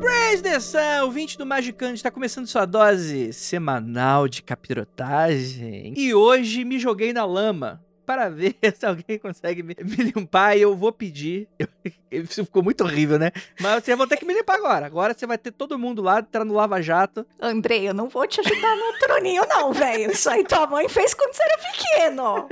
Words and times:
Brace 0.00 0.40
this 0.42 0.74
up. 0.74 0.93
Atenção, 1.04 1.06
ouvinte 1.06 1.38
do 1.38 1.44
Magicante, 1.44 1.94
está 1.96 2.10
começando 2.10 2.46
sua 2.46 2.64
dose 2.64 3.32
semanal 3.32 4.26
de 4.26 4.42
capirotagem. 4.42 5.92
E 5.96 6.14
hoje 6.14 6.64
me 6.64 6.78
joguei 6.78 7.12
na 7.12 7.26
lama 7.26 7.82
para 8.06 8.30
ver 8.30 8.56
se 8.74 8.86
alguém 8.86 9.18
consegue 9.18 9.62
me, 9.62 9.76
me 9.82 10.12
limpar 10.12 10.56
e 10.56 10.62
eu 10.62 10.74
vou 10.74 10.92
pedir. 10.92 11.46
isso 12.10 12.44
ficou 12.44 12.62
muito 12.62 12.82
horrível, 12.84 13.18
né? 13.18 13.32
Mas 13.60 13.84
vocês 13.84 13.96
vão 13.96 14.06
ter 14.06 14.16
que 14.16 14.24
me 14.24 14.32
limpar 14.32 14.56
agora. 14.56 14.86
Agora 14.86 15.14
você 15.14 15.26
vai 15.26 15.36
ter 15.36 15.52
todo 15.52 15.78
mundo 15.78 16.00
lá 16.00 16.20
entrando 16.20 16.48
no 16.48 16.54
Lava 16.54 16.80
Jato. 16.80 17.26
Andrei, 17.38 17.86
eu 17.88 17.94
não 17.94 18.08
vou 18.08 18.26
te 18.26 18.40
ajudar 18.40 18.74
no 18.74 18.98
troninho, 18.98 19.44
não, 19.46 19.72
velho. 19.72 20.10
Isso 20.10 20.30
aí 20.30 20.42
tua 20.44 20.66
mãe 20.66 20.88
fez 20.88 21.12
quando 21.12 21.34
você 21.34 21.42
era 21.42 21.58
pequeno. 21.58 22.48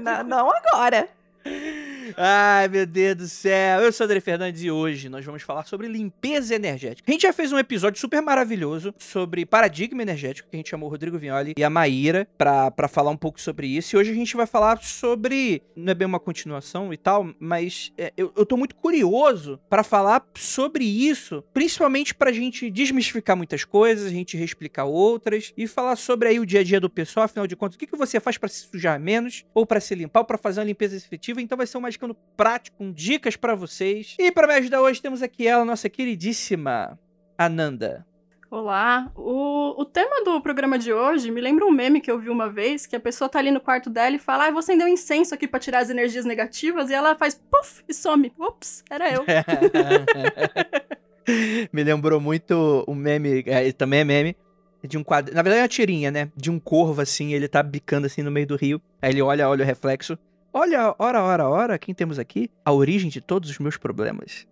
não, 0.00 0.22
não 0.22 0.50
agora. 0.50 1.08
Ai, 2.14 2.68
meu 2.68 2.86
Deus 2.86 3.16
do 3.16 3.28
céu. 3.28 3.80
Eu 3.80 3.90
sou 3.90 4.04
André 4.04 4.20
Fernandes 4.20 4.62
e 4.62 4.70
hoje 4.70 5.08
nós 5.08 5.24
vamos 5.24 5.42
falar 5.42 5.64
sobre 5.64 5.88
limpeza 5.88 6.54
energética. 6.54 7.10
A 7.10 7.12
gente 7.12 7.22
já 7.22 7.32
fez 7.32 7.52
um 7.52 7.58
episódio 7.58 7.98
super 7.98 8.20
maravilhoso 8.20 8.94
sobre 8.98 9.46
paradigma 9.46 10.02
energético, 10.02 10.48
que 10.48 10.56
a 10.56 10.58
gente 10.58 10.68
chamou 10.68 10.88
o 10.88 10.90
Rodrigo 10.90 11.18
Vignoli 11.18 11.54
e 11.56 11.64
a 11.64 11.70
Maíra 11.70 12.28
pra 12.36 12.88
falar 12.88 13.10
um 13.10 13.16
pouco 13.16 13.40
sobre 13.40 13.66
isso. 13.66 13.96
E 13.96 13.98
hoje 13.98 14.10
a 14.10 14.14
gente 14.14 14.36
vai 14.36 14.46
falar 14.46 14.78
sobre. 14.82 15.62
Não 15.74 15.90
é 15.90 15.94
bem 15.94 16.06
uma 16.06 16.20
continuação 16.20 16.92
e 16.92 16.96
tal, 16.96 17.34
mas 17.40 17.92
é, 17.98 18.12
eu, 18.16 18.32
eu 18.36 18.46
tô 18.46 18.56
muito 18.56 18.76
curioso 18.76 19.58
para 19.68 19.82
falar 19.82 20.24
sobre 20.34 20.84
isso, 20.84 21.42
principalmente 21.52 22.14
pra 22.14 22.30
gente 22.30 22.70
desmistificar 22.70 23.36
muitas 23.36 23.64
coisas, 23.64 24.06
a 24.06 24.10
gente 24.10 24.36
reexplicar 24.36 24.86
outras 24.86 25.52
e 25.56 25.66
falar 25.66 25.96
sobre 25.96 26.28
aí 26.28 26.38
o 26.38 26.46
dia 26.46 26.60
a 26.60 26.64
dia 26.64 26.80
do 26.80 26.90
pessoal. 26.90 27.24
Afinal 27.24 27.46
de 27.46 27.56
contas, 27.56 27.76
o 27.76 27.78
que, 27.78 27.86
que 27.86 27.96
você 27.96 28.20
faz 28.20 28.38
para 28.38 28.48
se 28.48 28.68
sujar 28.68 29.00
menos, 29.00 29.44
ou 29.54 29.66
para 29.66 29.80
se 29.80 29.94
limpar, 29.94 30.20
ou 30.20 30.26
pra 30.26 30.38
fazer 30.38 30.60
uma 30.60 30.66
limpeza 30.66 30.96
efetiva. 30.96 31.40
Então 31.40 31.58
vai 31.58 31.66
ser 31.66 31.78
uma 31.78 31.88
Magicando 31.96 32.14
prático, 32.36 32.76
com 32.76 32.92
dicas 32.92 33.36
para 33.36 33.54
vocês. 33.54 34.16
E 34.18 34.30
para 34.30 34.46
me 34.46 34.52
ajudar 34.54 34.82
hoje 34.82 35.00
temos 35.00 35.22
aqui 35.22 35.48
ela, 35.48 35.64
nossa 35.64 35.88
queridíssima 35.88 36.98
Ananda. 37.38 38.06
Olá, 38.50 39.10
o, 39.16 39.80
o 39.80 39.84
tema 39.86 40.22
do 40.22 40.38
programa 40.42 40.78
de 40.78 40.92
hoje 40.92 41.30
me 41.30 41.40
lembra 41.40 41.64
um 41.64 41.70
meme 41.70 42.02
que 42.02 42.10
eu 42.10 42.18
vi 42.18 42.28
uma 42.28 42.50
vez, 42.50 42.84
que 42.84 42.94
a 42.94 43.00
pessoa 43.00 43.30
tá 43.30 43.38
ali 43.38 43.50
no 43.50 43.62
quarto 43.62 43.88
dela 43.88 44.14
e 44.14 44.18
fala, 44.18 44.46
ah, 44.46 44.50
vou 44.50 44.58
acender 44.58 44.86
um 44.86 44.90
incenso 44.90 45.34
aqui 45.34 45.48
pra 45.48 45.58
tirar 45.58 45.78
as 45.78 45.88
energias 45.88 46.26
negativas, 46.26 46.90
e 46.90 46.94
ela 46.94 47.16
faz 47.16 47.34
puff 47.34 47.82
e 47.88 47.94
some. 47.94 48.30
Ups, 48.38 48.84
era 48.90 49.10
eu. 49.10 49.24
me 51.72 51.82
lembrou 51.82 52.20
muito 52.20 52.84
um 52.86 52.94
meme, 52.94 53.42
é, 53.46 53.72
também 53.72 54.00
é 54.00 54.04
meme, 54.04 54.36
de 54.86 54.98
um 54.98 55.02
quadro, 55.02 55.34
na 55.34 55.42
verdade 55.42 55.60
é 55.60 55.62
uma 55.62 55.68
tirinha, 55.68 56.10
né, 56.10 56.30
de 56.36 56.50
um 56.50 56.60
corvo 56.60 57.00
assim, 57.00 57.32
ele 57.32 57.48
tá 57.48 57.62
bicando 57.62 58.06
assim 58.06 58.22
no 58.22 58.30
meio 58.30 58.46
do 58.46 58.54
rio, 58.54 58.80
aí 59.00 59.10
ele 59.10 59.22
olha, 59.22 59.48
olha 59.48 59.64
o 59.64 59.66
reflexo, 59.66 60.18
Olha, 60.58 60.94
ora, 60.98 61.22
ora, 61.22 61.46
ora, 61.46 61.78
quem 61.78 61.94
temos 61.94 62.18
aqui? 62.18 62.50
A 62.64 62.72
origem 62.72 63.10
de 63.10 63.20
todos 63.20 63.50
os 63.50 63.58
meus 63.58 63.76
problemas. 63.76 64.46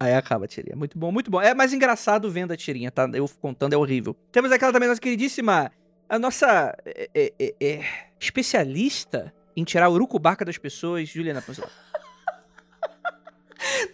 Aí 0.00 0.12
acaba 0.12 0.44
a 0.44 0.48
tirinha. 0.48 0.74
Muito 0.74 0.98
bom, 0.98 1.12
muito 1.12 1.30
bom. 1.30 1.40
É 1.40 1.54
mais 1.54 1.72
engraçado 1.72 2.28
vendo 2.28 2.50
a 2.50 2.56
tirinha, 2.56 2.90
tá? 2.90 3.08
Eu 3.14 3.30
contando 3.40 3.72
é 3.72 3.76
horrível. 3.76 4.16
Temos 4.32 4.50
aquela 4.50 4.72
também, 4.72 4.88
nossa 4.88 5.00
queridíssima. 5.00 5.70
A 6.08 6.18
nossa 6.18 6.76
é, 6.84 7.08
é, 7.14 7.32
é, 7.38 7.54
é 7.60 7.84
especialista 8.18 9.32
em 9.56 9.62
tirar 9.62 9.86
a 9.86 9.88
urucubaca 9.88 10.44
das 10.44 10.58
pessoas, 10.58 11.08
Juliana 11.08 11.40
Panzolo. 11.40 11.70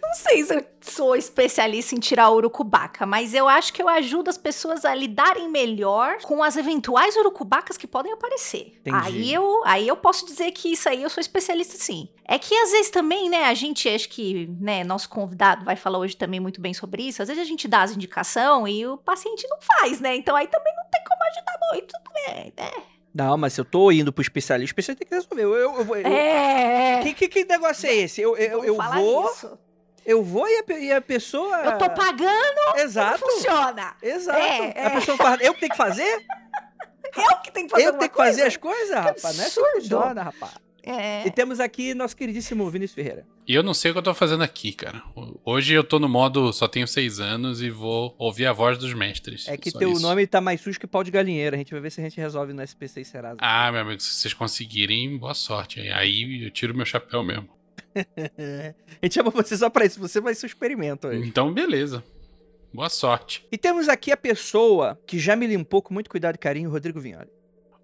Não 0.01 0.13
sei 0.13 0.43
se 0.43 0.55
eu 0.55 0.65
sou 0.81 1.15
especialista 1.15 1.95
em 1.95 1.99
tirar 1.99 2.29
urucubaca, 2.31 3.05
mas 3.05 3.33
eu 3.33 3.47
acho 3.47 3.73
que 3.73 3.81
eu 3.81 3.89
ajudo 3.89 4.29
as 4.29 4.37
pessoas 4.37 4.85
a 4.85 4.93
lidarem 4.93 5.49
melhor 5.49 6.17
com 6.21 6.43
as 6.43 6.57
eventuais 6.57 7.15
urucubacas 7.15 7.77
que 7.77 7.87
podem 7.87 8.11
aparecer. 8.11 8.79
Aí 8.91 9.33
eu, 9.33 9.61
aí 9.65 9.87
eu 9.87 9.95
posso 9.95 10.25
dizer 10.25 10.51
que 10.51 10.73
isso 10.73 10.89
aí 10.89 11.01
eu 11.01 11.09
sou 11.09 11.21
especialista 11.21 11.75
sim. 11.77 12.09
É 12.25 12.37
que 12.37 12.55
às 12.55 12.71
vezes 12.71 12.89
também, 12.89 13.29
né, 13.29 13.45
a 13.45 13.53
gente, 13.53 13.87
acho 13.89 14.09
que, 14.09 14.47
né, 14.59 14.83
nosso 14.83 15.09
convidado 15.09 15.65
vai 15.65 15.75
falar 15.75 15.99
hoje 15.99 16.15
também 16.15 16.39
muito 16.39 16.61
bem 16.61 16.73
sobre 16.73 17.03
isso. 17.03 17.21
Às 17.21 17.27
vezes 17.27 17.43
a 17.43 17.47
gente 17.47 17.67
dá 17.67 17.81
as 17.81 17.91
indicação 17.91 18.67
e 18.67 18.85
o 18.85 18.97
paciente 18.97 19.47
não 19.49 19.57
faz, 19.61 19.99
né? 19.99 20.15
Então 20.15 20.35
aí 20.35 20.47
também 20.47 20.73
não 20.75 20.85
tem 20.89 21.03
como 21.03 21.23
ajudar 21.23 21.59
muito, 21.71 21.93
né? 22.13 22.51
Não, 23.13 23.37
mas 23.37 23.53
se 23.53 23.61
eu 23.61 23.65
tô 23.65 23.91
indo 23.91 24.11
pro 24.11 24.21
especialista, 24.21 24.65
o 24.65 24.71
especialista 24.71 25.05
tem 25.05 25.07
que 25.07 25.15
resolver. 25.15 25.43
Eu, 25.43 25.53
eu, 25.53 25.95
eu, 25.95 26.07
é. 26.07 27.01
Que, 27.03 27.13
que, 27.13 27.27
que 27.27 27.45
negócio 27.45 27.87
é 27.87 27.95
esse? 27.95 28.21
Eu, 28.21 28.35
eu, 28.35 28.63
eu 28.65 28.75
vou. 28.75 29.29
Isso. 29.29 29.59
Eu 30.05 30.23
vou 30.23 30.47
e 30.47 30.63
a, 30.67 30.79
e 30.79 30.91
a, 30.91 31.01
pessoa. 31.01 31.57
Eu 31.63 31.77
tô 31.77 31.89
pagando. 31.91 32.77
Exato. 32.77 33.19
funciona. 33.19 33.95
Exato. 34.01 34.37
É, 34.37 34.73
é. 34.75 34.87
A 34.87 34.91
pessoa 34.91 35.17
fala, 35.17 35.37
eu 35.41 35.53
que 35.53 35.59
tenho 35.61 35.71
que 35.71 35.77
fazer? 35.77 36.25
Eu 37.15 37.37
que 37.43 37.51
tenho 37.51 37.67
que 37.67 37.71
fazer 37.71 37.85
Eu 37.85 37.93
que 37.93 37.99
tenho 37.99 38.09
que 38.09 38.15
coisa? 38.17 38.31
fazer 38.31 38.47
as 38.47 38.57
coisas, 38.57 38.95
rapaz. 38.95 39.37
Não 39.37 39.43
é 39.43 39.49
que 39.49 39.81
funciona, 39.81 40.23
rapaz. 40.23 40.53
É. 40.85 41.25
E 41.25 41.31
temos 41.31 41.59
aqui 41.59 41.93
nosso 41.93 42.15
queridíssimo 42.15 42.69
Vinícius 42.69 42.95
Ferreira. 42.95 43.25
E 43.47 43.55
eu 43.55 43.63
não 43.63 43.73
sei 43.73 43.91
o 43.91 43.93
que 43.93 43.99
eu 43.99 44.03
tô 44.03 44.13
fazendo 44.13 44.43
aqui, 44.43 44.73
cara. 44.73 45.01
Hoje 45.45 45.73
eu 45.73 45.83
tô 45.83 45.97
no 45.97 46.09
modo 46.09 46.51
só 46.51 46.67
tenho 46.67 46.87
seis 46.87 47.19
anos 47.19 47.61
e 47.61 47.69
vou 47.69 48.13
ouvir 48.17 48.45
a 48.45 48.53
voz 48.53 48.77
dos 48.77 48.93
mestres. 48.93 49.47
É 49.47 49.55
que 49.55 49.71
teu 49.71 49.93
isso. 49.93 50.01
nome 50.01 50.27
tá 50.27 50.41
mais 50.41 50.59
sujo 50.59 50.79
que 50.79 50.85
pau 50.85 51.03
de 51.03 51.11
galinheiro. 51.11 51.55
A 51.55 51.57
gente 51.57 51.71
vai 51.71 51.79
ver 51.79 51.91
se 51.91 52.01
a 52.01 52.03
gente 52.03 52.19
resolve 52.19 52.51
no 52.51 52.61
SPC 52.61 53.01
e 53.01 53.05
Serasa. 53.05 53.37
Ah, 53.39 53.71
meu 53.71 53.81
amigo, 53.81 54.01
se 54.01 54.13
vocês 54.13 54.33
conseguirem, 54.33 55.17
boa 55.17 55.33
sorte. 55.33 55.79
Aí 55.91 56.43
eu 56.43 56.51
tiro 56.51 56.75
meu 56.75 56.85
chapéu 56.85 57.23
mesmo. 57.23 57.49
a 57.95 59.05
gente 59.05 59.13
chama 59.13 59.29
você 59.29 59.55
só 59.55 59.69
pra 59.69 59.85
isso, 59.85 59.99
você 59.99 60.19
vai 60.19 60.35
ser 60.35 60.45
o 60.45 60.47
experimento 60.47 61.07
aí. 61.07 61.25
Então, 61.25 61.53
beleza. 61.53 62.03
Boa 62.73 62.89
sorte. 62.89 63.45
E 63.51 63.57
temos 63.57 63.87
aqui 63.87 64.11
a 64.11 64.17
pessoa 64.17 64.99
que 65.05 65.19
já 65.19 65.35
me 65.35 65.45
limpou 65.45 65.81
com 65.81 65.93
muito 65.93 66.09
cuidado 66.09 66.35
e 66.35 66.39
carinho, 66.39 66.71
Rodrigo 66.71 66.99
Vinholi. 66.99 67.29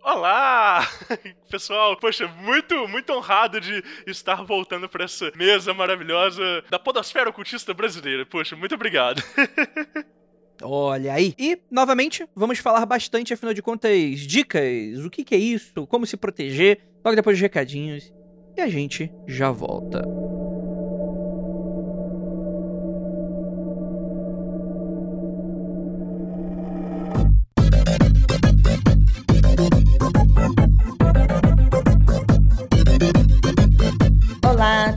Olá! 0.04 0.88
Pessoal, 1.50 1.98
poxa, 1.98 2.28
muito, 2.28 2.88
muito 2.88 3.12
honrado 3.12 3.60
de 3.60 3.84
estar 4.08 4.44
voltando 4.44 4.88
para 4.88 5.06
essa 5.06 5.32
mesa 5.36 5.74
maravilhosa 5.74 6.64
da 6.70 6.80
podosfera 6.80 7.30
ocultista 7.30 7.74
brasileira. 7.74 8.26
Poxa, 8.26 8.56
muito 8.56 8.76
obrigado. 8.76 9.22
Olha 10.62 11.14
aí. 11.14 11.34
E, 11.38 11.60
novamente, 11.70 12.26
vamos 12.36 12.60
falar 12.60 12.86
bastante, 12.86 13.34
afinal 13.34 13.54
de 13.54 13.62
contas, 13.62 14.20
dicas, 14.22 15.00
o 15.06 15.10
que, 15.10 15.24
que 15.24 15.36
é 15.36 15.38
isso, 15.38 15.86
como 15.88 16.06
se 16.06 16.18
proteger, 16.18 16.80
logo 17.04 17.16
depois 17.16 17.38
dos 17.38 17.42
recadinhos 17.42 18.12
e 18.58 18.62
a 18.62 18.68
gente 18.68 19.12
já 19.28 19.52
volta. 19.52 20.02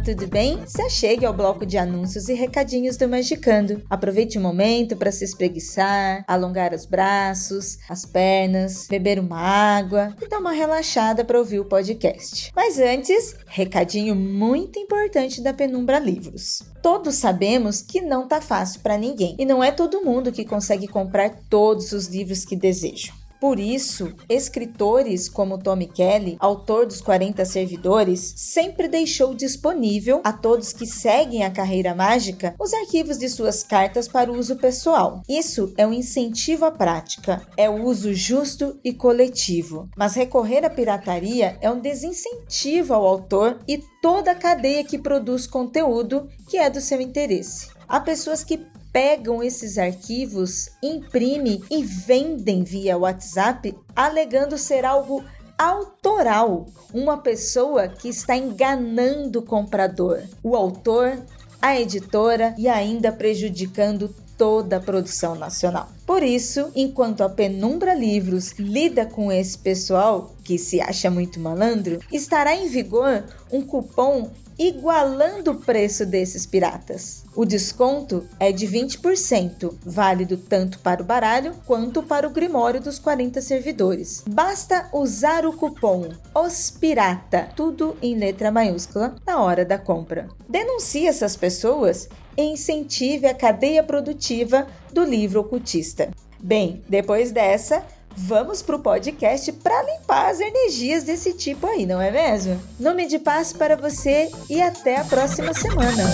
Tudo 0.03 0.27
bem? 0.27 0.59
Se 0.67 0.83
achegue 0.83 1.25
ao 1.25 1.33
bloco 1.33 1.65
de 1.65 1.79
anúncios 1.79 2.29
e 2.29 2.35
recadinhos 2.35 2.97
do 2.97 3.09
Magicando. 3.09 3.83
Aproveite 3.89 4.37
o 4.37 4.41
momento 4.41 4.97
para 4.97 5.13
se 5.13 5.25
espreguiçar, 5.25 6.25
alongar 6.27 6.75
os 6.75 6.85
braços, 6.85 7.79
as 7.89 8.05
pernas, 8.05 8.89
beber 8.89 9.21
uma 9.21 9.39
água 9.39 10.15
e 10.21 10.29
dar 10.29 10.41
uma 10.41 10.51
relaxada 10.51 11.25
para 11.25 11.39
ouvir 11.39 11.61
o 11.61 11.65
podcast. 11.65 12.51
Mas 12.55 12.81
antes, 12.81 13.37
recadinho 13.47 14.17
muito 14.17 14.77
importante 14.77 15.41
da 15.41 15.53
Penumbra 15.53 16.01
Livros. 16.01 16.63
Todos 16.83 17.15
sabemos 17.15 17.81
que 17.81 18.01
não 18.01 18.27
tá 18.27 18.41
fácil 18.41 18.81
para 18.81 18.99
ninguém 18.99 19.37
e 19.39 19.45
não 19.45 19.63
é 19.63 19.71
todo 19.71 20.05
mundo 20.05 20.33
que 20.33 20.45
consegue 20.45 20.89
comprar 20.89 21.31
todos 21.49 21.93
os 21.93 22.09
livros 22.09 22.45
que 22.45 22.57
desejam. 22.57 23.22
Por 23.43 23.59
isso, 23.59 24.15
escritores 24.29 25.29
como 25.29 25.59
Tommy 25.59 25.89
Kelly, 25.89 26.37
autor 26.39 26.87
dos 26.87 27.01
40 27.01 27.45
servidores, 27.45 28.35
sempre 28.37 28.87
deixou 28.87 29.35
disponível 29.35 30.21
a 30.23 30.33
todos 30.33 30.73
que 30.73 30.87
seguem 30.87 31.43
a 31.43 31.51
carreira 31.51 31.93
mágica 31.93 32.55
os 32.57 32.73
arquivos 32.73 33.19
de 33.19 33.29
suas 33.29 33.65
cartas 33.65 34.07
para 34.07 34.31
uso 34.31 34.55
pessoal. 34.55 35.25
Isso 35.29 35.75
é 35.77 35.85
um 35.85 35.93
incentivo 35.93 36.65
à 36.65 36.71
prática, 36.71 37.45
é 37.57 37.69
o 37.69 37.83
uso 37.83 38.15
justo 38.15 38.79
e 38.85 38.93
coletivo. 38.93 39.89
Mas 39.97 40.15
recorrer 40.15 40.65
à 40.65 40.71
pirataria 40.71 41.59
é 41.61 41.69
um 41.69 41.81
desincentivo 41.81 42.95
ao 42.95 43.05
autor 43.05 43.59
e 43.67 43.83
toda 44.01 44.31
a 44.31 44.37
cadeia 44.37 44.85
que 44.85 44.97
produz 44.97 45.49
conteúdo 45.49 46.29
que 46.49 46.59
é 46.59 46.71
do 46.71 46.81
seu 46.81 47.01
interesse. 47.01 47.71
Há 47.89 47.99
pessoas 48.01 48.43
que 48.43 48.57
pegam 48.93 49.43
esses 49.43 49.79
arquivos, 49.79 50.69
imprimem 50.83 51.63
e 51.71 51.83
vendem 51.83 52.63
via 52.63 52.99
WhatsApp, 52.99 53.75
alegando 53.97 54.59
ser 54.59 54.85
algo 54.85 55.25
autoral, 55.57 56.67
uma 56.93 57.19
pessoa 57.19 57.89
que 57.89 58.09
está 58.09 58.37
enganando 58.37 59.39
o 59.39 59.43
comprador, 59.43 60.23
o 60.43 60.57
autor, 60.57 61.23
a 61.61 61.81
editora 61.81 62.55
e 62.59 62.69
ainda 62.69 63.13
prejudicando 63.13 64.13
toda 64.37 64.79
a 64.79 64.81
produção 64.81 65.37
nacional. 65.37 65.89
Por 66.05 66.23
isso, 66.23 66.73
enquanto 66.75 67.23
a 67.23 67.29
Penumbra 67.29 67.95
Livros 67.95 68.53
lida 68.59 69.07
com 69.07 69.31
esse 69.31 69.57
pessoal 69.57 70.35
que 70.43 70.59
se 70.59 70.81
acha 70.81 71.09
muito 71.09 71.39
malandro, 71.39 72.01
estará 72.11 72.57
em 72.57 72.67
vigor 72.67 73.25
um 73.53 73.63
cupom 73.63 74.31
igualando 74.69 75.51
o 75.51 75.55
preço 75.57 76.07
desses 76.07 76.47
piratas. 76.47 77.25
O 77.35 77.45
desconto 77.45 78.25
é 78.39 78.53
de 78.53 78.67
20%, 78.67 79.75
válido 79.85 80.37
tanto 80.37 80.79
para 80.79 81.03
o 81.03 81.05
baralho 81.05 81.55
quanto 81.67 82.03
para 82.03 82.29
o 82.29 82.31
grimório 82.31 82.81
dos 82.81 82.99
40 82.99 83.41
servidores. 83.41 84.23
Basta 84.29 84.89
usar 84.93 85.45
o 85.45 85.53
cupom 85.53 86.11
OSPIRATA, 86.35 87.49
tudo 87.57 87.97
em 88.01 88.15
letra 88.15 88.53
maiúscula, 88.53 89.17
na 89.27 89.43
hora 89.43 89.65
da 89.65 89.79
compra. 89.79 90.29
Denuncie 90.49 91.09
essas 91.09 91.37
pessoas 91.37 92.09
e 92.37 92.43
incentive 92.43 93.27
a 93.27 93.35
cadeia 93.35 93.83
produtiva 93.83 94.67
do 94.93 95.03
livro 95.03 95.41
ocultista. 95.41 96.11
Bem, 96.39 96.83
depois 96.89 97.31
dessa, 97.31 97.85
vamos 98.17 98.63
pro 98.63 98.79
podcast 98.79 99.53
para 99.53 99.83
limpar 99.83 100.31
as 100.31 100.41
energias 100.41 101.05
desse 101.05 101.33
tipo 101.33 101.67
aí, 101.67 101.87
não 101.87 102.01
é 102.01 102.11
mesmo? 102.11 102.61
Nome 102.79 103.07
de 103.07 103.19
paz 103.19 103.53
para 103.53 103.77
você 103.77 104.31
e 104.49 104.61
até 104.61 104.97
a 104.97 105.05
próxima 105.05 105.53
semana. 105.55 106.05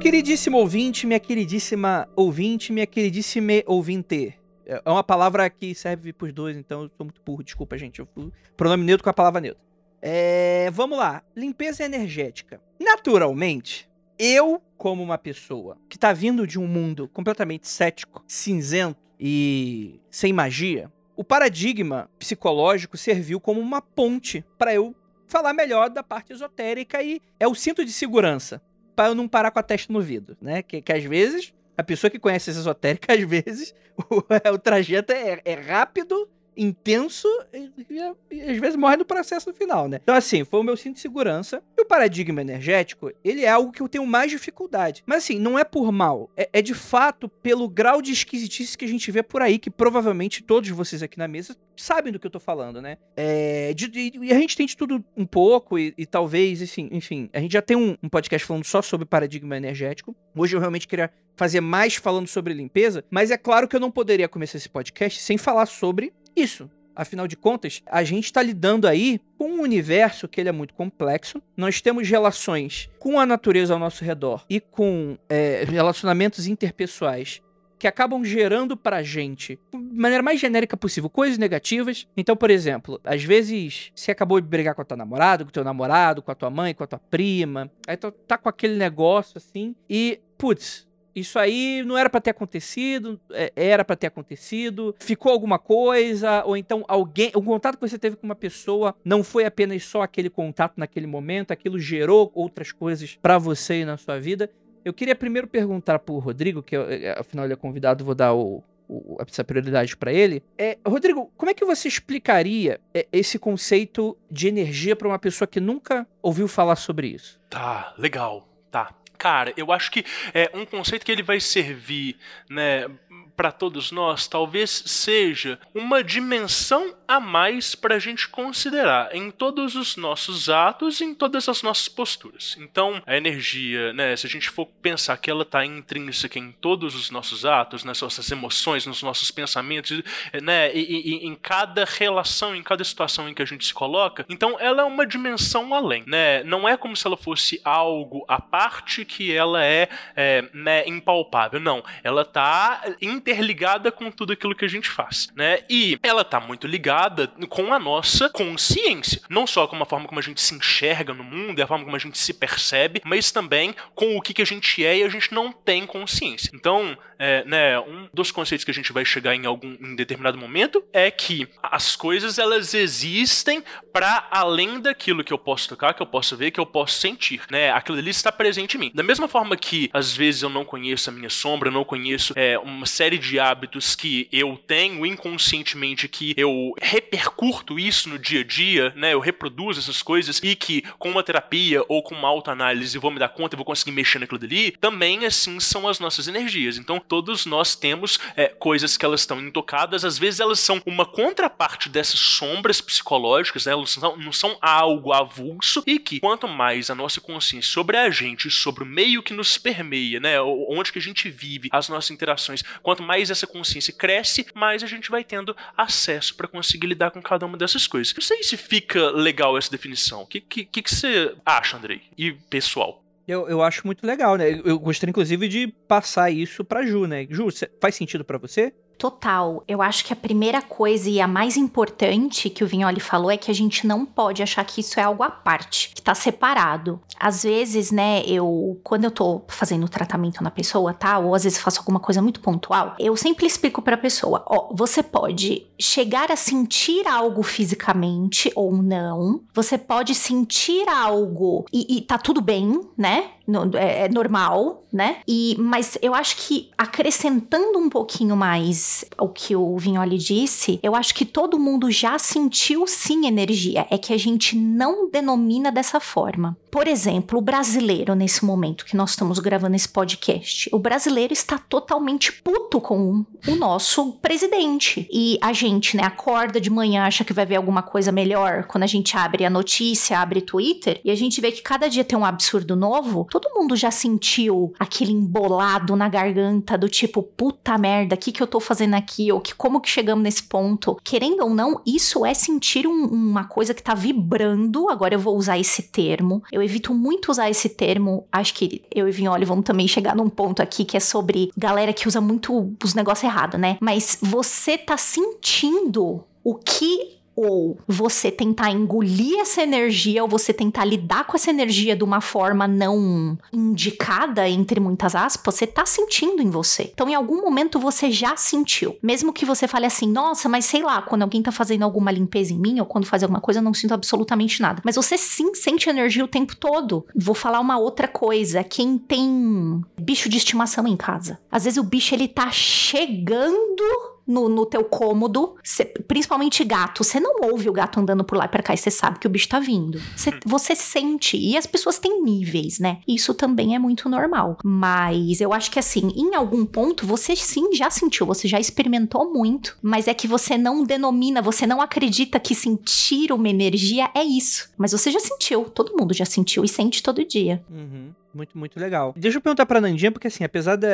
Queridíssimo 0.00 0.56
ouvinte, 0.56 1.06
minha 1.06 1.20
queridíssima 1.20 2.08
ouvinte, 2.16 2.72
minha 2.72 2.86
queridíssima 2.86 3.52
ouvinte. 3.66 4.34
É 4.64 4.90
uma 4.90 5.04
palavra 5.04 5.50
que 5.50 5.74
serve 5.74 6.10
pros 6.10 6.32
dois, 6.32 6.56
então 6.56 6.84
eu 6.84 6.90
sou 6.96 7.04
muito 7.04 7.20
burro, 7.20 7.44
desculpa, 7.44 7.76
gente. 7.76 7.98
Eu 7.98 8.08
fui 8.14 8.32
pronome 8.56 8.82
neutro 8.82 9.04
com 9.04 9.10
a 9.10 9.12
palavra 9.12 9.42
neutra. 9.42 9.62
É, 10.00 10.70
vamos 10.72 10.96
lá. 10.96 11.22
Limpeza 11.36 11.84
energética. 11.84 12.62
Naturalmente, 12.80 13.90
eu, 14.18 14.62
como 14.78 15.02
uma 15.02 15.18
pessoa 15.18 15.76
que 15.86 15.98
tá 15.98 16.14
vindo 16.14 16.46
de 16.46 16.58
um 16.58 16.66
mundo 16.66 17.06
completamente 17.08 17.68
cético, 17.68 18.24
cinzento 18.26 18.98
e 19.18 20.00
sem 20.10 20.32
magia, 20.32 20.90
o 21.14 21.22
paradigma 21.22 22.08
psicológico 22.18 22.96
serviu 22.96 23.38
como 23.38 23.60
uma 23.60 23.82
ponte 23.82 24.42
para 24.56 24.72
eu 24.72 24.94
falar 25.26 25.52
melhor 25.52 25.90
da 25.90 26.02
parte 26.02 26.32
esotérica 26.32 27.02
e 27.02 27.20
é 27.38 27.46
o 27.46 27.54
cinto 27.54 27.84
de 27.84 27.92
segurança 27.92 28.62
para 28.94 29.08
eu 29.08 29.14
não 29.14 29.28
parar 29.28 29.50
com 29.50 29.58
a 29.58 29.62
testa 29.62 29.92
no 29.92 30.00
vidro, 30.00 30.36
né? 30.40 30.62
Que, 30.62 30.80
que 30.80 30.92
às 30.92 31.04
vezes, 31.04 31.52
a 31.76 31.82
pessoa 31.82 32.10
que 32.10 32.18
conhece 32.18 32.50
essa 32.50 32.60
esotérica, 32.60 33.12
às 33.14 33.22
vezes, 33.22 33.74
o, 33.96 34.22
o 34.54 34.58
trajeto 34.58 35.12
é, 35.12 35.40
é 35.44 35.54
rápido 35.54 36.28
intenso 36.60 37.26
e, 37.54 37.70
e, 37.88 38.36
e, 38.36 38.42
às 38.42 38.58
vezes 38.58 38.76
morre 38.76 38.98
no 38.98 39.04
processo 39.04 39.48
no 39.48 39.54
final, 39.54 39.88
né? 39.88 39.98
Então, 40.02 40.14
assim, 40.14 40.44
foi 40.44 40.60
o 40.60 40.62
meu 40.62 40.76
cinto 40.76 40.96
de 40.96 41.00
segurança. 41.00 41.62
E 41.76 41.80
o 41.80 41.86
paradigma 41.86 42.42
energético, 42.42 43.10
ele 43.24 43.44
é 43.44 43.48
algo 43.48 43.72
que 43.72 43.80
eu 43.80 43.88
tenho 43.88 44.06
mais 44.06 44.30
dificuldade. 44.30 45.02
Mas, 45.06 45.24
assim, 45.24 45.38
não 45.38 45.58
é 45.58 45.64
por 45.64 45.90
mal. 45.90 46.30
É, 46.36 46.50
é 46.52 46.62
de 46.62 46.74
fato 46.74 47.28
pelo 47.28 47.66
grau 47.66 48.02
de 48.02 48.12
esquisitice 48.12 48.76
que 48.76 48.84
a 48.84 48.88
gente 48.88 49.10
vê 49.10 49.22
por 49.22 49.40
aí, 49.40 49.58
que 49.58 49.70
provavelmente 49.70 50.42
todos 50.42 50.68
vocês 50.68 51.02
aqui 51.02 51.18
na 51.18 51.26
mesa 51.26 51.56
sabem 51.74 52.12
do 52.12 52.18
que 52.18 52.26
eu 52.26 52.30
tô 52.30 52.38
falando, 52.38 52.82
né? 52.82 52.98
É, 53.16 53.72
de, 53.72 53.88
de, 53.88 54.12
e 54.20 54.30
a 54.32 54.38
gente 54.38 54.54
tem 54.54 54.66
de 54.66 54.76
tudo 54.76 55.02
um 55.16 55.24
pouco 55.24 55.78
e, 55.78 55.94
e 55.96 56.04
talvez, 56.04 56.60
assim, 56.60 56.90
enfim, 56.92 57.30
a 57.32 57.40
gente 57.40 57.52
já 57.52 57.62
tem 57.62 57.76
um, 57.76 57.96
um 58.02 58.08
podcast 58.08 58.46
falando 58.46 58.64
só 58.64 58.82
sobre 58.82 59.06
paradigma 59.06 59.56
energético. 59.56 60.14
Hoje 60.36 60.54
eu 60.54 60.60
realmente 60.60 60.86
queria 60.86 61.10
fazer 61.36 61.62
mais 61.62 61.94
falando 61.94 62.26
sobre 62.26 62.52
limpeza, 62.52 63.02
mas 63.10 63.30
é 63.30 63.38
claro 63.38 63.66
que 63.66 63.74
eu 63.74 63.80
não 63.80 63.90
poderia 63.90 64.28
começar 64.28 64.58
esse 64.58 64.68
podcast 64.68 65.22
sem 65.22 65.38
falar 65.38 65.64
sobre 65.64 66.12
isso. 66.36 66.70
Afinal 66.94 67.26
de 67.26 67.36
contas, 67.36 67.82
a 67.86 68.02
gente 68.02 68.24
está 68.24 68.42
lidando 68.42 68.86
aí 68.86 69.20
com 69.38 69.50
um 69.50 69.62
universo 69.62 70.28
que 70.28 70.40
ele 70.40 70.48
é 70.48 70.52
muito 70.52 70.74
complexo. 70.74 71.40
Nós 71.56 71.80
temos 71.80 72.08
relações 72.08 72.90
com 72.98 73.18
a 73.18 73.24
natureza 73.24 73.72
ao 73.72 73.78
nosso 73.78 74.04
redor 74.04 74.44
e 74.50 74.60
com 74.60 75.16
é, 75.28 75.64
relacionamentos 75.66 76.46
interpessoais 76.46 77.40
que 77.80 77.88
acabam 77.88 78.22
gerando 78.22 78.76
pra 78.76 79.02
gente, 79.02 79.58
de 79.72 79.98
maneira 79.98 80.22
mais 80.22 80.38
genérica 80.38 80.76
possível, 80.76 81.08
coisas 81.08 81.38
negativas. 81.38 82.06
Então, 82.14 82.36
por 82.36 82.50
exemplo, 82.50 83.00
às 83.02 83.24
vezes 83.24 83.90
você 83.94 84.10
acabou 84.10 84.38
de 84.38 84.46
brigar 84.46 84.74
com 84.74 84.82
a 84.82 84.84
tua 84.84 84.98
namorada, 84.98 85.42
com 85.44 85.48
o 85.48 85.52
teu 85.52 85.64
namorado, 85.64 86.20
com 86.20 86.30
a 86.30 86.34
tua 86.34 86.50
mãe, 86.50 86.74
com 86.74 86.84
a 86.84 86.86
tua 86.86 86.98
prima, 86.98 87.72
aí 87.88 87.96
tu 87.96 88.12
tá 88.12 88.36
com 88.36 88.50
aquele 88.50 88.76
negócio 88.76 89.38
assim 89.38 89.74
e, 89.88 90.20
putz, 90.36 90.86
isso 91.14 91.38
aí 91.38 91.82
não 91.84 91.96
era 91.96 92.08
para 92.08 92.20
ter 92.20 92.30
acontecido, 92.30 93.20
é, 93.32 93.52
era 93.56 93.84
para 93.84 93.96
ter 93.96 94.06
acontecido, 94.06 94.94
ficou 94.98 95.32
alguma 95.32 95.58
coisa, 95.58 96.44
ou 96.44 96.56
então 96.56 96.84
alguém, 96.88 97.30
o 97.34 97.42
contato 97.42 97.76
que 97.76 97.88
você 97.88 97.98
teve 97.98 98.16
com 98.16 98.26
uma 98.26 98.34
pessoa 98.34 98.94
não 99.04 99.22
foi 99.22 99.44
apenas 99.44 99.84
só 99.84 100.02
aquele 100.02 100.30
contato 100.30 100.74
naquele 100.76 101.06
momento, 101.06 101.52
aquilo 101.52 101.78
gerou 101.78 102.30
outras 102.34 102.72
coisas 102.72 103.18
para 103.20 103.38
você 103.38 103.80
e 103.80 103.84
na 103.84 103.96
sua 103.96 104.18
vida. 104.18 104.50
Eu 104.84 104.94
queria 104.94 105.14
primeiro 105.14 105.46
perguntar 105.46 105.98
pro 105.98 106.18
Rodrigo, 106.18 106.62
que 106.62 106.74
é, 106.74 107.18
afinal 107.18 107.44
ele 107.44 107.52
é 107.52 107.56
convidado, 107.56 108.04
vou 108.04 108.14
dar 108.14 108.32
o, 108.32 108.62
o 108.88 109.18
essa 109.20 109.44
prioridade 109.44 109.96
para 109.96 110.12
ele. 110.12 110.42
É, 110.56 110.78
Rodrigo, 110.86 111.30
como 111.36 111.50
é 111.50 111.54
que 111.54 111.64
você 111.64 111.86
explicaria 111.86 112.80
é, 112.94 113.06
esse 113.12 113.38
conceito 113.38 114.16
de 114.30 114.48
energia 114.48 114.96
para 114.96 115.08
uma 115.08 115.18
pessoa 115.18 115.46
que 115.46 115.60
nunca 115.60 116.06
ouviu 116.22 116.48
falar 116.48 116.76
sobre 116.76 117.08
isso? 117.08 117.38
Tá, 117.50 117.94
legal. 117.98 118.48
Tá. 118.70 118.94
Cara, 119.20 119.52
eu 119.54 119.70
acho 119.70 119.90
que 119.90 120.02
é 120.32 120.50
um 120.54 120.64
conceito 120.64 121.04
que 121.04 121.12
ele 121.12 121.22
vai 121.22 121.38
servir, 121.38 122.16
né, 122.48 122.88
para 123.36 123.52
todos 123.52 123.90
nós 123.90 124.26
talvez 124.26 124.82
seja 124.86 125.58
uma 125.74 126.02
dimensão 126.02 126.94
a 127.06 127.18
mais 127.18 127.74
para 127.74 127.96
a 127.96 127.98
gente 127.98 128.28
considerar 128.28 129.14
em 129.14 129.30
todos 129.30 129.74
os 129.74 129.96
nossos 129.96 130.48
atos, 130.48 131.00
em 131.00 131.12
todas 131.12 131.48
as 131.48 131.62
nossas 131.62 131.88
posturas. 131.88 132.56
Então, 132.60 133.02
a 133.06 133.16
energia, 133.16 133.92
né, 133.92 134.14
se 134.16 134.26
a 134.26 134.30
gente 134.30 134.48
for 134.48 134.66
pensar 134.66 135.16
que 135.16 135.30
ela 135.30 135.42
está 135.42 135.64
intrínseca 135.64 136.38
em 136.38 136.52
todos 136.52 136.94
os 136.94 137.10
nossos 137.10 137.44
atos, 137.44 137.82
nas 137.82 138.00
nossas 138.00 138.30
emoções, 138.30 138.86
nos 138.86 139.02
nossos 139.02 139.30
pensamentos, 139.30 140.02
né, 140.40 140.72
e, 140.72 141.24
e, 141.24 141.26
em 141.26 141.34
cada 141.34 141.84
relação, 141.84 142.54
em 142.54 142.62
cada 142.62 142.84
situação 142.84 143.28
em 143.28 143.34
que 143.34 143.42
a 143.42 143.46
gente 143.46 143.64
se 143.66 143.74
coloca, 143.74 144.24
então 144.28 144.56
ela 144.60 144.82
é 144.82 144.84
uma 144.84 145.06
dimensão 145.06 145.74
além, 145.74 146.04
né? 146.06 146.44
Não 146.44 146.68
é 146.68 146.76
como 146.76 146.96
se 146.96 147.06
ela 147.06 147.16
fosse 147.16 147.60
algo 147.64 148.24
à 148.28 148.40
parte 148.40 149.04
que 149.04 149.32
ela 149.32 149.64
é, 149.64 149.88
é 150.14 150.44
né, 150.52 150.86
impalpável. 150.86 151.58
Não, 151.58 151.82
ela 152.04 152.22
está 152.22 152.82
interligada 153.30 153.92
com 153.92 154.10
tudo 154.10 154.32
aquilo 154.32 154.54
que 154.54 154.64
a 154.64 154.68
gente 154.68 154.88
faz, 154.88 155.28
né? 155.36 155.60
E 155.68 155.98
ela 156.02 156.24
tá 156.24 156.40
muito 156.40 156.66
ligada 156.66 157.28
com 157.48 157.72
a 157.72 157.78
nossa 157.78 158.28
consciência, 158.28 159.22
não 159.28 159.46
só 159.46 159.66
com 159.66 159.80
a 159.80 159.86
forma 159.86 160.08
como 160.08 160.18
a 160.18 160.22
gente 160.22 160.40
se 160.40 160.54
enxerga 160.54 161.14
no 161.14 161.22
mundo, 161.22 161.58
e 161.58 161.62
a 161.62 161.66
forma 161.66 161.84
como 161.84 161.96
a 161.96 162.00
gente 162.00 162.18
se 162.18 162.34
percebe, 162.34 163.00
mas 163.04 163.30
também 163.30 163.74
com 163.94 164.16
o 164.16 164.20
que, 164.20 164.34
que 164.34 164.42
a 164.42 164.46
gente 164.46 164.84
é 164.84 164.98
e 164.98 165.04
a 165.04 165.08
gente 165.08 165.32
não 165.32 165.52
tem 165.52 165.86
consciência. 165.86 166.50
Então, 166.54 166.98
é, 167.20 167.44
né, 167.44 167.78
um 167.78 168.08
dos 168.12 168.30
conceitos 168.30 168.64
que 168.64 168.70
a 168.70 168.74
gente 168.74 168.92
vai 168.92 169.04
chegar 169.04 169.34
em 169.34 169.44
algum 169.44 169.76
em 169.80 169.94
determinado 169.94 170.38
momento 170.38 170.82
é 170.92 171.10
que 171.10 171.46
as 171.62 171.94
coisas 171.94 172.38
elas 172.38 172.72
existem 172.72 173.62
para 173.92 174.28
além 174.30 174.80
daquilo 174.80 175.22
que 175.22 175.32
eu 175.32 175.38
posso 175.38 175.68
tocar, 175.68 175.92
que 175.92 176.02
eu 176.02 176.06
posso 176.06 176.36
ver, 176.36 176.50
que 176.50 176.60
eu 176.60 176.66
posso 176.66 176.98
sentir, 176.98 177.42
né? 177.50 177.70
Aquilo 177.70 177.98
ali 177.98 178.10
está 178.10 178.32
presente 178.32 178.76
em 178.76 178.80
mim. 178.80 178.92
Da 178.94 179.02
mesma 179.02 179.28
forma 179.28 179.56
que 179.56 179.90
às 179.92 180.16
vezes 180.16 180.42
eu 180.42 180.48
não 180.48 180.64
conheço 180.64 181.10
a 181.10 181.12
minha 181.12 181.30
sombra, 181.30 181.70
não 181.70 181.84
conheço 181.84 182.32
é, 182.34 182.58
uma 182.58 182.86
série 182.86 183.10
série 183.10 183.18
de 183.18 183.40
hábitos 183.40 183.96
que 183.96 184.28
eu 184.30 184.56
tenho 184.68 185.04
inconscientemente 185.04 186.06
que 186.06 186.32
eu 186.36 186.72
repercuto 186.80 187.76
isso 187.76 188.08
no 188.08 188.18
dia 188.18 188.42
a 188.42 188.44
dia, 188.44 188.92
né? 188.94 189.14
Eu 189.14 189.18
reproduzo 189.18 189.80
essas 189.80 190.00
coisas 190.00 190.38
e 190.44 190.54
que 190.54 190.82
com 190.96 191.10
uma 191.10 191.24
terapia 191.24 191.82
ou 191.88 192.02
com 192.02 192.14
uma 192.14 192.28
autoanálise 192.28 192.98
vou 192.98 193.10
me 193.10 193.18
dar 193.18 193.30
conta 193.30 193.56
e 193.56 193.58
vou 193.58 193.64
conseguir 193.64 193.90
mexer 193.90 194.20
naquilo 194.20 194.38
dali, 194.38 194.70
também 194.72 195.26
assim 195.26 195.58
são 195.58 195.88
as 195.88 195.98
nossas 195.98 196.28
energias. 196.28 196.78
Então 196.78 197.00
todos 197.10 197.44
nós 197.44 197.74
temos 197.74 198.20
é, 198.36 198.46
coisas 198.46 198.96
que 198.96 199.04
elas 199.04 199.22
estão 199.22 199.40
intocadas, 199.40 200.04
às 200.04 200.16
vezes 200.16 200.38
elas 200.38 200.60
são 200.60 200.80
uma 200.86 201.04
contraparte 201.04 201.88
dessas 201.88 202.20
sombras 202.20 202.80
psicológicas, 202.80 203.66
né? 203.66 203.72
Elas 203.72 203.96
não, 203.96 204.16
não 204.16 204.32
são 204.32 204.56
algo 204.62 205.12
avulso 205.12 205.82
e 205.84 205.98
que 205.98 206.20
quanto 206.20 206.46
mais 206.46 206.88
a 206.88 206.94
nossa 206.94 207.20
consciência 207.20 207.68
sobre 207.68 207.96
a 207.96 208.08
gente, 208.10 208.48
sobre 208.48 208.84
o 208.84 208.86
meio 208.86 209.24
que 209.24 209.34
nos 209.34 209.58
permeia, 209.58 210.20
né? 210.20 210.40
Onde 210.40 210.92
que 210.92 211.00
a 211.00 211.02
gente 211.02 211.28
vive, 211.28 211.68
as 211.72 211.88
nossas 211.88 212.12
interações, 212.12 212.62
quanto 212.80 213.02
mais 213.02 213.28
essa 213.28 213.46
consciência 213.46 213.92
cresce, 213.92 214.46
mais 214.54 214.84
a 214.84 214.86
gente 214.86 215.10
vai 215.10 215.24
tendo 215.24 215.56
acesso 215.76 216.36
para 216.36 216.46
conseguir 216.46 216.86
lidar 216.86 217.10
com 217.10 217.20
cada 217.20 217.44
uma 217.44 217.58
dessas 217.58 217.88
coisas. 217.88 218.14
Não 218.14 218.22
sei 218.22 218.44
se 218.44 218.56
fica 218.56 219.10
legal 219.10 219.58
essa 219.58 219.70
definição. 219.70 220.22
O 220.22 220.26
que, 220.26 220.40
que, 220.40 220.64
que 220.64 220.94
você 220.94 221.34
acha, 221.44 221.76
Andrei? 221.76 222.02
E 222.16 222.30
pessoal? 222.30 223.02
Eu, 223.30 223.48
eu 223.48 223.62
acho 223.62 223.86
muito 223.86 224.04
legal, 224.04 224.36
né? 224.36 224.60
Eu 224.64 224.78
gostaria, 224.78 225.10
inclusive, 225.10 225.46
de 225.46 225.68
passar 225.86 226.30
isso 226.30 226.64
pra 226.64 226.84
Ju, 226.84 227.06
né? 227.06 227.26
Ju, 227.30 227.46
faz 227.80 227.94
sentido 227.94 228.24
para 228.24 228.38
você? 228.38 228.72
Total. 229.00 229.64
Eu 229.66 229.80
acho 229.80 230.04
que 230.04 230.12
a 230.12 230.16
primeira 230.16 230.60
coisa 230.60 231.08
e 231.08 231.22
a 231.22 231.26
mais 231.26 231.56
importante 231.56 232.50
que 232.50 232.62
o 232.62 232.66
Vignoli 232.66 233.00
falou 233.00 233.30
é 233.30 233.36
que 233.38 233.50
a 233.50 233.54
gente 233.54 233.86
não 233.86 234.04
pode 234.04 234.42
achar 234.42 234.62
que 234.62 234.82
isso 234.82 235.00
é 235.00 235.02
algo 235.02 235.22
à 235.22 235.30
parte, 235.30 235.90
que 235.94 236.02
tá 236.02 236.14
separado. 236.14 237.00
Às 237.18 237.42
vezes, 237.42 237.90
né, 237.90 238.22
eu, 238.26 238.78
quando 238.84 239.04
eu 239.04 239.10
tô 239.10 239.40
fazendo 239.48 239.88
tratamento 239.88 240.44
na 240.44 240.50
pessoa, 240.50 240.92
tá? 240.92 241.18
Ou 241.18 241.34
às 241.34 241.44
vezes 241.44 241.58
faço 241.58 241.80
alguma 241.80 241.98
coisa 241.98 242.20
muito 242.20 242.40
pontual, 242.40 242.94
eu 242.98 243.16
sempre 243.16 243.46
explico 243.46 243.80
pra 243.80 243.96
pessoa: 243.96 244.44
ó, 244.46 244.68
você 244.74 245.02
pode 245.02 245.66
chegar 245.80 246.30
a 246.30 246.36
sentir 246.36 247.08
algo 247.08 247.42
fisicamente 247.42 248.52
ou 248.54 248.70
não, 248.70 249.40
você 249.54 249.78
pode 249.78 250.14
sentir 250.14 250.86
algo 250.90 251.64
e, 251.72 251.96
e 251.96 252.00
tá 252.02 252.18
tudo 252.18 252.42
bem, 252.42 252.78
né? 252.98 253.30
É, 253.74 254.04
é 254.04 254.08
normal, 254.08 254.84
né? 254.92 255.18
E, 255.26 255.56
mas 255.58 255.96
eu 256.02 256.14
acho 256.14 256.36
que 256.36 256.70
acrescentando 256.76 257.78
um 257.78 257.88
pouquinho 257.88 258.36
mais 258.36 259.04
o 259.18 259.28
que 259.28 259.54
o 259.54 259.76
Vignoli 259.78 260.18
disse, 260.18 260.80
eu 260.82 260.94
acho 260.94 261.14
que 261.14 261.24
todo 261.24 261.58
mundo 261.58 261.90
já 261.90 262.18
sentiu 262.18 262.86
sim 262.86 263.26
energia. 263.26 263.86
É 263.90 263.98
que 263.98 264.12
a 264.12 264.18
gente 264.18 264.56
não 264.56 265.10
denomina 265.10 265.70
dessa 265.70 266.00
forma. 266.00 266.56
Por 266.70 266.86
exemplo, 266.86 267.38
o 267.38 267.42
brasileiro, 267.42 268.14
nesse 268.14 268.44
momento 268.44 268.84
que 268.84 268.96
nós 268.96 269.10
estamos 269.10 269.38
gravando 269.40 269.74
esse 269.74 269.88
podcast, 269.88 270.68
o 270.72 270.78
brasileiro 270.78 271.32
está 271.32 271.58
totalmente 271.58 272.32
puto 272.32 272.80
com 272.80 273.24
o 273.48 273.56
nosso 273.56 274.12
presidente. 274.14 275.08
E 275.12 275.36
a 275.40 275.52
gente, 275.52 275.96
né, 275.96 276.04
acorda 276.04 276.60
de 276.60 276.70
manhã, 276.70 277.04
acha 277.04 277.24
que 277.24 277.32
vai 277.32 277.44
ver 277.44 277.56
alguma 277.56 277.82
coisa 277.82 278.12
melhor. 278.12 278.64
Quando 278.64 278.84
a 278.84 278.86
gente 278.86 279.16
abre 279.16 279.44
a 279.44 279.50
notícia, 279.50 280.18
abre 280.18 280.40
Twitter, 280.40 281.00
e 281.04 281.10
a 281.10 281.14
gente 281.14 281.40
vê 281.40 281.50
que 281.50 281.62
cada 281.62 281.88
dia 281.88 282.04
tem 282.04 282.18
um 282.18 282.24
absurdo 282.24 282.76
novo, 282.76 283.26
todo 283.40 283.54
mundo 283.54 283.74
já 283.74 283.90
sentiu 283.90 284.72
aquele 284.78 285.12
embolado 285.12 285.96
na 285.96 286.08
garganta 286.08 286.76
do 286.76 286.88
tipo, 286.88 287.22
puta 287.22 287.76
merda, 287.78 288.14
o 288.14 288.18
que, 288.18 288.32
que 288.32 288.42
eu 288.42 288.46
tô 288.46 288.60
fazendo 288.60 288.94
aqui? 288.94 289.32
Ou 289.32 289.40
que 289.40 289.54
como 289.54 289.80
que 289.80 289.88
chegamos 289.88 290.22
nesse 290.22 290.42
ponto? 290.42 290.98
Querendo 291.02 291.42
ou 291.42 291.50
não, 291.50 291.80
isso 291.86 292.24
é 292.24 292.34
sentir 292.34 292.86
um, 292.86 293.04
uma 293.04 293.44
coisa 293.44 293.74
que 293.74 293.82
tá 293.82 293.94
vibrando. 293.94 294.88
Agora 294.88 295.14
eu 295.14 295.18
vou 295.18 295.36
usar 295.36 295.58
esse 295.58 295.82
termo. 295.84 296.42
Eu 296.52 296.62
evito 296.62 296.94
muito 296.94 297.30
usar 297.30 297.50
esse 297.50 297.68
termo. 297.68 298.26
Acho 298.30 298.54
que 298.54 298.82
eu 298.94 299.08
e 299.08 299.12
Vinholi 299.12 299.44
vamos 299.44 299.64
também 299.64 299.88
chegar 299.88 300.14
num 300.14 300.28
ponto 300.28 300.62
aqui 300.62 300.84
que 300.84 300.96
é 300.96 301.00
sobre 301.00 301.50
galera 301.56 301.92
que 301.92 302.06
usa 302.06 302.20
muito 302.20 302.74
os 302.82 302.94
negócios 302.94 303.24
errados, 303.24 303.58
né? 303.58 303.78
Mas 303.80 304.18
você 304.20 304.76
tá 304.76 304.96
sentindo 304.96 306.24
o 306.42 306.54
que 306.54 307.19
ou 307.34 307.78
você 307.86 308.30
tentar 308.30 308.70
engolir 308.70 309.38
essa 309.40 309.62
energia, 309.62 310.22
ou 310.22 310.28
você 310.28 310.52
tentar 310.52 310.84
lidar 310.84 311.24
com 311.24 311.36
essa 311.36 311.50
energia 311.50 311.96
de 311.96 312.04
uma 312.04 312.20
forma 312.20 312.66
não 312.68 313.38
indicada, 313.52 314.48
entre 314.48 314.80
muitas 314.80 315.14
aspas, 315.14 315.54
você 315.54 315.66
tá 315.66 315.86
sentindo 315.86 316.42
em 316.42 316.50
você. 316.50 316.90
Então, 316.92 317.08
em 317.08 317.14
algum 317.14 317.40
momento 317.40 317.78
você 317.78 318.10
já 318.10 318.36
sentiu. 318.36 318.96
Mesmo 319.02 319.32
que 319.32 319.44
você 319.44 319.66
fale 319.66 319.86
assim, 319.86 320.10
nossa, 320.10 320.48
mas 320.48 320.64
sei 320.64 320.82
lá, 320.82 321.02
quando 321.02 321.22
alguém 321.22 321.42
tá 321.42 321.52
fazendo 321.52 321.82
alguma 321.82 322.10
limpeza 322.10 322.52
em 322.52 322.58
mim, 322.58 322.80
ou 322.80 322.86
quando 322.86 323.06
faz 323.06 323.22
alguma 323.22 323.40
coisa, 323.40 323.60
eu 323.60 323.64
não 323.64 323.74
sinto 323.74 323.94
absolutamente 323.94 324.60
nada. 324.60 324.82
Mas 324.84 324.96
você 324.96 325.16
sim 325.16 325.54
sente 325.54 325.88
energia 325.88 326.24
o 326.24 326.28
tempo 326.28 326.56
todo. 326.56 327.06
Vou 327.14 327.34
falar 327.34 327.60
uma 327.60 327.78
outra 327.78 328.08
coisa. 328.08 328.62
Quem 328.64 328.98
tem 328.98 329.80
bicho 329.98 330.28
de 330.28 330.36
estimação 330.36 330.86
em 330.86 330.96
casa, 330.96 331.38
às 331.50 331.64
vezes 331.64 331.78
o 331.78 331.84
bicho 331.84 332.14
ele 332.14 332.28
tá 332.28 332.50
chegando 332.50 333.84
no, 334.30 334.48
no 334.48 334.64
teu 334.64 334.84
cômodo, 334.84 335.56
cê, 335.62 335.84
principalmente 335.84 336.64
gato. 336.64 337.04
Você 337.04 337.18
não 337.18 337.50
ouve 337.50 337.68
o 337.68 337.72
gato 337.72 338.00
andando 338.00 338.24
por 338.24 338.38
lá 338.38 338.44
e 338.44 338.48
pra 338.48 338.62
cá 338.62 338.72
e 338.72 338.78
você 338.78 338.90
sabe 338.90 339.18
que 339.18 339.26
o 339.26 339.30
bicho 339.30 339.48
tá 339.48 339.58
vindo. 339.58 340.00
Cê, 340.16 340.30
hum. 340.30 340.38
você 340.46 340.74
sente. 340.74 341.36
E 341.36 341.56
as 341.56 341.66
pessoas 341.66 341.98
têm 341.98 342.22
níveis, 342.22 342.78
né? 342.78 343.00
Isso 343.06 343.34
também 343.34 343.74
é 343.74 343.78
muito 343.78 344.08
normal. 344.08 344.58
Mas 344.64 345.40
eu 345.40 345.52
acho 345.52 345.70
que 345.70 345.78
assim, 345.78 346.12
em 346.14 346.34
algum 346.34 346.64
ponto, 346.64 347.06
você 347.06 347.34
sim 347.34 347.72
já 347.74 347.90
sentiu, 347.90 348.26
você 348.26 348.46
já 348.46 348.60
experimentou 348.60 349.32
muito, 349.32 349.76
mas 349.82 350.08
é 350.08 350.14
que 350.14 350.26
você 350.26 350.56
não 350.56 350.84
denomina, 350.84 351.42
você 351.42 351.66
não 351.66 351.80
acredita 351.80 352.38
que 352.38 352.54
sentir 352.54 353.32
uma 353.32 353.48
energia 353.48 354.10
é 354.14 354.22
isso. 354.22 354.70
Mas 354.78 354.92
você 354.92 355.10
já 355.10 355.20
sentiu, 355.20 355.64
todo 355.64 355.96
mundo 355.98 356.14
já 356.14 356.24
sentiu 356.24 356.64
e 356.64 356.68
sente 356.68 357.02
todo 357.02 357.24
dia. 357.24 357.62
Uhum. 357.70 358.12
Muito, 358.32 358.56
muito 358.56 358.78
legal. 358.78 359.12
Deixa 359.16 359.38
eu 359.38 359.42
perguntar 359.42 359.66
pra 359.66 359.80
Nandinha, 359.80 360.12
porque 360.12 360.28
assim, 360.28 360.44
apesar 360.44 360.76
de 360.76 360.86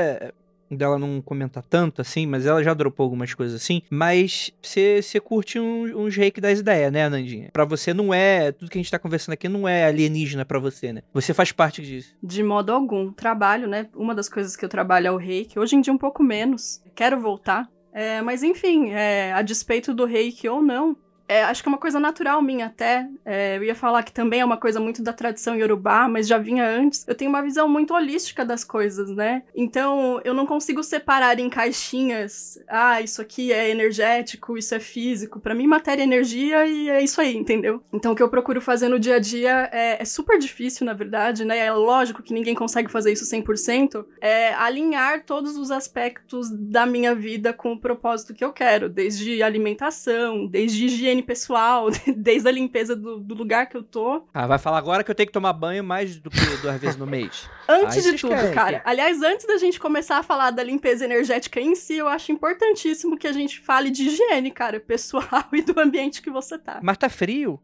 dela 0.71 0.99
não 0.99 1.21
comentar 1.21 1.63
tanto 1.63 2.01
assim, 2.01 2.27
mas 2.27 2.47
ela 2.47 2.63
já 2.63 2.75
dropou 2.75 3.05
algumas 3.05 3.35
coisas 3.35 3.61
assim. 3.61 3.83
Mas 3.91 4.53
você 4.63 5.21
curte 5.23 5.59
uns 5.59 5.93
um, 5.95 6.09
reiki 6.09 6.41
das 6.41 6.59
ideias, 6.59 6.93
né, 6.93 7.09
Nandinha? 7.09 7.51
Pra 7.53 7.65
você 7.65 7.93
não 7.93 8.13
é. 8.13 8.53
Tudo 8.53 8.71
que 8.71 8.79
a 8.79 8.83
gente 8.83 8.91
tá 8.91 8.99
conversando 8.99 9.35
aqui 9.35 9.49
não 9.49 9.69
é 9.69 9.85
alienígena 9.85 10.45
para 10.45 10.59
você, 10.59 10.93
né? 10.93 11.03
Você 11.13 11.35
faz 11.35 11.53
parte 11.53 11.83
disso. 11.83 12.15
De 12.23 12.43
modo 12.43 12.73
algum. 12.73 13.13
Trabalho, 13.13 13.69
né? 13.69 13.89
Uma 13.95 14.15
das 14.15 14.29
coisas 14.29 14.57
que 14.57 14.65
eu 14.65 14.69
trabalho 14.69 15.09
é 15.09 15.11
o 15.11 15.17
reiki. 15.17 15.59
Hoje 15.59 15.77
em 15.77 15.81
dia, 15.81 15.93
um 15.93 15.99
pouco 15.99 16.23
menos. 16.23 16.83
Quero 16.95 17.21
voltar. 17.21 17.69
É, 17.93 18.21
mas 18.21 18.43
enfim, 18.43 18.91
é, 18.91 19.33
a 19.33 19.41
despeito 19.41 19.95
do 19.95 20.05
reiki 20.05 20.47
ou 20.47 20.61
não, 20.61 20.95
é, 21.29 21.43
acho 21.45 21.63
que 21.63 21.69
é 21.69 21.73
uma 21.73 21.79
coisa 21.79 21.99
natural 21.99 22.41
minha 22.41 22.67
até. 22.67 23.09
É, 23.25 23.57
eu 23.57 23.65
ia 23.65 23.75
falar 23.75 24.03
que 24.03 24.13
também 24.13 24.41
é 24.41 24.45
uma 24.45 24.57
coisa 24.57 24.79
muito 24.79 25.03
da 25.03 25.13
tradição 25.13 25.57
iorubá, 25.57 26.09
mas 26.09 26.29
já 26.29 26.39
vinha 26.39 26.65
antes. 26.65 27.07
Eu 27.07 27.15
tenho 27.15 27.29
uma 27.29 27.43
visão 27.43 27.69
muito 27.69 27.95
holística 27.95 28.45
das 28.45 28.63
coisas, 28.63 29.11
né? 29.11 29.43
Então 29.55 30.21
eu 30.25 30.33
não 30.33 30.47
consigo 30.47 30.83
separar 30.83 31.39
em 31.39 31.51
caixinhas. 31.51 32.59
Ah, 32.69 33.01
isso 33.01 33.21
aqui 33.21 33.53
é 33.53 33.71
energético, 33.71 34.57
isso 34.57 34.75
é 34.75 34.81
físico. 34.81 35.41
Para 35.41 35.55
mim, 35.55 35.67
matéria 35.67 36.03
é 36.03 36.05
energia 36.05 36.67
e 36.67 36.89
é 36.89 37.03
isso 37.03 37.21
aí, 37.21 37.37
entendeu? 37.37 37.83
Então 37.93 38.13
o 38.13 38.17
que 38.17 38.23
eu 38.23 38.29
procuro 38.29 38.61
fazer 38.61 38.89
no 38.89 38.99
dia 38.99 39.17
a 39.17 39.19
dia 39.19 39.69
é, 39.73 40.01
é 40.01 40.05
super 40.05 40.39
difícil, 40.39 40.87
na 40.87 40.93
verdade, 40.93 41.45
né? 41.45 41.59
É 41.59 41.73
lógico 41.73 42.23
que 42.23 42.35
ninguém 42.35 42.55
consegue 42.55 42.91
fazer 42.91 43.13
isso 43.13 43.25
100%. 43.25 44.05
É 44.21 44.55
alinhar 44.55 45.25
todos 45.25 45.57
os 45.57 45.71
aspectos 45.71 46.51
da 46.51 46.87
minha 46.87 47.15
vida 47.15 47.53
com 47.53 47.73
o 47.73 47.81
propósito 47.81 48.35
que 48.35 48.45
eu 48.45 48.53
quero, 48.53 48.89
desde 48.89 49.43
alimentação, 49.43 50.47
desde 50.47 50.87
higiene 50.87 51.16
higiene 51.17 51.23
pessoal, 51.23 51.89
desde 52.17 52.49
a 52.49 52.53
limpeza 52.53 52.95
do, 52.95 53.19
do, 53.19 53.35
lugar 53.35 53.67
que 53.69 53.77
eu 53.77 53.83
tô. 53.83 54.25
Ah, 54.33 54.47
vai 54.47 54.59
falar 54.59 54.79
agora 54.79 55.03
que 55.03 55.11
eu 55.11 55.15
tenho 55.15 55.27
que 55.27 55.33
tomar 55.33 55.53
banho 55.53 55.83
mais 55.83 56.19
do 56.19 56.31
que 56.31 56.39
duas 56.61 56.81
vezes 56.81 56.97
no 56.97 57.07
mês. 57.07 57.49
antes 57.69 58.03
de 58.03 58.15
tudo, 58.15 58.35
querem, 58.35 58.53
cara. 58.53 58.83
Aliás, 58.85 59.23
antes 59.23 59.47
da 59.47 59.59
gente 59.59 59.81
começar 59.81 60.19
a 60.19 60.23
falar 60.23 60.51
da 60.51 60.63
limpeza 60.63 61.05
energética 61.05 61.61
em 61.61 61.75
si, 61.75 61.97
eu 61.97 62.09
acho 62.09 62.33
importantíssimo 62.33 63.17
que 63.17 63.27
a 63.27 63.33
gente 63.33 63.61
fale 63.61 63.91
de 63.91 64.09
higiene, 64.09 64.51
cara, 64.51 64.81
pessoal 64.81 65.45
e 65.53 65.63
do 65.63 65.79
ambiente 65.81 66.23
que 66.23 66.31
você 66.31 66.59
tá. 66.59 66.81
Mas 66.83 66.97
tá 66.97 67.09
frio? 67.09 67.61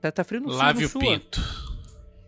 Tá, 0.00 0.10
tá 0.10 0.24
frio 0.24 0.40
no 0.40 0.48
Lave 0.48 0.86
o 0.86 0.90
pinto. 0.90 1.40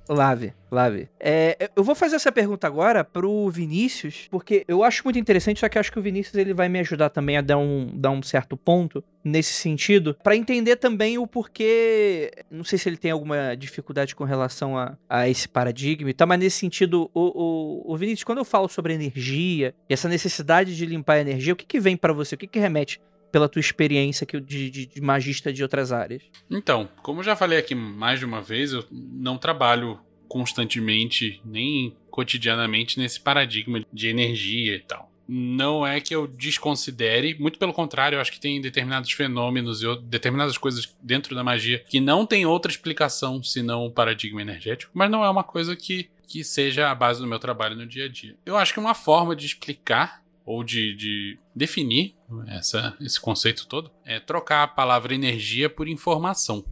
Lave, 0.08 0.52
lave. 0.70 1.08
É, 1.18 1.70
eu 1.76 1.84
vou 1.84 1.94
fazer 1.94 2.16
essa 2.16 2.32
pergunta 2.32 2.66
agora 2.66 3.04
pro 3.04 3.48
Vinícius, 3.48 4.26
porque 4.30 4.64
eu 4.66 4.82
acho 4.82 5.02
muito 5.04 5.18
interessante, 5.18 5.60
só 5.60 5.68
que 5.68 5.78
acho 5.78 5.92
que 5.92 5.98
o 5.98 6.02
Vinícius 6.02 6.34
ele 6.34 6.52
vai 6.52 6.68
me 6.68 6.80
ajudar 6.80 7.10
também 7.10 7.36
a 7.36 7.40
dar 7.40 7.58
um, 7.58 7.90
dar 7.94 8.10
um 8.10 8.22
certo 8.22 8.56
ponto 8.56 9.02
nesse 9.24 9.52
sentido, 9.52 10.16
para 10.22 10.34
entender 10.34 10.76
também 10.76 11.18
o 11.18 11.26
porquê. 11.26 12.32
Não 12.50 12.64
sei 12.64 12.78
se 12.78 12.88
ele 12.88 12.96
tem 12.96 13.12
alguma 13.12 13.54
dificuldade 13.56 14.16
com 14.16 14.24
relação 14.24 14.76
a, 14.76 14.96
a 15.08 15.28
esse 15.28 15.48
paradigma 15.48 16.10
e 16.10 16.14
tal, 16.14 16.26
mas 16.26 16.40
nesse 16.40 16.58
sentido, 16.58 17.08
o, 17.14 17.84
o, 17.84 17.92
o 17.92 17.96
Vinícius, 17.96 18.24
quando 18.24 18.38
eu 18.38 18.44
falo 18.44 18.68
sobre 18.68 18.92
energia 18.92 19.74
e 19.88 19.94
essa 19.94 20.08
necessidade 20.08 20.76
de 20.76 20.84
limpar 20.84 21.14
a 21.14 21.20
energia, 21.20 21.52
o 21.52 21.56
que, 21.56 21.66
que 21.66 21.78
vem 21.78 21.96
para 21.96 22.12
você? 22.12 22.34
O 22.34 22.38
que, 22.38 22.48
que 22.48 22.58
remete 22.58 23.00
pela 23.32 23.48
tua 23.48 23.60
experiência 23.60 24.26
que 24.26 24.38
de, 24.38 24.70
de, 24.70 24.86
de, 24.86 25.00
magista 25.00 25.50
de 25.50 25.62
outras 25.62 25.90
áreas? 25.90 26.22
Então, 26.50 26.88
como 27.02 27.22
já 27.22 27.34
falei 27.34 27.58
aqui 27.58 27.74
mais 27.74 28.18
de 28.18 28.26
uma 28.26 28.42
vez, 28.42 28.72
eu 28.72 28.84
não 28.90 29.38
trabalho 29.38 29.98
constantemente, 30.28 31.40
nem 31.44 31.96
cotidianamente, 32.10 32.98
nesse 32.98 33.18
paradigma 33.18 33.84
de 33.92 34.08
energia 34.08 34.76
e 34.76 34.80
tal. 34.80 35.10
Não 35.26 35.86
é 35.86 36.00
que 36.00 36.14
eu 36.14 36.26
desconsidere, 36.26 37.36
muito 37.38 37.58
pelo 37.58 37.72
contrário, 37.72 38.16
eu 38.16 38.20
acho 38.20 38.32
que 38.32 38.40
tem 38.40 38.60
determinados 38.60 39.12
fenômenos 39.12 39.82
e 39.82 39.96
determinadas 40.02 40.58
coisas 40.58 40.94
dentro 41.02 41.34
da 41.34 41.44
magia 41.44 41.82
que 41.88 42.00
não 42.00 42.26
tem 42.26 42.44
outra 42.44 42.70
explicação 42.70 43.42
senão 43.42 43.86
o 43.86 43.90
paradigma 43.90 44.42
energético, 44.42 44.92
mas 44.94 45.10
não 45.10 45.24
é 45.24 45.30
uma 45.30 45.44
coisa 45.44 45.76
que, 45.76 46.10
que 46.26 46.42
seja 46.44 46.90
a 46.90 46.94
base 46.94 47.20
do 47.20 47.26
meu 47.26 47.38
trabalho 47.38 47.76
no 47.76 47.86
dia 47.86 48.06
a 48.06 48.08
dia. 48.08 48.36
Eu 48.44 48.56
acho 48.56 48.74
que 48.74 48.80
uma 48.80 48.94
forma 48.94 49.34
de 49.34 49.46
explicar 49.46 50.21
ou 50.44 50.64
de, 50.64 50.94
de 50.94 51.38
definir 51.54 52.14
essa, 52.48 52.96
esse 53.00 53.20
conceito 53.20 53.66
todo, 53.66 53.90
é 54.04 54.18
trocar 54.18 54.62
a 54.62 54.68
palavra 54.68 55.14
energia 55.14 55.68
por 55.70 55.88
informação. 55.88 56.64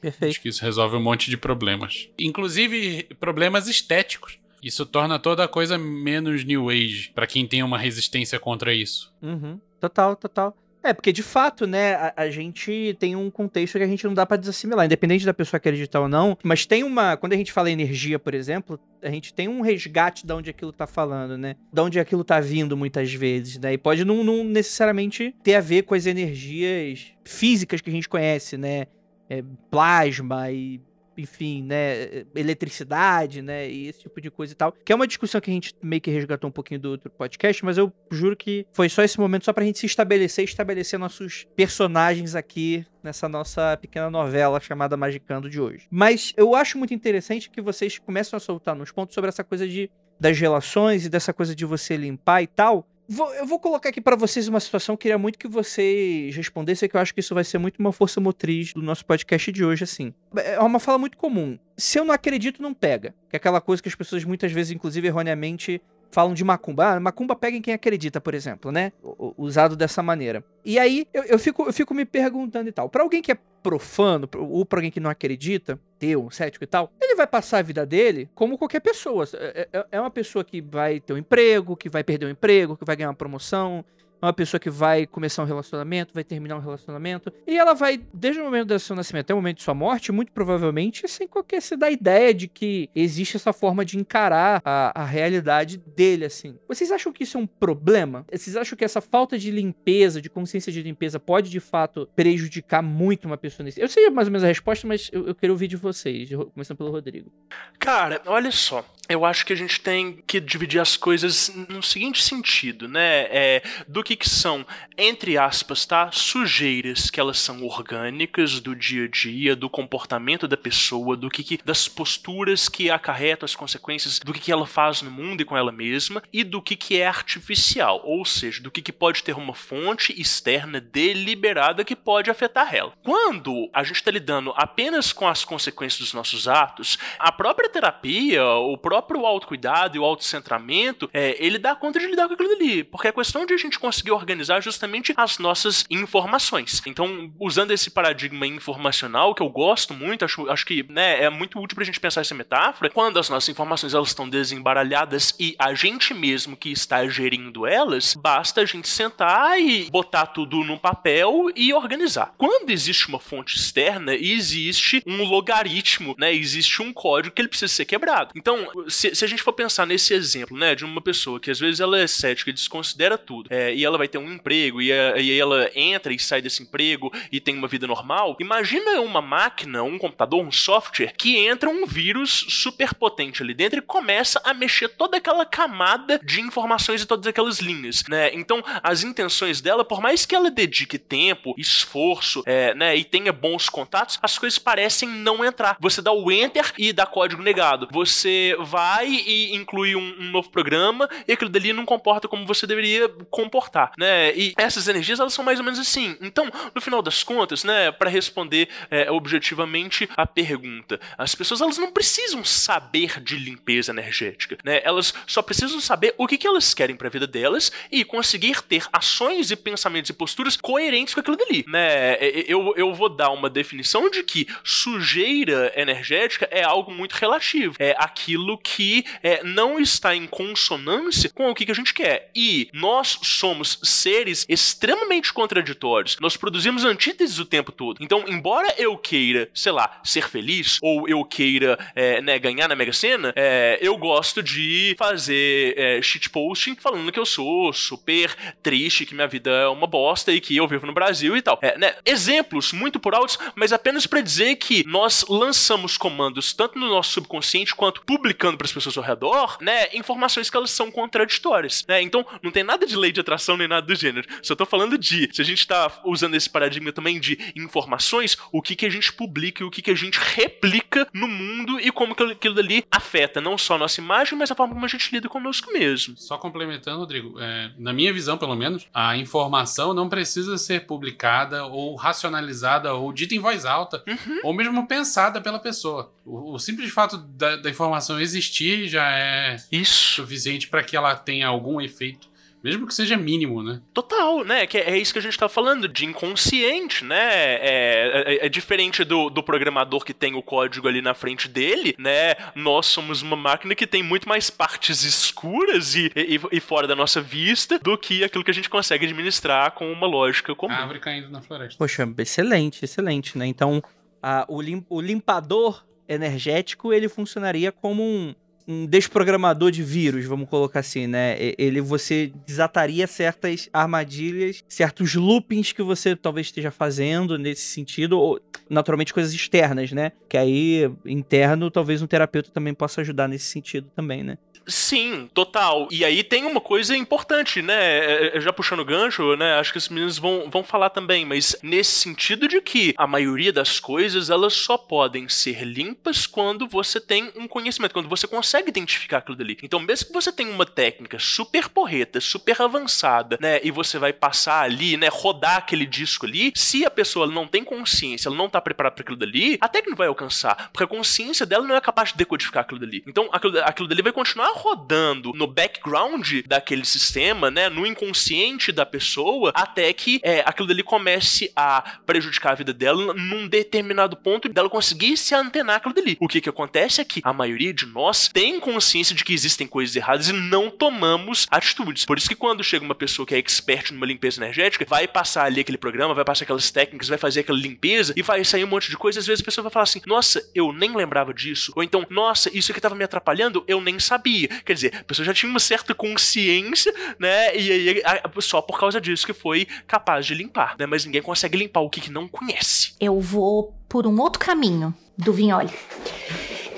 Perfeito. 0.00 0.30
Acho 0.30 0.40
que 0.40 0.48
isso 0.48 0.62
resolve 0.62 0.96
um 0.96 1.02
monte 1.02 1.28
de 1.30 1.36
problemas. 1.36 2.08
Inclusive 2.18 3.04
problemas 3.18 3.68
estéticos. 3.68 4.38
Isso 4.62 4.84
torna 4.84 5.18
toda 5.18 5.44
a 5.44 5.48
coisa 5.48 5.78
menos 5.78 6.44
New 6.44 6.68
Age, 6.68 7.12
para 7.14 7.26
quem 7.26 7.46
tem 7.46 7.62
uma 7.62 7.78
resistência 7.78 8.38
contra 8.38 8.74
isso. 8.74 9.12
Uhum. 9.22 9.58
Total, 9.80 10.14
total. 10.16 10.56
É, 10.82 10.94
porque 10.94 11.12
de 11.12 11.22
fato, 11.22 11.66
né, 11.66 11.94
a, 11.94 12.14
a, 12.16 12.30
gente 12.30 12.96
tem 12.98 13.14
um 13.14 13.30
contexto 13.30 13.76
que 13.76 13.84
a 13.84 13.86
gente 13.86 14.04
não 14.04 14.14
dá 14.14 14.24
para 14.24 14.38
desassimilar, 14.38 14.86
independente 14.86 15.26
da 15.26 15.34
pessoa 15.34 15.58
acreditar 15.58 16.00
ou 16.00 16.08
não. 16.08 16.36
Mas 16.42 16.64
tem 16.64 16.82
uma. 16.82 17.16
Quando 17.16 17.34
a 17.34 17.36
gente 17.36 17.52
fala 17.52 17.70
energia, 17.70 18.18
por 18.18 18.32
exemplo, 18.32 18.80
a 19.02 19.10
gente 19.10 19.34
tem 19.34 19.46
um 19.46 19.60
resgate 19.60 20.26
de 20.26 20.32
onde 20.32 20.50
aquilo 20.50 20.72
tá 20.72 20.86
falando, 20.86 21.36
né? 21.36 21.56
De 21.72 21.80
onde 21.80 22.00
aquilo 22.00 22.24
tá 22.24 22.40
vindo 22.40 22.76
muitas 22.76 23.12
vezes, 23.12 23.58
né? 23.58 23.74
E 23.74 23.78
pode 23.78 24.04
não, 24.04 24.24
não 24.24 24.42
necessariamente 24.42 25.34
ter 25.42 25.54
a 25.54 25.60
ver 25.60 25.82
com 25.82 25.94
as 25.94 26.06
energias 26.06 27.12
físicas 27.24 27.80
que 27.80 27.90
a 27.90 27.92
gente 27.92 28.08
conhece, 28.08 28.56
né? 28.56 28.86
É, 29.28 29.44
plasma 29.70 30.50
e 30.50 30.80
enfim, 31.20 31.62
né, 31.62 32.24
eletricidade, 32.34 33.42
né, 33.42 33.68
e 33.68 33.88
esse 33.88 34.00
tipo 34.00 34.20
de 34.20 34.30
coisa 34.30 34.52
e 34.52 34.56
tal. 34.56 34.72
Que 34.72 34.92
é 34.92 34.94
uma 34.94 35.06
discussão 35.06 35.40
que 35.40 35.50
a 35.50 35.54
gente 35.54 35.74
meio 35.82 36.00
que 36.00 36.10
resgatou 36.10 36.48
um 36.48 36.52
pouquinho 36.52 36.80
do 36.80 36.90
outro 36.90 37.10
podcast, 37.10 37.64
mas 37.64 37.78
eu 37.78 37.92
juro 38.10 38.36
que 38.36 38.66
foi 38.72 38.88
só 38.88 39.02
esse 39.02 39.18
momento 39.18 39.44
só 39.44 39.52
pra 39.52 39.64
gente 39.64 39.78
se 39.78 39.86
estabelecer, 39.86 40.44
estabelecer 40.44 40.98
nossos 40.98 41.46
personagens 41.56 42.34
aqui 42.34 42.84
nessa 43.02 43.28
nossa 43.28 43.76
pequena 43.80 44.10
novela 44.10 44.60
chamada 44.60 44.96
Magicando 44.96 45.48
de 45.48 45.60
hoje. 45.60 45.86
Mas 45.90 46.32
eu 46.36 46.54
acho 46.54 46.78
muito 46.78 46.94
interessante 46.94 47.50
que 47.50 47.60
vocês 47.60 47.98
começam 47.98 48.36
a 48.36 48.40
soltar 48.40 48.74
nos 48.74 48.90
pontos 48.90 49.14
sobre 49.14 49.28
essa 49.28 49.44
coisa 49.44 49.66
de 49.66 49.90
das 50.20 50.38
relações 50.38 51.06
e 51.06 51.08
dessa 51.08 51.32
coisa 51.32 51.54
de 51.54 51.64
você 51.64 51.96
limpar 51.96 52.42
e 52.42 52.46
tal, 52.46 52.86
Vou, 53.12 53.34
eu 53.34 53.44
vou 53.44 53.58
colocar 53.58 53.88
aqui 53.88 54.00
para 54.00 54.14
vocês 54.14 54.46
uma 54.46 54.60
situação, 54.60 54.96
queria 54.96 55.18
muito 55.18 55.36
que 55.36 55.48
vocês 55.48 56.36
respondessem, 56.36 56.88
que 56.88 56.96
eu 56.96 57.00
acho 57.00 57.12
que 57.12 57.18
isso 57.18 57.34
vai 57.34 57.42
ser 57.42 57.58
muito 57.58 57.80
uma 57.80 57.90
força 57.90 58.20
motriz 58.20 58.72
do 58.72 58.80
nosso 58.80 59.04
podcast 59.04 59.50
de 59.50 59.64
hoje, 59.64 59.82
assim. 59.82 60.14
É 60.36 60.60
uma 60.60 60.78
fala 60.78 60.96
muito 60.96 61.18
comum. 61.18 61.58
Se 61.76 61.98
eu 61.98 62.04
não 62.04 62.14
acredito, 62.14 62.62
não 62.62 62.72
pega. 62.72 63.12
Que 63.28 63.34
é 63.34 63.38
aquela 63.38 63.60
coisa 63.60 63.82
que 63.82 63.88
as 63.88 63.96
pessoas 63.96 64.22
muitas 64.22 64.52
vezes, 64.52 64.70
inclusive 64.70 65.08
erroneamente, 65.08 65.82
falam 66.12 66.34
de 66.34 66.44
macumba. 66.44 66.86
Ah, 66.86 67.00
macumba 67.00 67.34
pega 67.34 67.56
em 67.56 67.60
quem 67.60 67.74
acredita, 67.74 68.20
por 68.20 68.32
exemplo, 68.32 68.70
né? 68.70 68.92
Usado 69.36 69.74
dessa 69.74 70.04
maneira. 70.04 70.44
E 70.64 70.78
aí 70.78 71.04
eu, 71.12 71.24
eu, 71.24 71.38
fico, 71.38 71.64
eu 71.64 71.72
fico 71.72 71.92
me 71.92 72.04
perguntando 72.04 72.68
e 72.68 72.72
tal. 72.72 72.88
Para 72.88 73.02
alguém 73.02 73.20
que 73.20 73.32
é 73.32 73.38
profano, 73.62 74.28
ou 74.36 74.64
para 74.64 74.78
alguém 74.78 74.90
que 74.90 75.00
não 75.00 75.10
acredita, 75.10 75.78
teu, 75.98 76.30
cético 76.30 76.64
e 76.64 76.66
tal, 76.66 76.90
ele 77.00 77.14
vai 77.14 77.26
passar 77.26 77.58
a 77.58 77.62
vida 77.62 77.84
dele 77.84 78.28
como 78.34 78.56
qualquer 78.56 78.80
pessoa. 78.80 79.26
É, 79.34 79.68
é, 79.72 79.86
é 79.92 80.00
uma 80.00 80.10
pessoa 80.10 80.42
que 80.42 80.60
vai 80.60 80.98
ter 81.00 81.12
um 81.12 81.18
emprego, 81.18 81.76
que 81.76 81.88
vai 81.88 82.02
perder 82.02 82.26
um 82.26 82.30
emprego, 82.30 82.76
que 82.76 82.84
vai 82.84 82.96
ganhar 82.96 83.08
uma 83.08 83.14
promoção, 83.14 83.84
é 84.20 84.26
uma 84.26 84.32
pessoa 84.32 84.60
que 84.60 84.70
vai 84.70 85.06
começar 85.06 85.42
um 85.42 85.46
relacionamento, 85.46 86.14
vai 86.14 86.24
terminar 86.24 86.56
um 86.56 86.60
relacionamento, 86.60 87.32
e 87.46 87.56
ela 87.56 87.74
vai, 87.74 88.00
desde 88.12 88.40
o 88.40 88.44
momento 88.44 88.68
do 88.68 88.78
seu 88.78 88.94
nascimento 88.96 89.26
até 89.26 89.34
o 89.34 89.36
momento 89.36 89.58
de 89.58 89.62
sua 89.62 89.74
morte, 89.74 90.12
muito 90.12 90.32
provavelmente 90.32 91.06
sem 91.08 91.26
qualquer 91.26 91.60
se 91.62 91.76
dar 91.76 91.90
ideia 91.90 92.32
de 92.32 92.48
que 92.48 92.88
existe 92.94 93.36
essa 93.36 93.52
forma 93.52 93.84
de 93.84 93.98
encarar 93.98 94.60
a, 94.64 95.02
a 95.02 95.04
realidade 95.04 95.78
dele, 95.78 96.24
assim. 96.24 96.58
Vocês 96.68 96.90
acham 96.90 97.12
que 97.12 97.24
isso 97.24 97.36
é 97.36 97.40
um 97.40 97.46
problema? 97.46 98.24
Vocês 98.30 98.56
acham 98.56 98.76
que 98.76 98.84
essa 98.84 99.00
falta 99.00 99.38
de 99.38 99.50
limpeza, 99.50 100.20
de 100.20 100.30
consciência 100.30 100.72
de 100.72 100.82
limpeza, 100.82 101.18
pode 101.18 101.50
de 101.50 101.60
fato 101.60 102.08
prejudicar 102.14 102.82
muito 102.82 103.26
uma 103.26 103.36
pessoa 103.36 103.64
nesse. 103.64 103.80
Eu 103.80 103.88
sei 103.88 104.08
mais 104.10 104.28
ou 104.28 104.32
menos 104.32 104.44
a 104.44 104.48
resposta, 104.48 104.86
mas 104.86 105.08
eu, 105.12 105.28
eu 105.28 105.34
quero 105.34 105.52
ouvir 105.52 105.68
de 105.68 105.76
vocês, 105.76 106.28
começando 106.52 106.76
pelo 106.76 106.90
Rodrigo. 106.90 107.32
Cara, 107.78 108.20
olha 108.26 108.50
só. 108.50 108.84
Eu 109.08 109.24
acho 109.24 109.44
que 109.44 109.52
a 109.52 109.56
gente 109.56 109.80
tem 109.80 110.22
que 110.24 110.38
dividir 110.38 110.80
as 110.80 110.96
coisas 110.96 111.52
no 111.68 111.82
seguinte 111.82 112.22
sentido, 112.22 112.86
né? 112.86 113.26
É, 113.30 113.62
do 113.88 114.04
que, 114.04 114.09
que 114.16 114.28
são, 114.28 114.66
entre 114.96 115.38
aspas, 115.38 115.84
tá? 115.86 116.10
Sujeiras, 116.12 117.10
que 117.10 117.20
elas 117.20 117.38
são 117.38 117.64
orgânicas 117.64 118.60
do 118.60 118.74
dia 118.74 119.04
a 119.04 119.08
dia, 119.08 119.56
do 119.56 119.68
comportamento 119.68 120.48
da 120.48 120.56
pessoa, 120.56 121.16
do 121.16 121.30
que, 121.30 121.42
que 121.42 121.60
das 121.64 121.88
posturas 121.88 122.68
que 122.68 122.90
acarretam 122.90 123.44
as 123.44 123.54
consequências, 123.54 124.18
do 124.18 124.32
que, 124.32 124.40
que 124.40 124.52
ela 124.52 124.66
faz 124.66 125.02
no 125.02 125.10
mundo 125.10 125.40
e 125.40 125.44
com 125.44 125.56
ela 125.56 125.72
mesma, 125.72 126.22
e 126.32 126.42
do 126.42 126.60
que, 126.60 126.76
que 126.76 126.98
é 126.98 127.06
artificial, 127.06 128.00
ou 128.04 128.24
seja, 128.24 128.62
do 128.62 128.70
que, 128.70 128.82
que 128.82 128.92
pode 128.92 129.22
ter 129.22 129.36
uma 129.36 129.54
fonte 129.54 130.18
externa 130.20 130.80
deliberada 130.80 131.84
que 131.84 131.96
pode 131.96 132.30
afetar 132.30 132.74
ela. 132.74 132.92
Quando 133.02 133.70
a 133.72 133.82
gente 133.82 133.96
está 133.96 134.10
lidando 134.10 134.52
apenas 134.56 135.12
com 135.12 135.28
as 135.28 135.44
consequências 135.44 136.00
dos 136.00 136.14
nossos 136.14 136.48
atos, 136.48 136.98
a 137.18 137.30
própria 137.30 137.68
terapia, 137.68 138.44
o 138.44 138.76
próprio 138.76 139.24
autocuidado 139.26 139.96
e 139.96 140.00
o 140.00 140.04
autocentramento, 140.04 141.08
é, 141.12 141.36
ele 141.38 141.58
dá 141.58 141.74
conta 141.74 141.98
de 141.98 142.06
lidar 142.06 142.26
com 142.26 142.34
aquilo 142.34 142.52
ali. 142.52 142.82
Porque 142.84 143.08
é 143.08 143.12
questão 143.12 143.44
de 143.44 143.54
a 143.54 143.56
gente 143.56 143.78
conseguir 143.78 143.99
organizar 144.08 144.62
justamente 144.62 145.12
as 145.16 145.38
nossas 145.38 145.84
informações. 145.90 146.80
Então, 146.86 147.32
usando 147.40 147.72
esse 147.72 147.90
paradigma 147.90 148.46
informacional, 148.46 149.34
que 149.34 149.42
eu 149.42 149.48
gosto 149.48 149.92
muito, 149.92 150.24
acho, 150.24 150.48
acho 150.48 150.64
que 150.64 150.84
né, 150.88 151.24
é 151.24 151.30
muito 151.30 151.58
útil 151.58 151.74
pra 151.74 151.84
gente 151.84 151.98
pensar 151.98 152.20
essa 152.20 152.34
metáfora, 152.34 152.90
quando 152.90 153.18
as 153.18 153.28
nossas 153.28 153.48
informações 153.48 153.94
elas 153.94 154.08
estão 154.08 154.28
desembaralhadas 154.28 155.34
e 155.40 155.56
a 155.58 155.74
gente 155.74 156.14
mesmo 156.14 156.56
que 156.56 156.70
está 156.70 157.06
gerindo 157.08 157.66
elas, 157.66 158.14
basta 158.14 158.60
a 158.60 158.64
gente 158.64 158.88
sentar 158.88 159.60
e 159.60 159.90
botar 159.90 160.26
tudo 160.26 160.62
num 160.62 160.78
papel 160.78 161.46
e 161.56 161.72
organizar. 161.72 162.34
Quando 162.36 162.70
existe 162.70 163.08
uma 163.08 163.18
fonte 163.18 163.56
externa, 163.56 164.14
existe 164.14 165.02
um 165.06 165.24
logaritmo, 165.24 166.14
né? 166.18 166.32
Existe 166.32 166.82
um 166.82 166.92
código 166.92 167.34
que 167.34 167.40
ele 167.40 167.48
precisa 167.48 167.72
ser 167.72 167.84
quebrado. 167.84 168.32
Então, 168.36 168.68
se, 168.88 169.14
se, 169.14 169.24
a 169.24 169.28
gente 169.28 169.42
for 169.42 169.52
pensar 169.52 169.86
nesse 169.86 170.14
exemplo, 170.14 170.56
né, 170.56 170.74
de 170.74 170.84
uma 170.84 171.00
pessoa 171.00 171.40
que 171.40 171.50
às 171.50 171.58
vezes 171.58 171.80
ela 171.80 171.98
é 171.98 172.06
cética 172.06 172.50
e 172.50 172.52
desconsidera 172.52 173.16
tudo, 173.16 173.48
é, 173.50 173.74
e 173.74 173.84
ela 173.84 173.89
vai 173.98 174.08
ter 174.08 174.18
um 174.18 174.32
emprego, 174.32 174.80
e, 174.80 174.92
a, 174.92 175.16
e 175.16 175.30
aí 175.30 175.38
ela 175.38 175.70
entra 175.74 176.12
e 176.12 176.18
sai 176.18 176.42
desse 176.42 176.62
emprego 176.62 177.12
e 177.30 177.40
tem 177.40 177.56
uma 177.56 177.68
vida 177.68 177.86
normal, 177.86 178.36
imagina 178.40 179.00
uma 179.00 179.22
máquina, 179.22 179.82
um 179.82 179.98
computador, 179.98 180.40
um 180.44 180.52
software, 180.52 181.12
que 181.16 181.36
entra 181.36 181.68
um 181.68 181.86
vírus 181.86 182.46
super 182.48 182.94
potente 182.94 183.42
ali 183.42 183.54
dentro 183.54 183.78
e 183.78 183.82
começa 183.82 184.40
a 184.44 184.52
mexer 184.52 184.88
toda 184.88 185.16
aquela 185.16 185.44
camada 185.44 186.18
de 186.22 186.40
informações 186.40 187.02
e 187.02 187.06
todas 187.06 187.26
aquelas 187.26 187.58
linhas, 187.58 188.04
né? 188.08 188.30
Então, 188.34 188.62
as 188.82 189.02
intenções 189.02 189.60
dela, 189.60 189.84
por 189.84 190.00
mais 190.00 190.26
que 190.26 190.34
ela 190.34 190.50
dedique 190.50 190.98
tempo, 190.98 191.54
esforço, 191.56 192.42
é, 192.46 192.74
né, 192.74 192.96
e 192.96 193.04
tenha 193.04 193.32
bons 193.32 193.68
contatos, 193.68 194.18
as 194.22 194.38
coisas 194.38 194.58
parecem 194.58 195.08
não 195.08 195.44
entrar. 195.44 195.76
Você 195.80 196.02
dá 196.02 196.12
o 196.12 196.30
enter 196.30 196.72
e 196.78 196.92
dá 196.92 197.06
código 197.06 197.42
negado. 197.42 197.88
Você 197.90 198.56
vai 198.58 198.80
vai 198.80 199.08
e 199.08 199.54
inclui 199.54 199.94
um, 199.94 200.14
um, 200.18 200.30
novo 200.30 200.50
programa 200.50 201.08
e 201.28 201.32
aquilo 201.32 201.50
dali 201.50 201.72
não 201.72 201.84
comporta 201.84 202.26
como 202.26 202.46
você 202.46 202.66
deveria 202.66 203.08
comportar, 203.30 203.79
né? 203.98 204.34
E 204.34 204.52
essas 204.56 204.88
energias 204.88 205.20
elas 205.20 205.32
são 205.32 205.44
mais 205.44 205.58
ou 205.58 205.64
menos 205.64 205.78
assim. 205.78 206.16
Então, 206.20 206.50
no 206.74 206.80
final 206.80 207.02
das 207.02 207.22
contas, 207.22 207.64
né, 207.64 207.90
para 207.92 208.10
responder 208.10 208.68
é, 208.90 209.10
objetivamente 209.10 210.08
a 210.16 210.26
pergunta, 210.26 211.00
as 211.16 211.34
pessoas 211.34 211.60
elas 211.60 211.78
não 211.78 211.92
precisam 211.92 212.44
saber 212.44 213.20
de 213.20 213.36
limpeza 213.36 213.92
energética, 213.92 214.56
né? 214.64 214.80
Elas 214.84 215.14
só 215.26 215.42
precisam 215.42 215.80
saber 215.80 216.14
o 216.16 216.26
que, 216.26 216.38
que 216.38 216.46
elas 216.46 216.74
querem 216.74 216.96
para 216.96 217.08
a 217.08 217.10
vida 217.10 217.26
delas 217.26 217.70
e 217.90 218.04
conseguir 218.04 218.62
ter 218.62 218.86
ações 218.92 219.50
e 219.50 219.56
pensamentos 219.56 220.10
e 220.10 220.14
posturas 220.14 220.56
coerentes 220.56 221.14
com 221.14 221.20
aquilo 221.20 221.36
dali, 221.36 221.64
né? 221.68 222.16
Eu, 222.46 222.74
eu 222.76 222.94
vou 222.94 223.08
dar 223.08 223.30
uma 223.30 223.50
definição 223.50 224.10
de 224.10 224.22
que 224.22 224.46
sujeira 224.64 225.72
energética 225.76 226.48
é 226.50 226.62
algo 226.62 226.92
muito 226.92 227.12
relativo, 227.12 227.74
é 227.78 227.94
aquilo 227.98 228.58
que 228.58 229.04
é, 229.22 229.42
não 229.42 229.78
está 229.78 230.14
em 230.14 230.26
consonância 230.26 231.30
com 231.30 231.50
o 231.50 231.54
que, 231.54 231.66
que 231.66 231.72
a 231.72 231.74
gente 231.74 231.94
quer. 231.94 232.30
E 232.34 232.68
nós 232.72 233.18
somos 233.22 233.69
seres 233.82 234.44
extremamente 234.48 235.32
contraditórios. 235.32 236.16
Nós 236.20 236.36
produzimos 236.36 236.84
antíteses 236.84 237.38
o 237.38 237.44
tempo 237.44 237.72
todo. 237.72 237.98
Então, 238.00 238.24
embora 238.26 238.74
eu 238.78 238.96
queira, 238.96 239.48
sei 239.54 239.72
lá, 239.72 240.00
ser 240.04 240.28
feliz, 240.28 240.78
ou 240.82 241.08
eu 241.08 241.24
queira 241.24 241.78
é, 241.94 242.20
né, 242.20 242.38
ganhar 242.38 242.68
na 242.68 242.74
Mega 242.74 242.92
Sena, 242.92 243.32
é, 243.36 243.78
eu 243.80 243.96
gosto 243.96 244.42
de 244.42 244.94
fazer 244.98 245.74
é, 245.76 246.02
shitposting 246.02 246.76
falando 246.76 247.12
que 247.12 247.18
eu 247.18 247.26
sou 247.26 247.72
super 247.72 248.34
triste, 248.62 249.06
que 249.06 249.14
minha 249.14 249.28
vida 249.28 249.50
é 249.50 249.68
uma 249.68 249.86
bosta 249.86 250.32
e 250.32 250.40
que 250.40 250.56
eu 250.56 250.66
vivo 250.66 250.86
no 250.86 250.92
Brasil 250.92 251.36
e 251.36 251.42
tal. 251.42 251.58
É, 251.62 251.76
né, 251.78 251.94
exemplos 252.04 252.72
muito 252.72 252.98
por 252.98 253.14
altos, 253.14 253.38
mas 253.54 253.72
apenas 253.72 254.06
para 254.06 254.20
dizer 254.20 254.56
que 254.56 254.84
nós 254.86 255.24
lançamos 255.28 255.96
comandos 255.96 256.52
tanto 256.52 256.78
no 256.78 256.88
nosso 256.88 257.12
subconsciente 257.12 257.74
quanto 257.74 258.02
publicando 258.02 258.56
para 258.56 258.66
as 258.66 258.72
pessoas 258.72 258.96
ao 258.96 259.04
redor, 259.04 259.58
né, 259.60 259.88
informações 259.94 260.50
que 260.50 260.56
elas 260.56 260.70
são 260.70 260.90
contraditórias, 260.90 261.84
né? 261.88 262.02
Então, 262.02 262.26
não 262.42 262.50
tem 262.50 262.62
nada 262.62 262.86
de 262.86 262.96
lei 262.96 263.12
de 263.12 263.20
atração 263.20 263.56
nem 263.60 263.68
nada 263.68 263.86
do 263.86 263.94
gênero. 263.94 264.28
Só 264.42 264.54
tô 264.54 264.66
falando 264.66 264.98
de, 264.98 265.28
se 265.32 265.40
a 265.40 265.44
gente 265.44 265.66
tá 265.66 266.00
usando 266.04 266.34
esse 266.34 266.48
paradigma 266.48 266.92
também 266.92 267.20
de 267.20 267.38
informações, 267.56 268.36
o 268.52 268.60
que 268.60 268.74
que 268.74 268.86
a 268.86 268.90
gente 268.90 269.12
publica 269.12 269.62
e 269.62 269.66
o 269.66 269.70
que 269.70 269.82
que 269.82 269.90
a 269.90 269.94
gente 269.94 270.18
replica 270.18 271.06
no 271.12 271.28
mundo 271.28 271.78
e 271.80 271.90
como 271.92 272.14
que 272.14 272.22
aquilo 272.22 272.54
dali 272.54 272.84
afeta 272.90 273.40
não 273.40 273.56
só 273.56 273.74
a 273.74 273.78
nossa 273.78 274.00
imagem, 274.00 274.38
mas 274.38 274.50
a 274.50 274.54
forma 274.54 274.74
como 274.74 274.84
a 274.84 274.88
gente 274.88 275.12
lida 275.12 275.28
conosco 275.28 275.72
mesmo. 275.72 276.16
Só 276.16 276.36
complementando, 276.36 276.98
Rodrigo, 276.98 277.38
é, 277.40 277.70
na 277.78 277.92
minha 277.92 278.12
visão, 278.12 278.36
pelo 278.36 278.54
menos, 278.54 278.86
a 278.92 279.16
informação 279.16 279.94
não 279.94 280.08
precisa 280.08 280.58
ser 280.58 280.86
publicada 280.86 281.64
ou 281.66 281.94
racionalizada 281.96 282.94
ou 282.94 283.12
dita 283.12 283.34
em 283.34 283.38
voz 283.38 283.64
alta, 283.64 284.02
uhum. 284.06 284.40
ou 284.44 284.52
mesmo 284.52 284.86
pensada 284.86 285.40
pela 285.40 285.58
pessoa. 285.58 286.12
O, 286.24 286.54
o 286.54 286.58
simples 286.58 286.90
fato 286.90 287.16
da, 287.18 287.56
da 287.56 287.70
informação 287.70 288.20
existir 288.20 288.88
já 288.88 289.10
é 289.10 289.56
Isso. 289.70 290.14
suficiente 290.22 290.68
para 290.68 290.82
que 290.82 290.96
ela 290.96 291.14
tenha 291.14 291.46
algum 291.46 291.80
efeito 291.80 292.29
Mesmo 292.62 292.86
que 292.86 292.94
seja 292.94 293.16
mínimo, 293.16 293.62
né? 293.62 293.80
Total, 293.94 294.44
né? 294.44 294.66
Que 294.66 294.78
é, 294.78 294.90
é 294.90 294.98
isso 294.98 295.12
que 295.12 295.18
a 295.18 295.22
gente 295.22 295.38
tá 295.38 295.48
falando, 295.48 295.88
de 295.88 296.04
inconsciente, 296.04 297.04
né? 297.04 297.54
É, 297.56 298.24
é, 298.26 298.46
é, 298.46 298.48
diferente 298.48 299.02
do, 299.02 299.30
do 299.30 299.42
programador 299.42 300.04
que 300.04 300.12
tem 300.12 300.34
o 300.34 300.42
código 300.42 300.86
ali 300.86 301.00
na 301.00 301.14
frente 301.14 301.48
dele, 301.48 301.94
né? 301.98 302.34
Nós 302.54 302.86
somos 302.86 303.22
uma 303.22 303.36
máquina 303.36 303.74
que 303.74 303.86
tem 303.86 304.02
muito 304.02 304.28
mais 304.28 304.50
partes 304.50 305.02
escuras 305.04 305.94
e, 305.94 306.12
e, 306.14 306.40
e 306.52 306.60
fora 306.60 306.86
da 306.86 306.94
nossa 306.94 307.20
vista 307.20 307.78
do 307.78 307.96
que 307.96 308.22
aquilo 308.22 308.44
que 308.44 308.50
a 308.50 308.54
gente 308.54 308.68
consegue 308.68 309.06
administrar 309.06 309.72
com 309.72 309.90
uma 309.90 310.06
lógica 310.06 310.54
comum. 310.54 310.74
A 310.74 310.78
árvore 310.78 311.00
caindo 311.00 311.30
na 311.30 311.40
floresta. 311.40 311.78
Poxa, 311.78 312.06
excelente, 312.18 312.84
excelente, 312.84 313.38
né? 313.38 313.46
Então, 313.46 313.82
a, 314.22 314.44
o, 314.48 314.60
lim, 314.60 314.84
o 314.88 315.00
limpador 315.00 315.82
energético, 316.06 316.92
ele 316.92 317.08
funcionaria 317.08 317.70
como 317.70 318.02
um 318.02 318.34
um 318.66 318.86
desprogramador 318.86 319.70
de 319.70 319.82
vírus, 319.82 320.24
vamos 320.24 320.48
colocar 320.48 320.80
assim, 320.80 321.06
né? 321.06 321.36
Ele 321.58 321.80
você 321.80 322.32
desataria 322.46 323.06
certas 323.06 323.68
armadilhas, 323.72 324.62
certos 324.68 325.14
loopings 325.14 325.72
que 325.72 325.82
você 325.82 326.14
talvez 326.14 326.48
esteja 326.48 326.70
fazendo 326.70 327.38
nesse 327.38 327.62
sentido, 327.62 328.18
ou 328.18 328.40
naturalmente 328.68 329.12
coisas 329.12 329.32
externas, 329.32 329.92
né? 329.92 330.12
Que 330.28 330.36
aí 330.36 330.90
interno 331.04 331.70
talvez 331.70 332.02
um 332.02 332.06
terapeuta 332.06 332.50
também 332.50 332.74
possa 332.74 333.00
ajudar 333.00 333.28
nesse 333.28 333.46
sentido 333.46 333.90
também, 333.94 334.22
né? 334.22 334.38
Sim, 334.66 335.28
total. 335.34 335.88
E 335.90 336.04
aí 336.04 336.22
tem 336.22 336.44
uma 336.44 336.60
coisa 336.60 336.96
importante, 336.96 337.60
né? 337.60 337.74
É, 337.74 338.36
é, 338.36 338.40
já 338.40 338.52
puxando 338.52 338.80
o 338.80 338.84
gancho, 338.84 339.36
né? 339.36 339.58
Acho 339.58 339.72
que 339.72 339.78
os 339.78 339.88
meninos 339.88 340.18
vão, 340.18 340.48
vão 340.48 340.62
falar 340.62 340.90
também, 340.90 341.24
mas 341.24 341.56
nesse 341.62 341.92
sentido 341.92 342.46
de 342.46 342.60
que 342.60 342.94
a 342.96 343.06
maioria 343.06 343.52
das 343.52 343.80
coisas 343.80 344.30
elas 344.30 344.54
só 344.54 344.78
podem 344.78 345.28
ser 345.28 345.64
limpas 345.64 346.26
quando 346.26 346.68
você 346.68 347.00
tem 347.00 347.32
um 347.36 347.48
conhecimento, 347.48 347.92
quando 347.92 348.08
você 348.08 348.26
consegue 348.26 348.68
identificar 348.68 349.18
aquilo 349.18 349.36
dali. 349.36 349.58
Então, 349.62 349.80
mesmo 349.80 350.08
que 350.08 350.14
você 350.14 350.30
tenha 350.30 350.50
uma 350.50 350.66
técnica 350.66 351.18
super 351.18 351.68
porreta, 351.68 352.20
super 352.20 352.60
avançada, 352.62 353.38
né? 353.40 353.60
E 353.62 353.70
você 353.70 353.98
vai 353.98 354.12
passar 354.12 354.62
ali, 354.62 354.96
né? 354.96 355.08
Rodar 355.10 355.56
aquele 355.56 355.86
disco 355.86 356.26
ali, 356.26 356.52
se 356.54 356.84
a 356.84 356.90
pessoa 356.90 357.26
não 357.26 357.46
tem 357.46 357.64
consciência, 357.64 358.28
ela 358.28 358.36
não 358.36 358.48
tá 358.48 358.60
preparada 358.60 358.94
para 358.94 359.02
aquilo 359.02 359.16
dali, 359.16 359.58
que 359.82 359.90
não 359.90 359.96
vai 359.96 360.08
alcançar, 360.08 360.70
porque 360.72 360.84
a 360.84 360.86
consciência 360.86 361.46
dela 361.46 361.66
não 361.66 361.74
é 361.74 361.80
capaz 361.80 362.10
de 362.10 362.18
decodificar 362.18 362.62
aquilo 362.62 362.80
dali. 362.80 363.02
Então, 363.06 363.28
aquilo, 363.32 363.58
aquilo 363.60 363.88
dali 363.88 364.02
vai 364.02 364.12
continuar 364.12 364.49
rodando 364.54 365.32
no 365.34 365.46
background 365.46 366.42
daquele 366.46 366.84
sistema, 366.84 367.50
né, 367.50 367.68
no 367.68 367.86
inconsciente 367.86 368.72
da 368.72 368.86
pessoa, 368.86 369.52
até 369.54 369.92
que 369.92 370.20
é, 370.22 370.42
aquilo 370.46 370.68
dali 370.68 370.82
comece 370.82 371.50
a 371.54 371.82
prejudicar 372.04 372.52
a 372.52 372.54
vida 372.54 372.72
dela 372.72 373.14
num 373.14 373.48
determinado 373.48 374.16
ponto 374.16 374.48
dela 374.48 374.68
conseguir 374.68 375.16
se 375.16 375.34
antenar 375.34 375.76
aquilo 375.76 375.94
dali. 375.94 376.16
O 376.20 376.28
que 376.28 376.40
que 376.40 376.48
acontece 376.48 377.00
é 377.00 377.04
que 377.04 377.20
a 377.24 377.32
maioria 377.32 377.72
de 377.72 377.86
nós 377.86 378.28
tem 378.28 378.58
consciência 378.60 379.14
de 379.14 379.24
que 379.24 379.32
existem 379.32 379.66
coisas 379.66 379.94
erradas 379.94 380.28
e 380.28 380.32
não 380.32 380.70
tomamos 380.70 381.46
atitudes. 381.50 382.04
Por 382.04 382.18
isso 382.18 382.28
que 382.28 382.34
quando 382.34 382.64
chega 382.64 382.84
uma 382.84 382.94
pessoa 382.94 383.26
que 383.26 383.34
é 383.34 383.38
expert 383.38 383.92
numa 383.92 384.06
limpeza 384.06 384.40
energética, 384.40 384.84
vai 384.88 385.06
passar 385.06 385.44
ali 385.44 385.60
aquele 385.60 385.78
programa, 385.78 386.14
vai 386.14 386.24
passar 386.24 386.44
aquelas 386.44 386.70
técnicas, 386.70 387.08
vai 387.08 387.18
fazer 387.18 387.40
aquela 387.40 387.58
limpeza 387.58 388.14
e 388.16 388.22
vai 388.22 388.44
sair 388.44 388.64
um 388.64 388.68
monte 388.68 388.90
de 388.90 388.96
coisa, 388.96 389.20
às 389.20 389.26
vezes 389.26 389.42
a 389.42 389.44
pessoa 389.44 389.62
vai 389.62 389.72
falar 389.72 389.84
assim: 389.84 390.00
"Nossa, 390.06 390.42
eu 390.54 390.72
nem 390.72 390.94
lembrava 390.94 391.34
disso". 391.34 391.72
Ou 391.76 391.82
então: 391.82 392.06
"Nossa, 392.10 392.50
isso 392.56 392.72
aqui 392.72 392.80
tava 392.80 392.94
me 392.94 393.04
atrapalhando, 393.04 393.64
eu 393.66 393.80
nem 393.80 393.98
sabia". 393.98 394.39
Quer 394.48 394.74
dizer, 394.74 394.96
a 395.00 395.04
pessoa 395.04 395.24
já 395.26 395.34
tinha 395.34 395.50
uma 395.50 395.60
certa 395.60 395.94
consciência, 395.94 396.92
né? 397.18 397.56
E 397.56 397.70
aí, 397.70 398.02
só 398.40 398.60
por 398.60 398.78
causa 398.78 399.00
disso 399.00 399.26
que 399.26 399.32
foi 399.32 399.66
capaz 399.86 400.26
de 400.26 400.34
limpar, 400.34 400.76
né? 400.78 400.86
Mas 400.86 401.04
ninguém 401.04 401.22
consegue 401.22 401.56
limpar 401.56 401.80
o 401.80 401.90
que, 401.90 402.00
que 402.00 402.10
não 402.10 402.28
conhece. 402.28 402.94
Eu 403.00 403.20
vou 403.20 403.74
por 403.88 404.06
um 404.06 404.20
outro 404.20 404.38
caminho 404.38 404.94
do 405.16 405.32
Vinholi. 405.32 405.70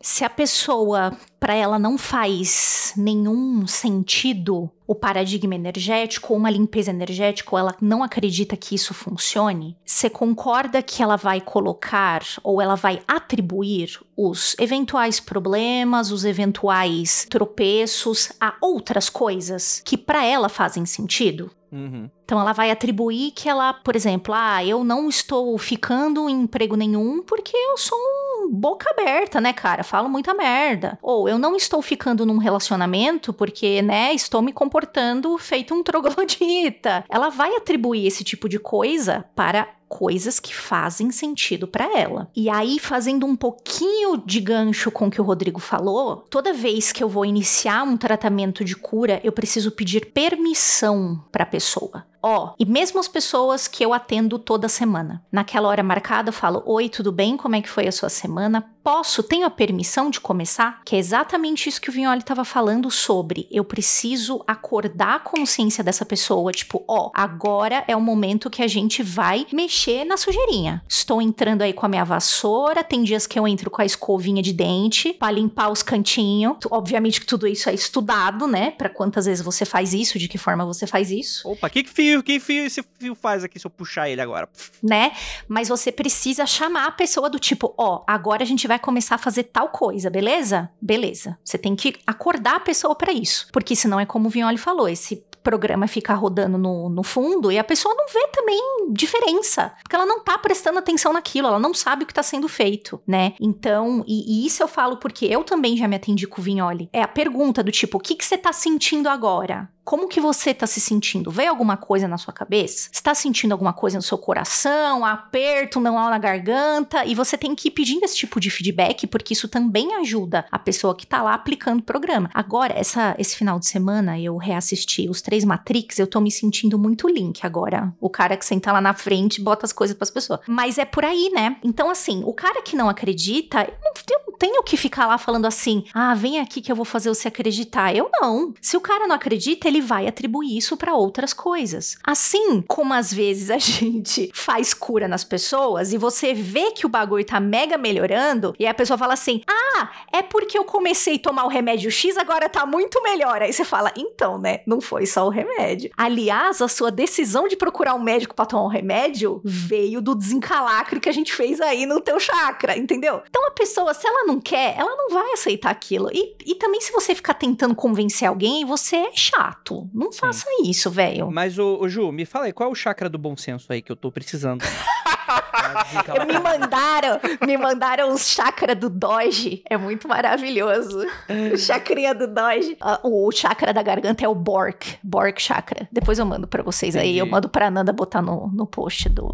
Se 0.02 0.24
a 0.24 0.30
pessoa, 0.30 1.16
para 1.38 1.54
ela 1.54 1.78
não 1.78 1.96
faz 1.96 2.92
nenhum 2.96 3.68
sentido 3.68 4.68
o 4.84 4.96
paradigma 4.96 5.54
energético 5.54 6.32
ou 6.32 6.38
uma 6.40 6.50
limpeza 6.50 6.90
energética, 6.90 7.50
ou 7.52 7.58
ela 7.58 7.76
não 7.80 8.02
acredita 8.02 8.56
que 8.56 8.74
isso 8.74 8.92
funcione, 8.92 9.76
você 9.86 10.10
concorda 10.10 10.82
que 10.82 11.04
ela 11.04 11.16
vai 11.16 11.40
colocar 11.40 12.20
ou 12.42 12.60
ela 12.60 12.74
vai 12.74 13.00
atribuir 13.06 14.00
os 14.16 14.56
eventuais 14.58 15.20
problemas, 15.20 16.10
os 16.10 16.24
eventuais 16.24 17.24
tropeços 17.30 18.32
a 18.40 18.56
outras 18.60 19.08
coisas 19.08 19.80
que 19.84 19.96
para 19.96 20.24
ela 20.24 20.48
fazem 20.48 20.84
sentido? 20.84 21.48
Uhum. 21.70 22.10
Então 22.24 22.38
ela 22.38 22.52
vai 22.52 22.70
atribuir 22.70 23.30
que 23.30 23.48
ela, 23.48 23.72
por 23.72 23.96
exemplo, 23.96 24.34
ah, 24.36 24.64
eu 24.64 24.84
não 24.84 25.08
estou 25.08 25.56
ficando 25.56 26.28
em 26.28 26.42
emprego 26.42 26.76
nenhum 26.76 27.22
porque 27.22 27.56
eu 27.56 27.78
sou 27.78 27.96
um 27.98 28.31
boca 28.50 28.90
aberta, 28.90 29.40
né, 29.40 29.52
cara? 29.52 29.84
Falo 29.84 30.08
muita 30.08 30.34
merda. 30.34 30.98
Ou 31.02 31.28
eu 31.28 31.38
não 31.38 31.56
estou 31.56 31.82
ficando 31.82 32.24
num 32.26 32.38
relacionamento 32.38 33.32
porque, 33.32 33.82
né, 33.82 34.12
estou 34.12 34.42
me 34.42 34.52
comportando 34.52 35.36
feito 35.38 35.74
um 35.74 35.82
troglodita. 35.82 37.04
Ela 37.08 37.28
vai 37.28 37.54
atribuir 37.56 38.06
esse 38.06 38.24
tipo 38.24 38.48
de 38.48 38.58
coisa 38.58 39.24
para 39.34 39.68
coisas 39.92 40.40
que 40.40 40.54
fazem 40.54 41.10
sentido 41.10 41.68
para 41.68 41.98
ela. 41.98 42.30
E 42.34 42.48
aí, 42.48 42.78
fazendo 42.78 43.26
um 43.26 43.36
pouquinho 43.36 44.22
de 44.24 44.40
gancho 44.40 44.90
com 44.90 45.06
o 45.06 45.10
que 45.10 45.20
o 45.20 45.24
Rodrigo 45.24 45.60
falou, 45.60 46.16
toda 46.30 46.54
vez 46.54 46.92
que 46.92 47.04
eu 47.04 47.10
vou 47.10 47.26
iniciar 47.26 47.82
um 47.82 47.98
tratamento 47.98 48.64
de 48.64 48.74
cura, 48.74 49.20
eu 49.22 49.32
preciso 49.32 49.70
pedir 49.70 50.06
permissão 50.06 51.22
para 51.30 51.42
a 51.42 51.46
pessoa. 51.46 52.06
Ó, 52.22 52.46
oh, 52.46 52.54
e 52.56 52.64
mesmo 52.64 53.00
as 53.00 53.08
pessoas 53.08 53.66
que 53.66 53.84
eu 53.84 53.92
atendo 53.92 54.38
toda 54.38 54.68
semana, 54.68 55.20
naquela 55.30 55.68
hora 55.68 55.82
marcada, 55.82 56.28
eu 56.28 56.32
falo: 56.32 56.62
Oi, 56.64 56.88
tudo 56.88 57.10
bem? 57.10 57.36
Como 57.36 57.56
é 57.56 57.60
que 57.60 57.68
foi 57.68 57.88
a 57.88 57.92
sua 57.92 58.08
semana? 58.08 58.64
Posso, 58.82 59.22
tenho 59.22 59.46
a 59.46 59.50
permissão 59.50 60.10
de 60.10 60.20
começar? 60.20 60.82
Que 60.84 60.96
é 60.96 60.98
exatamente 60.98 61.68
isso 61.68 61.80
que 61.80 61.88
o 61.88 61.92
Vignoli 61.92 62.18
estava 62.18 62.44
falando 62.44 62.90
sobre. 62.90 63.46
Eu 63.48 63.64
preciso 63.64 64.42
acordar 64.44 65.16
a 65.16 65.18
consciência 65.20 65.84
dessa 65.84 66.04
pessoa, 66.04 66.50
tipo, 66.50 66.84
ó, 66.88 67.06
oh, 67.06 67.10
agora 67.14 67.84
é 67.86 67.94
o 67.94 68.00
momento 68.00 68.50
que 68.50 68.60
a 68.60 68.66
gente 68.66 69.00
vai 69.02 69.46
mexer 69.52 70.04
na 70.04 70.16
sujeirinha. 70.16 70.82
Estou 70.88 71.22
entrando 71.22 71.62
aí 71.62 71.72
com 71.72 71.86
a 71.86 71.88
minha 71.88 72.04
vassoura, 72.04 72.82
tem 72.82 73.04
dias 73.04 73.24
que 73.24 73.38
eu 73.38 73.46
entro 73.46 73.70
com 73.70 73.82
a 73.82 73.84
escovinha 73.84 74.42
de 74.42 74.52
dente 74.52 75.12
para 75.12 75.32
limpar 75.32 75.70
os 75.70 75.82
cantinhos. 75.82 76.56
Obviamente 76.68 77.20
que 77.20 77.26
tudo 77.26 77.46
isso 77.46 77.68
é 77.68 77.74
estudado, 77.74 78.48
né? 78.48 78.72
Para 78.72 78.88
quantas 78.88 79.26
vezes 79.26 79.44
você 79.44 79.64
faz 79.64 79.94
isso, 79.94 80.18
de 80.18 80.26
que 80.26 80.38
forma 80.38 80.66
você 80.66 80.88
faz 80.88 81.10
isso. 81.12 81.48
Opa, 81.48 81.70
que 81.70 81.84
fio 81.84 82.11
fio, 82.12 82.22
que 82.22 82.40
fio 82.40 82.64
esse 82.64 82.84
fio 82.98 83.14
faz 83.14 83.44
aqui 83.44 83.58
se 83.58 83.66
eu 83.66 83.70
puxar 83.70 84.08
ele 84.08 84.20
agora? 84.20 84.48
Né? 84.82 85.12
Mas 85.48 85.68
você 85.68 85.90
precisa 85.90 86.46
chamar 86.46 86.86
a 86.86 86.92
pessoa 86.92 87.30
do 87.30 87.38
tipo, 87.38 87.74
ó, 87.78 87.96
oh, 87.96 88.04
agora 88.06 88.42
a 88.42 88.46
gente 88.46 88.66
vai 88.66 88.78
começar 88.78 89.14
a 89.14 89.18
fazer 89.18 89.44
tal 89.44 89.68
coisa, 89.68 90.10
beleza? 90.10 90.70
Beleza. 90.80 91.38
Você 91.44 91.56
tem 91.56 91.74
que 91.74 91.94
acordar 92.06 92.56
a 92.56 92.60
pessoa 92.60 92.94
para 92.94 93.12
isso. 93.12 93.48
Porque 93.52 93.74
senão 93.76 93.98
é 93.98 94.06
como 94.06 94.28
o 94.28 94.30
Vignoli 94.30 94.58
falou, 94.58 94.88
esse 94.88 95.24
programa 95.42 95.86
ficar 95.86 96.14
rodando 96.14 96.56
no, 96.56 96.88
no 96.88 97.02
fundo 97.02 97.50
e 97.50 97.58
a 97.58 97.64
pessoa 97.64 97.94
não 97.94 98.06
vê 98.06 98.26
também 98.28 98.60
diferença. 98.92 99.72
Porque 99.82 99.94
ela 99.94 100.06
não 100.06 100.20
tá 100.20 100.38
prestando 100.38 100.78
atenção 100.78 101.12
naquilo, 101.12 101.48
ela 101.48 101.58
não 101.58 101.74
sabe 101.74 102.04
o 102.04 102.06
que 102.06 102.14
tá 102.14 102.22
sendo 102.22 102.48
feito, 102.48 103.00
né? 103.06 103.34
Então, 103.40 104.04
e, 104.06 104.42
e 104.42 104.46
isso 104.46 104.62
eu 104.62 104.68
falo 104.68 104.96
porque 104.96 105.26
eu 105.26 105.44
também 105.44 105.76
já 105.76 105.86
me 105.88 105.96
atendi 105.96 106.26
com 106.26 106.40
o 106.40 106.44
Vignoli. 106.44 106.88
É 106.92 107.02
a 107.02 107.08
pergunta 107.08 107.62
do 107.62 107.72
tipo, 107.72 107.98
o 107.98 108.00
que, 108.00 108.14
que 108.14 108.24
você 108.24 108.38
tá 108.38 108.52
sentindo 108.52 109.08
agora? 109.08 109.68
Como 109.84 110.08
que 110.08 110.20
você 110.20 110.50
está 110.50 110.66
se 110.66 110.80
sentindo? 110.80 111.30
Veio 111.30 111.50
alguma 111.50 111.76
coisa 111.76 112.06
na 112.06 112.16
sua 112.16 112.32
cabeça? 112.32 112.88
Está 112.92 113.14
sentindo 113.14 113.52
alguma 113.52 113.72
coisa 113.72 113.96
no 113.96 114.02
seu 114.02 114.16
coração? 114.16 115.04
Aperto 115.04 115.80
não 115.80 115.94
na 115.94 116.18
garganta? 116.18 117.04
E 117.04 117.14
você 117.14 117.36
tem 117.36 117.54
que 117.54 117.68
ir 117.68 117.72
pedindo 117.72 118.04
esse 118.04 118.16
tipo 118.16 118.38
de 118.38 118.50
feedback, 118.50 119.06
porque 119.06 119.34
isso 119.34 119.48
também 119.48 119.94
ajuda 119.96 120.46
a 120.50 120.58
pessoa 120.58 120.94
que 120.94 121.04
está 121.04 121.20
lá 121.20 121.34
aplicando 121.34 121.80
o 121.80 121.84
programa. 121.84 122.30
Agora, 122.32 122.74
essa, 122.76 123.14
esse 123.18 123.36
final 123.36 123.58
de 123.58 123.66
semana, 123.66 124.18
eu 124.18 124.36
reassisti 124.36 125.08
os 125.08 125.20
três 125.20 125.44
Matrix, 125.44 125.98
eu 125.98 126.06
tô 126.06 126.20
me 126.20 126.30
sentindo 126.30 126.78
muito 126.78 127.08
Link 127.08 127.44
agora. 127.44 127.92
O 128.00 128.08
cara 128.08 128.36
que 128.36 128.46
senta 128.46 128.72
lá 128.72 128.80
na 128.80 128.94
frente 128.94 129.40
bota 129.40 129.66
as 129.66 129.72
coisas 129.72 129.96
para 129.96 130.04
as 130.04 130.10
pessoas. 130.10 130.40
Mas 130.46 130.78
é 130.78 130.84
por 130.84 131.04
aí, 131.04 131.30
né? 131.34 131.56
Então, 131.62 131.90
assim, 131.90 132.22
o 132.24 132.32
cara 132.32 132.62
que 132.62 132.76
não 132.76 132.88
acredita, 132.88 133.62
eu 133.62 133.74
não, 133.82 133.92
eu 134.10 134.20
não 134.28 134.38
tenho 134.38 134.62
que 134.62 134.76
ficar 134.76 135.06
lá 135.06 135.18
falando 135.18 135.46
assim, 135.46 135.84
ah, 135.92 136.14
vem 136.14 136.38
aqui 136.38 136.60
que 136.60 136.70
eu 136.70 136.76
vou 136.76 136.84
fazer 136.84 137.08
você 137.08 137.28
acreditar. 137.28 137.94
Eu 137.94 138.08
não. 138.12 138.54
Se 138.60 138.76
o 138.76 138.80
cara 138.80 139.06
não 139.06 139.16
acredita, 139.16 139.71
ele 139.72 139.80
vai 139.80 140.06
atribuir 140.06 140.56
isso 140.56 140.76
para 140.76 140.94
outras 140.94 141.32
coisas. 141.32 141.96
Assim 142.04 142.62
como 142.62 142.92
às 142.92 143.12
vezes 143.12 143.50
a 143.50 143.58
gente 143.58 144.30
faz 144.34 144.74
cura 144.74 145.08
nas 145.08 145.24
pessoas 145.24 145.92
e 145.92 145.98
você 145.98 146.34
vê 146.34 146.72
que 146.72 146.86
o 146.86 146.88
bagulho 146.88 147.24
tá 147.24 147.40
mega 147.40 147.78
melhorando 147.78 148.54
e 148.58 148.66
a 148.66 148.74
pessoa 148.74 148.98
fala 148.98 149.14
assim: 149.14 149.42
"Ah, 149.48 149.90
é 150.12 150.22
porque 150.22 150.56
eu 150.56 150.64
comecei 150.64 151.16
a 151.16 151.18
tomar 151.18 151.44
o 151.44 151.48
remédio 151.48 151.90
X, 151.90 152.16
agora 152.16 152.48
tá 152.48 152.66
muito 152.66 153.02
melhor". 153.02 153.42
Aí 153.42 153.52
você 153.52 153.64
fala: 153.64 153.92
"Então, 153.96 154.38
né, 154.38 154.60
não 154.66 154.80
foi 154.80 155.06
só 155.06 155.26
o 155.26 155.30
remédio". 155.30 155.90
Aliás, 155.96 156.60
a 156.60 156.68
sua 156.68 156.90
decisão 156.90 157.48
de 157.48 157.56
procurar 157.56 157.94
um 157.94 158.02
médico 158.02 158.34
para 158.34 158.46
tomar 158.46 158.64
um 158.64 158.68
remédio 158.68 159.40
veio 159.44 160.00
do 160.00 160.14
desencalacre 160.14 161.00
que 161.00 161.08
a 161.08 161.12
gente 161.12 161.32
fez 161.32 161.60
aí 161.60 161.86
no 161.86 162.00
teu 162.00 162.20
chakra, 162.20 162.76
entendeu? 162.76 163.22
Então 163.28 163.46
a 163.46 163.50
pessoa, 163.50 163.94
se 163.94 164.06
ela 164.06 164.24
não 164.24 164.40
quer, 164.40 164.76
ela 164.76 164.94
não 164.96 165.10
vai 165.10 165.32
aceitar 165.32 165.70
aquilo. 165.70 166.10
E, 166.12 166.36
e 166.44 166.54
também 166.56 166.80
se 166.80 166.92
você 166.92 167.14
ficar 167.14 167.34
tentando 167.34 167.74
convencer 167.74 168.28
alguém, 168.28 168.64
você 168.64 168.96
é 168.96 169.12
chato 169.14 169.61
chato. 169.62 169.88
Não 169.94 170.12
faça 170.12 170.46
Sim. 170.46 170.70
isso, 170.70 170.90
velho. 170.90 171.30
Mas, 171.30 171.58
ô, 171.58 171.78
ô, 171.80 171.88
Ju, 171.88 172.10
me 172.12 172.24
fala 172.24 172.46
aí, 172.46 172.52
qual 172.52 172.68
é 172.68 172.72
o 172.72 172.74
chakra 172.74 173.08
do 173.08 173.18
bom 173.18 173.36
senso 173.36 173.72
aí 173.72 173.80
que 173.80 173.90
eu 173.90 173.96
tô 173.96 174.10
precisando? 174.10 174.62
me 176.26 176.38
mandaram, 176.38 177.20
me 177.46 177.56
mandaram 177.56 178.12
os 178.12 178.26
chakra 178.28 178.74
do 178.74 178.90
Doge. 178.90 179.62
É 179.68 179.76
muito 179.76 180.08
maravilhoso. 180.08 181.06
O 181.52 181.56
chakrinha 181.56 182.14
do 182.14 182.26
Doge. 182.26 182.76
Uh, 183.04 183.26
o 183.26 183.32
chakra 183.32 183.72
da 183.72 183.82
garganta 183.82 184.24
é 184.24 184.28
o 184.28 184.34
Bork. 184.34 184.98
Bork 185.02 185.40
chakra. 185.40 185.88
Depois 185.90 186.18
eu 186.18 186.26
mando 186.26 186.46
para 186.46 186.62
vocês 186.62 186.94
Entendi. 186.94 187.12
aí. 187.12 187.18
Eu 187.18 187.26
mando 187.26 187.48
pra 187.48 187.70
Nanda 187.70 187.92
botar 187.92 188.20
no, 188.20 188.48
no 188.48 188.66
post 188.66 189.08
do, 189.08 189.32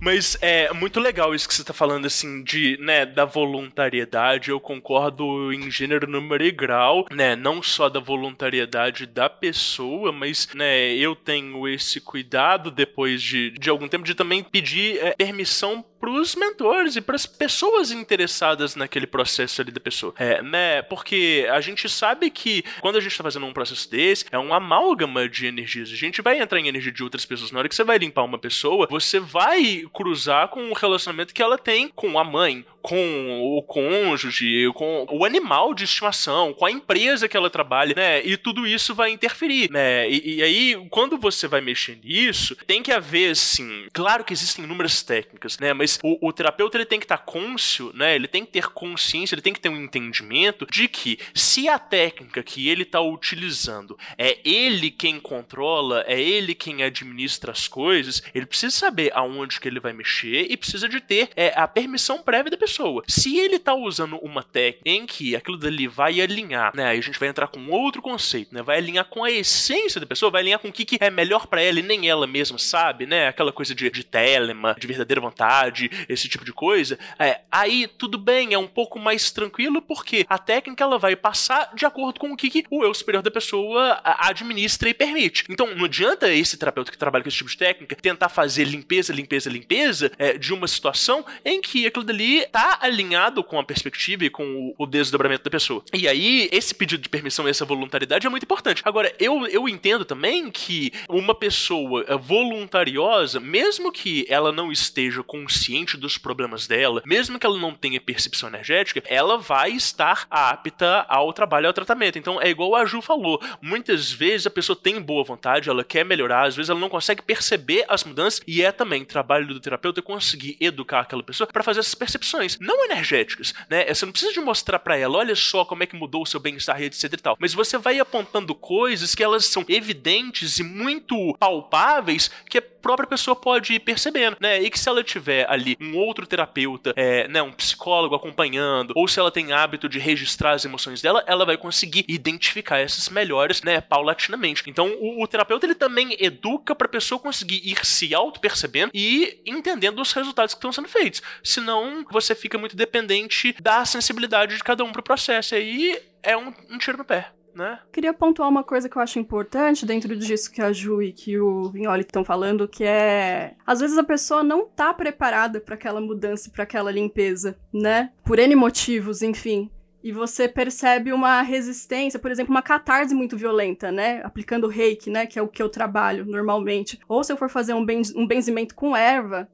mas 0.00 0.36
é 0.40 0.72
muito 0.72 0.98
legal 0.98 1.34
isso 1.34 1.46
que 1.46 1.54
você 1.54 1.64
tá 1.64 1.72
falando, 1.72 2.06
assim, 2.06 2.42
de, 2.42 2.76
né, 2.80 3.04
da 3.04 3.24
voluntariedade. 3.24 4.50
Eu 4.50 4.60
concordo 4.60 5.52
em 5.52 5.70
gênero, 5.70 6.08
número 6.08 6.42
e 6.44 6.50
grau, 6.50 7.06
né? 7.10 7.36
Não 7.36 7.62
só 7.62 7.88
da 7.88 8.00
voluntariedade 8.00 9.06
da 9.06 9.28
pessoa, 9.28 10.12
mas, 10.12 10.48
né, 10.54 10.92
eu 10.94 11.14
tenho 11.14 11.68
esse 11.68 12.00
cuidado 12.00 12.70
depois 12.70 13.22
de, 13.22 13.50
de 13.50 13.68
algum 13.70 13.88
tempo 13.88 14.04
de 14.04 14.14
também 14.14 14.42
pedir 14.42 14.96
é, 14.98 15.12
permissão 15.12 15.84
pros 16.00 16.34
mentores 16.34 16.96
e 16.96 17.00
pras 17.00 17.26
pessoas 17.26 17.92
interessadas 17.92 18.74
naquele 18.74 19.06
processo 19.06 19.60
ali 19.60 19.70
da 19.70 19.78
pessoa. 19.78 20.14
É, 20.18 20.42
né? 20.42 20.82
Porque 20.82 21.46
a 21.52 21.60
gente 21.60 21.88
sabe 21.88 22.30
que 22.30 22.64
quando 22.80 22.96
a 22.96 23.00
gente 23.00 23.16
tá 23.16 23.22
fazendo 23.22 23.46
um 23.46 23.52
processo 23.52 23.88
desse, 23.90 24.24
é 24.32 24.38
um 24.38 24.54
amálgama 24.54 25.28
de 25.28 25.46
energias. 25.46 25.90
A 25.90 25.96
gente 25.96 26.22
vai 26.22 26.40
entrar 26.40 26.58
em 26.58 26.68
energia 26.68 26.90
de 26.90 27.04
outras 27.04 27.26
pessoas. 27.26 27.52
Na 27.52 27.58
hora 27.58 27.68
que 27.68 27.74
você 27.74 27.84
vai 27.84 27.98
limpar 27.98 28.22
uma 28.22 28.38
pessoa, 28.38 28.88
você 28.90 29.20
vai 29.20 29.84
cruzar 29.92 30.48
com 30.48 30.70
o 30.70 30.74
relacionamento 30.74 31.34
que 31.34 31.42
ela 31.42 31.58
tem 31.58 31.88
com 31.88 32.18
a 32.18 32.24
mãe, 32.24 32.64
com 32.82 33.56
o 33.56 33.62
cônjuge, 33.62 34.70
com 34.74 35.06
o 35.10 35.24
animal 35.24 35.74
de 35.74 35.84
estimação, 35.84 36.52
com 36.52 36.64
a 36.64 36.70
empresa 36.70 37.28
que 37.28 37.36
ela 37.36 37.50
trabalha, 37.50 37.94
né? 37.94 38.24
E 38.24 38.36
tudo 38.36 38.66
isso 38.66 38.94
vai 38.94 39.10
interferir, 39.10 39.70
né? 39.70 40.08
E, 40.08 40.36
e 40.36 40.42
aí, 40.42 40.86
quando 40.90 41.18
você 41.18 41.46
vai 41.46 41.60
mexer 41.60 41.98
nisso, 42.02 42.56
tem 42.66 42.82
que 42.82 42.92
haver, 42.92 43.32
assim, 43.32 43.86
claro 43.92 44.24
que 44.24 44.32
existem 44.32 44.64
inúmeras 44.64 45.02
técnicas, 45.02 45.58
né? 45.58 45.72
Mas 45.72 45.98
o, 46.02 46.28
o 46.28 46.32
terapeuta 46.32 46.76
ele 46.76 46.86
tem 46.86 46.98
que 46.98 47.04
estar 47.04 47.18
tá 47.18 47.24
cônscio, 47.24 47.92
né? 47.94 48.14
Ele 48.14 48.28
tem 48.28 48.44
que 48.44 48.52
ter 48.52 48.68
consciência, 48.68 49.34
ele 49.34 49.42
tem 49.42 49.52
que 49.52 49.60
ter 49.60 49.68
um 49.68 49.80
entendimento 49.80 50.66
de 50.66 50.88
que 50.88 51.18
se 51.34 51.68
a 51.68 51.78
técnica 51.78 52.42
que 52.42 52.68
ele 52.68 52.82
está 52.82 53.00
utilizando 53.00 53.98
é 54.16 54.38
ele 54.44 54.90
quem 54.90 55.20
controla, 55.20 56.04
é 56.06 56.20
ele 56.20 56.54
quem 56.54 56.82
administra 56.82 57.52
as 57.52 57.68
coisas, 57.68 58.22
ele 58.34 58.46
precisa 58.46 58.74
saber 58.74 59.10
aonde 59.14 59.60
que 59.60 59.68
ele 59.68 59.80
vai 59.80 59.92
mexer 59.92 60.46
e 60.50 60.56
precisa 60.56 60.88
de 60.88 61.00
ter 61.00 61.30
é, 61.36 61.52
a 61.54 61.68
permissão 61.68 62.22
prévia 62.22 62.50
da 62.50 62.56
pessoa 62.56 62.69
pessoa. 62.70 63.02
Se 63.08 63.36
ele 63.36 63.58
tá 63.58 63.74
usando 63.74 64.16
uma 64.18 64.42
técnica 64.42 64.82
em 64.84 65.04
que 65.04 65.34
aquilo 65.34 65.58
dali 65.58 65.88
vai 65.88 66.20
alinhar, 66.20 66.74
né? 66.74 66.86
Aí 66.86 66.98
a 66.98 67.02
gente 67.02 67.18
vai 67.18 67.28
entrar 67.28 67.48
com 67.48 67.68
outro 67.68 68.00
conceito, 68.00 68.54
né? 68.54 68.62
Vai 68.62 68.78
alinhar 68.78 69.04
com 69.04 69.24
a 69.24 69.30
essência 69.30 70.00
da 70.00 70.06
pessoa, 70.06 70.30
vai 70.30 70.42
alinhar 70.42 70.60
com 70.60 70.68
o 70.68 70.72
que, 70.72 70.84
que 70.84 70.98
é 71.00 71.10
melhor 71.10 71.46
para 71.46 71.60
ela 71.60 71.80
e 71.80 71.82
nem 71.82 72.08
ela 72.08 72.26
mesma 72.26 72.58
sabe, 72.58 73.06
né? 73.06 73.28
Aquela 73.28 73.52
coisa 73.52 73.74
de, 73.74 73.90
de 73.90 74.04
telema, 74.04 74.76
de 74.78 74.86
verdadeira 74.86 75.20
vontade, 75.20 75.90
esse 76.08 76.28
tipo 76.28 76.44
de 76.44 76.52
coisa. 76.52 76.98
É, 77.18 77.40
aí 77.50 77.86
tudo 77.86 78.16
bem, 78.16 78.54
é 78.54 78.58
um 78.58 78.68
pouco 78.68 78.98
mais 78.98 79.30
tranquilo 79.30 79.82
porque 79.82 80.24
a 80.28 80.38
técnica 80.38 80.84
ela 80.84 80.98
vai 80.98 81.16
passar 81.16 81.74
de 81.74 81.84
acordo 81.84 82.20
com 82.20 82.32
o 82.32 82.36
que, 82.36 82.48
que 82.48 82.64
o 82.70 82.84
eu 82.84 82.94
superior 82.94 83.22
da 83.22 83.30
pessoa 83.30 84.00
administra 84.04 84.88
e 84.88 84.94
permite. 84.94 85.44
Então 85.48 85.74
não 85.74 85.84
adianta 85.84 86.32
esse 86.32 86.56
terapeuta 86.56 86.92
que 86.92 86.98
trabalha 86.98 87.24
com 87.24 87.28
esse 87.28 87.38
tipo 87.38 87.50
de 87.50 87.56
técnica 87.56 87.96
tentar 87.96 88.28
fazer 88.28 88.64
limpeza, 88.64 89.12
limpeza, 89.12 89.50
limpeza 89.50 90.12
é, 90.18 90.38
de 90.38 90.54
uma 90.54 90.68
situação 90.68 91.24
em 91.44 91.60
que 91.60 91.86
aquilo 91.86 92.04
dali 92.04 92.46
tá 92.46 92.59
tá 92.60 92.78
alinhado 92.82 93.42
com 93.42 93.58
a 93.58 93.64
perspectiva 93.64 94.24
e 94.24 94.30
com 94.30 94.74
o, 94.76 94.86
desdobramento 94.86 95.44
da 95.44 95.50
pessoa. 95.50 95.82
E 95.94 96.06
aí, 96.06 96.48
esse 96.52 96.74
pedido 96.74 97.02
de 97.02 97.08
permissão 97.08 97.46
e 97.46 97.50
essa 97.50 97.64
voluntariedade 97.64 98.26
é 98.26 98.30
muito 98.30 98.42
importante. 98.42 98.82
Agora, 98.84 99.14
eu, 99.18 99.46
eu 99.46 99.68
entendo 99.68 100.04
também 100.04 100.50
que 100.50 100.92
uma 101.08 101.34
pessoa 101.34 102.04
voluntariosa, 102.18 103.40
mesmo 103.40 103.90
que 103.90 104.26
ela 104.28 104.52
não 104.52 104.70
esteja 104.70 105.22
consciente 105.22 105.96
dos 105.96 106.18
problemas 106.18 106.66
dela, 106.66 107.02
mesmo 107.06 107.38
que 107.38 107.46
ela 107.46 107.58
não 107.58 107.72
tenha 107.72 108.00
percepção 108.00 108.48
energética, 108.48 109.02
ela 109.06 109.38
vai 109.38 109.70
estar 109.70 110.26
apta 110.28 111.06
ao 111.08 111.32
trabalho 111.32 111.64
e 111.64 111.68
ao 111.68 111.72
tratamento. 111.72 112.18
Então, 112.18 112.42
é 112.42 112.50
igual 112.50 112.74
a 112.74 112.84
Ju 112.84 113.00
falou. 113.00 113.40
Muitas 113.62 114.12
vezes 114.12 114.46
a 114.46 114.50
pessoa 114.50 114.76
tem 114.76 115.00
boa 115.00 115.24
vontade, 115.24 115.70
ela 115.70 115.84
quer 115.84 116.04
melhorar, 116.04 116.48
às 116.48 116.56
vezes 116.56 116.68
ela 116.68 116.80
não 116.80 116.90
consegue 116.90 117.22
perceber 117.22 117.86
as 117.88 118.04
mudanças, 118.04 118.42
e 118.46 118.62
é 118.62 118.70
também 118.70 119.04
trabalho 119.04 119.46
do 119.46 119.60
terapeuta 119.60 120.02
conseguir 120.02 120.56
educar 120.60 121.00
aquela 121.00 121.22
pessoa 121.22 121.46
para 121.46 121.62
fazer 121.62 121.80
essas 121.80 121.94
percepções 121.94 122.49
não 122.58 122.84
energéticas, 122.84 123.54
né? 123.68 123.92
Você 123.92 124.04
não 124.04 124.12
precisa 124.12 124.32
de 124.32 124.40
mostrar 124.40 124.78
para 124.78 124.96
ela, 124.96 125.18
olha 125.18 125.34
só 125.34 125.64
como 125.64 125.82
é 125.82 125.86
que 125.86 125.96
mudou 125.96 126.22
o 126.22 126.26
seu 126.26 126.40
bem-estar, 126.40 126.80
etc 126.82 127.12
e 127.12 127.16
tal. 127.16 127.36
Mas 127.38 127.54
você 127.54 127.78
vai 127.78 127.98
apontando 127.98 128.54
coisas 128.54 129.14
que 129.14 129.22
elas 129.22 129.46
são 129.46 129.64
evidentes 129.68 130.58
e 130.58 130.62
muito 130.62 131.36
palpáveis 131.38 132.30
que 132.48 132.58
a 132.58 132.62
própria 132.62 133.06
pessoa 133.06 133.36
pode 133.36 133.74
ir 133.74 133.80
percebendo, 133.80 134.36
né? 134.40 134.60
E 134.60 134.70
que 134.70 134.78
se 134.78 134.88
ela 134.88 135.04
tiver 135.04 135.46
ali 135.48 135.76
um 135.80 135.96
outro 135.96 136.26
terapeuta, 136.26 136.92
é, 136.96 137.28
né, 137.28 137.42
um 137.42 137.52
psicólogo 137.52 138.14
acompanhando, 138.14 138.92
ou 138.96 139.06
se 139.06 139.20
ela 139.20 139.30
tem 139.30 139.52
hábito 139.52 139.88
de 139.88 139.98
registrar 139.98 140.52
as 140.52 140.64
emoções 140.64 141.02
dela, 141.02 141.22
ela 141.26 141.44
vai 141.44 141.56
conseguir 141.56 142.04
identificar 142.08 142.78
essas 142.78 143.08
melhores, 143.08 143.62
né, 143.62 143.80
paulatinamente. 143.80 144.62
Então, 144.66 144.88
o, 144.98 145.22
o 145.22 145.26
terapeuta 145.26 145.66
ele 145.66 145.74
também 145.74 146.16
educa 146.18 146.74
para 146.74 146.86
a 146.86 146.90
pessoa 146.90 147.20
conseguir 147.20 147.60
ir 147.64 147.84
se 147.84 148.14
auto-percebendo 148.14 148.90
e 148.94 149.40
entendendo 149.46 150.00
os 150.00 150.12
resultados 150.12 150.54
que 150.54 150.58
estão 150.58 150.72
sendo 150.72 150.88
feitos. 150.88 151.22
Senão, 151.42 152.04
você 152.10 152.34
fica 152.40 152.58
muito 152.58 152.76
dependente 152.76 153.54
da 153.60 153.84
sensibilidade 153.84 154.56
de 154.56 154.64
cada 154.64 154.84
um 154.84 154.92
pro 154.92 155.02
processo. 155.02 155.54
E 155.54 155.58
aí 155.58 156.02
é 156.22 156.36
um, 156.36 156.52
um 156.70 156.78
tiro 156.78 156.98
no 156.98 157.04
pé. 157.04 157.30
Né? 157.54 157.78
Queria 157.92 158.14
pontuar 158.14 158.48
uma 158.48 158.62
coisa 158.62 158.88
que 158.88 158.96
eu 158.96 159.02
acho 159.02 159.18
importante 159.18 159.84
dentro 159.84 160.16
disso 160.16 160.52
que 160.52 160.62
a 160.62 160.72
Ju 160.72 161.02
e 161.02 161.12
que 161.12 161.38
o 161.38 161.68
Vignoli 161.68 162.02
estão 162.02 162.24
falando, 162.24 162.68
que 162.68 162.84
é 162.84 163.54
às 163.66 163.80
vezes 163.80 163.98
a 163.98 164.04
pessoa 164.04 164.42
não 164.42 164.66
tá 164.66 164.94
preparada 164.94 165.60
para 165.60 165.74
aquela 165.74 166.00
mudança, 166.00 166.48
para 166.48 166.62
aquela 166.62 166.92
limpeza, 166.92 167.58
né? 167.72 168.12
Por 168.24 168.38
N 168.38 168.54
motivos, 168.54 169.20
enfim. 169.20 169.68
E 170.02 170.12
você 170.12 170.48
percebe 170.48 171.12
uma 171.12 171.42
resistência, 171.42 172.18
por 172.18 172.30
exemplo, 172.30 172.50
uma 172.50 172.62
catarse 172.62 173.14
muito 173.14 173.36
violenta, 173.36 173.92
né? 173.92 174.22
Aplicando 174.24 174.66
reiki, 174.66 175.10
né? 175.10 175.26
Que 175.26 175.38
é 175.38 175.42
o 175.42 175.48
que 175.48 175.62
eu 175.62 175.68
trabalho 175.68 176.24
normalmente. 176.24 176.98
Ou 177.06 177.22
se 177.22 177.32
eu 177.32 177.36
for 177.36 177.50
fazer 177.50 177.74
um, 177.74 177.84
um 178.16 178.26
benzimento 178.26 178.74
com 178.74 178.96
erva, 178.96 179.46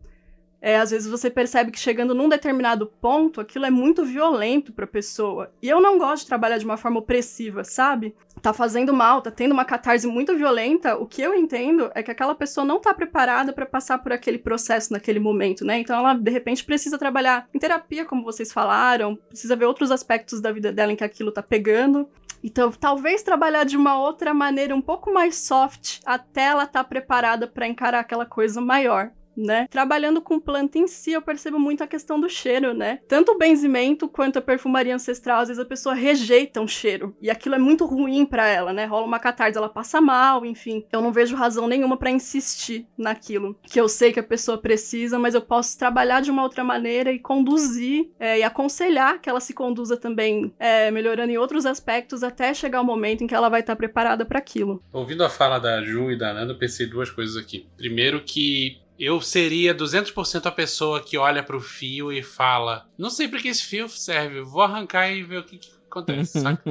é, 0.67 0.79
às 0.79 0.91
vezes 0.91 1.09
você 1.09 1.31
percebe 1.31 1.71
que 1.71 1.79
chegando 1.79 2.13
num 2.13 2.29
determinado 2.29 2.89
ponto, 3.01 3.41
aquilo 3.41 3.67
é 3.67 3.71
muito 3.71 4.05
violento 4.05 4.73
pra 4.73 4.85
pessoa. 4.85 5.49
E 5.63 5.69
eu 5.69 5.81
não 5.81 5.97
gosto 5.97 6.25
de 6.25 6.27
trabalhar 6.27 6.59
de 6.59 6.65
uma 6.65 6.77
forma 6.77 6.99
opressiva, 6.99 7.63
sabe? 7.63 8.17
Tá 8.43 8.53
fazendo 8.53 8.93
mal, 8.93 9.23
tá 9.23 9.31
tendo 9.31 9.53
uma 9.53 9.65
catarse 9.65 10.09
muito 10.09 10.37
violenta. 10.37 10.97
O 10.97 11.07
que 11.07 11.23
eu 11.23 11.37
entendo 11.37 11.89
é 11.95 12.03
que 12.03 12.11
aquela 12.11 12.35
pessoa 12.35 12.65
não 12.65 12.81
tá 12.81 12.93
preparada 12.93 13.53
para 13.53 13.65
passar 13.65 13.99
por 13.99 14.13
aquele 14.13 14.39
processo 14.39 14.93
naquele 14.93 15.21
momento, 15.21 15.65
né? 15.65 15.79
Então 15.79 15.97
ela, 15.97 16.15
de 16.15 16.33
repente, 16.33 16.65
precisa 16.65 16.99
trabalhar 16.99 17.49
em 17.55 17.61
terapia, 17.61 18.05
como 18.05 18.25
vocês 18.25 18.53
falaram, 18.53 19.15
precisa 19.15 19.55
ver 19.55 19.67
outros 19.67 19.93
aspectos 19.93 20.41
da 20.41 20.51
vida 20.51 20.73
dela 20.73 20.91
em 20.91 20.97
que 20.97 21.05
aquilo 21.05 21.31
tá 21.31 21.45
pegando. 21.45 22.09
Então, 22.43 22.73
talvez 22.73 23.23
trabalhar 23.23 23.63
de 23.63 23.77
uma 23.77 24.01
outra 24.01 24.35
maneira 24.35 24.75
um 24.75 24.83
pouco 24.83 25.13
mais 25.13 25.37
soft 25.37 26.01
até 26.05 26.47
ela 26.47 26.65
estar 26.65 26.83
tá 26.83 26.89
preparada 26.89 27.47
para 27.47 27.69
encarar 27.69 28.01
aquela 28.01 28.27
coisa 28.27 28.61
maior 28.61 29.13
né? 29.37 29.67
Trabalhando 29.71 30.21
com 30.21 30.41
planta 30.41 30.79
em 30.79 30.87
si, 30.87 31.13
eu 31.13 31.23
percebo 31.23 31.59
muito 31.59 31.83
a 31.83 31.87
questão 31.87 32.19
do 32.19 32.29
cheiro, 32.29 32.73
né? 32.73 33.01
Tanto 33.09 33.33
o 33.33 33.39
benzimento 33.39 34.09
quanto 34.09 34.39
a 34.39 34.43
perfumaria 34.43 34.95
ancestral, 34.95 35.41
às 35.41 35.49
vezes 35.49 35.63
a 35.63 35.67
pessoa 35.67 35.95
rejeita 35.95 36.61
um 36.61 36.69
cheiro. 36.69 37.17
E 37.21 37.31
aquilo 37.31 37.55
é 37.55 37.59
muito 37.59 37.85
ruim 37.85 38.25
para 38.25 38.47
ela, 38.47 38.73
né? 38.73 38.85
Rola 38.85 39.07
uma 39.07 39.19
catarse, 39.19 39.57
ela 39.59 39.69
passa 39.69 40.01
mal, 40.01 40.45
enfim. 40.45 40.85
Eu 40.93 41.01
não 41.01 41.13
vejo 41.13 41.37
razão 41.37 41.67
nenhuma 41.67 41.97
para 41.97 42.11
insistir 42.11 42.87
naquilo 42.97 43.59
que 43.63 43.81
eu 43.81 43.89
sei 43.89 44.13
que 44.13 44.21
a 44.21 44.23
pessoa 44.23 44.59
precisa, 44.59 45.19
mas 45.19 45.35
eu 45.35 45.43
posso 45.43 45.79
trabalhar 45.79 46.21
de 46.21 46.31
uma 46.31 46.43
outra 46.43 46.65
maneira 46.65 47.13
e 47.13 47.19
conduzir 47.19 48.11
é, 48.19 48.39
e 48.39 48.43
aconselhar 48.43 49.21
que 49.21 49.29
ela 49.29 49.41
se 49.41 49.53
conduza 49.53 49.97
também, 49.97 50.55
é, 50.59 50.91
melhorando 50.91 51.33
em 51.33 51.39
outros 51.39 51.67
aspectos 51.67 52.23
até 52.23 52.55
chegar 52.55 52.81
o 52.81 52.85
momento 52.85 53.23
em 53.23 53.27
que 53.27 53.35
ela 53.35 53.49
vai 53.49 53.61
estar 53.61 53.77
preparada 53.77 54.25
para 54.25 54.39
aquilo. 54.39 54.83
Ouvindo 54.93 55.25
a 55.25 55.29
fala 55.29 55.59
da 55.59 55.83
Ju 55.83 56.11
e 56.11 56.19
da 56.19 56.33
Nanda, 56.33 56.55
pensei 56.55 56.87
duas 56.87 57.11
coisas 57.11 57.37
aqui. 57.37 57.67
Primeiro 57.77 58.23
que 58.23 58.86
eu 58.99 59.21
seria 59.21 59.75
200% 59.75 60.47
a 60.47 60.53
pessoa 60.53 61.03
que 61.03 61.19
olha 61.19 61.43
pro 61.43 61.61
fio 61.61 62.13
e 62.13 62.23
fala: 62.23 62.89
Não 62.97 63.11
sei 63.11 63.29
pra 63.29 63.41
que 63.41 63.49
esse 63.49 63.65
fio 63.65 63.89
serve, 63.89 64.41
vou 64.41 64.63
arrancar 64.63 65.11
e 65.11 65.23
ver 65.23 65.39
o 65.39 65.45
que, 65.45 65.59
que 65.59 65.76
acontece, 65.99 66.41
saca? 66.41 66.63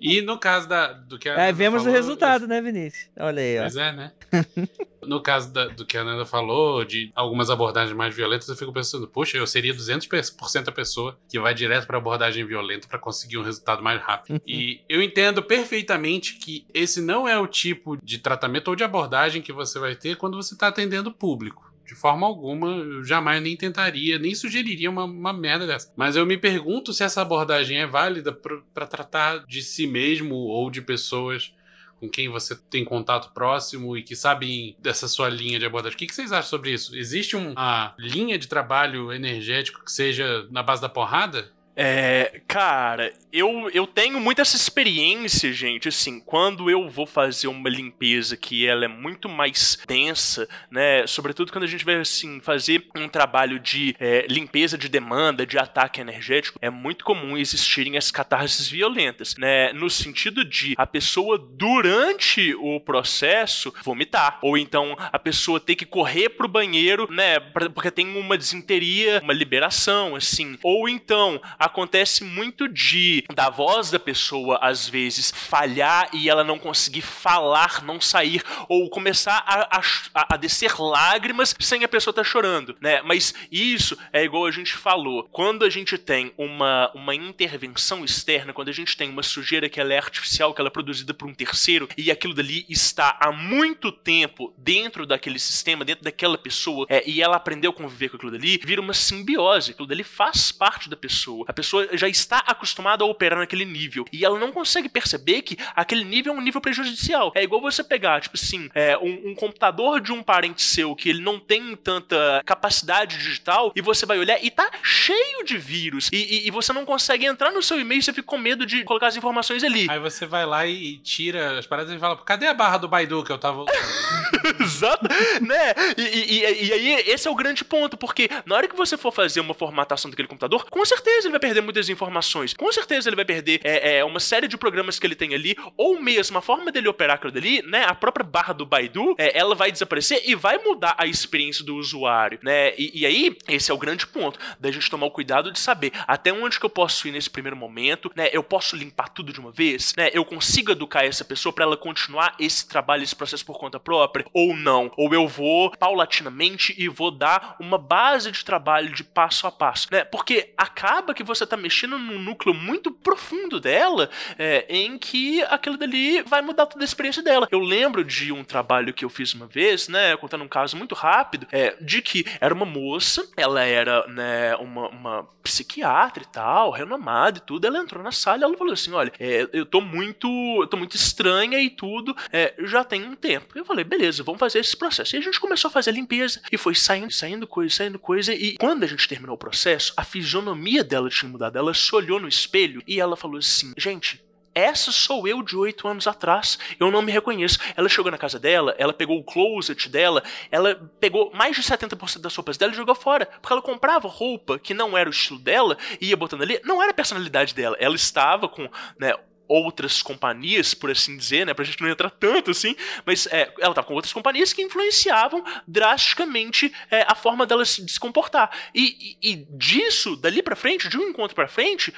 E 0.00 0.20
no 0.20 0.38
caso 0.38 0.68
da, 0.68 0.92
do 0.92 1.18
que 1.18 1.28
a 1.28 1.34
É, 1.34 1.52
vemos 1.52 1.82
falou, 1.82 1.92
o 1.92 1.96
resultado, 1.96 2.44
eu... 2.44 2.48
né, 2.48 2.60
Vinícius? 2.60 3.10
Olha 3.18 3.42
aí, 3.42 3.58
ó. 3.58 3.62
Pois 3.62 3.76
é, 3.76 3.92
né? 3.92 4.12
no 5.06 5.20
caso 5.20 5.52
da, 5.52 5.66
do 5.68 5.86
que 5.86 5.96
a 5.96 6.04
Nanda 6.04 6.26
falou, 6.26 6.84
de 6.84 7.10
algumas 7.14 7.48
abordagens 7.50 7.96
mais 7.96 8.14
violentas, 8.14 8.48
eu 8.48 8.56
fico 8.56 8.72
pensando, 8.72 9.06
poxa, 9.06 9.38
eu 9.38 9.46
seria 9.46 9.74
200% 9.74 10.68
a 10.68 10.72
pessoa 10.72 11.18
que 11.28 11.38
vai 11.38 11.54
direto 11.54 11.86
pra 11.86 11.98
abordagem 11.98 12.44
violenta 12.44 12.88
para 12.88 12.98
conseguir 12.98 13.38
um 13.38 13.42
resultado 13.42 13.82
mais 13.82 14.00
rápido. 14.00 14.40
e 14.46 14.80
eu 14.88 15.02
entendo 15.02 15.42
perfeitamente 15.42 16.34
que 16.34 16.66
esse 16.74 17.00
não 17.00 17.28
é 17.28 17.38
o 17.38 17.46
tipo 17.46 17.96
de 18.02 18.18
tratamento 18.18 18.68
ou 18.68 18.76
de 18.76 18.84
abordagem 18.84 19.42
que 19.42 19.52
você 19.52 19.78
vai 19.78 19.94
ter 19.94 20.16
quando 20.16 20.36
você 20.36 20.56
tá 20.56 20.68
atendendo 20.68 21.10
o 21.10 21.14
público. 21.14 21.65
De 21.86 21.94
forma 21.94 22.26
alguma, 22.26 22.68
eu 22.68 23.04
jamais 23.04 23.40
nem 23.40 23.56
tentaria, 23.56 24.18
nem 24.18 24.34
sugeriria 24.34 24.90
uma, 24.90 25.04
uma 25.04 25.32
merda 25.32 25.66
dessa. 25.66 25.92
Mas 25.96 26.16
eu 26.16 26.26
me 26.26 26.36
pergunto 26.36 26.92
se 26.92 27.04
essa 27.04 27.22
abordagem 27.22 27.78
é 27.78 27.86
válida 27.86 28.32
para 28.32 28.86
tratar 28.86 29.46
de 29.46 29.62
si 29.62 29.86
mesmo 29.86 30.34
ou 30.34 30.70
de 30.70 30.82
pessoas 30.82 31.54
com 32.00 32.08
quem 32.08 32.28
você 32.28 32.54
tem 32.54 32.84
contato 32.84 33.32
próximo 33.32 33.96
e 33.96 34.02
que 34.02 34.14
sabem 34.14 34.76
dessa 34.78 35.08
sua 35.08 35.28
linha 35.28 35.58
de 35.58 35.64
abordagem. 35.64 35.96
O 35.96 35.98
que, 35.98 36.06
que 36.06 36.14
vocês 36.14 36.32
acham 36.32 36.50
sobre 36.50 36.72
isso? 36.72 36.94
Existe 36.94 37.36
uma 37.36 37.94
linha 37.98 38.38
de 38.38 38.48
trabalho 38.48 39.12
energético 39.12 39.84
que 39.84 39.90
seja 39.90 40.46
na 40.50 40.62
base 40.62 40.82
da 40.82 40.88
porrada? 40.88 41.50
É, 41.78 42.40
cara, 42.48 43.12
eu, 43.30 43.68
eu 43.68 43.86
tenho 43.86 44.18
muita 44.18 44.40
essa 44.40 44.56
experiência, 44.56 45.52
gente, 45.52 45.88
assim, 45.88 46.18
quando 46.18 46.70
eu 46.70 46.88
vou 46.88 47.04
fazer 47.04 47.48
uma 47.48 47.68
limpeza 47.68 48.34
que 48.34 48.66
ela 48.66 48.86
é 48.86 48.88
muito 48.88 49.28
mais 49.28 49.78
densa, 49.86 50.48
né, 50.70 51.06
sobretudo 51.06 51.52
quando 51.52 51.64
a 51.64 51.68
gente 51.68 51.84
vai, 51.84 51.96
assim, 51.96 52.40
fazer 52.40 52.86
um 52.96 53.08
trabalho 53.08 53.58
de 53.58 53.94
é, 54.00 54.26
limpeza 54.26 54.78
de 54.78 54.88
demanda, 54.88 55.44
de 55.44 55.58
ataque 55.58 56.00
energético, 56.00 56.58
é 56.62 56.70
muito 56.70 57.04
comum 57.04 57.36
existirem 57.36 57.98
as 57.98 58.10
catarses 58.10 58.68
violentas, 58.68 59.36
né, 59.36 59.70
no 59.74 59.90
sentido 59.90 60.46
de 60.46 60.74
a 60.78 60.86
pessoa, 60.86 61.38
durante 61.38 62.54
o 62.54 62.80
processo, 62.80 63.74
vomitar, 63.84 64.38
ou 64.40 64.56
então 64.56 64.96
a 64.98 65.18
pessoa 65.18 65.60
ter 65.60 65.74
que 65.74 65.84
correr 65.84 66.30
pro 66.30 66.48
banheiro, 66.48 67.06
né, 67.10 67.38
porque 67.74 67.90
tem 67.90 68.16
uma 68.16 68.38
desinteria, 68.38 69.20
uma 69.22 69.34
liberação, 69.34 70.16
assim, 70.16 70.58
ou 70.62 70.88
então 70.88 71.38
acontece 71.66 72.24
muito 72.24 72.68
de 72.68 73.24
da 73.34 73.50
voz 73.50 73.90
da 73.90 73.98
pessoa 73.98 74.58
às 74.60 74.88
vezes 74.88 75.30
falhar 75.30 76.08
e 76.12 76.28
ela 76.28 76.42
não 76.42 76.58
conseguir 76.58 77.02
falar, 77.02 77.82
não 77.82 78.00
sair 78.00 78.42
ou 78.68 78.88
começar 78.88 79.42
a, 79.46 79.80
a, 80.14 80.34
a 80.34 80.36
descer 80.36 80.80
lágrimas 80.80 81.54
sem 81.60 81.84
a 81.84 81.88
pessoa 81.88 82.12
estar 82.12 82.22
tá 82.22 82.28
chorando, 82.28 82.76
né? 82.80 83.02
Mas 83.02 83.34
isso 83.50 83.96
é 84.12 84.24
igual 84.24 84.46
a 84.46 84.50
gente 84.50 84.74
falou. 84.74 85.28
Quando 85.30 85.64
a 85.64 85.70
gente 85.70 85.98
tem 85.98 86.32
uma, 86.36 86.90
uma 86.94 87.14
intervenção 87.14 88.04
externa, 88.04 88.52
quando 88.52 88.68
a 88.68 88.72
gente 88.72 88.96
tem 88.96 89.10
uma 89.10 89.22
sujeira 89.22 89.68
que 89.68 89.80
ela 89.80 89.92
é 89.92 89.98
artificial, 89.98 90.54
que 90.54 90.60
ela 90.60 90.68
é 90.68 90.70
produzida 90.70 91.12
por 91.12 91.28
um 91.28 91.34
terceiro 91.34 91.88
e 91.96 92.10
aquilo 92.10 92.34
dali 92.34 92.64
está 92.68 93.16
há 93.20 93.32
muito 93.32 93.90
tempo 93.92 94.54
dentro 94.56 95.06
daquele 95.06 95.38
sistema, 95.38 95.84
dentro 95.84 96.04
daquela 96.04 96.38
pessoa, 96.38 96.86
é, 96.88 97.08
e 97.08 97.22
ela 97.22 97.36
aprendeu 97.36 97.70
a 97.70 97.74
conviver 97.74 98.08
com 98.08 98.16
aquilo 98.16 98.32
dali, 98.32 98.60
vira 98.64 98.80
uma 98.80 98.94
simbiose. 98.94 99.72
Aquilo 99.72 99.86
dali 99.86 100.04
faz 100.04 100.52
parte 100.52 100.88
da 100.88 100.96
pessoa. 100.96 101.44
A 101.48 101.52
pessoa 101.56 101.88
já 101.94 102.08
está 102.08 102.38
acostumada 102.46 103.02
a 103.02 103.06
operar 103.06 103.38
naquele 103.38 103.64
nível. 103.64 104.04
E 104.12 104.24
ela 104.24 104.38
não 104.38 104.52
consegue 104.52 104.88
perceber 104.88 105.42
que 105.42 105.56
aquele 105.74 106.04
nível 106.04 106.34
é 106.34 106.36
um 106.36 106.40
nível 106.40 106.60
prejudicial. 106.60 107.32
É 107.34 107.42
igual 107.42 107.60
você 107.60 107.82
pegar, 107.82 108.20
tipo 108.20 108.36
assim, 108.36 108.68
é, 108.74 108.96
um, 108.98 109.30
um, 109.30 109.34
computador 109.34 110.00
de 110.00 110.12
um 110.12 110.22
parente 110.22 110.62
seu 110.62 110.94
que 110.94 111.08
ele 111.08 111.22
não 111.22 111.40
tem 111.40 111.74
tanta 111.76 112.42
capacidade 112.44 113.16
digital 113.16 113.72
e 113.74 113.80
você 113.80 114.04
vai 114.04 114.18
olhar 114.18 114.42
e 114.44 114.50
tá 114.50 114.70
cheio 114.82 115.44
de 115.44 115.56
vírus. 115.56 116.10
E, 116.12 116.16
e, 116.16 116.48
e 116.48 116.50
você 116.50 116.72
não 116.72 116.84
consegue 116.84 117.24
entrar 117.24 117.50
no 117.50 117.62
seu 117.62 117.80
e-mail 117.80 118.00
e 118.00 118.02
você 118.02 118.12
fica 118.12 118.26
com 118.26 118.38
medo 118.38 118.66
de 118.66 118.84
colocar 118.84 119.06
as 119.06 119.16
informações 119.16 119.64
ali. 119.64 119.86
Aí 119.88 119.98
você 119.98 120.26
vai 120.26 120.44
lá 120.44 120.66
e 120.66 120.98
tira 120.98 121.58
as 121.58 121.66
paradas 121.66 121.94
e 121.94 121.98
fala: 121.98 122.16
cadê 122.18 122.46
a 122.46 122.54
barra 122.54 122.76
do 122.76 122.88
Baidu 122.88 123.24
que 123.24 123.32
eu 123.32 123.38
tava. 123.38 123.64
Exato, 124.60 125.06
né? 125.40 125.74
E, 125.96 126.02
e, 126.02 126.66
e, 126.66 126.72
aí, 126.72 127.04
esse 127.06 127.26
é 127.26 127.30
o 127.30 127.34
grande 127.34 127.64
ponto, 127.64 127.96
porque 127.96 128.28
na 128.44 128.56
hora 128.56 128.68
que 128.68 128.76
você 128.76 128.96
for 128.96 129.12
fazer 129.12 129.40
uma 129.40 129.54
formatação 129.54 130.10
daquele 130.10 130.28
computador, 130.28 130.66
com 130.68 130.84
certeza 130.84 131.26
ele 131.26 131.30
vai 131.30 131.40
perder 131.46 131.60
muitas 131.60 131.88
informações. 131.88 132.54
Com 132.54 132.72
certeza 132.72 133.08
ele 133.08 133.14
vai 133.14 133.24
perder 133.24 133.60
é, 133.62 133.98
é, 133.98 134.04
uma 134.04 134.18
série 134.18 134.48
de 134.48 134.56
programas 134.56 134.98
que 134.98 135.06
ele 135.06 135.14
tem 135.14 135.32
ali, 135.32 135.56
ou 135.76 136.00
mesmo 136.00 136.36
a 136.36 136.42
forma 136.42 136.72
dele 136.72 136.88
operar 136.88 137.14
aquilo 137.14 137.30
dali, 137.30 137.62
né? 137.62 137.84
A 137.84 137.94
própria 137.94 138.24
barra 138.24 138.52
do 138.52 138.66
Baidu, 138.66 139.14
é, 139.16 139.38
ela 139.38 139.54
vai 139.54 139.70
desaparecer 139.70 140.22
e 140.24 140.34
vai 140.34 140.58
mudar 140.58 140.96
a 140.98 141.06
experiência 141.06 141.64
do 141.64 141.76
usuário, 141.76 142.40
né? 142.42 142.74
E, 142.76 143.02
e, 143.02 143.06
aí, 143.06 143.36
esse 143.46 143.70
é 143.70 143.74
o 143.74 143.78
grande 143.78 144.06
ponto 144.08 144.40
da 144.58 144.72
gente 144.72 144.90
tomar 144.90 145.06
o 145.06 145.10
cuidado 145.10 145.52
de 145.52 145.58
saber 145.60 145.92
até 146.06 146.32
onde 146.32 146.58
que 146.58 146.66
eu 146.66 146.70
posso 146.70 147.06
ir 147.06 147.12
nesse 147.12 147.30
primeiro 147.30 147.56
momento, 147.56 148.10
né? 148.16 148.28
Eu 148.32 148.42
posso 148.42 148.74
limpar 148.74 149.08
tudo 149.10 149.32
de 149.32 149.38
uma 149.38 149.52
vez, 149.52 149.94
né? 149.96 150.10
Eu 150.12 150.24
consigo 150.24 150.72
educar 150.72 151.04
essa 151.04 151.24
pessoa 151.24 151.52
para 151.52 151.64
ela 151.64 151.76
continuar 151.76 152.34
esse 152.40 152.68
trabalho, 152.68 153.04
esse 153.04 153.14
processo 153.14 153.46
por 153.46 153.56
conta 153.56 153.78
própria, 153.78 154.26
ou 154.32 154.56
não. 154.56 154.90
Ou 154.96 155.14
eu 155.14 155.28
vou 155.28 155.70
paulatinamente 155.76 156.74
e 156.76 156.88
vou 156.88 157.12
dar 157.12 157.54
uma 157.60 157.78
base 157.78 158.32
de 158.32 158.44
trabalho 158.44 158.92
de 158.92 159.04
passo 159.04 159.46
a 159.46 159.52
passo, 159.52 159.86
né? 159.92 160.04
Porque 160.04 160.52
acaba 160.56 161.14
que 161.14 161.22
você 161.22 161.35
tá 161.44 161.56
mexendo 161.56 161.98
num 161.98 162.20
núcleo 162.20 162.54
muito 162.54 162.92
profundo 162.92 163.58
dela, 163.58 164.08
é, 164.38 164.64
em 164.68 164.96
que 164.96 165.42
aquilo 165.42 165.76
dali 165.76 166.22
vai 166.22 166.40
mudar 166.40 166.66
toda 166.66 166.84
a 166.84 166.86
experiência 166.86 167.22
dela. 167.22 167.48
Eu 167.50 167.58
lembro 167.58 168.04
de 168.04 168.30
um 168.30 168.44
trabalho 168.44 168.94
que 168.94 169.04
eu 169.04 169.10
fiz 169.10 169.34
uma 169.34 169.46
vez, 169.46 169.88
né, 169.88 170.16
contando 170.16 170.44
um 170.44 170.48
caso 170.48 170.76
muito 170.76 170.94
rápido, 170.94 171.46
é, 171.50 171.76
de 171.80 172.00
que 172.00 172.24
era 172.40 172.54
uma 172.54 172.64
moça, 172.64 173.28
ela 173.36 173.62
era, 173.62 174.06
né, 174.06 174.54
uma, 174.56 174.88
uma 174.88 175.28
psiquiatra 175.42 176.22
e 176.22 176.26
tal, 176.26 176.70
renomada 176.70 177.38
e 177.38 177.40
tudo, 177.40 177.66
ela 177.66 177.78
entrou 177.78 178.02
na 178.02 178.10
sala 178.12 178.38
e 178.40 178.44
ela 178.44 178.56
falou 178.56 178.72
assim, 178.72 178.92
olha, 178.92 179.12
é, 179.18 179.48
eu 179.52 179.64
tô 179.64 179.80
muito, 179.80 180.28
eu 180.60 180.66
tô 180.66 180.76
muito 180.76 180.96
estranha 180.96 181.60
e 181.60 181.70
tudo, 181.70 182.16
é, 182.32 182.54
já 182.64 182.84
tem 182.84 183.04
um 183.04 183.14
tempo. 183.14 183.56
Eu 183.56 183.64
falei, 183.64 183.84
beleza, 183.84 184.24
vamos 184.24 184.40
fazer 184.40 184.58
esse 184.58 184.76
processo. 184.76 185.14
E 185.14 185.18
a 185.18 185.22
gente 185.22 185.40
começou 185.40 185.68
a 185.68 185.72
fazer 185.72 185.90
a 185.90 185.92
limpeza 185.92 186.40
e 186.50 186.58
foi 186.58 186.74
saindo, 186.74 187.12
saindo 187.12 187.46
coisa, 187.46 187.74
saindo 187.74 187.98
coisa 187.98 188.34
e 188.34 188.56
quando 188.58 188.82
a 188.82 188.86
gente 188.86 189.08
terminou 189.08 189.36
o 189.36 189.38
processo, 189.38 189.92
a 189.96 190.04
fisionomia 190.04 190.82
dela 190.82 191.08
tinha 191.08 191.25
mudado, 191.26 191.56
ela 191.56 191.74
se 191.74 191.94
olhou 191.94 192.20
no 192.20 192.28
espelho 192.28 192.82
e 192.86 193.00
ela 193.00 193.16
falou 193.16 193.38
assim: 193.38 193.72
gente, 193.76 194.24
essa 194.56 194.90
sou 194.90 195.28
eu 195.28 195.42
de 195.42 195.54
oito 195.54 195.86
anos 195.86 196.06
atrás. 196.06 196.58
Eu 196.80 196.90
não 196.90 197.02
me 197.02 197.12
reconheço. 197.12 197.58
Ela 197.76 197.90
chegou 197.90 198.10
na 198.10 198.16
casa 198.16 198.38
dela, 198.38 198.74
ela 198.78 198.94
pegou 198.94 199.18
o 199.18 199.22
closet 199.22 199.86
dela, 199.90 200.22
ela 200.50 200.74
pegou 200.98 201.30
mais 201.34 201.54
de 201.54 201.62
70% 201.62 202.20
das 202.20 202.34
roupas 202.34 202.56
dela 202.56 202.72
e 202.72 202.76
jogou 202.76 202.94
fora. 202.94 203.26
Porque 203.26 203.52
ela 203.52 203.60
comprava 203.60 204.08
roupa 204.08 204.58
que 204.58 204.72
não 204.72 204.96
era 204.96 205.10
o 205.10 205.12
estilo 205.12 205.38
dela 205.38 205.76
e 206.00 206.08
ia 206.08 206.16
botando 206.16 206.40
ali. 206.40 206.58
Não 206.64 206.82
era 206.82 206.90
a 206.90 206.94
personalidade 206.94 207.54
dela. 207.54 207.76
Ela 207.78 207.96
estava 207.96 208.48
com, 208.48 208.66
né, 208.98 209.14
outras 209.48 210.02
companhias, 210.02 210.74
por 210.74 210.90
assim 210.90 211.16
dizer, 211.16 211.46
né, 211.46 211.54
pra 211.54 211.64
gente 211.64 211.80
não 211.80 211.88
entrar 211.88 212.10
tanto 212.10 212.50
assim, 212.50 212.74
mas 213.04 213.26
é, 213.28 213.52
ela 213.60 213.74
tava 213.74 213.86
com 213.86 213.94
outras 213.94 214.12
companhias 214.12 214.52
que 214.52 214.62
influenciavam 214.62 215.44
drasticamente 215.66 216.72
é, 216.90 217.04
a 217.08 217.14
forma 217.14 217.46
dela 217.46 217.64
se 217.64 217.98
comportar. 218.00 218.50
E, 218.74 219.16
e, 219.22 219.32
e 219.32 219.46
disso, 219.50 220.16
dali 220.16 220.42
para 220.42 220.56
frente, 220.56 220.88
de 220.88 220.98
um 220.98 221.08
encontro 221.08 221.34
para 221.34 221.48
frente, 221.48 221.92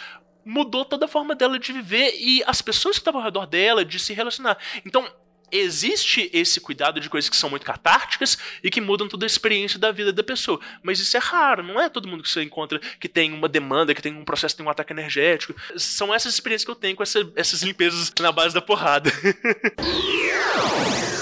mudou 0.45 0.85
toda 0.85 1.05
a 1.05 1.09
forma 1.09 1.35
dela 1.35 1.59
de 1.59 1.73
viver 1.73 2.15
e 2.19 2.43
as 2.47 2.63
pessoas 2.63 2.97
que 2.97 3.01
estavam 3.01 3.21
ao 3.21 3.25
redor 3.25 3.47
dela, 3.47 3.85
de 3.85 3.99
se 3.99 4.13
relacionar. 4.15 4.57
Então, 4.85 5.07
existe 5.51 6.31
esse 6.33 6.61
cuidado 6.61 7.01
de 7.01 7.09
coisas 7.09 7.29
que 7.29 7.37
são 7.37 7.51
muito 7.51 7.65
catárticas 7.65 8.39
e 8.63 8.71
que 8.71 8.81
mudam 8.81 9.09
toda 9.09 9.25
a 9.25 9.27
experiência 9.27 9.79
da 9.79 9.91
vida 9.91 10.13
da 10.13 10.23
pessoa. 10.23 10.61
Mas 10.83 11.01
isso 11.01 11.17
é 11.17 11.21
raro, 11.21 11.63
não 11.63 11.81
é 11.81 11.89
todo 11.89 12.09
mundo 12.09 12.23
que 12.23 12.31
você 12.31 12.43
encontra 12.43 12.81
que 13.01 13.09
tem 13.09 13.33
uma 13.33 13.49
demanda, 13.49 13.95
que 13.95 14.03
tem 14.03 14.15
um 14.15 14.25
processo, 14.25 14.57
tem 14.57 14.65
um 14.65 14.71
ataque 14.71 14.93
energético. 14.93 15.55
São 15.77 16.15
essas 16.15 16.35
experiências 16.35 16.65
que 16.65 16.71
eu 16.71 16.77
tenho 16.77 16.97
com 16.97 17.03
essa, 17.03 17.29
essas 17.35 17.63
limpezas 17.63 18.13
na 18.21 18.33
base 18.33 18.55
da 18.55 18.63
porrada. 18.63 19.11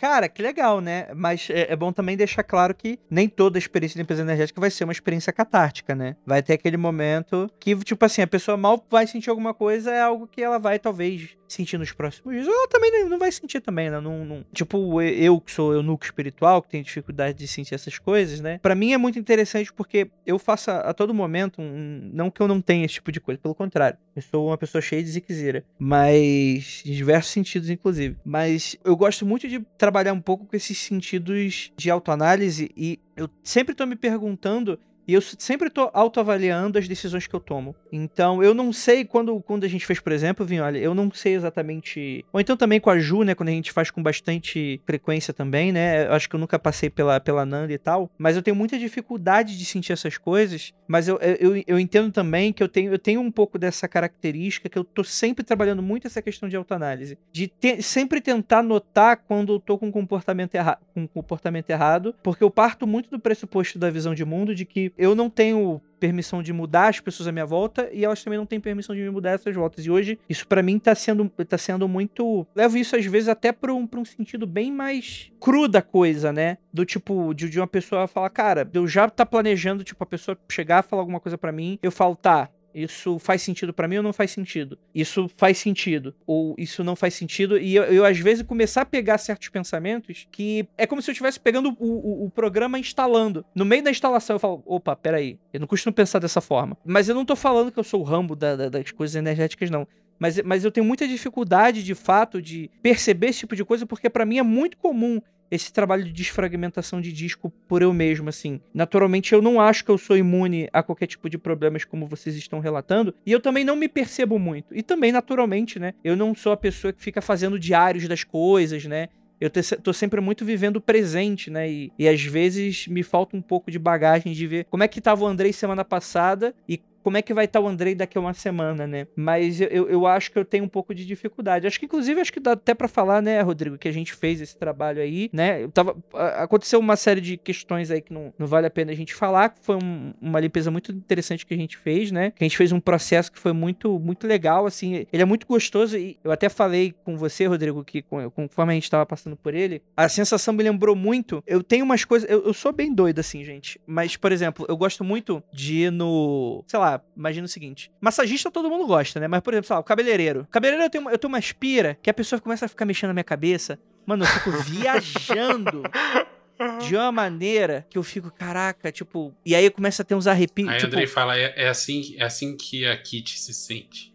Cara, 0.00 0.30
que 0.30 0.40
legal, 0.40 0.80
né? 0.80 1.08
Mas 1.14 1.50
é, 1.50 1.70
é, 1.70 1.76
bom 1.76 1.92
também 1.92 2.16
deixar 2.16 2.42
claro 2.42 2.74
que 2.74 2.98
nem 3.10 3.28
toda 3.28 3.58
experiência 3.58 3.96
de 3.96 4.00
limpeza 4.00 4.22
energética 4.22 4.58
vai 4.58 4.70
ser 4.70 4.84
uma 4.84 4.94
experiência 4.94 5.30
catártica, 5.30 5.94
né? 5.94 6.16
Vai 6.24 6.42
ter 6.42 6.54
aquele 6.54 6.78
momento 6.78 7.50
que, 7.60 7.76
tipo 7.76 8.02
assim, 8.02 8.22
a 8.22 8.26
pessoa 8.26 8.56
mal 8.56 8.82
vai 8.88 9.06
sentir 9.06 9.28
alguma 9.28 9.52
coisa, 9.52 9.90
é 9.90 10.00
algo 10.00 10.26
que 10.26 10.42
ela 10.42 10.58
vai, 10.58 10.78
talvez, 10.78 11.36
sentir 11.46 11.76
nos 11.76 11.92
próximos 11.92 12.34
dias. 12.34 12.48
Ou 12.48 12.54
ela 12.54 12.68
também 12.68 13.04
não 13.10 13.18
vai 13.18 13.30
sentir 13.30 13.60
também, 13.60 13.90
né? 13.90 14.00
Não, 14.00 14.24
não... 14.24 14.44
Tipo, 14.54 15.02
eu 15.02 15.38
que 15.38 15.52
sou 15.52 15.74
eunuco 15.74 16.02
espiritual, 16.02 16.62
que 16.62 16.70
tenho 16.70 16.82
dificuldade 16.82 17.36
de 17.36 17.46
sentir 17.46 17.74
essas 17.74 17.98
coisas, 17.98 18.40
né? 18.40 18.58
Para 18.62 18.74
mim 18.74 18.94
é 18.94 18.98
muito 18.98 19.18
interessante 19.18 19.70
porque 19.70 20.10
eu 20.24 20.38
faço 20.38 20.70
a, 20.70 20.78
a, 20.78 20.94
todo 20.94 21.12
momento, 21.12 21.60
um... 21.60 22.10
não 22.14 22.30
que 22.30 22.40
eu 22.40 22.48
não 22.48 22.62
tenha 22.62 22.86
esse 22.86 22.94
tipo 22.94 23.12
de 23.12 23.20
coisa, 23.20 23.38
pelo 23.38 23.54
contrário. 23.54 23.98
Eu 24.20 24.22
sou 24.30 24.46
uma 24.48 24.58
pessoa 24.58 24.82
cheia 24.82 25.02
de 25.02 25.10
ziquezira, 25.10 25.64
mas 25.78 26.82
em 26.84 26.92
diversos 26.92 27.32
sentidos, 27.32 27.70
inclusive. 27.70 28.16
Mas 28.22 28.76
eu 28.84 28.94
gosto 28.94 29.24
muito 29.24 29.48
de 29.48 29.60
trabalhar 29.78 30.12
um 30.12 30.20
pouco 30.20 30.44
com 30.44 30.54
esses 30.54 30.76
sentidos 30.76 31.72
de 31.76 31.90
autoanálise 31.90 32.70
e 32.76 33.00
eu 33.16 33.28
sempre 33.42 33.74
tô 33.74 33.86
me 33.86 33.96
perguntando 33.96 34.78
e 35.10 35.14
eu 35.14 35.20
sempre 35.20 35.68
tô 35.68 35.90
autoavaliando 35.92 36.78
as 36.78 36.86
decisões 36.86 37.26
que 37.26 37.34
eu 37.34 37.40
tomo. 37.40 37.74
Então, 37.90 38.40
eu 38.44 38.54
não 38.54 38.72
sei 38.72 39.04
quando, 39.04 39.40
quando 39.40 39.64
a 39.64 39.68
gente 39.68 39.84
fez, 39.84 39.98
por 39.98 40.12
exemplo, 40.12 40.46
vim, 40.46 40.60
olha, 40.60 40.78
eu 40.78 40.94
não 40.94 41.10
sei 41.10 41.34
exatamente. 41.34 42.24
Ou 42.32 42.40
então 42.40 42.56
também 42.56 42.78
com 42.78 42.90
a 42.90 42.98
Ju, 43.00 43.24
né? 43.24 43.34
Quando 43.34 43.48
a 43.48 43.52
gente 43.52 43.72
faz 43.72 43.90
com 43.90 44.00
bastante 44.00 44.80
frequência 44.86 45.34
também, 45.34 45.72
né? 45.72 46.06
Eu 46.06 46.12
acho 46.12 46.28
que 46.28 46.36
eu 46.36 46.38
nunca 46.38 46.60
passei 46.60 46.88
pela, 46.88 47.18
pela 47.18 47.44
Nanda 47.44 47.72
e 47.72 47.78
tal. 47.78 48.08
Mas 48.16 48.36
eu 48.36 48.42
tenho 48.42 48.54
muita 48.54 48.78
dificuldade 48.78 49.58
de 49.58 49.64
sentir 49.64 49.92
essas 49.92 50.16
coisas. 50.16 50.72
Mas 50.86 51.08
eu, 51.08 51.18
eu, 51.18 51.60
eu 51.66 51.80
entendo 51.80 52.12
também 52.12 52.52
que 52.52 52.62
eu 52.62 52.68
tenho, 52.68 52.92
eu 52.92 52.98
tenho 52.98 53.20
um 53.20 53.32
pouco 53.32 53.58
dessa 53.58 53.88
característica 53.88 54.68
que 54.68 54.78
eu 54.78 54.84
tô 54.84 55.02
sempre 55.02 55.44
trabalhando 55.44 55.82
muito 55.82 56.06
essa 56.06 56.22
questão 56.22 56.48
de 56.48 56.54
autoanálise. 56.54 57.18
De 57.32 57.48
te, 57.48 57.82
sempre 57.82 58.20
tentar 58.20 58.62
notar 58.62 59.16
quando 59.16 59.54
eu 59.54 59.58
tô 59.58 59.76
com 59.76 59.90
comportamento, 59.90 60.54
erra, 60.54 60.78
com 60.94 61.08
comportamento 61.08 61.68
errado. 61.68 62.14
Porque 62.22 62.44
eu 62.44 62.50
parto 62.50 62.86
muito 62.86 63.10
do 63.10 63.18
pressuposto 63.18 63.76
da 63.76 63.90
visão 63.90 64.14
de 64.14 64.24
mundo 64.24 64.54
de 64.54 64.64
que 64.64 64.92
eu 65.00 65.14
não 65.14 65.30
tenho 65.30 65.80
permissão 65.98 66.42
de 66.42 66.52
mudar 66.52 66.88
as 66.88 67.00
pessoas 67.00 67.26
à 67.26 67.32
minha 67.32 67.46
volta 67.46 67.88
e 67.92 68.04
elas 68.04 68.22
também 68.22 68.38
não 68.38 68.46
têm 68.46 68.60
permissão 68.60 68.94
de 68.94 69.00
me 69.02 69.10
mudar 69.10 69.30
essas 69.30 69.54
voltas. 69.54 69.84
E 69.84 69.90
hoje, 69.90 70.18
isso 70.28 70.46
para 70.46 70.62
mim 70.62 70.78
tá 70.78 70.94
sendo, 70.94 71.28
tá 71.28 71.58
sendo 71.58 71.88
muito. 71.88 72.46
Levo 72.54 72.76
isso 72.76 72.96
às 72.96 73.04
vezes 73.04 73.28
até 73.28 73.50
pra 73.50 73.72
um, 73.72 73.86
pra 73.86 74.00
um 74.00 74.04
sentido 74.04 74.46
bem 74.46 74.70
mais 74.70 75.32
cru 75.40 75.66
da 75.66 75.80
coisa, 75.80 76.32
né? 76.32 76.58
Do 76.72 76.84
tipo, 76.84 77.34
de, 77.34 77.48
de 77.48 77.58
uma 77.58 77.66
pessoa 77.66 78.06
falar, 78.06 78.30
cara, 78.30 78.68
eu 78.72 78.86
já 78.86 79.08
tá 79.08 79.24
planejando, 79.24 79.82
tipo, 79.82 80.02
a 80.02 80.06
pessoa 80.06 80.36
chegar 80.50 80.82
falar 80.82 81.02
alguma 81.02 81.20
coisa 81.20 81.38
para 81.38 81.52
mim, 81.52 81.78
eu 81.82 81.90
falo, 81.90 82.14
tá, 82.14 82.48
Isso 82.74 83.18
faz 83.18 83.42
sentido 83.42 83.72
para 83.72 83.88
mim 83.88 83.96
ou 83.96 84.02
não 84.02 84.12
faz 84.12 84.30
sentido? 84.30 84.78
Isso 84.94 85.30
faz 85.36 85.58
sentido 85.58 86.14
ou 86.26 86.54
isso 86.58 86.84
não 86.84 86.94
faz 86.94 87.14
sentido? 87.14 87.58
E 87.58 87.74
eu, 87.74 87.84
eu, 87.84 88.04
às 88.04 88.18
vezes, 88.18 88.42
começar 88.42 88.82
a 88.82 88.86
pegar 88.86 89.18
certos 89.18 89.48
pensamentos 89.48 90.26
que 90.30 90.66
é 90.76 90.86
como 90.86 91.02
se 91.02 91.10
eu 91.10 91.12
estivesse 91.12 91.40
pegando 91.40 91.76
o, 91.78 91.84
o, 91.84 92.24
o, 92.26 92.30
programa 92.30 92.78
instalando. 92.78 93.44
No 93.54 93.64
meio 93.64 93.82
da 93.82 93.90
instalação 93.90 94.36
eu 94.36 94.40
falo, 94.40 94.62
opa, 94.66 94.94
peraí, 94.94 95.38
eu 95.52 95.60
não 95.60 95.66
costumo 95.66 95.92
pensar 95.92 96.18
dessa 96.18 96.40
forma. 96.40 96.76
Mas 96.84 97.08
eu 97.08 97.14
não 97.14 97.24
tô 97.24 97.36
falando 97.36 97.72
que 97.72 97.78
eu 97.78 97.84
sou 97.84 98.00
o 98.00 98.04
rambo 98.04 98.36
da, 98.36 98.56
da, 98.56 98.68
das 98.68 98.90
coisas 98.90 99.16
energéticas, 99.16 99.70
não. 99.70 99.86
Mas, 100.18 100.40
mas 100.42 100.64
eu 100.64 100.70
tenho 100.70 100.86
muita 100.86 101.08
dificuldade, 101.08 101.82
de 101.82 101.94
fato, 101.94 102.42
de 102.42 102.70
perceber 102.82 103.28
esse 103.28 103.40
tipo 103.40 103.56
de 103.56 103.64
coisa, 103.64 103.86
porque 103.86 104.10
para 104.10 104.26
mim 104.26 104.38
é 104.38 104.42
muito 104.42 104.76
comum 104.76 105.20
esse 105.50 105.72
trabalho 105.72 106.04
de 106.04 106.12
desfragmentação 106.12 107.00
de 107.00 107.12
disco 107.12 107.52
por 107.66 107.82
eu 107.82 107.92
mesmo, 107.92 108.28
assim. 108.28 108.60
Naturalmente, 108.72 109.32
eu 109.32 109.42
não 109.42 109.60
acho 109.60 109.84
que 109.84 109.90
eu 109.90 109.98
sou 109.98 110.16
imune 110.16 110.68
a 110.72 110.82
qualquer 110.82 111.06
tipo 111.06 111.28
de 111.28 111.36
problemas 111.36 111.84
como 111.84 112.06
vocês 112.06 112.36
estão 112.36 112.60
relatando, 112.60 113.14
e 113.26 113.32
eu 113.32 113.40
também 113.40 113.64
não 113.64 113.76
me 113.76 113.88
percebo 113.88 114.38
muito. 114.38 114.74
E 114.76 114.82
também, 114.82 115.12
naturalmente, 115.12 115.78
né, 115.78 115.94
eu 116.04 116.16
não 116.16 116.34
sou 116.34 116.52
a 116.52 116.56
pessoa 116.56 116.92
que 116.92 117.02
fica 117.02 117.20
fazendo 117.20 117.58
diários 117.58 118.06
das 118.06 118.24
coisas, 118.24 118.84
né? 118.84 119.08
Eu 119.40 119.50
tô 119.82 119.90
sempre 119.94 120.20
muito 120.20 120.44
vivendo 120.44 120.76
o 120.76 120.80
presente, 120.82 121.50
né? 121.50 121.70
E, 121.70 121.90
e 121.98 122.06
às 122.06 122.22
vezes 122.22 122.86
me 122.86 123.02
falta 123.02 123.34
um 123.34 123.40
pouco 123.40 123.70
de 123.70 123.78
bagagem 123.78 124.34
de 124.34 124.46
ver 124.46 124.66
como 124.68 124.82
é 124.82 124.88
que 124.88 125.00
tava 125.00 125.24
o 125.24 125.26
Andrei 125.26 125.50
semana 125.50 125.82
passada 125.82 126.54
e 126.68 126.78
como 127.02 127.16
é 127.16 127.22
que 127.22 127.34
vai 127.34 127.44
estar 127.44 127.60
o 127.60 127.68
Andrei 127.68 127.94
daqui 127.94 128.18
a 128.18 128.20
uma 128.20 128.34
semana, 128.34 128.86
né? 128.86 129.06
Mas 129.16 129.60
eu, 129.60 129.88
eu 129.88 130.06
acho 130.06 130.30
que 130.30 130.38
eu 130.38 130.44
tenho 130.44 130.64
um 130.64 130.68
pouco 130.68 130.94
de 130.94 131.04
dificuldade. 131.04 131.66
Acho 131.66 131.78
que, 131.78 131.86
inclusive, 131.86 132.20
acho 132.20 132.32
que 132.32 132.40
dá 132.40 132.52
até 132.52 132.74
para 132.74 132.88
falar, 132.88 133.22
né, 133.22 133.40
Rodrigo, 133.40 133.78
que 133.78 133.88
a 133.88 133.92
gente 133.92 134.12
fez 134.14 134.40
esse 134.40 134.56
trabalho 134.56 135.00
aí, 135.00 135.30
né? 135.32 135.62
Eu 135.62 135.70
tava, 135.70 135.96
aconteceu 136.38 136.78
uma 136.78 136.96
série 136.96 137.20
de 137.20 137.36
questões 137.36 137.90
aí 137.90 138.00
que 138.00 138.12
não, 138.12 138.32
não 138.38 138.46
vale 138.46 138.66
a 138.66 138.70
pena 138.70 138.92
a 138.92 138.94
gente 138.94 139.14
falar, 139.14 139.54
foi 139.60 139.76
um, 139.76 140.12
uma 140.20 140.40
limpeza 140.40 140.70
muito 140.70 140.92
interessante 140.92 141.46
que 141.46 141.54
a 141.54 141.56
gente 141.56 141.76
fez, 141.76 142.10
né? 142.10 142.30
Que 142.30 142.44
a 142.44 142.46
gente 142.46 142.56
fez 142.56 142.72
um 142.72 142.80
processo 142.80 143.30
que 143.30 143.38
foi 143.38 143.52
muito, 143.52 143.98
muito 143.98 144.26
legal, 144.26 144.66
assim. 144.66 145.06
Ele 145.12 145.22
é 145.22 145.24
muito 145.24 145.46
gostoso 145.46 145.96
e 145.96 146.18
eu 146.22 146.30
até 146.30 146.48
falei 146.48 146.94
com 147.04 147.16
você, 147.16 147.46
Rodrigo, 147.46 147.84
que 147.84 148.02
conforme 148.34 148.72
a 148.72 148.74
gente 148.74 148.90
tava 148.90 149.06
passando 149.06 149.36
por 149.36 149.54
ele, 149.54 149.82
a 149.96 150.08
sensação 150.08 150.54
me 150.54 150.62
lembrou 150.62 150.96
muito. 150.96 151.42
Eu 151.46 151.62
tenho 151.62 151.84
umas 151.84 152.04
coisas. 152.04 152.28
Eu, 152.28 152.44
eu 152.44 152.54
sou 152.54 152.72
bem 152.72 152.92
doido, 152.92 153.18
assim, 153.18 153.44
gente. 153.44 153.80
Mas, 153.86 154.16
por 154.16 154.32
exemplo, 154.32 154.66
eu 154.68 154.76
gosto 154.76 155.04
muito 155.04 155.42
de 155.52 155.84
ir 155.84 155.92
no. 155.92 156.64
Sei 156.66 156.78
lá, 156.78 156.89
imagina 157.16 157.44
o 157.44 157.48
seguinte: 157.48 157.90
massagista 158.00 158.50
todo 158.50 158.70
mundo 158.70 158.86
gosta, 158.86 159.20
né? 159.20 159.28
Mas, 159.28 159.40
por 159.40 159.52
exemplo, 159.52 159.66
sei 159.66 159.74
lá, 159.74 159.80
o 159.80 159.84
cabeleireiro. 159.84 160.46
Cabeleireiro 160.50 160.86
eu 160.86 160.90
tenho, 160.90 161.10
eu 161.10 161.18
tenho 161.18 161.28
uma 161.30 161.38
aspira 161.38 161.98
que 162.02 162.08
a 162.08 162.14
pessoa 162.14 162.40
começa 162.40 162.66
a 162.66 162.68
ficar 162.68 162.84
mexendo 162.84 163.08
na 163.08 163.14
minha 163.14 163.24
cabeça. 163.24 163.78
Mano, 164.06 164.24
eu 164.24 164.28
fico 164.28 164.50
viajando 164.62 165.82
de 166.86 166.96
uma 166.96 167.12
maneira 167.12 167.86
que 167.88 167.98
eu 167.98 168.02
fico, 168.02 168.30
caraca, 168.30 168.90
tipo. 168.90 169.34
E 169.44 169.54
aí 169.54 169.68
começa 169.70 170.02
a 170.02 170.04
ter 170.04 170.14
uns 170.14 170.26
arrepios. 170.26 170.68
Aí 170.68 170.76
tipo... 170.78 170.86
Andrei 170.88 171.06
fala, 171.06 171.38
é, 171.38 171.52
é, 171.56 171.68
assim, 171.68 172.14
é 172.16 172.24
assim 172.24 172.56
que 172.56 172.86
a 172.86 172.96
Kitty 172.96 173.38
se 173.38 173.54
sente. 173.54 174.14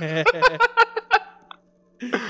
É. 0.00 0.24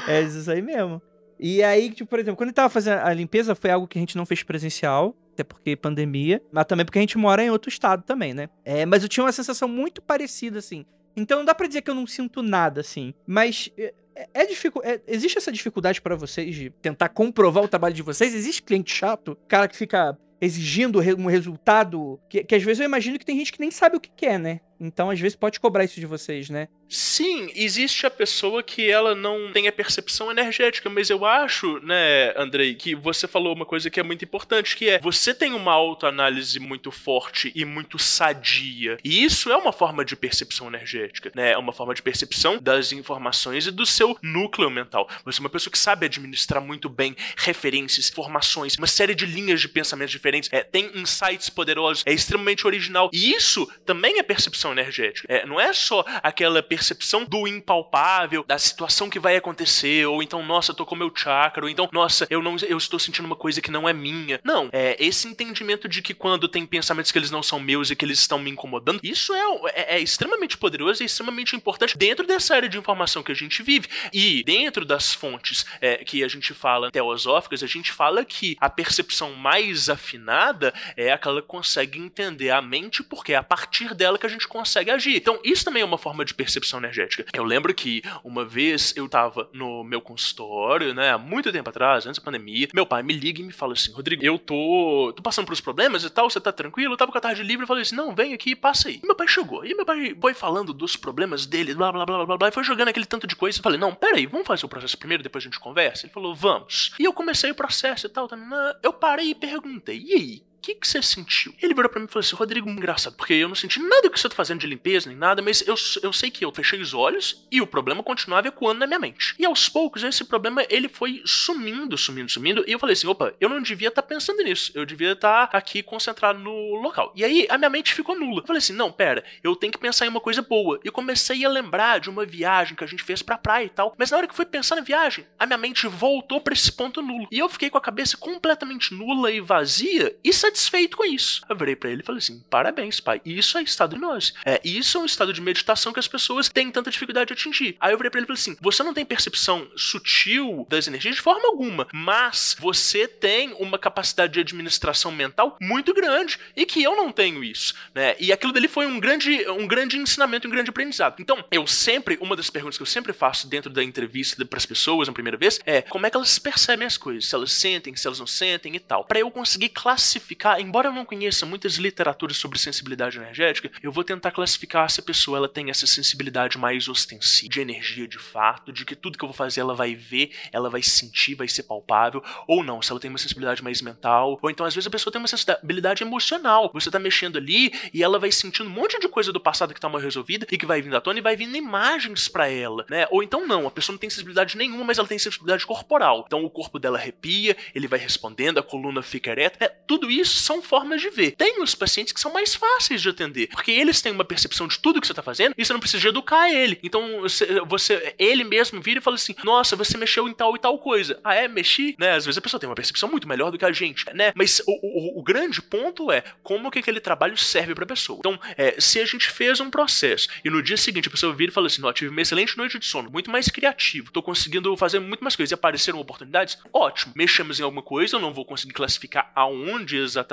é 0.18 0.22
isso 0.22 0.50
aí 0.50 0.62
mesmo. 0.62 1.02
E 1.38 1.62
aí, 1.62 1.90
tipo, 1.90 2.08
por 2.08 2.18
exemplo, 2.18 2.36
quando 2.36 2.48
ele 2.48 2.54
tava 2.54 2.70
fazendo 2.70 2.98
a 2.98 3.12
limpeza, 3.12 3.54
foi 3.54 3.70
algo 3.70 3.86
que 3.86 3.98
a 3.98 4.00
gente 4.00 4.16
não 4.16 4.24
fez 4.24 4.42
presencial 4.42 5.16
até 5.34 5.44
porque 5.44 5.76
pandemia, 5.76 6.40
mas 6.50 6.64
também 6.64 6.86
porque 6.86 6.98
a 6.98 7.02
gente 7.02 7.18
mora 7.18 7.42
em 7.42 7.50
outro 7.50 7.68
estado 7.68 8.02
também, 8.02 8.32
né? 8.32 8.48
É, 8.64 8.86
mas 8.86 9.02
eu 9.02 9.08
tinha 9.08 9.24
uma 9.24 9.32
sensação 9.32 9.68
muito 9.68 10.00
parecida, 10.00 10.60
assim. 10.60 10.86
Então 11.16 11.38
não 11.38 11.44
dá 11.44 11.54
pra 11.54 11.66
dizer 11.66 11.82
que 11.82 11.90
eu 11.90 11.94
não 11.94 12.06
sinto 12.06 12.42
nada, 12.42 12.80
assim. 12.80 13.12
Mas 13.26 13.70
é, 13.76 13.94
é, 14.14 14.28
é 14.34 14.42
é, 14.42 15.00
existe 15.06 15.38
essa 15.38 15.52
dificuldade 15.52 16.00
para 16.00 16.16
vocês 16.16 16.54
de 16.54 16.70
tentar 16.70 17.08
comprovar 17.08 17.64
o 17.64 17.68
trabalho 17.68 17.94
de 17.94 18.02
vocês? 18.02 18.34
Existe 18.34 18.62
cliente 18.62 18.94
chato? 18.94 19.36
Cara 19.48 19.68
que 19.68 19.76
fica 19.76 20.16
exigindo 20.40 21.00
um 21.18 21.26
resultado 21.26 22.20
que, 22.28 22.44
que 22.44 22.54
às 22.54 22.62
vezes 22.62 22.80
eu 22.80 22.84
imagino 22.84 23.18
que 23.18 23.24
tem 23.24 23.38
gente 23.38 23.52
que 23.52 23.60
nem 23.60 23.70
sabe 23.70 23.96
o 23.96 24.00
que 24.00 24.10
quer, 24.14 24.38
né? 24.38 24.60
Então, 24.80 25.10
às 25.10 25.20
vezes, 25.20 25.36
pode 25.36 25.60
cobrar 25.60 25.84
isso 25.84 26.00
de 26.00 26.06
vocês, 26.06 26.50
né? 26.50 26.68
Sim, 26.88 27.50
existe 27.54 28.06
a 28.06 28.10
pessoa 28.10 28.62
que 28.62 28.88
ela 28.88 29.14
não 29.14 29.52
tem 29.52 29.66
a 29.66 29.72
percepção 29.72 30.30
energética, 30.30 30.88
mas 30.88 31.10
eu 31.10 31.24
acho, 31.24 31.80
né, 31.80 32.32
Andrei, 32.36 32.74
que 32.74 32.94
você 32.94 33.26
falou 33.26 33.54
uma 33.54 33.66
coisa 33.66 33.90
que 33.90 33.98
é 33.98 34.02
muito 34.02 34.24
importante, 34.24 34.76
que 34.76 34.88
é 34.88 34.98
você 35.00 35.34
tem 35.34 35.52
uma 35.52 35.72
autoanálise 35.72 36.60
muito 36.60 36.90
forte 36.90 37.50
e 37.54 37.64
muito 37.64 37.98
sadia. 37.98 38.98
E 39.02 39.24
isso 39.24 39.50
é 39.50 39.56
uma 39.56 39.72
forma 39.72 40.04
de 40.04 40.14
percepção 40.14 40.68
energética, 40.68 41.32
né? 41.34 41.52
É 41.52 41.58
uma 41.58 41.72
forma 41.72 41.94
de 41.94 42.02
percepção 42.02 42.58
das 42.60 42.92
informações 42.92 43.66
e 43.66 43.70
do 43.70 43.86
seu 43.86 44.16
núcleo 44.22 44.70
mental. 44.70 45.08
Você 45.24 45.40
é 45.40 45.42
uma 45.42 45.50
pessoa 45.50 45.72
que 45.72 45.78
sabe 45.78 46.06
administrar 46.06 46.62
muito 46.62 46.88
bem 46.88 47.16
referências, 47.36 48.10
informações, 48.10 48.76
uma 48.76 48.86
série 48.86 49.14
de 49.14 49.26
linhas 49.26 49.60
de 49.60 49.68
pensamentos 49.68 50.12
diferentes, 50.12 50.48
é, 50.52 50.62
tem 50.62 50.90
insights 50.94 51.48
poderosos, 51.50 52.04
é 52.06 52.12
extremamente 52.12 52.66
original. 52.66 53.10
E 53.12 53.32
isso 53.32 53.66
também 53.84 54.18
é 54.18 54.22
percepção 54.22 54.63
energética. 54.72 55.26
É, 55.30 55.46
não 55.46 55.60
é 55.60 55.72
só 55.72 56.04
aquela 56.22 56.62
percepção 56.62 57.24
do 57.24 57.46
impalpável, 57.46 58.44
da 58.46 58.58
situação 58.58 59.10
que 59.10 59.18
vai 59.18 59.36
acontecer, 59.36 60.06
ou 60.06 60.22
então, 60.22 60.44
nossa, 60.44 60.74
tocou 60.74 60.96
meu 60.96 61.12
chakra, 61.14 61.64
ou 61.64 61.70
então, 61.70 61.88
nossa, 61.92 62.26
eu 62.30 62.42
não 62.42 62.56
eu 62.68 62.78
estou 62.78 62.98
sentindo 62.98 63.26
uma 63.26 63.36
coisa 63.36 63.60
que 63.60 63.70
não 63.70 63.88
é 63.88 63.92
minha. 63.92 64.40
Não, 64.44 64.68
é 64.72 64.96
esse 64.98 65.26
entendimento 65.28 65.88
de 65.88 66.02
que 66.02 66.14
quando 66.14 66.48
tem 66.48 66.66
pensamentos 66.66 67.10
que 67.10 67.18
eles 67.18 67.30
não 67.30 67.42
são 67.42 67.58
meus 67.58 67.90
e 67.90 67.96
que 67.96 68.04
eles 68.04 68.18
estão 68.18 68.38
me 68.38 68.50
incomodando, 68.50 69.00
isso 69.02 69.34
é, 69.34 69.70
é, 69.74 69.96
é 69.96 70.00
extremamente 70.00 70.56
poderoso 70.56 71.02
e 71.02 71.06
extremamente 71.06 71.56
importante 71.56 71.96
dentro 71.96 72.26
dessa 72.26 72.54
área 72.54 72.68
de 72.68 72.78
informação 72.78 73.22
que 73.22 73.32
a 73.32 73.34
gente 73.34 73.62
vive. 73.62 73.88
E 74.12 74.42
dentro 74.44 74.84
das 74.84 75.14
fontes 75.14 75.64
é, 75.80 75.98
que 75.98 76.22
a 76.22 76.28
gente 76.28 76.54
fala 76.54 76.90
teosóficas, 76.90 77.62
a 77.62 77.66
gente 77.66 77.92
fala 77.92 78.24
que 78.24 78.56
a 78.60 78.70
percepção 78.70 79.32
mais 79.32 79.88
afinada 79.88 80.72
é 80.96 81.12
aquela 81.12 81.40
que 81.40 81.48
consegue 81.48 81.98
entender 81.98 82.50
a 82.50 82.62
mente, 82.62 83.02
porque 83.02 83.32
é 83.32 83.36
a 83.36 83.42
partir 83.42 83.94
dela 83.94 84.18
que 84.18 84.26
a 84.26 84.28
gente 84.28 84.46
consegue 84.54 84.88
agir. 84.92 85.16
Então, 85.16 85.40
isso 85.42 85.64
também 85.64 85.82
é 85.82 85.84
uma 85.84 85.98
forma 85.98 86.24
de 86.24 86.32
percepção 86.32 86.78
energética. 86.78 87.26
Eu 87.34 87.42
lembro 87.42 87.74
que 87.74 88.02
uma 88.22 88.44
vez 88.44 88.96
eu 88.96 89.08
tava 89.08 89.50
no 89.52 89.82
meu 89.82 90.00
consultório, 90.00 90.94
né, 90.94 91.10
há 91.10 91.18
muito 91.18 91.50
tempo 91.50 91.68
atrás, 91.68 92.06
antes 92.06 92.20
da 92.20 92.24
pandemia, 92.24 92.68
meu 92.72 92.86
pai 92.86 93.02
me 93.02 93.12
liga 93.12 93.40
e 93.40 93.44
me 93.44 93.52
fala 93.52 93.72
assim: 93.72 93.90
Rodrigo, 93.90 94.24
eu 94.24 94.38
tô, 94.38 95.12
tô 95.16 95.22
passando 95.24 95.46
por 95.46 95.52
os 95.52 95.60
problemas 95.60 96.04
e 96.04 96.10
tal, 96.10 96.30
você 96.30 96.40
tá 96.40 96.52
tranquilo? 96.52 96.92
Eu 96.92 96.96
tava 96.96 97.10
com 97.10 97.18
a 97.18 97.20
tarde 97.20 97.42
livre 97.42 97.64
e 97.64 97.66
falei 97.66 97.82
assim: 97.82 97.96
não, 97.96 98.14
vem 98.14 98.32
aqui, 98.32 98.54
passa 98.54 98.88
aí. 98.88 99.00
E 99.02 99.06
meu 99.06 99.16
pai 99.16 99.26
chegou. 99.26 99.64
E 99.66 99.74
meu 99.74 99.84
pai 99.84 100.16
foi 100.20 100.34
falando 100.34 100.72
dos 100.72 100.94
problemas 100.96 101.46
dele, 101.46 101.74
blá 101.74 101.90
blá 101.90 102.06
blá 102.06 102.24
blá 102.24 102.36
blá, 102.36 102.48
e 102.48 102.52
foi 102.52 102.62
jogando 102.62 102.88
aquele 102.88 103.06
tanto 103.06 103.26
de 103.26 103.34
coisa. 103.34 103.58
Eu 103.58 103.62
falei: 103.62 103.78
não, 103.78 103.92
pera 103.92 104.16
aí, 104.16 104.26
vamos 104.26 104.46
fazer 104.46 104.64
o 104.64 104.68
processo 104.68 104.96
primeiro, 104.96 105.22
depois 105.22 105.42
a 105.42 105.46
gente 105.46 105.58
conversa? 105.58 106.06
Ele 106.06 106.12
falou: 106.12 106.32
vamos. 106.32 106.92
E 107.00 107.04
eu 107.04 107.12
comecei 107.12 107.50
o 107.50 107.56
processo 107.56 108.06
e 108.06 108.08
tal, 108.08 108.28
tal 108.28 108.38
eu 108.84 108.92
parei 108.92 109.30
e 109.30 109.34
perguntei: 109.34 110.00
e 110.00 110.14
aí? 110.14 110.53
Que, 110.64 110.74
que 110.74 110.88
você 110.88 111.02
sentiu? 111.02 111.54
Ele 111.60 111.74
virou 111.74 111.90
para 111.90 112.00
mim 112.00 112.06
e 112.06 112.08
falou 112.08 112.24
assim: 112.24 112.34
Rodrigo, 112.34 112.70
engraçado, 112.70 113.14
porque 113.16 113.34
eu 113.34 113.48
não 113.48 113.54
senti 113.54 113.78
nada 113.80 114.08
que 114.08 114.18
você 114.18 114.28
tá 114.28 114.34
fazendo 114.34 114.60
de 114.60 114.66
limpeza 114.66 115.08
nem 115.08 115.16
nada, 115.16 115.42
mas 115.42 115.60
eu, 115.66 115.74
eu 116.02 116.12
sei 116.12 116.30
que 116.30 116.42
eu 116.42 116.52
fechei 116.52 116.80
os 116.80 116.94
olhos 116.94 117.46
e 117.50 117.60
o 117.60 117.66
problema 117.66 118.02
continuava 118.02 118.48
ecoando 118.48 118.80
na 118.80 118.86
minha 118.86 118.98
mente. 118.98 119.34
E 119.38 119.44
aos 119.44 119.68
poucos, 119.68 120.02
esse 120.02 120.24
problema 120.24 120.64
ele 120.70 120.88
foi 120.88 121.22
sumindo, 121.26 121.98
sumindo, 121.98 122.30
sumindo. 122.30 122.64
E 122.66 122.72
eu 122.72 122.78
falei 122.78 122.94
assim: 122.94 123.06
opa, 123.06 123.34
eu 123.38 123.48
não 123.48 123.60
devia 123.60 123.88
estar 123.88 124.00
tá 124.00 124.08
pensando 124.08 124.42
nisso. 124.42 124.72
Eu 124.74 124.86
devia 124.86 125.12
estar 125.12 125.48
tá 125.48 125.58
aqui 125.58 125.82
concentrado 125.82 126.38
no 126.38 126.76
local. 126.76 127.12
E 127.14 127.22
aí 127.22 127.46
a 127.50 127.58
minha 127.58 127.70
mente 127.70 127.92
ficou 127.92 128.18
nula. 128.18 128.40
Eu 128.40 128.46
falei 128.46 128.58
assim: 128.58 128.72
não, 128.72 128.90
pera, 128.90 129.22
eu 129.42 129.54
tenho 129.54 129.72
que 129.72 129.78
pensar 129.78 130.06
em 130.06 130.08
uma 130.08 130.20
coisa 130.20 130.40
boa. 130.40 130.80
E 130.82 130.90
comecei 130.90 131.44
a 131.44 131.48
lembrar 131.48 132.00
de 132.00 132.08
uma 132.08 132.24
viagem 132.24 132.74
que 132.74 132.84
a 132.84 132.86
gente 132.86 133.02
fez 133.02 133.20
pra 133.20 133.36
praia 133.36 133.66
e 133.66 133.70
tal. 133.70 133.94
Mas 133.98 134.10
na 134.10 134.16
hora 134.16 134.26
que 134.26 134.34
fui 134.34 134.46
pensar 134.46 134.76
na 134.76 134.82
viagem, 134.82 135.26
a 135.38 135.44
minha 135.44 135.58
mente 135.58 135.86
voltou 135.86 136.40
para 136.40 136.54
esse 136.54 136.72
ponto 136.72 137.02
nulo. 137.02 137.28
E 137.30 137.38
eu 137.38 137.50
fiquei 137.50 137.68
com 137.68 137.76
a 137.76 137.82
cabeça 137.82 138.16
completamente 138.16 138.94
nula 138.94 139.30
e 139.30 139.40
vazia 139.40 140.16
e 140.24 140.32
satisfeito 140.54 140.96
com 140.96 141.04
isso. 141.04 141.42
Eu 141.48 141.56
virei 141.56 141.74
para 141.74 141.90
ele 141.90 142.00
e 142.00 142.04
falei 142.04 142.18
assim: 142.18 142.42
parabéns, 142.48 143.00
pai. 143.00 143.20
Isso 143.24 143.58
é 143.58 143.62
estado 143.62 143.94
de 143.94 144.00
gnose. 144.00 144.32
É, 144.44 144.60
isso 144.64 144.96
é 144.96 145.00
um 145.00 145.04
estado 145.04 145.32
de 145.32 145.40
meditação 145.40 145.92
que 145.92 145.98
as 145.98 146.08
pessoas 146.08 146.48
têm 146.48 146.70
tanta 146.70 146.90
dificuldade 146.90 147.28
de 147.28 147.32
atingir. 147.34 147.76
Aí 147.80 147.92
eu 147.92 147.96
virei 147.98 148.10
pra 148.10 148.20
ele 148.20 148.26
e 148.26 148.28
falei 148.28 148.40
assim: 148.40 148.56
você 148.60 148.82
não 148.82 148.94
tem 148.94 149.04
percepção 149.04 149.68
sutil 149.76 150.66
das 150.70 150.86
energias 150.86 151.16
de 151.16 151.20
forma 151.20 151.48
alguma, 151.48 151.86
mas 151.92 152.56
você 152.58 153.08
tem 153.08 153.52
uma 153.54 153.78
capacidade 153.78 154.32
de 154.32 154.40
administração 154.40 155.10
mental 155.10 155.56
muito 155.60 155.92
grande 155.92 156.38
e 156.56 156.64
que 156.64 156.82
eu 156.82 156.96
não 156.96 157.10
tenho 157.10 157.42
isso, 157.42 157.74
né? 157.94 158.14
E 158.18 158.32
aquilo 158.32 158.52
dele 158.52 158.68
foi 158.68 158.86
um 158.86 159.00
grande, 159.00 159.48
um 159.50 159.66
grande 159.66 159.98
ensinamento, 159.98 160.46
um 160.46 160.50
grande 160.50 160.70
aprendizado. 160.70 161.16
Então, 161.20 161.44
eu 161.50 161.66
sempre, 161.66 162.18
uma 162.20 162.36
das 162.36 162.50
perguntas 162.50 162.76
que 162.76 162.82
eu 162.82 162.86
sempre 162.86 163.12
faço 163.12 163.48
dentro 163.48 163.70
da 163.70 163.82
entrevista 163.82 164.44
para 164.44 164.56
as 164.56 164.66
pessoas 164.66 165.08
na 165.08 165.14
primeira 165.14 165.36
vez 165.36 165.60
é 165.66 165.82
como 165.82 166.06
é 166.06 166.10
que 166.10 166.16
elas 166.16 166.38
percebem 166.38 166.86
as 166.86 166.96
coisas, 166.96 167.26
se 167.26 167.34
elas 167.34 167.52
sentem, 167.52 167.94
se 167.96 168.06
elas 168.06 168.18
não 168.18 168.26
sentem 168.26 168.74
e 168.76 168.80
tal, 168.80 169.04
para 169.04 169.18
eu 169.18 169.30
conseguir 169.30 169.70
classificar, 169.70 170.43
embora 170.60 170.84
embora 170.84 170.88
eu 170.88 170.92
não 170.92 171.04
conheça 171.04 171.46
muitas 171.46 171.76
literaturas 171.76 172.36
sobre 172.36 172.58
sensibilidade 172.58 173.16
energética, 173.16 173.70
eu 173.82 173.90
vou 173.90 174.04
tentar 174.04 174.30
classificar 174.30 174.90
se 174.90 175.00
a 175.00 175.02
pessoa 175.02 175.38
ela 175.38 175.48
tem 175.48 175.70
essa 175.70 175.86
sensibilidade 175.86 176.58
mais 176.58 176.88
ostensiva, 176.88 177.48
de 177.48 177.60
energia 177.60 178.06
de 178.06 178.18
fato, 178.18 178.72
de 178.72 178.84
que 178.84 178.94
tudo 178.94 179.16
que 179.16 179.24
eu 179.24 179.28
vou 179.28 179.36
fazer 179.36 179.60
ela 179.60 179.74
vai 179.74 179.94
ver, 179.94 180.32
ela 180.52 180.68
vai 180.68 180.82
sentir, 180.82 181.34
vai 181.34 181.48
ser 181.48 181.62
palpável, 181.62 182.22
ou 182.46 182.62
não, 182.62 182.82
se 182.82 182.90
ela 182.90 183.00
tem 183.00 183.08
uma 183.08 183.18
sensibilidade 183.18 183.62
mais 183.62 183.80
mental, 183.80 184.38
ou 184.42 184.50
então 184.50 184.66
às 184.66 184.74
vezes 184.74 184.86
a 184.86 184.90
pessoa 184.90 185.12
tem 185.12 185.20
uma 185.20 185.28
sensibilidade 185.28 186.02
emocional. 186.02 186.70
Você 186.74 186.90
tá 186.90 186.98
mexendo 186.98 187.38
ali 187.38 187.72
e 187.92 188.02
ela 188.02 188.18
vai 188.18 188.30
sentindo 188.32 188.68
um 188.68 188.72
monte 188.72 188.98
de 188.98 189.08
coisa 189.08 189.32
do 189.32 189.40
passado 189.40 189.72
que 189.72 189.80
tá 189.80 189.88
mal 189.88 190.00
resolvida 190.00 190.46
e 190.50 190.58
que 190.58 190.66
vai 190.66 190.82
vindo 190.82 190.96
à 190.96 191.00
tona 191.00 191.18
e 191.18 191.22
vai 191.22 191.36
vindo 191.36 191.56
imagens 191.56 192.28
para 192.28 192.48
ela, 192.48 192.84
né? 192.90 193.06
Ou 193.10 193.22
então 193.22 193.46
não, 193.46 193.66
a 193.66 193.70
pessoa 193.70 193.94
não 193.94 194.00
tem 194.00 194.10
sensibilidade 194.10 194.56
nenhuma, 194.56 194.84
mas 194.84 194.98
ela 194.98 195.08
tem 195.08 195.18
sensibilidade 195.18 195.64
corporal. 195.64 196.24
Então 196.26 196.44
o 196.44 196.50
corpo 196.50 196.78
dela 196.78 196.98
arrepia, 196.98 197.56
ele 197.74 197.88
vai 197.88 197.98
respondendo, 197.98 198.58
a 198.58 198.62
coluna 198.62 199.02
fica 199.02 199.30
ereta. 199.30 199.64
É, 199.64 199.68
tudo 199.68 200.10
isso 200.10 200.33
são 200.40 200.62
formas 200.62 201.00
de 201.00 201.10
ver. 201.10 201.32
Tem 201.32 201.62
os 201.62 201.74
pacientes 201.74 202.12
que 202.12 202.20
são 202.20 202.32
mais 202.32 202.54
fáceis 202.54 203.02
de 203.02 203.08
atender, 203.08 203.48
porque 203.48 203.70
eles 203.70 204.00
têm 204.00 204.12
uma 204.12 204.24
percepção 204.24 204.66
de 204.66 204.78
tudo 204.78 205.00
que 205.00 205.06
você 205.06 205.14
tá 205.14 205.22
fazendo 205.22 205.54
e 205.56 205.64
você 205.64 205.72
não 205.72 205.80
precisa 205.80 206.08
educar 206.08 206.50
ele. 206.50 206.78
Então, 206.82 207.22
você, 207.66 208.14
ele 208.18 208.44
mesmo 208.44 208.80
vira 208.80 208.98
e 208.98 209.02
fala 209.02 209.16
assim: 209.16 209.34
"Nossa, 209.44 209.76
você 209.76 209.96
mexeu 209.96 210.28
em 210.28 210.34
tal 210.34 210.54
e 210.56 210.58
tal 210.58 210.78
coisa". 210.78 211.18
Ah, 211.24 211.34
é, 211.34 211.48
mexi, 211.48 211.94
né? 211.98 212.12
Às 212.12 212.24
vezes 212.24 212.38
a 212.38 212.40
pessoa 212.40 212.60
tem 212.60 212.68
uma 212.68 212.74
percepção 212.74 213.08
muito 213.08 213.28
melhor 213.28 213.50
do 213.50 213.58
que 213.58 213.64
a 213.64 213.72
gente, 213.72 214.04
né? 214.14 214.32
Mas 214.34 214.62
o, 214.66 214.72
o, 214.72 215.20
o 215.20 215.22
grande 215.22 215.60
ponto 215.62 216.10
é 216.10 216.22
como 216.42 216.70
que 216.70 216.78
aquele 216.78 217.00
trabalho 217.00 217.36
serve 217.36 217.74
para 217.74 217.84
a 217.84 217.88
pessoa. 217.88 218.18
Então, 218.18 218.38
é, 218.56 218.80
se 218.80 219.00
a 219.00 219.06
gente 219.06 219.30
fez 219.30 219.60
um 219.60 219.70
processo 219.70 220.28
e 220.44 220.50
no 220.50 220.62
dia 220.62 220.76
seguinte 220.76 221.08
a 221.08 221.10
pessoa 221.10 221.34
vira 221.34 221.50
e 221.50 221.54
fala 221.54 221.66
assim: 221.66 221.82
"Não, 221.82 221.92
tive 221.92 222.10
uma 222.10 222.20
excelente 222.22 222.56
noite 222.56 222.78
de 222.78 222.86
sono, 222.86 223.10
muito 223.10 223.30
mais 223.30 223.48
criativo, 223.48 224.10
tô 224.10 224.22
conseguindo 224.22 224.76
fazer 224.76 224.98
muito 224.98 225.22
mais 225.22 225.36
coisas 225.36 225.50
e 225.50 225.54
apareceram 225.54 225.98
oportunidades", 225.98 226.58
ótimo. 226.72 227.12
Mexemos 227.16 227.60
em 227.60 227.62
alguma 227.62 227.82
coisa, 227.82 228.16
eu 228.16 228.20
não 228.20 228.32
vou 228.32 228.44
conseguir 228.44 228.72
classificar 228.72 229.30
aonde 229.34 229.96
exatamente, 229.96 230.23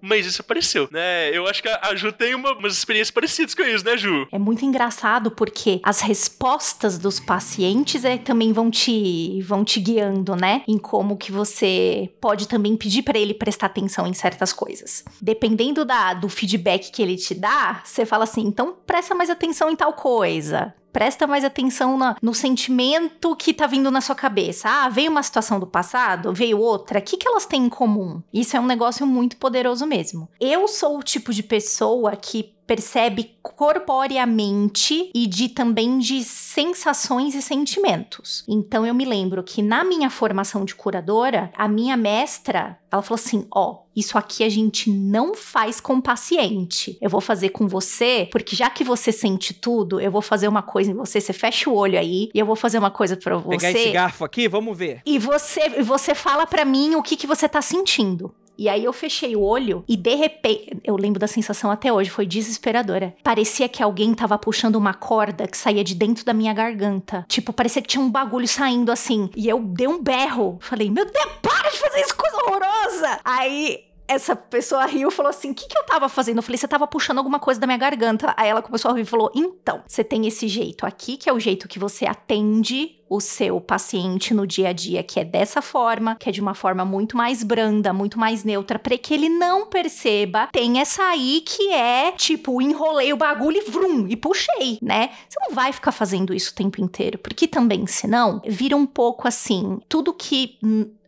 mas 0.00 0.26
isso 0.26 0.40
apareceu, 0.40 0.88
né? 0.90 1.30
Eu 1.36 1.46
acho 1.46 1.62
que 1.62 1.68
a 1.68 1.94
Ju 1.94 2.12
tem 2.12 2.34
uma, 2.34 2.52
umas 2.52 2.74
experiências 2.74 3.10
parecidas 3.10 3.54
com 3.54 3.62
isso, 3.62 3.84
né, 3.84 3.96
Ju? 3.96 4.26
É 4.30 4.38
muito 4.38 4.64
engraçado 4.64 5.30
porque 5.30 5.80
as 5.82 6.00
respostas 6.00 6.98
dos 6.98 7.20
pacientes 7.20 8.04
é, 8.04 8.18
também 8.18 8.52
vão 8.52 8.70
te 8.70 9.40
vão 9.42 9.64
te 9.64 9.80
guiando, 9.80 10.36
né? 10.36 10.62
Em 10.66 10.78
como 10.78 11.16
que 11.16 11.32
você 11.32 12.10
pode 12.20 12.48
também 12.48 12.76
pedir 12.76 13.02
para 13.02 13.18
ele 13.18 13.34
prestar 13.34 13.66
atenção 13.66 14.06
em 14.06 14.14
certas 14.14 14.52
coisas. 14.52 15.04
Dependendo 15.20 15.84
da, 15.84 16.14
do 16.14 16.28
feedback 16.28 16.90
que 16.90 17.02
ele 17.02 17.16
te 17.16 17.34
dá, 17.34 17.80
você 17.84 18.04
fala 18.06 18.24
assim, 18.24 18.42
então 18.42 18.76
presta 18.86 19.14
mais 19.14 19.30
atenção 19.30 19.70
em 19.70 19.76
tal 19.76 19.92
coisa. 19.92 20.74
Presta 20.92 21.26
mais 21.26 21.44
atenção 21.44 21.96
na, 21.96 22.16
no 22.20 22.34
sentimento 22.34 23.34
que 23.34 23.54
tá 23.54 23.66
vindo 23.66 23.90
na 23.90 24.00
sua 24.00 24.14
cabeça. 24.14 24.68
Ah, 24.68 24.88
veio 24.88 25.10
uma 25.10 25.22
situação 25.22 25.58
do 25.58 25.66
passado, 25.66 26.32
veio 26.32 26.58
outra. 26.58 26.98
O 26.98 27.02
que, 27.02 27.16
que 27.16 27.26
elas 27.26 27.46
têm 27.46 27.64
em 27.64 27.68
comum? 27.68 28.22
Isso 28.32 28.56
é 28.56 28.60
um 28.60 28.66
negócio 28.66 29.06
muito 29.06 29.36
poderoso 29.36 29.86
mesmo. 29.86 30.28
Eu 30.40 30.68
sou 30.68 30.98
o 30.98 31.02
tipo 31.02 31.32
de 31.32 31.42
pessoa 31.42 32.14
que 32.14 32.54
percebe 32.72 33.36
corporeamente 33.42 35.10
e 35.14 35.26
de 35.26 35.50
também 35.50 35.98
de 35.98 36.24
sensações 36.24 37.34
e 37.34 37.42
sentimentos. 37.42 38.42
Então 38.48 38.86
eu 38.86 38.94
me 38.94 39.04
lembro 39.04 39.42
que 39.42 39.60
na 39.60 39.84
minha 39.84 40.08
formação 40.08 40.64
de 40.64 40.74
curadora, 40.74 41.52
a 41.54 41.68
minha 41.68 41.98
mestra, 41.98 42.78
ela 42.90 43.02
falou 43.02 43.20
assim: 43.20 43.46
"Ó, 43.54 43.70
oh, 43.72 43.82
isso 43.94 44.16
aqui 44.16 44.42
a 44.42 44.48
gente 44.48 44.90
não 44.90 45.34
faz 45.34 45.80
com 45.82 46.00
paciente. 46.00 46.96
Eu 46.98 47.10
vou 47.10 47.20
fazer 47.20 47.50
com 47.50 47.68
você, 47.68 48.26
porque 48.32 48.56
já 48.56 48.70
que 48.70 48.82
você 48.82 49.12
sente 49.12 49.52
tudo, 49.52 50.00
eu 50.00 50.10
vou 50.10 50.22
fazer 50.22 50.48
uma 50.48 50.62
coisa 50.62 50.90
em 50.90 50.94
você, 50.94 51.20
você 51.20 51.34
fecha 51.34 51.68
o 51.68 51.74
olho 51.74 51.98
aí 51.98 52.30
e 52.32 52.38
eu 52.38 52.46
vou 52.46 52.56
fazer 52.56 52.78
uma 52.78 52.90
coisa 52.90 53.18
para 53.18 53.36
você. 53.36 53.58
Pegar 53.58 53.70
esse 53.70 53.90
garfo 53.90 54.24
aqui, 54.24 54.48
vamos 54.48 54.78
ver. 54.78 55.02
E 55.04 55.18
você 55.18 55.82
você 55.82 56.14
fala 56.14 56.46
para 56.46 56.64
mim 56.64 56.94
o 56.94 57.02
que 57.02 57.16
que 57.16 57.26
você 57.26 57.46
tá 57.46 57.60
sentindo. 57.60 58.34
E 58.58 58.68
aí 58.68 58.84
eu 58.84 58.92
fechei 58.92 59.34
o 59.34 59.42
olho 59.42 59.84
e 59.88 59.96
de 59.96 60.14
repente, 60.14 60.78
eu 60.84 60.96
lembro 60.96 61.18
da 61.18 61.26
sensação 61.26 61.70
até 61.70 61.92
hoje, 61.92 62.10
foi 62.10 62.26
desesperadora. 62.26 63.14
Parecia 63.22 63.68
que 63.68 63.82
alguém 63.82 64.14
tava 64.14 64.38
puxando 64.38 64.76
uma 64.76 64.94
corda 64.94 65.46
que 65.46 65.56
saía 65.56 65.82
de 65.82 65.94
dentro 65.94 66.24
da 66.24 66.32
minha 66.32 66.52
garganta. 66.52 67.24
Tipo, 67.28 67.52
parecia 67.52 67.82
que 67.82 67.88
tinha 67.88 68.02
um 68.02 68.10
bagulho 68.10 68.46
saindo 68.46 68.92
assim. 68.92 69.30
E 69.36 69.48
eu 69.48 69.60
dei 69.60 69.88
um 69.88 70.02
berro. 70.02 70.58
Falei, 70.60 70.90
meu 70.90 71.04
Deus, 71.04 71.26
para 71.40 71.70
de 71.70 71.78
fazer 71.78 72.00
isso, 72.00 72.16
coisa 72.16 72.36
horrorosa! 72.36 73.20
Aí 73.24 73.91
essa 74.12 74.36
pessoa 74.36 74.84
riu 74.86 75.08
e 75.08 75.12
falou 75.12 75.30
assim: 75.30 75.50
o 75.50 75.54
que, 75.54 75.66
que 75.66 75.76
eu 75.76 75.84
tava 75.84 76.08
fazendo? 76.08 76.38
Eu 76.38 76.42
falei, 76.42 76.58
você 76.58 76.68
tava 76.68 76.86
puxando 76.86 77.18
alguma 77.18 77.38
coisa 77.38 77.60
da 77.60 77.66
minha 77.66 77.78
garganta. 77.78 78.34
Aí 78.36 78.48
ela 78.48 78.62
começou 78.62 78.90
a 78.90 78.94
rir 78.94 79.02
e 79.02 79.06
falou: 79.06 79.30
então, 79.34 79.82
você 79.86 80.04
tem 80.04 80.26
esse 80.26 80.48
jeito 80.48 80.86
aqui, 80.86 81.16
que 81.16 81.28
é 81.28 81.32
o 81.32 81.40
jeito 81.40 81.68
que 81.68 81.78
você 81.78 82.06
atende 82.06 82.98
o 83.08 83.20
seu 83.20 83.60
paciente 83.60 84.32
no 84.32 84.46
dia 84.46 84.70
a 84.70 84.72
dia, 84.72 85.02
que 85.02 85.20
é 85.20 85.24
dessa 85.24 85.60
forma, 85.60 86.16
que 86.16 86.30
é 86.30 86.32
de 86.32 86.40
uma 86.40 86.54
forma 86.54 86.82
muito 86.82 87.14
mais 87.14 87.42
branda, 87.42 87.92
muito 87.92 88.18
mais 88.18 88.42
neutra, 88.42 88.78
para 88.78 88.96
que 88.96 89.12
ele 89.12 89.28
não 89.28 89.66
perceba. 89.66 90.48
Tem 90.50 90.80
essa 90.80 91.04
aí 91.04 91.42
que 91.44 91.70
é 91.72 92.12
tipo, 92.12 92.62
enrolei 92.62 93.12
o 93.12 93.16
bagulho 93.16 93.58
e 93.58 93.70
vrum, 93.70 94.06
e 94.08 94.16
puxei, 94.16 94.78
né? 94.80 95.10
Você 95.28 95.38
não 95.46 95.54
vai 95.54 95.72
ficar 95.72 95.92
fazendo 95.92 96.32
isso 96.32 96.52
o 96.52 96.54
tempo 96.54 96.80
inteiro, 96.80 97.18
porque 97.18 97.46
também, 97.46 97.86
senão, 97.86 98.40
vira 98.46 98.74
um 98.74 98.86
pouco 98.86 99.28
assim, 99.28 99.78
tudo 99.90 100.14
que 100.14 100.58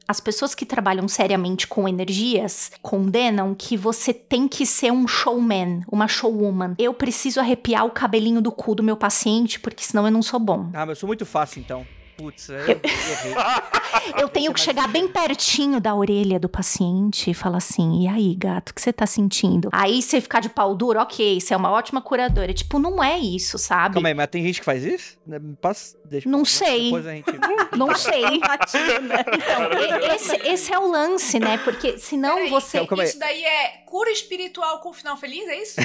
as 0.07 0.21
pessoas 0.21 0.55
que 0.55 0.67
trabalham 0.67 1.09
seriamente 1.09 1.67
com 1.67 1.89
energias 1.89 2.71
condenam 2.83 3.55
que 3.55 3.77
você 3.77 4.13
tem 4.13 4.47
que 4.47 4.67
ser 4.67 4.93
um 4.93 5.07
showman, 5.07 5.83
uma 5.91 6.07
showwoman. 6.07 6.75
Eu 6.79 6.93
preciso 6.95 7.41
arrepiar 7.41 7.87
o 7.87 7.91
cabelinho 7.91 8.41
do 8.41 8.53
cu 8.53 8.75
do 8.75 8.83
meu 8.83 8.97
paciente, 8.97 9.59
porque 9.59 9.85
senão 9.85 10.07
eu 10.07 10.13
não 10.13 10.23
sou 10.23 10.39
bom. 10.39 10.69
Ah, 10.73 10.81
mas 10.81 10.91
eu 10.91 10.97
sou 10.97 11.07
muito 11.07 11.25
fácil 11.25 11.61
então. 11.61 11.87
Putz, 12.17 12.49
eu, 12.49 12.59
eu, 12.59 12.79
eu 14.23 14.29
tenho 14.29 14.53
que 14.53 14.61
chegar 14.61 14.87
bem 14.89 15.09
pertinho 15.09 15.81
da 15.81 15.95
orelha 15.95 16.39
do 16.39 16.49
paciente 16.49 17.31
e 17.31 17.35
falar 17.35 17.59
assim: 17.59 18.03
e 18.03 18.09
aí, 18.09 18.35
gato, 18.35 18.71
o 18.71 18.75
que 18.75 18.81
você 18.81 18.93
tá 18.93 19.07
sentindo? 19.07 19.69
Aí 19.73 20.01
você 20.01 20.21
ficar 20.21 20.41
de 20.41 20.49
pau 20.49 20.75
duro, 20.75 21.01
ok, 21.01 21.41
você 21.41 21.55
é 21.55 21.57
uma 21.57 21.71
ótima 21.71 22.01
curadora. 22.01 22.53
Tipo, 22.53 22.79
não 22.79 23.03
é 23.03 23.19
isso, 23.19 23.59
sabe? 23.59 23.95
Calma 23.95 24.09
aí, 24.09 24.15
mas 24.15 24.29
tem 24.29 24.45
gente 24.45 24.61
que 24.61 24.65
faz 24.65 24.85
isso? 24.85 25.19
Passa, 25.61 25.97
deixa, 26.05 26.29
não 26.29 26.45
sei. 26.45 26.91
Gente... 27.03 27.27
não 27.77 27.95
sei. 27.95 28.25
então, 28.37 30.15
esse, 30.15 30.37
esse 30.49 30.73
é 30.73 30.79
o 30.79 30.89
lance, 30.89 31.41
né? 31.41 31.59
Porque 31.59 31.99
senão 31.99 32.37
Peraí, 32.37 32.51
você. 32.51 32.79
Então, 32.79 33.03
isso 33.03 33.19
daí 33.19 33.45
é 33.45 33.85
cura 33.87 34.11
espiritual 34.11 34.81
com 34.81 34.93
final 34.93 35.17
feliz, 35.17 35.47
é 35.49 35.63
isso? 35.63 35.81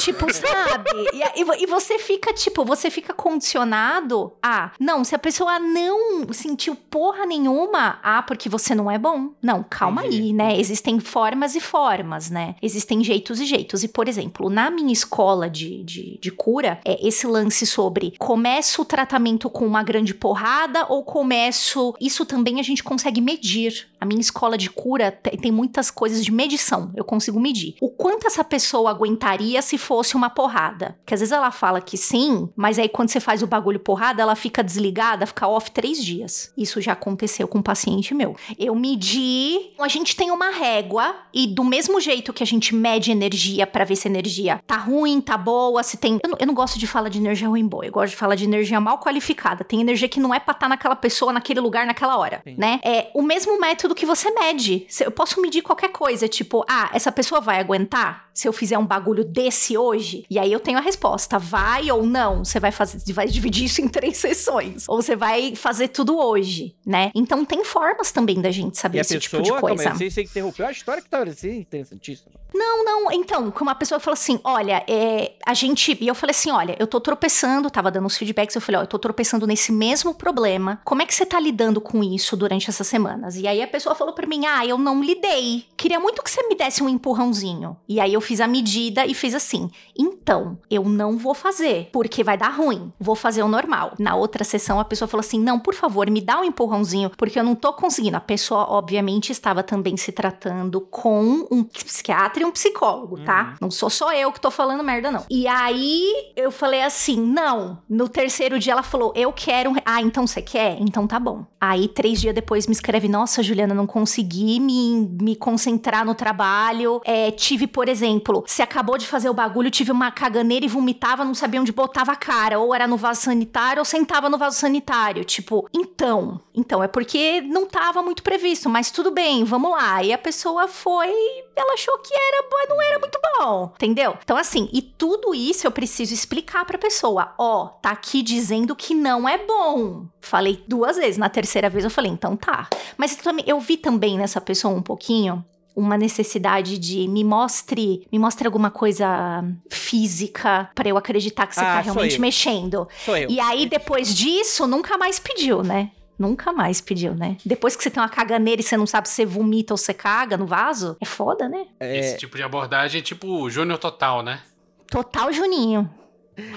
tipo, 0.00 0.32
sabe? 0.32 0.90
E, 1.12 1.40
e, 1.40 1.62
e 1.62 1.66
você 1.66 1.98
fica, 1.98 2.32
tipo, 2.32 2.64
você 2.64 2.90
fica 2.90 3.14
condicionado 3.14 4.36
a. 4.42 4.72
Não, 4.78 5.04
se 5.04 5.14
a 5.14 5.18
pessoa 5.18 5.53
não 5.58 6.32
sentiu 6.32 6.74
porra 6.74 7.26
nenhuma, 7.26 7.98
ah, 8.02 8.22
porque 8.22 8.48
você 8.48 8.74
não 8.74 8.90
é 8.90 8.98
bom. 8.98 9.30
Não, 9.42 9.62
calma 9.62 10.04
Entendi. 10.06 10.22
aí, 10.22 10.32
né? 10.32 10.58
Existem 10.58 10.98
formas 11.00 11.54
e 11.54 11.60
formas, 11.60 12.30
né? 12.30 12.56
Existem 12.62 13.02
jeitos 13.02 13.40
e 13.40 13.46
jeitos. 13.46 13.82
E, 13.82 13.88
por 13.88 14.08
exemplo, 14.08 14.48
na 14.50 14.70
minha 14.70 14.92
escola 14.92 15.48
de, 15.48 15.82
de, 15.84 16.18
de 16.20 16.30
cura, 16.30 16.80
é 16.84 17.06
esse 17.06 17.26
lance 17.26 17.66
sobre 17.66 18.14
começo 18.18 18.82
o 18.82 18.84
tratamento 18.84 19.48
com 19.50 19.66
uma 19.66 19.82
grande 19.82 20.14
porrada 20.14 20.86
ou 20.88 21.02
começo. 21.04 21.94
Isso 22.00 22.24
também 22.24 22.60
a 22.60 22.62
gente 22.62 22.82
consegue 22.82 23.20
medir. 23.20 23.88
A 24.00 24.06
minha 24.06 24.20
escola 24.20 24.58
de 24.58 24.68
cura 24.68 25.10
tem 25.10 25.50
muitas 25.50 25.90
coisas 25.90 26.24
de 26.24 26.30
medição. 26.30 26.92
Eu 26.94 27.04
consigo 27.04 27.40
medir. 27.40 27.74
O 27.80 27.88
quanto 27.88 28.26
essa 28.26 28.44
pessoa 28.44 28.90
aguentaria 28.90 29.62
se 29.62 29.78
fosse 29.78 30.14
uma 30.14 30.28
porrada? 30.28 30.96
Que 31.06 31.14
às 31.14 31.20
vezes 31.20 31.32
ela 31.32 31.50
fala 31.50 31.80
que 31.80 31.96
sim, 31.96 32.48
mas 32.54 32.78
aí 32.78 32.88
quando 32.88 33.08
você 33.08 33.20
faz 33.20 33.42
o 33.42 33.46
bagulho 33.46 33.80
porrada, 33.80 34.22
ela 34.22 34.36
fica 34.36 34.62
desligada, 34.62 35.26
fica 35.26 35.43
off 35.46 35.70
três 35.70 36.02
dias. 36.02 36.52
Isso 36.56 36.80
já 36.80 36.92
aconteceu 36.92 37.46
com 37.46 37.58
um 37.58 37.62
paciente 37.62 38.14
meu. 38.14 38.36
Eu 38.58 38.74
medi. 38.74 39.72
A 39.78 39.88
gente 39.88 40.16
tem 40.16 40.30
uma 40.30 40.50
régua 40.50 41.14
e 41.32 41.46
do 41.46 41.64
mesmo 41.64 42.00
jeito 42.00 42.32
que 42.32 42.42
a 42.42 42.46
gente 42.46 42.74
mede 42.74 43.10
energia 43.10 43.66
para 43.66 43.84
ver 43.84 43.96
se 43.96 44.08
a 44.08 44.10
energia 44.10 44.60
tá 44.66 44.76
ruim, 44.76 45.20
tá 45.20 45.36
boa, 45.36 45.82
se 45.82 45.96
tem. 45.96 46.18
Eu 46.22 46.30
não, 46.30 46.38
eu 46.40 46.46
não, 46.46 46.54
gosto 46.54 46.78
de 46.78 46.86
falar 46.86 47.08
de 47.08 47.18
energia 47.18 47.48
ruim 47.48 47.66
boa. 47.66 47.84
Eu 47.84 47.92
gosto 47.92 48.10
de 48.10 48.16
falar 48.16 48.34
de 48.34 48.44
energia 48.44 48.80
mal 48.80 48.98
qualificada. 48.98 49.64
Tem 49.64 49.80
energia 49.80 50.08
que 50.08 50.20
não 50.20 50.34
é 50.34 50.40
pra 50.40 50.52
estar 50.52 50.66
tá 50.66 50.68
naquela 50.68 50.96
pessoa, 50.96 51.32
naquele 51.32 51.60
lugar, 51.60 51.86
naquela 51.86 52.16
hora, 52.16 52.40
Sim. 52.44 52.54
né? 52.56 52.80
É 52.82 53.10
o 53.14 53.22
mesmo 53.22 53.58
método 53.60 53.94
que 53.94 54.06
você 54.06 54.30
mede. 54.30 54.86
Eu 55.00 55.10
posso 55.10 55.40
medir 55.40 55.62
qualquer 55.62 55.88
coisa, 55.88 56.28
tipo, 56.28 56.64
ah, 56.68 56.90
essa 56.92 57.12
pessoa 57.12 57.40
vai 57.40 57.58
aguentar 57.58 58.23
se 58.34 58.48
eu 58.48 58.52
fizer 58.52 58.76
um 58.76 58.84
bagulho 58.84 59.24
desse 59.24 59.78
hoje? 59.78 60.26
E 60.28 60.38
aí 60.38 60.52
eu 60.52 60.60
tenho 60.60 60.76
a 60.76 60.80
resposta, 60.80 61.38
vai 61.38 61.90
ou 61.90 62.04
não? 62.04 62.44
Você 62.44 62.58
vai 62.58 62.72
fazer, 62.72 63.00
vai 63.12 63.28
dividir 63.28 63.64
isso 63.66 63.80
em 63.80 63.88
três 63.88 64.16
sessões, 64.18 64.88
ou 64.88 65.00
você 65.00 65.14
vai 65.14 65.54
fazer 65.54 65.88
tudo 65.88 66.18
hoje, 66.18 66.74
né? 66.84 67.10
Então 67.14 67.44
tem 67.44 67.64
formas 67.64 68.10
também 68.10 68.40
da 68.42 68.50
gente 68.50 68.76
saber 68.76 68.98
e 68.98 69.00
esse 69.00 69.14
pessoa, 69.14 69.42
tipo 69.42 69.54
de 69.54 69.60
coisa. 69.60 69.84
Calma, 69.84 69.98
você 69.98 70.22
interrompeu 70.22 70.66
a 70.66 70.72
história 70.72 71.02
que 71.02 71.08
tava 71.08 71.30
assim, 71.30 71.58
interessantíssima. 71.60 72.43
Não, 72.54 72.84
não, 72.84 73.12
então, 73.12 73.50
que 73.50 73.62
uma 73.62 73.74
pessoa 73.74 73.98
falou 73.98 74.14
assim, 74.14 74.40
olha, 74.44 74.84
é, 74.88 75.32
a 75.44 75.54
gente, 75.54 75.96
e 76.00 76.06
eu 76.06 76.14
falei 76.14 76.30
assim, 76.30 76.50
olha, 76.50 76.76
eu 76.78 76.86
tô 76.86 77.00
tropeçando, 77.00 77.68
tava 77.68 77.90
dando 77.90 78.06
uns 78.06 78.16
feedbacks, 78.16 78.54
eu 78.54 78.60
falei, 78.60 78.80
ó, 78.80 78.84
eu 78.84 78.86
tô 78.86 78.98
tropeçando 78.98 79.46
nesse 79.46 79.72
mesmo 79.72 80.14
problema, 80.14 80.80
como 80.84 81.02
é 81.02 81.06
que 81.06 81.14
você 81.14 81.26
tá 81.26 81.40
lidando 81.40 81.80
com 81.80 82.04
isso 82.04 82.36
durante 82.36 82.70
essas 82.70 82.86
semanas? 82.86 83.36
E 83.36 83.48
aí 83.48 83.60
a 83.60 83.66
pessoa 83.66 83.94
falou 83.94 84.14
para 84.14 84.26
mim: 84.26 84.46
Ah, 84.46 84.64
eu 84.64 84.78
não 84.78 85.02
lidei. 85.02 85.66
Queria 85.76 85.98
muito 85.98 86.22
que 86.22 86.30
você 86.30 86.46
me 86.46 86.54
desse 86.54 86.82
um 86.82 86.88
empurrãozinho. 86.88 87.76
E 87.88 87.98
aí 87.98 88.12
eu 88.12 88.20
fiz 88.20 88.40
a 88.40 88.46
medida 88.46 89.04
e 89.04 89.14
fiz 89.14 89.34
assim: 89.34 89.70
Então, 89.98 90.58
eu 90.70 90.84
não 90.84 91.18
vou 91.18 91.34
fazer, 91.34 91.88
porque 91.92 92.22
vai 92.22 92.36
dar 92.36 92.50
ruim. 92.50 92.92
Vou 93.00 93.16
fazer 93.16 93.42
o 93.42 93.48
normal. 93.48 93.94
Na 93.98 94.14
outra 94.14 94.44
sessão, 94.44 94.78
a 94.78 94.84
pessoa 94.84 95.08
falou 95.08 95.20
assim: 95.20 95.40
Não, 95.40 95.58
por 95.58 95.74
favor, 95.74 96.08
me 96.10 96.20
dá 96.20 96.40
um 96.40 96.44
empurrãozinho, 96.44 97.10
porque 97.16 97.38
eu 97.38 97.44
não 97.44 97.54
tô 97.54 97.72
conseguindo. 97.72 98.16
A 98.16 98.20
pessoa, 98.20 98.66
obviamente, 98.70 99.32
estava 99.32 99.62
também 99.62 99.96
se 99.96 100.12
tratando 100.12 100.80
com 100.80 101.46
um 101.50 101.64
psiquiatra 101.64 102.43
um 102.44 102.52
psicólogo, 102.52 103.20
tá? 103.24 103.42
Uhum. 103.42 103.56
Não 103.62 103.70
sou 103.70 103.90
só 103.90 104.12
eu 104.12 104.32
que 104.32 104.40
tô 104.40 104.50
falando 104.50 104.82
merda, 104.82 105.10
não. 105.10 105.24
E 105.30 105.46
aí 105.46 106.32
eu 106.36 106.50
falei 106.50 106.82
assim: 106.82 107.20
não. 107.20 107.78
No 107.88 108.08
terceiro 108.08 108.58
dia 108.58 108.72
ela 108.72 108.82
falou: 108.82 109.12
eu 109.14 109.32
quero. 109.32 109.70
Um... 109.70 109.76
Ah, 109.84 110.02
então 110.02 110.26
você 110.26 110.42
quer? 110.42 110.76
Então 110.80 111.06
tá 111.06 111.18
bom. 111.18 111.44
Aí 111.60 111.88
três 111.88 112.20
dias 112.20 112.34
depois 112.34 112.66
me 112.66 112.72
escreve: 112.72 113.08
nossa, 113.08 113.42
Juliana, 113.42 113.74
não 113.74 113.86
consegui 113.86 114.60
me, 114.60 115.16
me 115.20 115.36
concentrar 115.36 116.04
no 116.04 116.14
trabalho. 116.14 117.00
É, 117.04 117.30
tive, 117.30 117.66
por 117.66 117.88
exemplo, 117.88 118.44
se 118.46 118.62
acabou 118.62 118.98
de 118.98 119.06
fazer 119.06 119.28
o 119.28 119.34
bagulho, 119.34 119.70
tive 119.70 119.92
uma 119.92 120.10
caganeira 120.10 120.64
e 120.64 120.68
vomitava, 120.68 121.24
não 121.24 121.34
sabia 121.34 121.60
onde 121.60 121.72
botava 121.72 122.12
a 122.12 122.16
cara. 122.16 122.58
Ou 122.58 122.74
era 122.74 122.86
no 122.86 122.96
vaso 122.96 123.22
sanitário 123.22 123.80
ou 123.80 123.84
sentava 123.84 124.28
no 124.28 124.38
vaso 124.38 124.58
sanitário. 124.58 125.24
Tipo, 125.24 125.68
então. 125.72 126.40
Então, 126.54 126.82
é 126.82 126.88
porque 126.88 127.40
não 127.40 127.66
tava 127.66 128.02
muito 128.02 128.22
previsto, 128.22 128.68
mas 128.68 128.90
tudo 128.90 129.10
bem, 129.10 129.44
vamos 129.44 129.70
lá. 129.70 130.02
E 130.02 130.12
a 130.12 130.18
pessoa 130.18 130.68
foi. 130.68 131.12
Ela 131.56 131.74
achou 131.74 131.98
que 131.98 132.14
era, 132.14 132.33
mas 132.50 132.68
não 132.68 132.82
era 132.82 132.98
muito 132.98 133.18
bom. 133.38 133.72
Entendeu? 133.74 134.16
Então, 134.22 134.36
assim, 134.36 134.68
e 134.72 134.80
tudo 134.80 135.34
isso 135.34 135.66
eu 135.66 135.70
preciso 135.70 136.14
explicar 136.14 136.64
pra 136.64 136.78
pessoa. 136.78 137.34
Ó, 137.38 137.64
oh, 137.64 137.68
tá 137.80 137.90
aqui 137.90 138.22
dizendo 138.22 138.74
que 138.74 138.94
não 138.94 139.28
é 139.28 139.38
bom. 139.38 140.06
Falei 140.20 140.62
duas 140.66 140.96
vezes. 140.96 141.18
Na 141.18 141.28
terceira 141.28 141.68
vez 141.68 141.84
eu 141.84 141.90
falei, 141.90 142.10
então 142.10 142.36
tá. 142.36 142.68
Mas 142.96 143.18
eu 143.46 143.60
vi 143.60 143.76
também 143.76 144.18
nessa 144.18 144.40
pessoa 144.40 144.74
um 144.74 144.82
pouquinho 144.82 145.44
uma 145.76 145.98
necessidade 145.98 146.78
de 146.78 147.08
me 147.08 147.24
mostre, 147.24 148.06
me 148.10 148.18
mostre 148.18 148.46
alguma 148.46 148.70
coisa 148.70 149.44
física 149.68 150.70
para 150.74 150.88
eu 150.88 150.96
acreditar 150.96 151.46
que 151.46 151.54
você 151.54 151.60
ah, 151.60 151.74
tá 151.74 151.80
realmente 151.80 152.20
mexendo. 152.20 152.86
Sou 153.04 153.16
eu. 153.16 153.28
E 153.28 153.40
aí 153.40 153.66
depois 153.66 154.14
disso 154.14 154.66
nunca 154.66 154.96
mais 154.96 155.18
pediu, 155.18 155.62
né? 155.62 155.90
Nunca 156.18 156.52
mais 156.52 156.80
pediu, 156.80 157.14
né? 157.14 157.36
Depois 157.44 157.74
que 157.74 157.82
você 157.82 157.90
tem 157.90 158.02
uma 158.02 158.08
caganeira 158.08 158.60
e 158.60 158.64
você 158.64 158.76
não 158.76 158.86
sabe 158.86 159.08
se 159.08 159.14
você 159.14 159.26
vomita 159.26 159.74
ou 159.74 159.78
você 159.78 159.92
caga 159.92 160.36
no 160.36 160.46
vaso, 160.46 160.96
é 161.00 161.04
foda, 161.04 161.48
né? 161.48 161.66
É... 161.80 161.98
Esse 161.98 162.18
tipo 162.18 162.36
de 162.36 162.42
abordagem 162.42 163.00
é 163.00 163.02
tipo 163.02 163.50
Júnior 163.50 163.78
Total, 163.78 164.22
né? 164.22 164.40
Total 164.86 165.32
Juninho. 165.32 165.90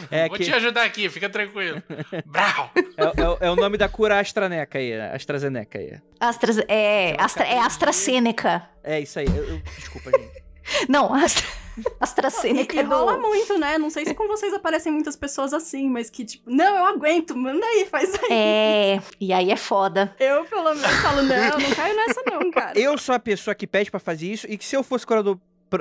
É 0.10 0.28
Vou 0.28 0.38
que... 0.38 0.46
te 0.46 0.54
ajudar 0.54 0.84
aqui, 0.84 1.10
fica 1.10 1.30
tranquilo. 1.30 1.82
Brau! 2.26 2.72
É, 2.76 3.04
é, 3.04 3.48
é, 3.48 3.50
o 3.52 3.56
nome 3.56 3.78
da 3.78 3.88
cura 3.88 4.20
AstraNeca 4.20 4.80
aí, 4.80 4.94
AstraZeneca 4.94 5.78
aí. 5.78 6.00
Astra, 6.20 6.66
é, 6.68 7.16
Astra, 7.20 7.46
é 7.46 7.60
AstraZeneca. 7.60 8.68
É 8.84 9.00
isso 9.00 9.20
aí. 9.20 9.28
Eu, 9.28 9.44
eu, 9.44 9.62
desculpa, 9.78 10.12
gente. 10.12 10.44
Não, 10.90 11.14
Astra, 11.14 11.46
AstraZeneca. 12.00 12.76
E, 12.76 12.80
e 12.80 12.84
rola 12.84 13.16
do... 13.16 13.22
muito, 13.22 13.58
né? 13.58 13.78
Não 13.78 13.90
sei 13.90 14.06
se 14.06 14.14
com 14.14 14.28
vocês 14.28 14.54
aparecem 14.54 14.92
muitas 14.92 15.16
pessoas 15.16 15.54
assim, 15.54 15.90
mas 15.90 16.10
que 16.10 16.26
tipo, 16.26 16.50
não, 16.50 16.78
eu 16.78 16.86
aguento, 16.86 17.36
manda 17.36 17.66
aí, 17.66 17.86
faz 17.86 18.14
aí. 18.16 18.32
É, 18.32 19.02
e 19.20 19.34
aí 19.34 19.52
é 19.52 19.58
foda. 19.58 20.16
Eu, 20.20 20.46
pelo 20.46 20.74
menos, 20.76 20.96
falo, 21.02 21.24
não, 21.24 21.60
não 21.60 21.76
caio 21.76 21.96
nessa 21.96 22.22
não, 22.26 22.50
cara. 22.52 22.80
Eu 22.80 22.98
sou 22.98 23.16
a 23.16 23.20
pessoa 23.20 23.56
que 23.56 23.68
pede 23.68 23.92
para 23.92 24.00
fazer 24.00 24.32
isso 24.32 24.48
e 24.50 24.58
que 24.58 24.66
se 24.66 24.76
eu 24.76 24.84
fosse 24.84 25.06
curador 25.06 25.38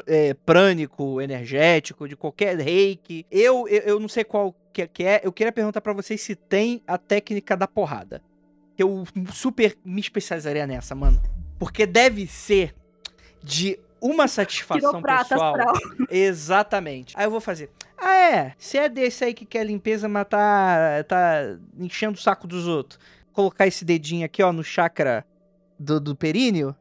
é, 0.06 0.34
prânico, 0.34 1.20
energético, 1.20 2.08
de 2.08 2.16
qualquer 2.16 2.58
reiki. 2.58 3.24
Eu, 3.30 3.68
eu, 3.68 3.82
eu 3.82 4.00
não 4.00 4.08
sei 4.08 4.24
qual 4.24 4.54
que, 4.72 4.86
que 4.88 5.04
é. 5.04 5.20
Eu 5.22 5.32
queria 5.32 5.52
perguntar 5.52 5.80
para 5.80 5.92
vocês 5.92 6.20
se 6.20 6.34
tem 6.34 6.82
a 6.86 6.98
técnica 6.98 7.56
da 7.56 7.68
porrada. 7.68 8.22
Eu 8.76 9.04
super 9.32 9.76
me 9.84 10.00
especializaria 10.00 10.66
nessa, 10.66 10.94
mano. 10.94 11.20
Porque 11.58 11.86
deve 11.86 12.26
ser 12.26 12.74
de 13.42 13.78
uma 14.00 14.28
satisfação 14.28 15.02
pessoal. 15.02 15.54
Exatamente. 16.10 17.14
Aí 17.16 17.24
eu 17.26 17.30
vou 17.30 17.40
fazer. 17.40 17.70
Ah, 17.96 18.14
é. 18.14 18.54
Se 18.58 18.78
é 18.78 18.88
desse 18.88 19.24
aí 19.24 19.34
que 19.34 19.46
quer 19.46 19.64
limpeza, 19.64 20.08
mas 20.08 20.26
tá, 20.28 21.02
tá 21.08 21.56
enchendo 21.78 22.16
o 22.16 22.20
saco 22.20 22.46
dos 22.46 22.66
outros. 22.66 22.98
Colocar 23.32 23.66
esse 23.66 23.84
dedinho 23.84 24.24
aqui, 24.24 24.42
ó, 24.42 24.52
no 24.52 24.64
chakra 24.64 25.24
do, 25.78 26.00
do 26.00 26.14
períneo. 26.14 26.74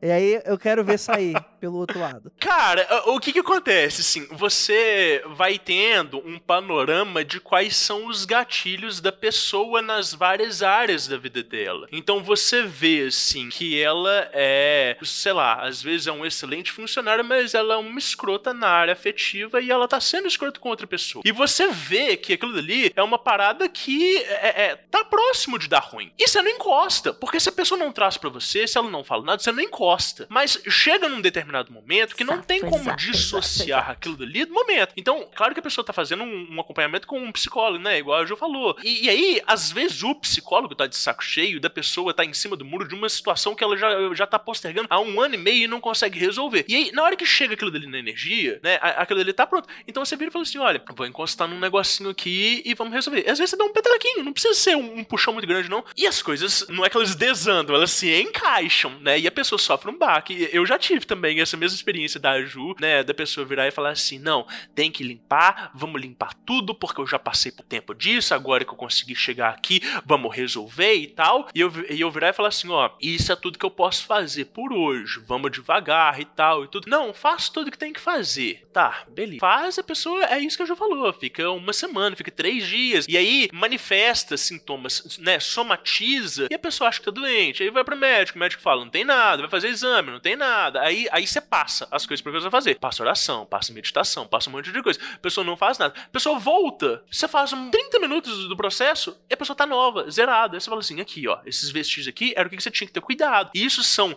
E 0.00 0.10
aí 0.10 0.42
eu 0.44 0.58
quero 0.58 0.84
ver 0.84 0.98
sair 0.98 1.34
pelo 1.64 1.78
outro 1.78 1.98
lado. 1.98 2.30
Cara, 2.38 2.86
o 3.06 3.18
que 3.18 3.32
que 3.32 3.38
acontece, 3.38 4.02
assim, 4.02 4.28
você 4.32 5.24
vai 5.28 5.58
tendo 5.58 6.18
um 6.18 6.38
panorama 6.38 7.24
de 7.24 7.40
quais 7.40 7.74
são 7.74 8.06
os 8.06 8.26
gatilhos 8.26 9.00
da 9.00 9.10
pessoa 9.10 9.80
nas 9.80 10.12
várias 10.12 10.62
áreas 10.62 11.08
da 11.08 11.16
vida 11.16 11.42
dela. 11.42 11.88
Então 11.90 12.22
você 12.22 12.62
vê, 12.62 13.06
assim, 13.08 13.48
que 13.48 13.80
ela 13.80 14.28
é, 14.34 14.94
sei 15.02 15.32
lá, 15.32 15.62
às 15.62 15.82
vezes 15.82 16.06
é 16.06 16.12
um 16.12 16.26
excelente 16.26 16.70
funcionário, 16.70 17.24
mas 17.24 17.54
ela 17.54 17.74
é 17.74 17.78
uma 17.78 17.98
escrota 17.98 18.52
na 18.52 18.68
área 18.68 18.92
afetiva 18.92 19.62
e 19.62 19.70
ela 19.70 19.88
tá 19.88 19.98
sendo 19.98 20.28
escrota 20.28 20.60
com 20.60 20.68
outra 20.68 20.86
pessoa. 20.86 21.22
E 21.24 21.32
você 21.32 21.68
vê 21.68 22.14
que 22.14 22.34
aquilo 22.34 22.58
ali 22.58 22.92
é 22.94 23.02
uma 23.02 23.18
parada 23.18 23.66
que 23.70 24.18
é, 24.18 24.64
é 24.64 24.76
tá 24.76 25.02
próximo 25.02 25.58
de 25.58 25.66
dar 25.66 25.80
ruim. 25.80 26.12
E 26.18 26.28
você 26.28 26.42
não 26.42 26.50
encosta, 26.50 27.14
porque 27.14 27.40
se 27.40 27.48
a 27.48 27.52
pessoa 27.52 27.78
não 27.78 27.90
traz 27.90 28.18
para 28.18 28.28
você, 28.28 28.66
se 28.66 28.76
ela 28.76 28.90
não 28.90 29.02
fala 29.02 29.24
nada, 29.24 29.42
você 29.42 29.50
não 29.50 29.62
encosta. 29.62 30.26
Mas 30.28 30.60
chega 30.68 31.08
num 31.08 31.22
determinado 31.22 31.53
determinado 31.54 31.72
momento 31.72 32.16
que 32.16 32.22
exato, 32.22 32.36
não 32.36 32.44
tem 32.44 32.60
como 32.60 32.76
exato, 32.76 32.96
dissociar 32.96 33.80
exato, 33.80 33.92
aquilo 33.92 34.16
dali 34.16 34.44
do 34.44 34.52
momento. 34.52 34.92
Então, 34.96 35.28
claro 35.34 35.54
que 35.54 35.60
a 35.60 35.62
pessoa 35.62 35.84
tá 35.84 35.92
fazendo 35.92 36.24
um, 36.24 36.54
um 36.54 36.60
acompanhamento 36.60 37.06
com 37.06 37.18
um 37.18 37.30
psicólogo, 37.30 37.82
né? 37.82 37.98
Igual 37.98 38.20
a 38.20 38.26
Jo 38.26 38.36
falou. 38.36 38.76
E, 38.82 39.04
e, 39.04 39.08
aí, 39.08 39.42
às 39.46 39.70
vezes, 39.70 40.02
o 40.02 40.14
psicólogo 40.14 40.74
tá 40.74 40.86
de 40.86 40.96
saco 40.96 41.22
cheio 41.22 41.60
da 41.60 41.70
pessoa 41.70 42.12
tá 42.12 42.24
em 42.24 42.32
cima 42.32 42.56
do 42.56 42.64
muro 42.64 42.88
de 42.88 42.94
uma 42.94 43.08
situação 43.08 43.54
que 43.54 43.62
ela 43.62 43.76
já, 43.76 43.88
já 44.14 44.26
tá 44.26 44.38
postergando 44.38 44.88
há 44.90 44.98
um 45.00 45.20
ano 45.20 45.34
e 45.34 45.38
meio 45.38 45.64
e 45.64 45.68
não 45.68 45.80
consegue 45.80 46.18
resolver. 46.18 46.64
E 46.68 46.74
aí, 46.74 46.92
na 46.92 47.02
hora 47.02 47.16
que 47.16 47.24
chega 47.24 47.54
aquilo 47.54 47.70
dali 47.70 47.86
na 47.86 47.98
energia, 47.98 48.58
né? 48.62 48.78
Aquilo 48.80 49.20
dali 49.20 49.32
tá 49.32 49.46
pronto. 49.46 49.68
Então 49.86 50.04
você 50.04 50.16
vira 50.16 50.28
e 50.30 50.32
fala 50.32 50.42
assim: 50.42 50.58
olha, 50.58 50.82
vou 50.94 51.06
encostar 51.06 51.48
num 51.48 51.58
negocinho 51.58 52.10
aqui 52.10 52.62
e 52.64 52.74
vamos 52.74 52.92
resolver. 52.92 53.24
E 53.26 53.30
às 53.30 53.38
vezes 53.38 53.50
você 53.50 53.56
dá 53.56 53.64
um 53.64 53.72
petelequinho, 53.72 54.24
não 54.24 54.32
precisa 54.32 54.54
ser 54.54 54.76
um, 54.76 54.98
um 54.98 55.04
puxão 55.04 55.32
muito 55.32 55.46
grande, 55.46 55.68
não. 55.68 55.84
E 55.96 56.06
as 56.06 56.22
coisas, 56.22 56.66
não 56.68 56.84
é 56.84 56.90
que 56.90 56.96
elas 56.96 57.14
desandam, 57.14 57.74
elas 57.74 57.90
se 57.90 58.12
encaixam, 58.20 58.98
né? 59.00 59.18
E 59.18 59.26
a 59.26 59.32
pessoa 59.32 59.58
sofre 59.58 59.90
um 59.90 59.98
baque. 59.98 60.48
Eu 60.52 60.64
já 60.66 60.78
tive 60.78 61.04
também 61.04 61.40
essa 61.44 61.56
mesma 61.56 61.76
experiência 61.76 62.18
da 62.18 62.42
Ju, 62.42 62.74
né? 62.80 63.02
Da 63.02 63.14
pessoa 63.14 63.46
virar 63.46 63.66
e 63.66 63.70
falar 63.70 63.90
assim: 63.90 64.18
não, 64.18 64.46
tem 64.74 64.90
que 64.90 65.04
limpar, 65.04 65.70
vamos 65.74 66.00
limpar 66.00 66.34
tudo, 66.46 66.74
porque 66.74 67.00
eu 67.00 67.06
já 67.06 67.18
passei 67.18 67.52
por 67.52 67.64
tempo 67.64 67.94
disso, 67.94 68.34
agora 68.34 68.64
que 68.64 68.72
eu 68.72 68.76
consegui 68.76 69.14
chegar 69.14 69.50
aqui, 69.50 69.80
vamos 70.04 70.34
resolver 70.34 70.94
e 70.94 71.06
tal. 71.06 71.48
E 71.54 71.60
eu, 71.60 71.72
e 71.90 72.00
eu 72.00 72.10
virar 72.10 72.30
e 72.30 72.32
falar 72.32 72.48
assim: 72.48 72.70
ó, 72.70 72.90
isso 73.00 73.32
é 73.32 73.36
tudo 73.36 73.58
que 73.58 73.64
eu 73.64 73.70
posso 73.70 74.04
fazer 74.06 74.46
por 74.46 74.72
hoje, 74.72 75.20
vamos 75.26 75.52
devagar 75.52 76.20
e 76.20 76.24
tal 76.24 76.64
e 76.64 76.68
tudo. 76.68 76.88
Não, 76.88 77.12
faço 77.14 77.52
tudo 77.52 77.70
que 77.70 77.78
tem 77.78 77.92
que 77.92 78.00
fazer. 78.00 78.66
Tá, 78.72 79.04
beleza. 79.08 79.40
Faz 79.40 79.78
a 79.78 79.82
pessoa, 79.82 80.24
é 80.24 80.38
isso 80.38 80.56
que 80.56 80.62
eu 80.62 80.66
já 80.66 80.76
falou, 80.76 81.12
fica 81.12 81.48
uma 81.50 81.72
semana, 81.72 82.16
fica 82.16 82.30
três 82.30 82.66
dias, 82.66 83.06
e 83.08 83.16
aí 83.16 83.48
manifesta 83.52 84.36
sintomas, 84.36 85.18
né? 85.18 85.38
Somatiza, 85.38 86.48
e 86.50 86.54
a 86.54 86.58
pessoa 86.58 86.88
acha 86.88 86.98
que 86.98 87.04
tá 87.04 87.10
doente. 87.10 87.62
Aí 87.62 87.70
vai 87.70 87.84
pro 87.84 87.96
médico, 87.96 88.38
o 88.38 88.40
médico 88.40 88.62
fala: 88.62 88.84
não 88.84 88.90
tem 88.90 89.04
nada, 89.04 89.42
vai 89.42 89.50
fazer 89.50 89.68
exame, 89.68 90.10
não 90.10 90.20
tem 90.20 90.36
nada. 90.36 90.80
Aí, 90.80 91.06
aí 91.10 91.23
você 91.26 91.40
passa 91.40 91.64
passa 91.64 91.88
as 91.90 92.06
coisas 92.06 92.22
pra 92.22 92.32
pessoa 92.32 92.50
fazer. 92.50 92.76
Passa 92.76 93.02
oração, 93.02 93.46
passa 93.46 93.72
meditação, 93.72 94.26
passa 94.26 94.48
um 94.48 94.52
monte 94.52 94.70
de 94.70 94.82
coisa. 94.82 95.00
A 95.14 95.18
pessoa 95.18 95.44
não 95.44 95.56
faz 95.56 95.78
nada. 95.78 95.94
A 95.96 96.08
pessoa 96.08 96.38
volta. 96.38 97.02
Você 97.10 97.26
faz 97.26 97.50
30 97.50 97.98
minutos 97.98 98.48
do 98.48 98.56
processo 98.56 99.16
e 99.28 99.34
a 99.34 99.36
pessoa 99.36 99.56
tá 99.56 99.66
nova, 99.66 100.10
zerada. 100.10 100.56
Aí 100.56 100.60
você 100.60 100.68
fala 100.68 100.80
assim: 100.80 101.00
aqui, 101.00 101.26
ó, 101.26 101.40
esses 101.44 101.70
vestígios 101.70 102.08
aqui 102.08 102.32
era 102.36 102.46
o 102.46 102.50
que 102.50 102.60
você 102.60 102.70
tinha 102.70 102.86
que 102.86 102.92
ter 102.92 103.00
cuidado. 103.00 103.50
E 103.54 103.64
isso 103.64 103.82
são 103.82 104.14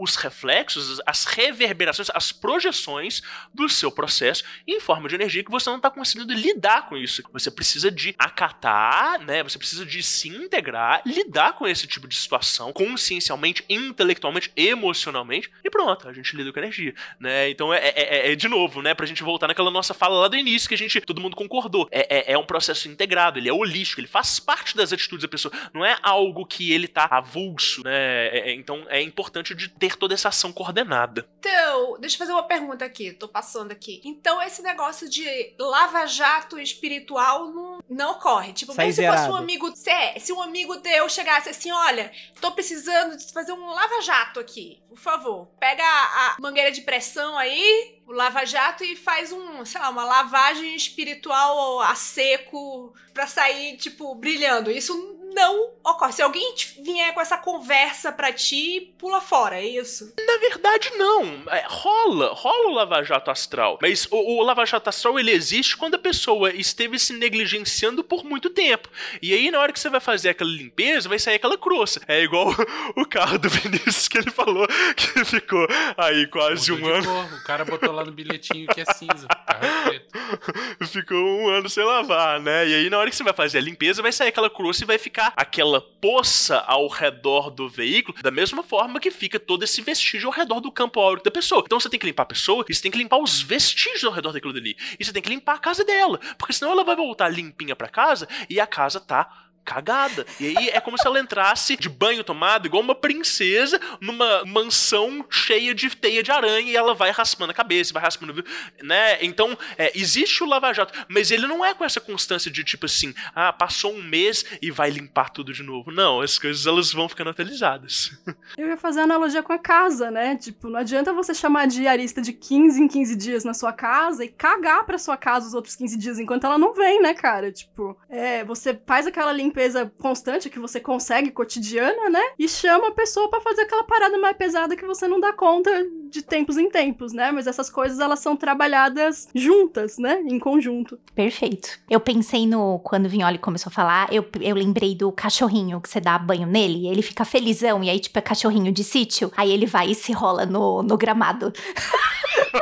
os 0.00 0.16
reflexos, 0.16 1.00
as 1.06 1.24
reverberações, 1.24 2.10
as 2.14 2.32
projeções 2.32 3.22
do 3.54 3.68
seu 3.68 3.92
processo 3.92 4.42
em 4.66 4.80
forma 4.80 5.08
de 5.08 5.14
energia 5.14 5.44
que 5.44 5.50
você 5.50 5.70
não 5.70 5.80
tá 5.80 5.90
conseguindo 5.90 6.32
lidar 6.32 6.88
com 6.88 6.96
isso. 6.96 7.22
Você 7.32 7.50
precisa 7.50 7.90
de 7.90 8.14
acatar, 8.18 9.20
né? 9.20 9.42
Você 9.42 9.58
precisa 9.58 9.84
de 9.84 10.02
se 10.02 10.28
integrar, 10.28 11.02
lidar 11.04 11.52
com 11.52 11.66
esse 11.66 11.86
tipo 11.86 12.08
de 12.08 12.14
situação 12.14 12.72
consciencialmente, 12.72 13.64
intelectualmente, 13.68 14.50
emocionalmente 14.56 15.50
e 15.64 15.70
pronto, 15.70 16.08
a 16.08 16.12
gente 16.12 16.34
lida 16.34 16.45
com 16.52 16.58
energia 16.58 16.94
né? 17.18 17.50
Então 17.50 17.72
é, 17.72 17.78
é, 17.78 17.92
é, 17.96 18.32
é, 18.32 18.34
de 18.34 18.48
novo, 18.48 18.82
né? 18.82 18.94
Pra 18.94 19.06
gente 19.06 19.22
voltar 19.22 19.46
naquela 19.46 19.70
nossa 19.70 19.94
fala 19.94 20.20
lá 20.20 20.28
do 20.28 20.36
início 20.36 20.68
que 20.68 20.74
a 20.74 20.78
gente, 20.78 21.00
todo 21.00 21.20
mundo 21.20 21.36
concordou. 21.36 21.88
É, 21.90 22.18
é, 22.18 22.32
é, 22.32 22.38
um 22.38 22.44
processo 22.44 22.88
integrado, 22.88 23.38
ele 23.38 23.48
é 23.48 23.52
holístico, 23.52 24.00
ele 24.00 24.08
faz 24.08 24.38
parte 24.38 24.76
das 24.76 24.92
atitudes 24.92 25.22
da 25.22 25.28
pessoa. 25.28 25.52
Não 25.72 25.84
é 25.84 25.96
algo 26.02 26.46
que 26.46 26.72
ele 26.72 26.88
tá 26.88 27.06
avulso, 27.10 27.82
né? 27.82 28.26
É, 28.28 28.50
é, 28.50 28.54
então 28.54 28.84
é 28.88 29.00
importante 29.00 29.54
de 29.54 29.68
ter 29.68 29.96
toda 29.96 30.14
essa 30.14 30.28
ação 30.28 30.52
coordenada. 30.52 31.26
Então, 31.38 31.96
deixa 31.98 32.16
eu 32.16 32.18
fazer 32.18 32.32
uma 32.32 32.42
pergunta 32.42 32.84
aqui, 32.84 33.12
tô 33.12 33.28
passando 33.28 33.72
aqui. 33.72 34.00
Então, 34.04 34.42
esse 34.42 34.62
negócio 34.62 35.08
de 35.08 35.24
lava-jato 35.58 36.58
espiritual 36.58 37.46
não, 37.50 37.82
não 37.88 38.12
ocorre. 38.12 38.52
Tipo, 38.52 38.72
Sai 38.72 38.92
se 38.92 39.06
fosse 39.06 39.28
um 39.28 39.36
amigo. 39.36 39.74
Se, 39.74 39.90
se 40.20 40.32
um 40.32 40.42
amigo 40.42 40.76
teu 40.78 41.08
chegasse 41.08 41.48
assim, 41.48 41.70
olha, 41.70 42.10
tô 42.40 42.52
precisando 42.52 43.16
de 43.16 43.32
fazer 43.32 43.52
um 43.52 43.70
lava-jato 43.70 44.40
aqui, 44.40 44.80
por 44.88 44.98
favor, 44.98 45.46
pega 45.58 45.84
a 45.84 46.35
mangueira 46.40 46.70
de 46.70 46.82
pressão 46.82 47.36
aí, 47.36 48.00
o 48.06 48.12
lava-jato, 48.12 48.84
e 48.84 48.96
faz 48.96 49.32
um, 49.32 49.64
sei 49.64 49.80
lá, 49.80 49.88
uma 49.90 50.04
lavagem 50.04 50.74
espiritual 50.74 51.80
a 51.80 51.94
seco 51.94 52.94
pra 53.12 53.26
sair, 53.26 53.76
tipo, 53.76 54.14
brilhando. 54.14 54.70
Isso 54.70 55.15
não 55.36 55.70
ocorre. 55.84 56.12
Se 56.14 56.22
alguém 56.22 56.54
vier 56.82 57.12
com 57.12 57.20
essa 57.20 57.36
conversa 57.36 58.10
pra 58.10 58.32
ti, 58.32 58.94
pula 58.98 59.20
fora, 59.20 59.56
é 59.56 59.66
isso? 59.66 60.14
Na 60.26 60.38
verdade, 60.38 60.90
não. 60.96 61.42
É, 61.50 61.62
rola, 61.68 62.32
rola 62.32 62.70
o 62.70 62.74
lava-jato 62.74 63.30
astral. 63.30 63.78
Mas 63.82 64.08
o, 64.10 64.16
o 64.16 64.42
lava-jato 64.42 64.88
astral, 64.88 65.18
ele 65.18 65.30
existe 65.30 65.76
quando 65.76 65.94
a 65.94 65.98
pessoa 65.98 66.50
esteve 66.52 66.98
se 66.98 67.12
negligenciando 67.12 68.02
por 68.02 68.24
muito 68.24 68.48
tempo. 68.48 68.88
E 69.20 69.34
aí, 69.34 69.50
na 69.50 69.60
hora 69.60 69.72
que 69.72 69.78
você 69.78 69.90
vai 69.90 70.00
fazer 70.00 70.30
aquela 70.30 70.50
limpeza, 70.50 71.08
vai 71.08 71.18
sair 71.18 71.34
aquela 71.34 71.58
crosta. 71.58 72.00
É 72.08 72.22
igual 72.22 72.48
o 72.96 73.04
carro 73.04 73.38
do 73.38 73.50
Vinícius 73.50 74.08
que 74.08 74.16
ele 74.16 74.30
falou 74.30 74.66
que 74.96 75.24
ficou 75.24 75.66
aí 75.98 76.26
quase 76.28 76.72
Mudou 76.72 76.88
um 76.88 76.94
ano. 76.94 77.04
cor. 77.04 77.38
O 77.40 77.44
cara 77.44 77.64
botou 77.64 77.92
lá 77.92 78.04
no 78.04 78.12
bilhetinho 78.12 78.66
que 78.68 78.80
é 78.80 78.84
cinza. 78.86 79.28
É. 79.48 80.00
Ficou 80.86 81.18
um 81.18 81.48
ano 81.48 81.68
sem 81.68 81.84
lavar, 81.84 82.40
né? 82.40 82.66
E 82.66 82.74
aí, 82.74 82.90
na 82.90 82.98
hora 82.98 83.10
que 83.10 83.16
você 83.16 83.22
vai 83.22 83.34
fazer 83.34 83.58
a 83.58 83.60
limpeza, 83.60 84.00
vai 84.02 84.12
sair 84.12 84.28
aquela 84.28 84.48
crosta 84.48 84.84
e 84.84 84.86
vai 84.86 84.98
ficar 84.98 85.25
aquela 85.36 85.80
poça 85.80 86.58
ao 86.60 86.88
redor 86.88 87.50
do 87.50 87.68
veículo, 87.68 88.16
da 88.22 88.30
mesma 88.30 88.62
forma 88.62 89.00
que 89.00 89.10
fica 89.10 89.40
todo 89.40 89.62
esse 89.62 89.80
vestígio 89.82 90.28
ao 90.28 90.34
redor 90.34 90.60
do 90.60 90.70
campo 90.70 91.00
áureo 91.00 91.22
da 91.22 91.30
pessoa. 91.30 91.62
Então 91.64 91.80
você 91.80 91.88
tem 91.88 91.98
que 91.98 92.06
limpar 92.06 92.24
a 92.24 92.26
pessoa 92.26 92.64
e 92.68 92.74
você 92.74 92.82
tem 92.82 92.90
que 92.90 92.98
limpar 92.98 93.18
os 93.18 93.40
vestígios 93.40 94.04
ao 94.04 94.12
redor 94.12 94.32
daquilo 94.32 94.52
dali. 94.52 94.76
E 94.98 95.04
você 95.04 95.12
tem 95.12 95.22
que 95.22 95.28
limpar 95.28 95.54
a 95.54 95.58
casa 95.58 95.84
dela, 95.84 96.18
porque 96.38 96.52
senão 96.52 96.72
ela 96.72 96.84
vai 96.84 96.96
voltar 96.96 97.28
limpinha 97.28 97.74
pra 97.74 97.88
casa 97.88 98.28
e 98.48 98.60
a 98.60 98.66
casa 98.66 99.00
tá 99.00 99.45
cagada. 99.66 100.24
E 100.38 100.46
aí 100.46 100.68
é 100.68 100.80
como 100.80 100.96
se 100.96 101.06
ela 101.06 101.18
entrasse 101.18 101.76
de 101.76 101.88
banho 101.88 102.22
tomado, 102.22 102.66
igual 102.66 102.82
uma 102.82 102.94
princesa, 102.94 103.80
numa 104.00 104.44
mansão 104.44 105.26
cheia 105.28 105.74
de 105.74 105.90
teia 105.90 106.22
de 106.22 106.30
aranha 106.30 106.70
e 106.70 106.76
ela 106.76 106.94
vai 106.94 107.10
raspando 107.10 107.50
a 107.50 107.54
cabeça, 107.54 107.92
vai 107.92 108.02
raspando, 108.02 108.44
né? 108.82 109.18
Então, 109.22 109.58
é, 109.76 109.90
existe 109.94 110.42
o 110.44 110.46
lava-jato, 110.46 110.92
mas 111.08 111.30
ele 111.30 111.46
não 111.46 111.64
é 111.64 111.74
com 111.74 111.84
essa 111.84 112.00
constância 112.00 112.50
de 112.50 112.62
tipo 112.62 112.86
assim, 112.86 113.12
ah, 113.34 113.52
passou 113.52 113.92
um 113.92 114.02
mês 114.02 114.44
e 114.62 114.70
vai 114.70 114.88
limpar 114.88 115.30
tudo 115.30 115.52
de 115.52 115.64
novo. 115.64 115.90
Não, 115.90 116.20
as 116.20 116.38
coisas 116.38 116.64
elas 116.66 116.92
vão 116.92 117.08
ficando 117.08 117.30
atualizadas. 117.30 118.12
Eu 118.56 118.68
ia 118.68 118.76
fazer 118.76 119.00
analogia 119.00 119.42
com 119.42 119.52
a 119.52 119.58
casa, 119.58 120.10
né? 120.10 120.36
Tipo, 120.36 120.70
não 120.70 120.78
adianta 120.78 121.12
você 121.12 121.34
chamar 121.34 121.66
diarista 121.66 122.22
de 122.22 122.32
15 122.32 122.80
em 122.80 122.86
15 122.86 123.16
dias 123.16 123.44
na 123.44 123.52
sua 123.52 123.72
casa 123.72 124.24
e 124.24 124.28
cagar 124.28 124.84
pra 124.84 124.98
sua 124.98 125.16
casa 125.16 125.48
os 125.48 125.54
outros 125.54 125.74
15 125.74 125.98
dias 125.98 126.18
enquanto 126.18 126.44
ela 126.44 126.56
não 126.56 126.72
vem, 126.72 127.02
né, 127.02 127.14
cara? 127.14 127.50
Tipo, 127.50 127.98
é, 128.08 128.44
você 128.44 128.78
faz 128.86 129.06
aquela 129.06 129.32
limpeza 129.56 129.90
constante 129.98 130.50
que 130.50 130.58
você 130.58 130.78
consegue 130.78 131.30
cotidiana, 131.30 132.10
né? 132.10 132.22
E 132.38 132.46
chama 132.46 132.88
a 132.88 132.92
pessoa 132.92 133.30
pra 133.30 133.40
fazer 133.40 133.62
aquela 133.62 133.84
parada 133.84 134.18
mais 134.18 134.36
pesada 134.36 134.76
que 134.76 134.84
você 134.84 135.08
não 135.08 135.18
dá 135.18 135.32
conta 135.32 135.70
de 136.10 136.20
tempos 136.20 136.58
em 136.58 136.68
tempos, 136.68 137.14
né? 137.14 137.32
Mas 137.32 137.46
essas 137.46 137.70
coisas 137.70 137.98
elas 137.98 138.20
são 138.20 138.36
trabalhadas 138.36 139.28
juntas, 139.34 139.96
né? 139.96 140.20
Em 140.26 140.38
conjunto. 140.38 140.98
Perfeito. 141.14 141.70
Eu 141.88 141.98
pensei 141.98 142.46
no. 142.46 142.78
Quando 142.80 143.06
o 143.06 143.08
Vignoli 143.08 143.38
começou 143.38 143.70
a 143.70 143.72
falar, 143.72 144.12
eu, 144.12 144.26
eu 144.40 144.54
lembrei 144.54 144.94
do 144.94 145.10
cachorrinho 145.10 145.80
que 145.80 145.88
você 145.88 146.00
dá 146.00 146.18
banho 146.18 146.46
nele, 146.46 146.80
e 146.80 146.88
ele 146.88 147.00
fica 147.00 147.24
felizão, 147.24 147.82
e 147.82 147.88
aí, 147.88 147.98
tipo, 147.98 148.18
é 148.18 148.22
cachorrinho 148.22 148.70
de 148.70 148.84
sítio. 148.84 149.32
Aí 149.36 149.50
ele 149.50 149.64
vai 149.64 149.90
e 149.90 149.94
se 149.94 150.12
rola 150.12 150.44
no, 150.44 150.82
no 150.82 150.98
gramado. 150.98 151.50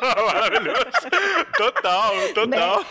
Maravilhoso. 0.01 0.85
Total, 1.57 2.13
total. 2.35 2.85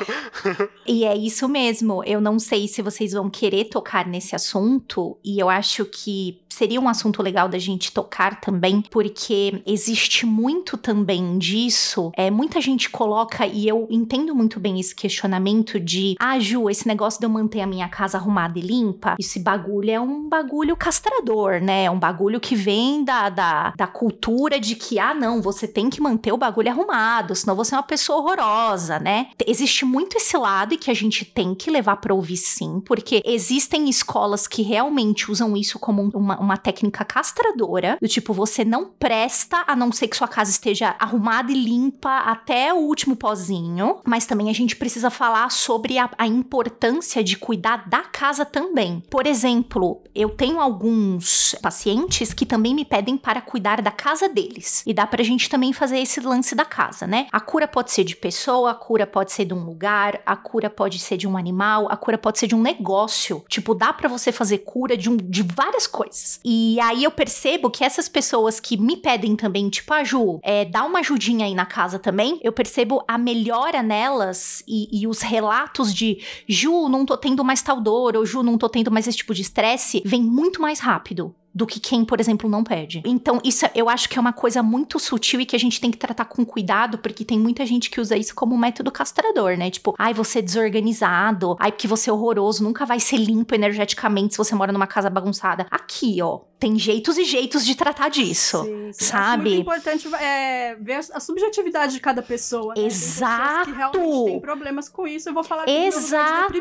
E 0.85 1.05
é 1.05 1.15
isso 1.15 1.47
mesmo. 1.47 2.03
Eu 2.03 2.19
não 2.19 2.39
sei 2.39 2.67
se 2.67 2.81
vocês 2.81 3.13
vão 3.13 3.29
querer 3.29 3.65
tocar 3.65 3.92
nesse 4.01 4.35
assunto, 4.35 5.19
e 5.23 5.39
eu 5.39 5.49
acho 5.49 5.85
que 5.85 6.42
seria 6.53 6.79
um 6.79 6.87
assunto 6.87 7.21
legal 7.21 7.49
da 7.49 7.57
gente 7.57 7.91
tocar 7.91 8.39
também, 8.39 8.81
porque 8.81 9.61
existe 9.65 10.25
muito 10.25 10.77
também 10.77 11.37
disso. 11.37 12.11
É, 12.15 12.29
muita 12.29 12.61
gente 12.61 12.89
coloca, 12.89 13.45
e 13.45 13.67
eu 13.67 13.87
entendo 13.89 14.35
muito 14.35 14.59
bem 14.59 14.79
esse 14.79 14.95
questionamento 14.95 15.79
de: 15.79 16.15
ah, 16.19 16.39
Ju, 16.39 16.69
esse 16.69 16.87
negócio 16.87 17.19
de 17.19 17.25
eu 17.25 17.29
manter 17.29 17.61
a 17.61 17.67
minha 17.67 17.87
casa 17.89 18.17
arrumada 18.17 18.57
e 18.59 18.61
limpa, 18.61 19.15
esse 19.19 19.39
bagulho 19.39 19.91
é 19.91 19.99
um 19.99 20.29
bagulho 20.29 20.75
castrador, 20.75 21.61
né? 21.61 21.85
É 21.85 21.91
um 21.91 21.99
bagulho 21.99 22.39
que 22.39 22.55
vem 22.55 23.03
da, 23.03 23.29
da, 23.29 23.73
da 23.75 23.87
cultura 23.87 24.59
de 24.59 24.75
que, 24.75 24.99
ah, 24.99 25.13
não, 25.13 25.41
você 25.41 25.67
tem 25.67 25.89
que 25.89 26.01
manter 26.01 26.31
o 26.31 26.37
bagulho 26.37 26.69
arrumado, 26.69 27.35
senão 27.35 27.55
você 27.55 27.75
é 27.75 27.77
uma 27.77 27.83
pessoa 27.83 28.19
horrorosa, 28.19 28.99
né? 28.99 29.27
Existe 29.45 29.85
muito 29.85 30.17
esse 30.17 30.37
lado 30.37 30.73
e 30.73 30.77
que 30.77 30.91
a 30.91 30.93
gente 30.93 31.25
tem 31.25 31.55
que 31.55 31.71
levar 31.71 31.97
pra 31.97 32.13
ouvir 32.13 32.37
sim, 32.37 32.81
porque 32.85 33.21
existem 33.25 33.89
escolas 33.89 34.47
que 34.47 34.61
realmente 34.61 35.31
usam 35.31 35.55
isso 35.55 35.79
como 35.79 36.09
uma, 36.13 36.37
uma 36.43 36.57
técnica 36.57 37.03
castradora, 37.05 37.97
do 38.01 38.07
tipo, 38.07 38.33
você 38.33 38.63
não 38.63 38.85
presta 38.85 39.63
a 39.67 39.75
não 39.75 39.91
ser 39.91 40.07
que 40.07 40.17
sua 40.17 40.27
casa 40.27 40.51
esteja 40.51 40.95
arrumada 40.99 41.51
e 41.51 41.55
limpa 41.55 42.19
até 42.19 42.73
o 42.73 42.77
último 42.77 43.15
pozinho, 43.15 43.99
mas 44.05 44.25
também 44.25 44.49
a 44.49 44.53
gente 44.53 44.75
precisa 44.75 45.09
falar 45.09 45.49
sobre 45.51 45.97
a, 45.97 46.09
a 46.17 46.27
importância 46.27 47.23
de 47.23 47.37
cuidar 47.37 47.87
da 47.89 48.01
casa 48.01 48.45
também. 48.45 49.01
Por 49.09 49.25
exemplo, 49.25 50.01
eu 50.13 50.29
tenho 50.29 50.59
alguns 50.59 51.55
pacientes 51.61 52.33
que 52.33 52.45
também 52.45 52.75
me 52.75 52.85
pedem 52.85 53.17
para 53.17 53.41
cuidar 53.41 53.81
da 53.81 53.91
casa 53.91 54.29
deles, 54.29 54.83
e 54.85 54.93
dá 54.93 55.07
pra 55.07 55.23
gente 55.23 55.49
também 55.49 55.73
fazer 55.73 55.99
esse 55.99 56.19
lance 56.19 56.55
da 56.55 56.65
casa, 56.65 57.07
né? 57.07 57.27
A 57.31 57.39
cura 57.39 57.67
pode 57.67 57.91
ser 57.91 58.03
de 58.03 58.15
pessoa, 58.15 58.71
a 58.71 58.75
cura 58.75 59.07
pode 59.07 59.31
ser 59.31 59.45
de 59.45 59.53
um 59.53 59.63
lugar, 59.63 60.21
a 60.25 60.35
cura 60.35 60.69
pode 60.69 60.99
ser 60.99 61.17
de 61.17 61.27
um 61.27 61.37
animal, 61.37 61.87
a 61.89 61.97
cura 61.97 62.17
pode 62.17 62.39
ser 62.39 62.47
de 62.47 62.55
um 62.55 62.61
negócio. 62.61 63.43
Tipo, 63.47 63.73
dá 63.73 63.93
para 63.93 64.09
você 64.09 64.31
fazer 64.31 64.59
cura 64.59 64.97
de, 64.97 65.09
um, 65.09 65.17
de 65.17 65.43
várias 65.43 65.87
coisas. 65.87 66.32
E 66.43 66.79
aí 66.79 67.03
eu 67.03 67.11
percebo 67.11 67.69
que 67.69 67.83
essas 67.83 68.07
pessoas 68.07 68.59
que 68.59 68.77
me 68.77 68.97
pedem 68.97 69.35
também, 69.35 69.69
tipo, 69.69 69.93
a 69.93 70.03
Ju, 70.03 70.39
é, 70.43 70.65
dá 70.65 70.83
uma 70.83 70.99
ajudinha 70.99 71.45
aí 71.45 71.55
na 71.55 71.65
casa 71.65 71.99
também, 71.99 72.39
eu 72.43 72.51
percebo 72.51 73.03
a 73.07 73.17
melhora 73.17 73.81
nelas 73.81 74.63
e, 74.67 75.01
e 75.01 75.07
os 75.07 75.21
relatos 75.21 75.93
de 75.93 76.19
Ju, 76.47 76.89
não 76.89 77.05
tô 77.05 77.17
tendo 77.17 77.43
mais 77.43 77.61
tal 77.61 77.81
dor, 77.81 78.15
ou 78.15 78.25
Ju, 78.25 78.43
não 78.43 78.57
tô 78.57 78.69
tendo 78.69 78.91
mais 78.91 79.07
esse 79.07 79.17
tipo 79.17 79.33
de 79.33 79.41
estresse, 79.41 80.01
vem 80.05 80.21
muito 80.21 80.61
mais 80.61 80.79
rápido 80.79 81.35
do 81.53 81.67
que 81.67 81.79
quem, 81.79 82.03
por 82.03 82.19
exemplo, 82.19 82.49
não 82.49 82.63
pede. 82.63 83.03
Então, 83.05 83.39
isso 83.43 83.65
eu 83.75 83.87
acho 83.87 84.09
que 84.09 84.17
é 84.17 84.21
uma 84.21 84.33
coisa 84.33 84.63
muito 84.63 84.97
sutil 84.97 85.39
e 85.39 85.45
que 85.45 85.55
a 85.55 85.59
gente 85.59 85.79
tem 85.79 85.91
que 85.91 85.97
tratar 85.97 86.25
com 86.25 86.43
cuidado, 86.43 86.97
porque 86.97 87.23
tem 87.23 87.39
muita 87.39 87.65
gente 87.65 87.91
que 87.91 88.01
usa 88.01 88.17
isso 88.17 88.33
como 88.33 88.57
método 88.57 88.91
castrador, 88.91 89.55
né? 89.55 89.69
Tipo, 89.69 89.93
ai, 89.99 90.13
você 90.13 90.39
é 90.39 90.41
desorganizado, 90.41 91.55
ai, 91.59 91.71
porque 91.71 91.87
você 91.87 92.09
é 92.09 92.13
horroroso, 92.13 92.63
nunca 92.63 92.85
vai 92.85 92.99
ser 92.99 93.17
limpo 93.17 93.53
energeticamente 93.53 94.33
se 94.33 94.37
você 94.37 94.55
mora 94.55 94.71
numa 94.71 94.87
casa 94.87 95.09
bagunçada. 95.09 95.67
Aqui, 95.69 96.21
ó, 96.21 96.39
tem 96.57 96.79
jeitos 96.79 97.17
e 97.17 97.25
jeitos 97.25 97.65
de 97.65 97.75
tratar 97.75 98.09
disso, 98.09 98.63
Sim, 98.63 98.91
sim. 98.93 99.05
sabe? 99.05 99.25
Acho 99.27 99.41
muito 99.41 99.61
importante 99.61 100.15
é, 100.15 100.75
ver 100.75 101.01
a 101.13 101.19
subjetividade 101.19 101.93
de 101.93 101.99
cada 101.99 102.23
pessoa. 102.23 102.69
Né? 102.69 102.75
Tem 102.75 102.85
Exato. 102.85 103.69
que 103.69 103.77
realmente 103.77 104.25
têm 104.25 104.39
problemas 104.39 104.89
com 104.89 105.05
isso. 105.05 105.29
Eu 105.29 105.33
vou 105.33 105.43
falar 105.43 105.69
Exato. 105.69 106.53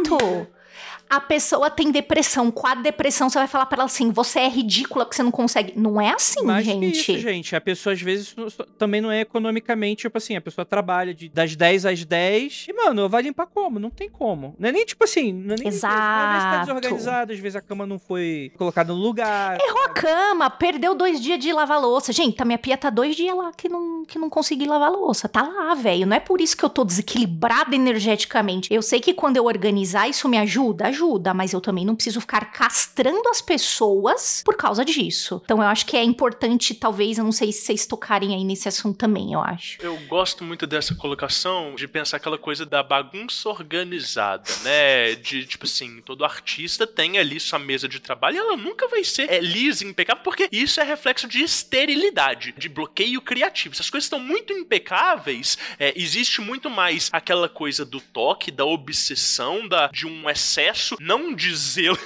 A 1.12 1.20
pessoa 1.20 1.68
tem 1.68 1.92
depressão, 1.92 2.50
com 2.50 2.66
a 2.66 2.74
depressão 2.74 3.28
você 3.28 3.38
vai 3.38 3.46
falar 3.46 3.66
pra 3.66 3.76
ela 3.76 3.84
assim, 3.84 4.10
você 4.10 4.38
é 4.38 4.48
ridícula 4.48 5.04
que 5.04 5.14
você 5.14 5.22
não 5.22 5.30
consegue. 5.30 5.74
Não 5.76 6.00
é 6.00 6.08
assim, 6.08 6.40
gente. 6.62 7.04
que 7.04 7.12
isso, 7.12 7.18
gente. 7.18 7.54
A 7.54 7.60
pessoa, 7.60 7.92
às 7.92 8.00
vezes, 8.00 8.34
também 8.78 9.02
não 9.02 9.12
é 9.12 9.20
economicamente, 9.20 10.00
tipo 10.04 10.16
assim, 10.16 10.36
a 10.36 10.40
pessoa 10.40 10.64
trabalha 10.64 11.12
de, 11.12 11.28
das 11.28 11.54
10 11.54 11.84
às 11.84 12.02
10 12.02 12.68
e, 12.70 12.72
mano, 12.72 13.10
vai 13.10 13.20
limpar 13.20 13.44
como? 13.44 13.78
Não 13.78 13.90
tem 13.90 14.08
como. 14.08 14.56
Não 14.58 14.70
é 14.70 14.72
nem, 14.72 14.86
tipo 14.86 15.04
assim, 15.04 15.34
não 15.34 15.54
é 15.54 15.58
nem... 15.58 15.68
Às 15.68 15.74
vezes 15.74 15.80
tá 15.82 16.32
Exato. 16.32 16.60
desorganizado, 16.60 17.32
às 17.34 17.38
vezes 17.38 17.56
a 17.56 17.60
cama 17.60 17.84
não 17.84 17.98
foi 17.98 18.50
colocada 18.56 18.94
no 18.94 18.98
lugar. 18.98 19.58
Errou 19.60 19.84
a 19.84 19.90
cama, 19.90 20.48
perdeu 20.48 20.94
dois 20.94 21.20
dias 21.20 21.38
de 21.38 21.52
lavar 21.52 21.78
louça. 21.78 22.10
Gente, 22.10 22.40
a 22.40 22.44
minha 22.46 22.56
pia 22.58 22.78
tá 22.78 22.88
dois 22.88 23.14
dias 23.14 23.36
lá 23.36 23.52
que 23.52 23.68
não, 23.68 24.01
que 24.04 24.18
não 24.18 24.30
consegui 24.30 24.66
lavar 24.66 24.90
louça. 24.90 25.28
Tá 25.28 25.42
lá, 25.42 25.74
velho. 25.74 26.06
Não 26.06 26.16
é 26.16 26.20
por 26.20 26.40
isso 26.40 26.56
que 26.56 26.64
eu 26.64 26.70
tô 26.70 26.84
desequilibrada 26.84 27.74
energeticamente. 27.74 28.72
Eu 28.72 28.82
sei 28.82 29.00
que 29.00 29.14
quando 29.14 29.36
eu 29.36 29.44
organizar 29.44 30.08
isso 30.08 30.28
me 30.28 30.38
ajuda, 30.38 30.88
ajuda, 30.88 31.34
mas 31.34 31.52
eu 31.52 31.60
também 31.60 31.84
não 31.84 31.94
preciso 31.94 32.20
ficar 32.20 32.52
castrando 32.52 33.28
as 33.28 33.40
pessoas 33.40 34.42
por 34.44 34.56
causa 34.56 34.84
disso. 34.84 35.40
Então 35.44 35.58
eu 35.58 35.68
acho 35.68 35.86
que 35.86 35.96
é 35.96 36.02
importante, 36.02 36.74
talvez, 36.74 37.18
eu 37.18 37.24
não 37.24 37.32
sei 37.32 37.52
se 37.52 37.66
vocês 37.66 37.86
tocarem 37.86 38.34
aí 38.34 38.44
nesse 38.44 38.68
assunto 38.68 38.96
também, 38.96 39.32
eu 39.32 39.40
acho. 39.40 39.78
Eu 39.80 39.96
gosto 40.06 40.44
muito 40.44 40.66
dessa 40.66 40.94
colocação 40.94 41.74
de 41.74 41.86
pensar 41.88 42.16
aquela 42.16 42.38
coisa 42.38 42.64
da 42.64 42.82
bagunça 42.82 43.48
organizada, 43.48 44.50
né? 44.62 45.14
De 45.14 45.46
tipo 45.46 45.66
assim, 45.66 46.00
todo 46.02 46.24
artista 46.24 46.86
tem 46.86 47.18
ali 47.18 47.38
sua 47.40 47.58
mesa 47.58 47.88
de 47.88 48.00
trabalho 48.00 48.36
e 48.36 48.38
ela 48.38 48.56
nunca 48.56 48.88
vai 48.88 49.04
ser 49.04 49.30
é, 49.30 49.40
lisa, 49.40 49.84
impecável, 49.84 50.22
porque 50.22 50.48
isso 50.50 50.80
é 50.80 50.84
reflexo 50.84 51.26
de 51.28 51.42
esterilidade, 51.42 52.54
de 52.56 52.68
bloqueio 52.68 53.20
criativo. 53.20 53.74
Se 53.74 53.82
as 53.82 53.90
coisas 53.92 54.06
estão 54.06 54.18
muito 54.18 54.52
impecáveis, 54.52 55.58
é, 55.78 55.92
existe 55.94 56.40
muito 56.40 56.70
mais 56.70 57.10
aquela 57.12 57.48
coisa 57.48 57.84
do 57.84 58.00
toque, 58.00 58.50
da 58.50 58.64
obsessão, 58.64 59.68
da, 59.68 59.88
de 59.88 60.06
um 60.06 60.28
excesso, 60.28 60.96
não 60.98 61.34
de 61.34 61.54
zelo, 61.54 61.98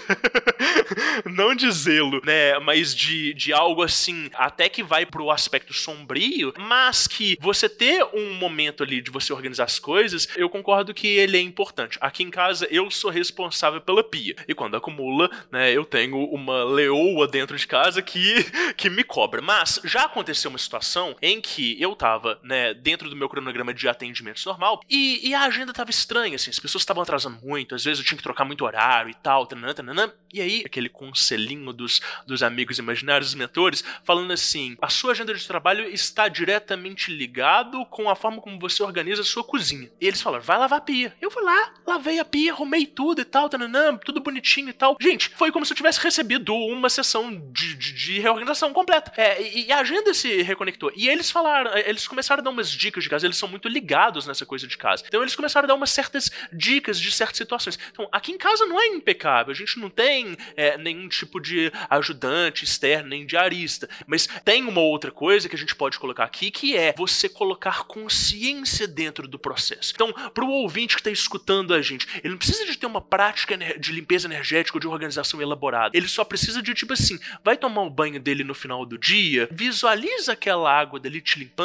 não 1.24 1.54
de 1.54 1.70
zelo, 1.70 2.20
né? 2.24 2.58
Mas 2.58 2.94
de, 2.94 3.32
de 3.32 3.52
algo 3.52 3.82
assim, 3.82 4.28
até 4.34 4.68
que 4.68 4.82
vai 4.82 5.06
pro 5.06 5.30
aspecto 5.30 5.72
sombrio, 5.72 6.52
mas 6.58 7.06
que 7.06 7.38
você 7.40 7.68
ter 7.68 8.04
um 8.12 8.34
momento 8.34 8.82
ali 8.82 9.00
de 9.00 9.10
você 9.10 9.32
organizar 9.32 9.64
as 9.64 9.78
coisas, 9.78 10.28
eu 10.36 10.50
concordo 10.50 10.92
que 10.92 11.06
ele 11.06 11.36
é 11.36 11.40
importante. 11.40 11.98
Aqui 12.00 12.24
em 12.24 12.30
casa 12.30 12.66
eu 12.70 12.90
sou 12.90 13.10
responsável 13.10 13.80
pela 13.80 14.02
pia. 14.02 14.34
E 14.48 14.54
quando 14.54 14.76
acumula, 14.76 15.30
né, 15.52 15.72
eu 15.72 15.84
tenho 15.84 16.18
uma 16.24 16.64
leoa 16.64 17.28
dentro 17.28 17.56
de 17.56 17.66
casa 17.66 18.02
que, 18.02 18.44
que 18.76 18.90
me 18.90 19.04
cobra. 19.04 19.40
Mas 19.40 19.80
já 19.84 20.04
aconteceu 20.04 20.50
uma 20.50 20.58
situação 20.58 21.14
em 21.22 21.40
que 21.40 21.75
eu 21.80 21.94
tava, 21.94 22.38
né, 22.42 22.74
dentro 22.74 23.08
do 23.08 23.16
meu 23.16 23.28
cronograma 23.28 23.72
de 23.72 23.88
atendimentos 23.88 24.44
normal 24.44 24.80
e, 24.88 25.28
e 25.28 25.34
a 25.34 25.42
agenda 25.42 25.72
tava 25.72 25.90
estranha, 25.90 26.36
assim, 26.36 26.50
as 26.50 26.58
pessoas 26.58 26.82
estavam 26.82 27.02
atrasando 27.02 27.38
muito, 27.42 27.74
às 27.74 27.84
vezes 27.84 28.00
eu 28.00 28.06
tinha 28.06 28.16
que 28.16 28.22
trocar 28.22 28.44
muito 28.44 28.64
horário 28.64 29.10
e 29.10 29.14
tal, 29.14 29.46
tananã, 29.46 29.74
tananã. 29.74 30.12
E 30.32 30.40
aí, 30.40 30.62
aquele 30.66 30.88
conselhinho 30.88 31.72
dos, 31.72 32.00
dos 32.26 32.42
amigos 32.42 32.78
imaginários, 32.78 33.30
dos 33.30 33.34
mentores, 33.34 33.82
falando 34.04 34.32
assim: 34.32 34.76
a 34.82 34.88
sua 34.88 35.12
agenda 35.12 35.32
de 35.32 35.46
trabalho 35.46 35.88
está 35.88 36.28
diretamente 36.28 37.10
ligado 37.10 37.84
com 37.86 38.10
a 38.10 38.16
forma 38.16 38.40
como 38.40 38.58
você 38.58 38.82
organiza 38.82 39.22
a 39.22 39.24
sua 39.24 39.42
cozinha. 39.42 39.90
E 40.00 40.06
eles 40.06 40.20
falaram: 40.20 40.44
vai 40.44 40.58
lavar 40.58 40.78
a 40.78 40.82
pia. 40.82 41.14
Eu 41.20 41.30
fui 41.30 41.42
lá, 41.42 41.74
lavei 41.86 42.18
a 42.18 42.24
pia, 42.24 42.52
arrumei 42.52 42.86
tudo 42.86 43.20
e 43.20 43.24
tal, 43.24 43.48
tananã, 43.48 43.96
tudo 43.96 44.20
bonitinho 44.20 44.68
e 44.68 44.72
tal. 44.72 44.96
Gente, 45.00 45.30
foi 45.30 45.50
como 45.50 45.64
se 45.64 45.72
eu 45.72 45.76
tivesse 45.76 46.00
recebido 46.00 46.54
uma 46.54 46.90
sessão 46.90 47.30
de, 47.52 47.74
de, 47.74 47.92
de 47.92 48.20
reorganização 48.20 48.72
completa. 48.72 49.12
É, 49.16 49.40
e, 49.42 49.72
a 49.72 49.78
agenda 49.78 50.12
se 50.14 50.42
reconectou. 50.42 50.92
E 50.94 51.08
eles 51.08 51.30
falaram, 51.30 51.65
eles 51.86 52.06
começaram 52.06 52.40
a 52.40 52.44
dar 52.44 52.50
umas 52.50 52.70
dicas 52.70 53.04
de 53.04 53.10
casa, 53.10 53.26
eles 53.26 53.36
são 53.36 53.48
muito 53.48 53.68
ligados 53.68 54.26
nessa 54.26 54.46
coisa 54.46 54.66
de 54.66 54.76
casa. 54.76 55.04
Então 55.06 55.22
eles 55.22 55.34
começaram 55.34 55.66
a 55.66 55.68
dar 55.68 55.74
umas 55.74 55.90
certas 55.90 56.30
dicas 56.52 57.00
de 57.00 57.10
certas 57.10 57.36
situações. 57.36 57.78
Então, 57.90 58.08
aqui 58.12 58.32
em 58.32 58.38
casa 58.38 58.66
não 58.66 58.80
é 58.80 58.86
impecável, 58.86 59.52
a 59.52 59.56
gente 59.56 59.78
não 59.78 59.90
tem 59.90 60.36
é, 60.56 60.76
nenhum 60.78 61.08
tipo 61.08 61.40
de 61.40 61.72
ajudante 61.88 62.64
externo, 62.64 63.10
nem 63.10 63.26
diarista. 63.26 63.88
Mas 64.06 64.26
tem 64.44 64.64
uma 64.64 64.80
outra 64.80 65.10
coisa 65.10 65.48
que 65.48 65.56
a 65.56 65.58
gente 65.58 65.74
pode 65.74 65.98
colocar 65.98 66.24
aqui, 66.24 66.50
que 66.50 66.76
é 66.76 66.94
você 66.96 67.28
colocar 67.28 67.84
consciência 67.84 68.86
dentro 68.86 69.26
do 69.26 69.38
processo. 69.38 69.92
Então, 69.94 70.12
pro 70.34 70.48
ouvinte 70.48 70.94
que 70.94 71.00
está 71.00 71.10
escutando 71.10 71.74
a 71.74 71.82
gente, 71.82 72.06
ele 72.22 72.30
não 72.30 72.38
precisa 72.38 72.64
de 72.66 72.76
ter 72.76 72.86
uma 72.86 73.00
prática 73.00 73.56
de 73.56 73.92
limpeza 73.92 74.26
energética 74.26 74.76
ou 74.76 74.80
de 74.80 74.86
organização 74.86 75.40
elaborada. 75.40 75.96
Ele 75.96 76.08
só 76.08 76.24
precisa 76.24 76.62
de, 76.62 76.74
tipo 76.74 76.92
assim, 76.92 77.18
vai 77.44 77.56
tomar 77.56 77.82
o 77.82 77.90
banho 77.90 78.20
dele 78.20 78.44
no 78.44 78.54
final 78.54 78.84
do 78.84 78.98
dia, 78.98 79.48
visualiza 79.50 80.32
aquela 80.32 80.72
água 80.72 81.00
dali 81.00 81.20
te 81.20 81.38
limpando, 81.38 81.55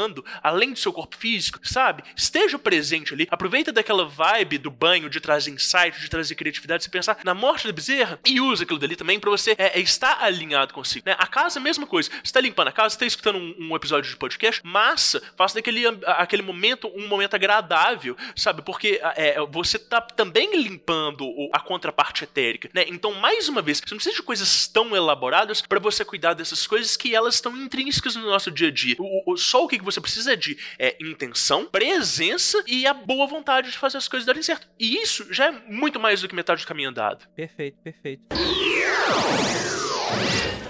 além 0.42 0.74
do 0.74 0.80
seu 0.80 0.94
corpo 0.94 1.16
físico, 1.18 1.60
sabe? 1.64 2.04
Esteja 2.16 2.58
presente 2.58 3.14
ali, 3.14 3.28
aproveita 3.30 3.72
daquela 3.72 4.06
vibe 4.06 4.58
do 4.58 4.72
banho 4.72 5.10
de 5.10 5.20
trazer 5.20 5.52
insight, 5.52 6.00
de 6.00 6.10
trazer 6.10 6.36
criatividade, 6.36 6.84
você 6.84 6.90
pensar 6.90 7.18
na 7.24 7.34
morte 7.34 7.68
da 7.68 7.74
bezerra 7.74 8.20
e 8.26 8.40
usa 8.40 8.64
aquilo 8.64 8.80
dali 8.80 8.96
também 8.96 9.20
para 9.20 9.30
você 9.30 9.52
é, 9.58 9.78
é, 9.78 9.80
estar 9.80 10.22
alinhado 10.22 10.74
consigo. 10.74 11.08
Né? 11.08 11.16
A 11.18 11.28
casa, 11.28 11.60
a 11.60 11.62
mesma 11.62 11.86
coisa. 11.86 12.10
Você 12.24 12.32
tá 12.32 12.42
limpando 12.42 12.68
a 12.68 12.72
casa, 12.72 12.92
você 12.92 13.00
tá 13.00 13.06
escutando 13.06 13.38
um, 13.38 13.56
um 13.60 13.76
episódio 13.76 14.10
de 14.10 14.18
podcast, 14.18 14.62
massa, 14.64 15.22
faça 15.36 15.56
daquele 15.56 15.82
aquele 16.06 16.42
momento 16.42 16.92
um 16.96 17.08
momento 17.08 17.36
agradável, 17.36 18.16
sabe? 18.36 18.62
Porque 18.62 19.00
é, 19.16 19.40
você 19.52 19.80
tá 19.80 20.02
também 20.02 20.62
limpando 20.62 21.28
a 21.52 21.60
contraparte 21.60 22.24
etérica, 22.24 22.70
né? 22.74 22.86
Então, 22.88 23.14
mais 23.14 23.50
uma 23.50 23.62
vez, 23.62 23.80
você 23.80 23.94
não 23.94 23.98
precisa 23.98 24.16
de 24.16 24.24
coisas 24.24 24.68
tão 24.68 24.96
elaboradas 24.96 25.62
para 25.62 25.80
você 25.80 26.06
cuidar 26.06 26.34
dessas 26.34 26.66
coisas 26.68 26.96
que 26.96 27.16
elas 27.16 27.36
estão 27.36 27.56
intrínsecas 27.58 28.16
no 28.16 28.26
nosso 28.26 28.52
dia 28.52 28.68
a 28.68 28.72
dia. 28.72 28.96
O, 29.00 29.34
o, 29.34 29.38
só 29.38 29.64
o 29.64 29.68
que 29.68 29.81
você 29.84 30.02
precisa 30.02 30.36
de 30.36 30.58
é, 30.78 30.96
intenção, 31.02 31.66
presença 31.66 32.64
e 32.68 32.86
a 32.86 32.94
boa 32.94 33.28
vontade 33.28 33.72
de 33.72 33.78
fazer 33.78 33.98
as 33.98 34.08
coisas 34.08 34.26
darem 34.26 34.44
certo. 34.44 34.68
E 34.80 34.98
isso 34.98 35.32
já 35.34 35.48
é 35.48 35.52
muito 35.52 36.00
mais 36.00 36.22
do 36.22 36.28
que 36.28 36.36
metade 36.36 36.64
do 36.64 36.68
caminho 36.68 36.90
andado. 36.90 37.28
Perfeito, 37.36 37.78
perfeito. 37.84 38.24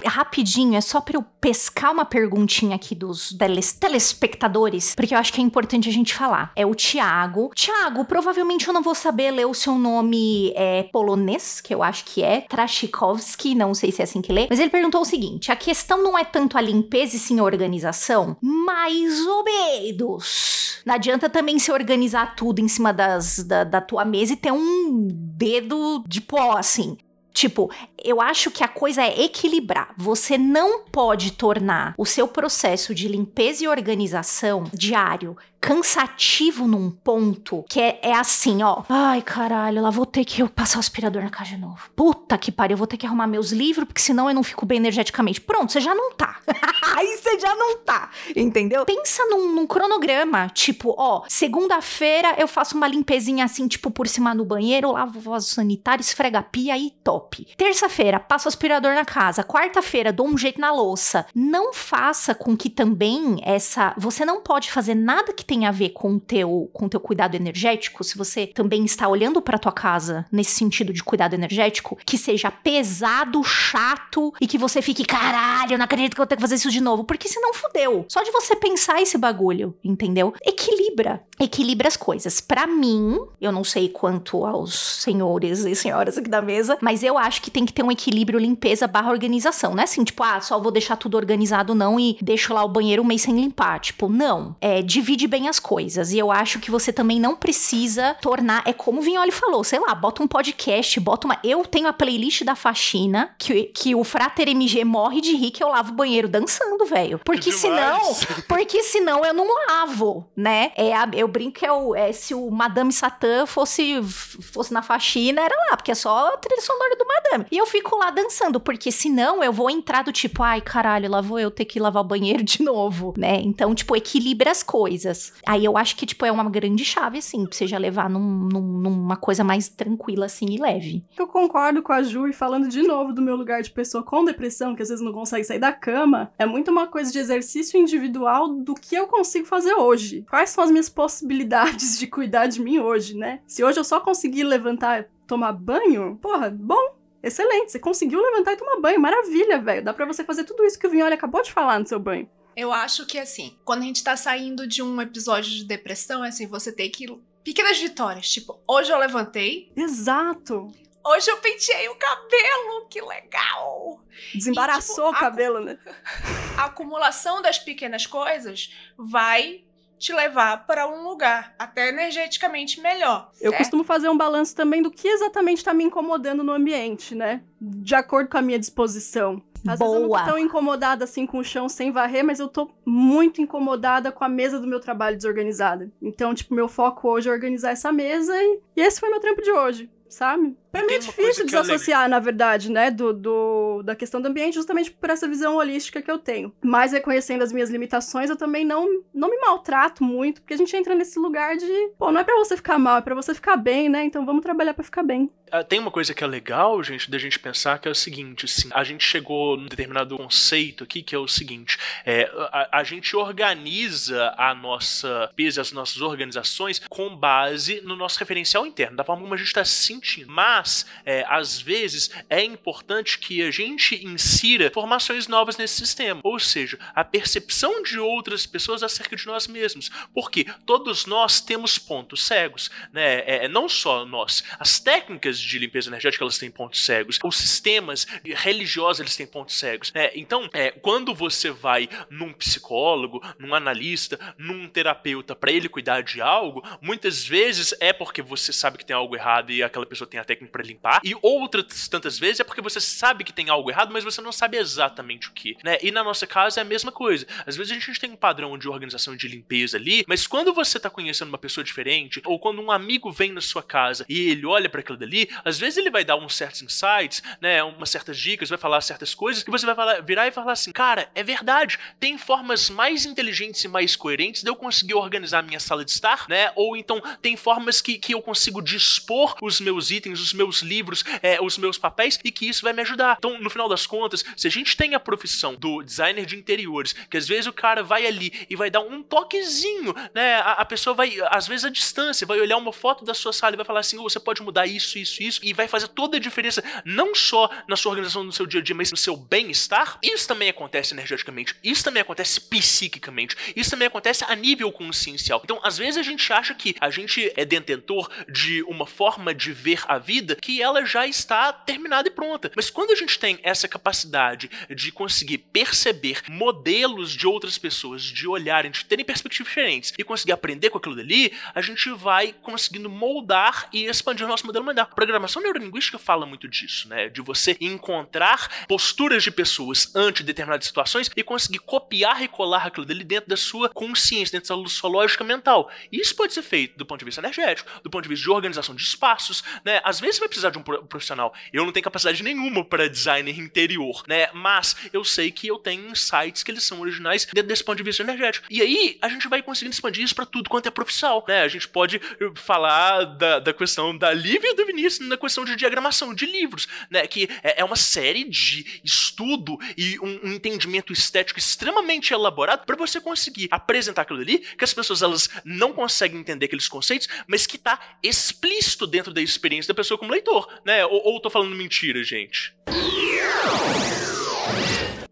Rapidinho, 0.04 0.76
é 0.76 0.80
só 0.80 1.00
para 1.00 1.16
eu 1.16 1.22
pescar 1.40 1.92
uma 1.92 2.04
perguntinha 2.04 2.76
aqui 2.76 2.94
dos 2.94 3.36
telespectadores, 3.80 4.94
porque 4.94 5.14
eu 5.14 5.18
acho 5.18 5.32
que 5.32 5.40
é 5.40 5.44
importante 5.44 5.88
a 5.88 5.92
gente 5.92 6.14
falar. 6.14 6.52
É 6.54 6.64
o 6.64 6.74
Tiago. 6.74 7.50
Tiago, 7.54 8.04
provavelmente 8.04 8.66
eu 8.68 8.74
não 8.74 8.82
vou 8.82 8.94
saber 8.94 9.30
ler 9.30 9.46
o 9.46 9.54
seu 9.54 9.74
nome 9.78 10.52
é, 10.54 10.84
polonês, 10.84 11.60
que 11.60 11.74
eu 11.74 11.82
acho 11.82 12.04
que 12.04 12.22
é 12.22 12.42
Trashikowski, 12.42 13.54
não 13.54 13.74
sei 13.74 13.90
se 13.90 14.00
é 14.00 14.04
assim 14.04 14.22
que 14.22 14.32
lê, 14.32 14.46
mas 14.48 14.60
ele 14.60 14.70
perguntou 14.70 15.00
o 15.00 15.04
seguinte: 15.04 15.50
a 15.50 15.56
questão 15.56 16.02
não 16.02 16.18
é 16.18 16.24
tanto 16.24 16.56
a 16.56 16.60
limpeza 16.60 17.16
e 17.16 17.18
sim 17.18 17.38
a 17.38 17.44
organização? 17.44 18.36
Mais 18.40 19.26
ou 19.26 19.44
menos. 19.44 20.80
Não 20.84 20.94
adianta 20.94 21.28
também 21.28 21.58
se 21.58 21.70
organizar 21.70 22.34
tudo 22.34 22.60
em 22.60 22.68
cima 22.68 22.92
das, 22.92 23.42
da, 23.44 23.64
da 23.64 23.80
tua 23.80 24.04
mesa 24.04 24.32
e 24.32 24.36
ter 24.36 24.52
um 24.52 25.08
dedo 25.10 26.04
de 26.06 26.20
pó, 26.20 26.56
assim. 26.56 26.96
Tipo, 27.32 27.70
eu 28.02 28.20
acho 28.20 28.50
que 28.50 28.62
a 28.62 28.68
coisa 28.68 29.02
é 29.02 29.22
equilibrar. 29.22 29.94
Você 29.96 30.36
não 30.36 30.84
pode 30.84 31.32
tornar 31.32 31.94
o 31.96 32.04
seu 32.04 32.28
processo 32.28 32.94
de 32.94 33.08
limpeza 33.08 33.64
e 33.64 33.68
organização 33.68 34.64
diário 34.72 35.36
cansativo 35.62 36.66
num 36.66 36.90
ponto 36.90 37.64
que 37.68 37.80
é, 37.80 38.00
é 38.02 38.12
assim, 38.12 38.64
ó. 38.64 38.82
Ai, 38.88 39.22
caralho, 39.22 39.80
lá 39.80 39.90
vou 39.90 40.04
ter 40.04 40.24
que 40.24 40.46
passar 40.48 40.78
o 40.78 40.80
aspirador 40.80 41.22
na 41.22 41.30
casa 41.30 41.50
de 41.50 41.56
novo. 41.56 41.88
Puta 41.94 42.36
que 42.36 42.50
pariu, 42.50 42.74
eu 42.74 42.78
vou 42.78 42.86
ter 42.86 42.96
que 42.96 43.06
arrumar 43.06 43.28
meus 43.28 43.52
livros, 43.52 43.86
porque 43.86 44.02
senão 44.02 44.28
eu 44.28 44.34
não 44.34 44.42
fico 44.42 44.66
bem 44.66 44.78
energeticamente. 44.78 45.40
Pronto, 45.40 45.70
você 45.70 45.80
já 45.80 45.94
não 45.94 46.12
tá. 46.14 46.40
Aí 46.96 47.16
você 47.16 47.38
já 47.38 47.54
não 47.54 47.78
tá, 47.78 48.10
entendeu? 48.34 48.84
Pensa 48.84 49.24
num, 49.26 49.54
num 49.54 49.66
cronograma, 49.66 50.48
tipo, 50.48 50.96
ó, 50.98 51.22
segunda-feira 51.28 52.34
eu 52.38 52.48
faço 52.48 52.76
uma 52.76 52.88
limpezinha 52.88 53.44
assim, 53.44 53.68
tipo, 53.68 53.88
por 53.88 54.08
cima 54.08 54.34
no 54.34 54.44
banheiro, 54.44 54.90
lavo 54.90 55.20
o 55.20 55.22
vaso 55.22 55.48
sanitário, 55.48 56.02
esfrega 56.02 56.40
a 56.40 56.42
pia 56.42 56.76
e 56.76 56.90
top. 57.04 57.46
Terça-feira, 57.56 58.18
passo 58.18 58.48
o 58.48 58.50
aspirador 58.50 58.94
na 58.94 59.04
casa. 59.04 59.44
Quarta-feira, 59.44 60.12
dou 60.12 60.26
um 60.26 60.36
jeito 60.36 60.60
na 60.60 60.72
louça. 60.72 61.24
Não 61.32 61.72
faça 61.72 62.34
com 62.34 62.56
que 62.56 62.68
também 62.68 63.40
essa. 63.44 63.94
Você 63.96 64.24
não 64.24 64.40
pode 64.40 64.68
fazer 64.68 64.96
nada 64.96 65.32
que 65.32 65.51
tem 65.52 65.66
a 65.66 65.70
ver 65.70 65.90
com 65.90 66.14
o 66.14 66.18
teu, 66.20 66.70
com 66.72 66.88
teu 66.88 66.98
cuidado 66.98 67.34
energético, 67.34 68.02
se 68.02 68.16
você 68.16 68.46
também 68.46 68.86
está 68.86 69.06
olhando 69.06 69.42
para 69.42 69.58
tua 69.58 69.70
casa 69.70 70.24
nesse 70.32 70.52
sentido 70.52 70.94
de 70.94 71.04
cuidado 71.04 71.34
energético, 71.34 71.98
que 72.06 72.16
seja 72.16 72.50
pesado, 72.50 73.44
chato 73.44 74.32
e 74.40 74.46
que 74.46 74.56
você 74.56 74.80
fique, 74.80 75.04
caralho, 75.04 75.74
eu 75.74 75.78
não 75.78 75.84
acredito 75.84 76.14
que 76.14 76.20
eu 76.20 76.22
vou 76.22 76.26
ter 76.26 76.36
que 76.36 76.40
fazer 76.40 76.54
isso 76.54 76.70
de 76.70 76.80
novo, 76.80 77.04
porque 77.04 77.28
senão 77.28 77.52
fudeu. 77.52 78.06
Só 78.08 78.22
de 78.22 78.30
você 78.30 78.56
pensar 78.56 79.02
esse 79.02 79.18
bagulho, 79.18 79.76
entendeu? 79.84 80.32
Equilibra, 80.42 81.22
equilibra 81.38 81.86
as 81.86 81.98
coisas. 81.98 82.40
Para 82.40 82.66
mim, 82.66 83.18
eu 83.38 83.52
não 83.52 83.62
sei 83.62 83.90
quanto 83.90 84.46
aos 84.46 84.74
senhores 85.02 85.66
e 85.66 85.74
senhoras 85.74 86.16
aqui 86.16 86.30
da 86.30 86.40
mesa, 86.40 86.78
mas 86.80 87.02
eu 87.02 87.18
acho 87.18 87.42
que 87.42 87.50
tem 87.50 87.66
que 87.66 87.74
ter 87.74 87.82
um 87.82 87.92
equilíbrio 87.92 88.38
limpeza 88.38 88.86
barra 88.86 89.10
organização, 89.10 89.74
não 89.74 89.80
é 89.80 89.84
assim, 89.84 90.02
tipo, 90.02 90.22
ah, 90.22 90.40
só 90.40 90.58
vou 90.58 90.72
deixar 90.72 90.96
tudo 90.96 91.18
organizado 91.18 91.74
não 91.74 92.00
e 92.00 92.16
deixo 92.22 92.54
lá 92.54 92.64
o 92.64 92.68
banheiro 92.68 93.02
um 93.02 93.06
mês 93.06 93.20
sem 93.20 93.38
limpar, 93.38 93.80
tipo, 93.80 94.08
não. 94.08 94.56
É, 94.58 94.80
divide 94.80 95.26
bem 95.26 95.41
as 95.48 95.58
coisas. 95.58 96.12
E 96.12 96.18
eu 96.18 96.30
acho 96.30 96.58
que 96.58 96.70
você 96.70 96.92
também 96.92 97.20
não 97.20 97.36
precisa 97.36 98.14
tornar. 98.20 98.62
É 98.66 98.72
como 98.72 99.00
o 99.00 99.02
Vinholi 99.02 99.30
falou, 99.30 99.62
sei 99.64 99.80
lá, 99.80 99.94
bota 99.94 100.22
um 100.22 100.26
podcast, 100.26 100.98
bota 101.00 101.26
uma. 101.26 101.38
Eu 101.42 101.64
tenho 101.64 101.88
a 101.88 101.92
playlist 101.92 102.44
da 102.44 102.54
faxina 102.54 103.34
que, 103.38 103.64
que 103.64 103.94
o 103.94 104.04
Frater 104.04 104.48
MG 104.48 104.84
morre 104.84 105.20
de 105.20 105.34
rir 105.34 105.50
que 105.50 105.62
eu 105.62 105.68
lavo 105.68 105.92
o 105.92 105.94
banheiro 105.94 106.28
dançando, 106.28 106.84
velho. 106.86 107.20
Porque 107.24 107.52
senão. 107.52 108.00
Porque 108.48 108.82
senão 108.82 109.24
eu 109.24 109.34
não 109.34 109.46
lavo, 109.68 110.26
né? 110.36 110.72
É 110.76 110.94
a, 110.94 111.08
eu 111.12 111.28
brinco 111.28 111.58
que 111.58 111.66
é, 111.66 111.72
o, 111.72 111.94
é 111.94 112.12
se 112.12 112.34
o 112.34 112.50
Madame 112.50 112.92
Satã 112.92 113.46
fosse, 113.46 114.02
fosse 114.02 114.72
na 114.72 114.82
faxina, 114.82 115.42
era 115.42 115.54
lá, 115.70 115.76
porque 115.76 115.90
é 115.90 115.94
só 115.94 116.34
a 116.34 116.36
trilha 116.36 116.60
sonora 116.60 116.96
do 116.96 117.06
Madame. 117.06 117.46
E 117.50 117.58
eu 117.58 117.66
fico 117.66 117.96
lá 117.96 118.10
dançando, 118.10 118.60
porque 118.60 118.90
senão 118.90 119.42
eu 119.42 119.52
vou 119.52 119.70
entrar 119.70 120.02
do 120.02 120.12
tipo, 120.12 120.42
ai 120.42 120.60
caralho, 120.60 121.10
lá 121.10 121.20
vou 121.20 121.38
eu 121.38 121.50
ter 121.50 121.64
que 121.64 121.80
lavar 121.80 122.02
o 122.02 122.06
banheiro 122.06 122.42
de 122.42 122.62
novo, 122.62 123.14
né? 123.16 123.40
Então, 123.42 123.74
tipo, 123.74 123.96
equilibra 123.96 124.50
as 124.50 124.62
coisas. 124.62 125.31
Aí 125.46 125.64
eu 125.64 125.76
acho 125.76 125.96
que, 125.96 126.06
tipo, 126.06 126.24
é 126.24 126.32
uma 126.32 126.48
grande 126.48 126.84
chave, 126.84 127.18
assim, 127.18 127.46
pra 127.46 127.56
você 127.56 127.66
já 127.66 127.78
levar 127.78 128.08
num, 128.08 128.20
num, 128.20 128.60
numa 128.60 129.16
coisa 129.16 129.42
mais 129.42 129.68
tranquila, 129.68 130.26
assim, 130.26 130.46
e 130.50 130.58
leve. 130.58 131.04
Eu 131.18 131.26
concordo 131.26 131.82
com 131.82 131.92
a 131.92 132.02
Ju 132.02 132.28
e 132.28 132.32
falando 132.32 132.68
de 132.68 132.82
novo 132.82 133.12
do 133.12 133.22
meu 133.22 133.36
lugar 133.36 133.62
de 133.62 133.70
pessoa 133.70 134.02
com 134.02 134.24
depressão, 134.24 134.74
que 134.74 134.82
às 134.82 134.88
vezes 134.88 135.04
não 135.04 135.12
consegue 135.12 135.44
sair 135.44 135.58
da 135.58 135.72
cama, 135.72 136.32
é 136.38 136.46
muito 136.46 136.70
uma 136.70 136.86
coisa 136.86 137.10
de 137.10 137.18
exercício 137.18 137.78
individual 137.78 138.48
do 138.48 138.74
que 138.74 138.94
eu 138.94 139.06
consigo 139.06 139.46
fazer 139.46 139.74
hoje. 139.74 140.24
Quais 140.28 140.50
são 140.50 140.64
as 140.64 140.70
minhas 140.70 140.88
possibilidades 140.88 141.98
de 141.98 142.06
cuidar 142.06 142.46
de 142.46 142.60
mim 142.60 142.78
hoje, 142.78 143.16
né? 143.16 143.40
Se 143.46 143.64
hoje 143.64 143.78
eu 143.78 143.84
só 143.84 144.00
conseguir 144.00 144.44
levantar 144.44 145.06
tomar 145.26 145.52
banho, 145.52 146.18
porra, 146.20 146.50
bom, 146.50 146.94
excelente. 147.22 147.72
Você 147.72 147.78
conseguiu 147.78 148.20
levantar 148.20 148.52
e 148.52 148.56
tomar 148.56 148.80
banho, 148.80 149.00
maravilha, 149.00 149.58
velho. 149.58 149.84
Dá 149.84 149.94
para 149.94 150.04
você 150.06 150.24
fazer 150.24 150.44
tudo 150.44 150.64
isso 150.64 150.78
que 150.78 150.86
o 150.86 150.90
Vinholi 150.90 151.14
acabou 151.14 151.42
de 151.42 151.52
falar 151.52 151.78
no 151.78 151.86
seu 151.86 151.98
banho. 151.98 152.28
Eu 152.56 152.72
acho 152.72 153.06
que 153.06 153.18
assim, 153.18 153.56
quando 153.64 153.82
a 153.82 153.86
gente 153.86 154.04
tá 154.04 154.16
saindo 154.16 154.66
de 154.66 154.82
um 154.82 155.00
episódio 155.00 155.50
de 155.50 155.64
depressão, 155.64 156.24
é 156.24 156.28
assim, 156.28 156.46
você 156.46 156.72
tem 156.72 156.90
que. 156.90 157.06
Pequenas 157.42 157.78
vitórias, 157.78 158.30
tipo, 158.30 158.60
hoje 158.68 158.92
eu 158.92 158.98
levantei. 158.98 159.72
Exato. 159.74 160.72
Hoje 161.04 161.28
eu 161.28 161.36
penteei 161.38 161.88
o 161.88 161.96
cabelo, 161.96 162.86
que 162.88 163.00
legal! 163.00 164.00
Desembaraçou 164.32 165.08
e, 165.10 165.12
tipo, 165.12 165.18
o 165.18 165.20
cabelo, 165.20 165.60
né? 165.60 165.76
A 166.56 166.66
acumulação 166.66 167.42
das 167.42 167.58
pequenas 167.58 168.06
coisas 168.06 168.72
vai 168.96 169.64
te 169.98 170.12
levar 170.12 170.66
para 170.66 170.88
um 170.88 171.04
lugar 171.04 171.54
até 171.58 171.88
energeticamente 171.88 172.80
melhor. 172.80 173.30
Certo? 173.32 173.44
Eu 173.44 173.52
costumo 173.52 173.84
fazer 173.84 174.08
um 174.08 174.16
balanço 174.16 174.54
também 174.54 174.82
do 174.82 174.90
que 174.90 175.08
exatamente 175.08 175.58
está 175.58 175.72
me 175.72 175.84
incomodando 175.84 176.42
no 176.42 176.52
ambiente, 176.52 177.14
né? 177.14 177.42
De 177.60 177.94
acordo 177.94 178.28
com 178.28 178.36
a 178.36 178.42
minha 178.42 178.58
disposição. 178.58 179.40
Às 179.66 179.78
Boa. 179.78 179.90
vezes 179.90 180.02
eu 180.02 180.08
não 180.08 180.18
tô 180.18 180.24
tão 180.24 180.38
incomodada 180.38 181.04
assim 181.04 181.26
com 181.26 181.38
o 181.38 181.44
chão 181.44 181.68
sem 181.68 181.90
varrer, 181.90 182.24
mas 182.24 182.40
eu 182.40 182.48
tô 182.48 182.70
muito 182.84 183.40
incomodada 183.40 184.10
com 184.10 184.24
a 184.24 184.28
mesa 184.28 184.58
do 184.58 184.66
meu 184.66 184.80
trabalho 184.80 185.16
desorganizada. 185.16 185.90
Então, 186.00 186.34
tipo, 186.34 186.54
meu 186.54 186.68
foco 186.68 187.08
hoje 187.08 187.28
é 187.28 187.32
organizar 187.32 187.70
essa 187.70 187.92
mesa 187.92 188.34
e, 188.36 188.60
e 188.76 188.80
esse 188.80 188.98
foi 188.98 189.08
meu 189.08 189.20
trampo 189.20 189.42
de 189.42 189.50
hoje, 189.50 189.90
sabe? 190.08 190.56
É 190.72 190.82
meio 190.82 191.00
difícil 191.00 191.42
é 191.42 191.46
desassociar, 191.46 192.04
é 192.06 192.08
na 192.08 192.18
verdade, 192.18 192.70
né, 192.70 192.90
do, 192.90 193.12
do, 193.12 193.82
da 193.82 193.94
questão 193.94 194.20
do 194.20 194.28
ambiente, 194.28 194.54
justamente 194.54 194.90
por 194.90 195.10
essa 195.10 195.28
visão 195.28 195.56
holística 195.56 196.00
que 196.00 196.10
eu 196.10 196.18
tenho. 196.18 196.52
Mas 196.62 196.92
reconhecendo 196.92 197.42
as 197.42 197.52
minhas 197.52 197.70
limitações, 197.70 198.30
eu 198.30 198.36
também 198.36 198.64
não, 198.64 198.88
não 199.12 199.28
me 199.30 199.38
maltrato 199.38 200.02
muito, 200.02 200.40
porque 200.40 200.54
a 200.54 200.56
gente 200.56 200.74
entra 200.74 200.94
nesse 200.94 201.18
lugar 201.18 201.56
de, 201.56 201.90
pô, 201.98 202.10
não 202.10 202.20
é 202.20 202.24
para 202.24 202.36
você 202.36 202.56
ficar 202.56 202.78
mal, 202.78 202.98
é 202.98 203.02
para 203.02 203.14
você 203.14 203.34
ficar 203.34 203.56
bem, 203.56 203.88
né? 203.88 204.04
Então 204.04 204.24
vamos 204.24 204.42
trabalhar 204.42 204.74
para 204.74 204.84
ficar 204.84 205.02
bem. 205.02 205.30
Ah, 205.50 205.62
tem 205.62 205.78
uma 205.78 205.90
coisa 205.90 206.14
que 206.14 206.24
é 206.24 206.26
legal, 206.26 206.82
gente, 206.82 207.10
da 207.10 207.18
gente 207.18 207.38
pensar 207.38 207.78
que 207.78 207.86
é 207.86 207.90
o 207.90 207.94
seguinte, 207.94 208.46
assim, 208.46 208.70
a 208.72 208.82
gente 208.82 209.04
chegou 209.04 209.54
num 209.54 209.66
determinado 209.66 210.16
conceito 210.16 210.82
aqui 210.82 211.02
que 211.02 211.14
é 211.14 211.18
o 211.18 211.28
seguinte, 211.28 211.76
é, 212.06 212.24
a, 212.50 212.78
a 212.78 212.82
gente 212.82 213.14
organiza 213.14 214.34
a 214.38 214.54
nossa 214.54 215.30
peso, 215.36 215.60
as 215.60 215.70
nossas 215.70 216.00
organizações 216.00 216.80
com 216.88 217.14
base 217.14 217.82
no 217.82 217.94
nosso 217.94 218.18
referencial 218.18 218.66
interno, 218.66 218.96
da 218.96 219.04
forma 219.04 219.20
como 219.20 219.34
a 219.34 219.36
gente 219.36 219.48
está 219.48 219.62
se 219.62 219.74
sentindo. 219.74 220.32
Mas, 220.32 220.61
é, 221.04 221.24
às 221.28 221.60
vezes, 221.60 222.10
é 222.28 222.42
importante 222.42 223.18
que 223.18 223.42
a 223.42 223.50
gente 223.50 224.04
insira 224.04 224.70
formações 224.72 225.26
novas 225.26 225.56
nesse 225.56 225.76
sistema, 225.76 226.20
ou 226.22 226.38
seja, 226.38 226.78
a 226.94 227.04
percepção 227.04 227.82
de 227.82 227.98
outras 227.98 228.46
pessoas 228.46 228.82
acerca 228.82 229.16
de 229.16 229.26
nós 229.26 229.46
mesmos, 229.46 229.90
porque 230.14 230.46
todos 230.66 231.06
nós 231.06 231.40
temos 231.40 231.78
pontos 231.78 232.24
cegos, 232.24 232.70
né? 232.92 233.22
É, 233.26 233.48
não 233.48 233.68
só 233.68 234.04
nós, 234.04 234.44
as 234.58 234.78
técnicas 234.78 235.38
de 235.38 235.58
limpeza 235.58 235.88
energética 235.88 236.24
elas 236.24 236.38
têm 236.38 236.50
pontos 236.50 236.84
cegos, 236.84 237.18
os 237.22 237.36
sistemas 237.36 238.06
religiosos 238.24 239.00
eles 239.00 239.16
têm 239.16 239.26
pontos 239.26 239.58
cegos. 239.58 239.92
Né? 239.92 240.10
Então, 240.14 240.48
é, 240.52 240.70
quando 240.70 241.14
você 241.14 241.50
vai 241.50 241.88
num 242.10 242.32
psicólogo, 242.32 243.22
num 243.38 243.54
analista, 243.54 244.18
num 244.38 244.68
terapeuta 244.68 245.34
para 245.34 245.52
ele 245.52 245.68
cuidar 245.68 246.02
de 246.02 246.20
algo, 246.20 246.62
muitas 246.80 247.24
vezes 247.24 247.74
é 247.80 247.92
porque 247.92 248.22
você 248.22 248.52
sabe 248.52 248.78
que 248.78 248.84
tem 248.84 248.94
algo 248.94 249.16
errado 249.16 249.50
e 249.50 249.62
aquela 249.62 249.86
pessoa 249.86 250.08
tem 250.08 250.20
a 250.20 250.24
técnica 250.24 250.51
para 250.52 250.62
limpar, 250.62 251.00
e 251.02 251.16
outras 251.22 251.88
tantas 251.88 252.18
vezes 252.18 252.40
é 252.40 252.44
porque 252.44 252.60
você 252.60 252.80
sabe 252.80 253.24
que 253.24 253.32
tem 253.32 253.48
algo 253.48 253.70
errado, 253.70 253.92
mas 253.92 254.04
você 254.04 254.20
não 254.20 254.30
sabe 254.30 254.58
exatamente 254.58 255.28
o 255.28 255.32
que. 255.32 255.56
Né? 255.64 255.78
E 255.82 255.90
na 255.90 256.04
nossa 256.04 256.26
casa 256.26 256.60
é 256.60 256.62
a 256.62 256.64
mesma 256.64 256.92
coisa. 256.92 257.26
Às 257.46 257.56
vezes 257.56 257.72
a 257.72 257.74
gente 257.74 257.98
tem 257.98 258.10
um 258.10 258.16
padrão 258.16 258.56
de 258.58 258.68
organização 258.68 259.16
de 259.16 259.26
limpeza 259.26 259.76
ali, 259.76 260.04
mas 260.06 260.26
quando 260.26 260.52
você 260.52 260.78
tá 260.78 260.90
conhecendo 260.90 261.28
uma 261.28 261.38
pessoa 261.38 261.64
diferente, 261.64 262.20
ou 262.24 262.38
quando 262.38 262.60
um 262.60 262.70
amigo 262.70 263.10
vem 263.10 263.32
na 263.32 263.40
sua 263.40 263.62
casa 263.62 264.04
e 264.08 264.30
ele 264.30 264.46
olha 264.46 264.68
para 264.68 264.80
aquilo 264.80 264.98
dali, 264.98 265.28
às 265.44 265.58
vezes 265.58 265.78
ele 265.78 265.90
vai 265.90 266.04
dar 266.04 266.16
uns 266.16 266.36
certos 266.36 266.62
insights, 266.62 267.22
né, 267.40 267.62
umas 267.62 267.90
certas 267.90 268.18
dicas, 268.18 268.48
vai 268.48 268.58
falar 268.58 268.80
certas 268.80 269.14
coisas, 269.14 269.42
que 269.42 269.50
você 269.50 269.64
vai 269.64 269.74
falar, 269.74 270.00
virar 270.02 270.26
e 270.26 270.32
falar 270.32 270.52
assim, 270.52 270.72
cara, 270.72 271.10
é 271.14 271.22
verdade, 271.22 271.78
tem 271.98 272.18
formas 272.18 272.68
mais 272.68 273.06
inteligentes 273.06 273.64
e 273.64 273.68
mais 273.68 273.96
coerentes 273.96 274.42
de 274.42 274.50
eu 274.50 274.56
conseguir 274.56 274.94
organizar 274.94 275.42
minha 275.42 275.60
sala 275.60 275.84
de 275.84 275.90
estar, 275.90 276.26
né, 276.28 276.52
ou 276.54 276.76
então 276.76 277.00
tem 277.20 277.36
formas 277.36 277.80
que, 277.80 277.98
que 277.98 278.14
eu 278.14 278.20
consigo 278.20 278.60
dispor 278.60 279.36
os 279.40 279.60
meus 279.60 279.90
itens, 279.90 280.20
os 280.20 280.32
meus 280.32 280.41
livros, 280.62 281.04
é, 281.22 281.40
os 281.40 281.58
meus 281.58 281.78
papéis, 281.78 282.18
e 282.24 282.30
que 282.30 282.48
isso 282.48 282.62
vai 282.62 282.72
me 282.72 282.82
ajudar. 282.82 283.16
Então, 283.18 283.38
no 283.40 283.50
final 283.50 283.68
das 283.68 283.86
contas, 283.86 284.24
se 284.36 284.46
a 284.46 284.50
gente 284.50 284.76
tem 284.76 284.94
a 284.94 285.00
profissão 285.00 285.54
do 285.54 285.82
designer 285.82 286.26
de 286.26 286.36
interiores, 286.36 286.92
que 286.92 287.16
às 287.16 287.28
vezes 287.28 287.46
o 287.46 287.52
cara 287.52 287.82
vai 287.82 288.06
ali 288.06 288.46
e 288.48 288.56
vai 288.56 288.70
dar 288.70 288.80
um 288.80 289.02
toquezinho, 289.02 289.94
né, 290.14 290.34
a, 290.36 290.52
a 290.52 290.64
pessoa 290.64 290.94
vai, 290.94 291.16
às 291.28 291.46
vezes 291.46 291.64
a 291.64 291.70
distância, 291.70 292.26
vai 292.26 292.40
olhar 292.40 292.56
uma 292.56 292.72
foto 292.72 293.04
da 293.04 293.14
sua 293.14 293.32
sala 293.32 293.54
e 293.54 293.56
vai 293.56 293.64
falar 293.64 293.80
assim, 293.80 293.98
oh, 293.98 294.04
você 294.04 294.20
pode 294.20 294.42
mudar 294.42 294.66
isso, 294.66 294.98
isso, 294.98 295.22
isso, 295.22 295.40
e 295.42 295.52
vai 295.52 295.68
fazer 295.68 295.88
toda 295.88 296.16
a 296.16 296.20
diferença, 296.20 296.62
não 296.84 297.14
só 297.14 297.50
na 297.68 297.76
sua 297.76 297.90
organização 297.90 298.24
no 298.24 298.32
seu 298.32 298.46
dia 298.46 298.60
a 298.60 298.62
dia, 298.62 298.74
mas 298.74 298.90
no 298.90 298.96
seu 298.96 299.16
bem-estar. 299.16 299.98
Isso 300.02 300.26
também 300.26 300.48
acontece 300.48 300.94
energeticamente, 300.94 301.54
isso 301.62 301.84
também 301.84 302.00
acontece 302.00 302.40
psiquicamente, 302.40 303.36
isso 303.54 303.70
também 303.70 303.88
acontece 303.88 304.24
a 304.24 304.34
nível 304.34 304.70
consciencial. 304.72 305.40
Então, 305.44 305.60
às 305.62 305.78
vezes 305.78 305.96
a 305.96 306.02
gente 306.02 306.32
acha 306.32 306.54
que 306.54 306.74
a 306.80 306.90
gente 306.90 307.32
é 307.36 307.44
detentor 307.44 308.08
de 308.28 308.62
uma 308.64 308.86
forma 308.86 309.34
de 309.34 309.52
ver 309.52 309.82
a 309.86 309.98
vida 309.98 310.31
que 310.36 310.62
ela 310.62 310.84
já 310.84 311.06
está 311.06 311.52
terminada 311.52 312.08
e 312.08 312.10
pronta. 312.10 312.50
Mas 312.54 312.70
quando 312.70 312.92
a 312.92 312.96
gente 312.96 313.18
tem 313.18 313.38
essa 313.42 313.68
capacidade 313.68 314.50
de 314.70 314.92
conseguir 314.92 315.38
perceber 315.38 316.22
modelos 316.28 317.12
de 317.12 317.26
outras 317.26 317.58
pessoas, 317.58 318.02
de 318.02 318.26
olharem, 318.26 318.70
de 318.70 318.84
terem 318.84 319.04
perspectivas 319.04 319.46
diferentes 319.46 319.92
e 319.98 320.04
conseguir 320.04 320.32
aprender 320.32 320.70
com 320.70 320.78
aquilo 320.78 320.96
dali, 320.96 321.32
a 321.54 321.60
gente 321.60 321.90
vai 321.90 322.32
conseguindo 322.32 322.88
moldar 322.88 323.68
e 323.72 323.86
expandir 323.86 324.24
o 324.24 324.28
nosso 324.28 324.46
modelo 324.46 324.64
mental. 324.64 324.86
Programação 324.94 325.42
neurolinguística 325.42 325.98
fala 325.98 326.26
muito 326.26 326.48
disso, 326.48 326.88
né? 326.88 327.08
De 327.08 327.20
você 327.20 327.56
encontrar 327.60 328.66
posturas 328.66 329.22
de 329.22 329.30
pessoas 329.30 329.94
ante 329.94 330.22
determinadas 330.22 330.66
situações 330.66 331.10
e 331.16 331.22
conseguir 331.22 331.58
copiar 331.60 332.22
e 332.22 332.28
colar 332.28 332.66
aquilo 332.66 332.86
dele 332.86 333.04
dentro 333.04 333.28
da 333.30 333.36
sua 333.36 333.68
consciência, 333.68 334.38
dentro 334.38 334.62
da 334.62 334.68
sua 334.68 334.90
lógica 334.90 335.24
mental. 335.24 335.70
Isso 335.90 336.14
pode 336.14 336.32
ser 336.32 336.42
feito 336.42 336.76
do 336.76 336.86
ponto 336.86 337.00
de 337.00 337.04
vista 337.04 337.20
energético, 337.20 337.70
do 337.82 337.90
ponto 337.90 338.02
de 338.02 338.08
vista 338.08 338.24
de 338.24 338.30
organização 338.30 338.74
de 338.74 338.82
espaços, 338.82 339.42
né? 339.64 339.80
Às 339.84 340.00
vezes 340.00 340.20
vai 340.22 340.28
precisar 340.28 340.50
de 340.50 340.58
um 340.58 340.62
profissional. 340.62 341.34
Eu 341.52 341.64
não 341.64 341.72
tenho 341.72 341.84
capacidade 341.84 342.22
nenhuma 342.22 342.64
para 342.64 342.88
designer 342.88 343.38
interior, 343.38 344.02
né? 344.06 344.28
Mas 344.32 344.76
eu 344.92 345.04
sei 345.04 345.30
que 345.30 345.46
eu 345.46 345.58
tenho 345.58 345.90
insights 345.90 346.42
que 346.42 346.50
eles 346.50 346.62
são 346.62 346.80
originais 346.80 347.26
desse 347.26 347.64
ponto 347.64 347.76
de 347.76 347.82
vista 347.82 348.02
energético. 348.02 348.46
E 348.50 348.60
aí 348.62 348.98
a 349.00 349.08
gente 349.08 349.28
vai 349.28 349.42
conseguindo 349.42 349.74
expandir 349.74 350.04
isso 350.04 350.14
para 350.14 350.26
tudo 350.26 350.48
quanto 350.48 350.66
é 350.66 350.70
profissional, 350.70 351.24
né? 351.26 351.42
A 351.42 351.48
gente 351.48 351.68
pode 351.68 352.00
falar 352.34 353.04
da, 353.04 353.38
da 353.38 353.52
questão 353.52 353.96
da 353.96 354.12
Lívia 354.12 354.50
e 354.50 354.54
do 354.54 354.66
Vinícius 354.66 355.08
na 355.08 355.16
questão 355.16 355.44
de 355.44 355.56
diagramação 355.56 356.14
de 356.14 356.26
livros, 356.26 356.68
né? 356.90 357.06
Que 357.06 357.28
é, 357.42 357.60
é 357.60 357.64
uma 357.64 357.76
série 357.76 358.24
de 358.24 358.80
estudo 358.84 359.58
e 359.76 359.98
um, 360.00 360.28
um 360.28 360.32
entendimento 360.32 360.92
estético 360.92 361.38
extremamente 361.38 362.12
elaborado 362.12 362.64
para 362.64 362.76
você 362.76 363.00
conseguir 363.00 363.48
apresentar 363.50 364.02
aquilo 364.02 364.20
ali 364.20 364.38
que 364.38 364.64
as 364.64 364.72
pessoas 364.72 365.02
elas 365.02 365.28
não 365.44 365.72
conseguem 365.72 366.20
entender 366.20 366.46
aqueles 366.46 366.68
conceitos, 366.68 367.08
mas 367.26 367.46
que 367.46 367.58
tá 367.58 367.78
explícito 368.02 368.86
dentro 368.86 369.12
da 369.12 369.20
experiência 369.20 369.72
da 369.72 369.76
pessoa 369.76 369.98
como 369.98 370.11
leitor, 370.12 370.48
né? 370.64 370.84
Ou, 370.86 371.02
ou 371.04 371.20
tô 371.20 371.30
falando 371.30 371.56
mentira, 371.56 372.02
gente? 372.04 372.54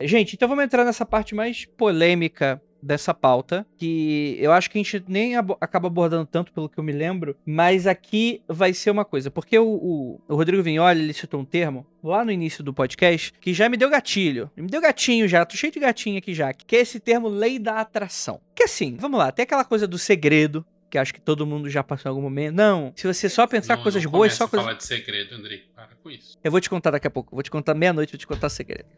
Gente, 0.01 0.34
então 0.34 0.48
vamos 0.48 0.64
entrar 0.64 0.84
nessa 0.84 1.05
parte 1.05 1.34
mais 1.34 1.64
polêmica 1.64 2.61
dessa 2.82 3.12
pauta, 3.12 3.66
que 3.76 4.36
eu 4.40 4.53
acho 4.53 4.70
que 4.70 4.78
a 4.78 4.82
gente 4.82 5.05
nem 5.07 5.36
ab 5.36 5.55
acaba 5.61 5.88
abordando 5.88 6.26
tanto 6.26 6.53
pelo 6.53 6.68
que 6.68 6.78
eu 6.78 6.84
me 6.84 6.92
lembro, 6.92 7.36
mas 7.44 7.86
aqui 7.86 8.42
vai 8.48 8.72
ser 8.72 8.90
uma 8.90 9.05
coisa, 9.05 9.30
porque 9.30 9.59
o, 9.59 9.66
o, 9.66 10.20
o 10.28 10.34
Rodrigo 10.34 10.62
Vignoli, 10.62 11.01
ele 11.01 11.12
citou 11.12 11.40
um 11.40 11.44
termo 11.44 11.86
lá 12.03 12.24
no 12.24 12.32
início 12.32 12.64
do 12.64 12.72
podcast, 12.72 13.34
que 13.40 13.53
já 13.53 13.68
me 13.68 13.76
deu 13.76 13.90
gatilho, 13.90 14.51
me 14.57 14.68
deu 14.68 14.80
gatinho 14.80 15.28
já, 15.28 15.44
tô 15.44 15.57
cheio 15.57 15.72
de 15.72 15.78
gatinho 15.78 16.18
aqui 16.18 16.32
já, 16.32 16.53
que 16.53 16.76
é 16.76 16.80
esse 16.80 16.98
termo 16.98 17.28
lei 17.28 17.59
da 17.59 17.80
atração. 17.80 18.40
Que 18.55 18.64
assim, 18.64 18.96
vamos 18.98 19.18
lá, 19.18 19.30
tem 19.30 19.42
aquela 19.42 19.64
coisa 19.64 19.86
do 19.86 19.98
segredo, 19.98 20.64
que 20.91 20.99
acho 20.99 21.14
que 21.14 21.20
todo 21.20 21.47
mundo 21.47 21.70
já 21.70 21.82
passou 21.84 22.11
em 22.11 22.11
algum 22.11 22.22
momento. 22.22 22.55
Não, 22.55 22.93
se 22.97 23.07
você 23.07 23.28
só 23.28 23.47
pensar 23.47 23.76
não, 23.76 23.82
coisas 23.82 24.03
não 24.03 24.11
boas, 24.11 24.34
só 24.34 24.49
coisas... 24.49 24.64
falar 24.66 24.76
de 24.76 24.84
segredo, 24.84 25.34
Andrei, 25.36 25.64
para 25.74 25.95
com 26.03 26.11
isso. 26.11 26.36
Eu 26.43 26.51
vou 26.51 26.61
te 26.61 26.68
contar 26.68 26.91
daqui 26.91 27.07
a 27.07 27.11
pouco, 27.11 27.34
vou 27.34 27.43
te 27.43 27.51
contar 27.51 27.74
meia-noite, 27.74 28.12
vou 28.12 28.18
te 28.18 28.26
contar 28.26 28.49
o 28.49 28.51
segredo. 28.51 28.88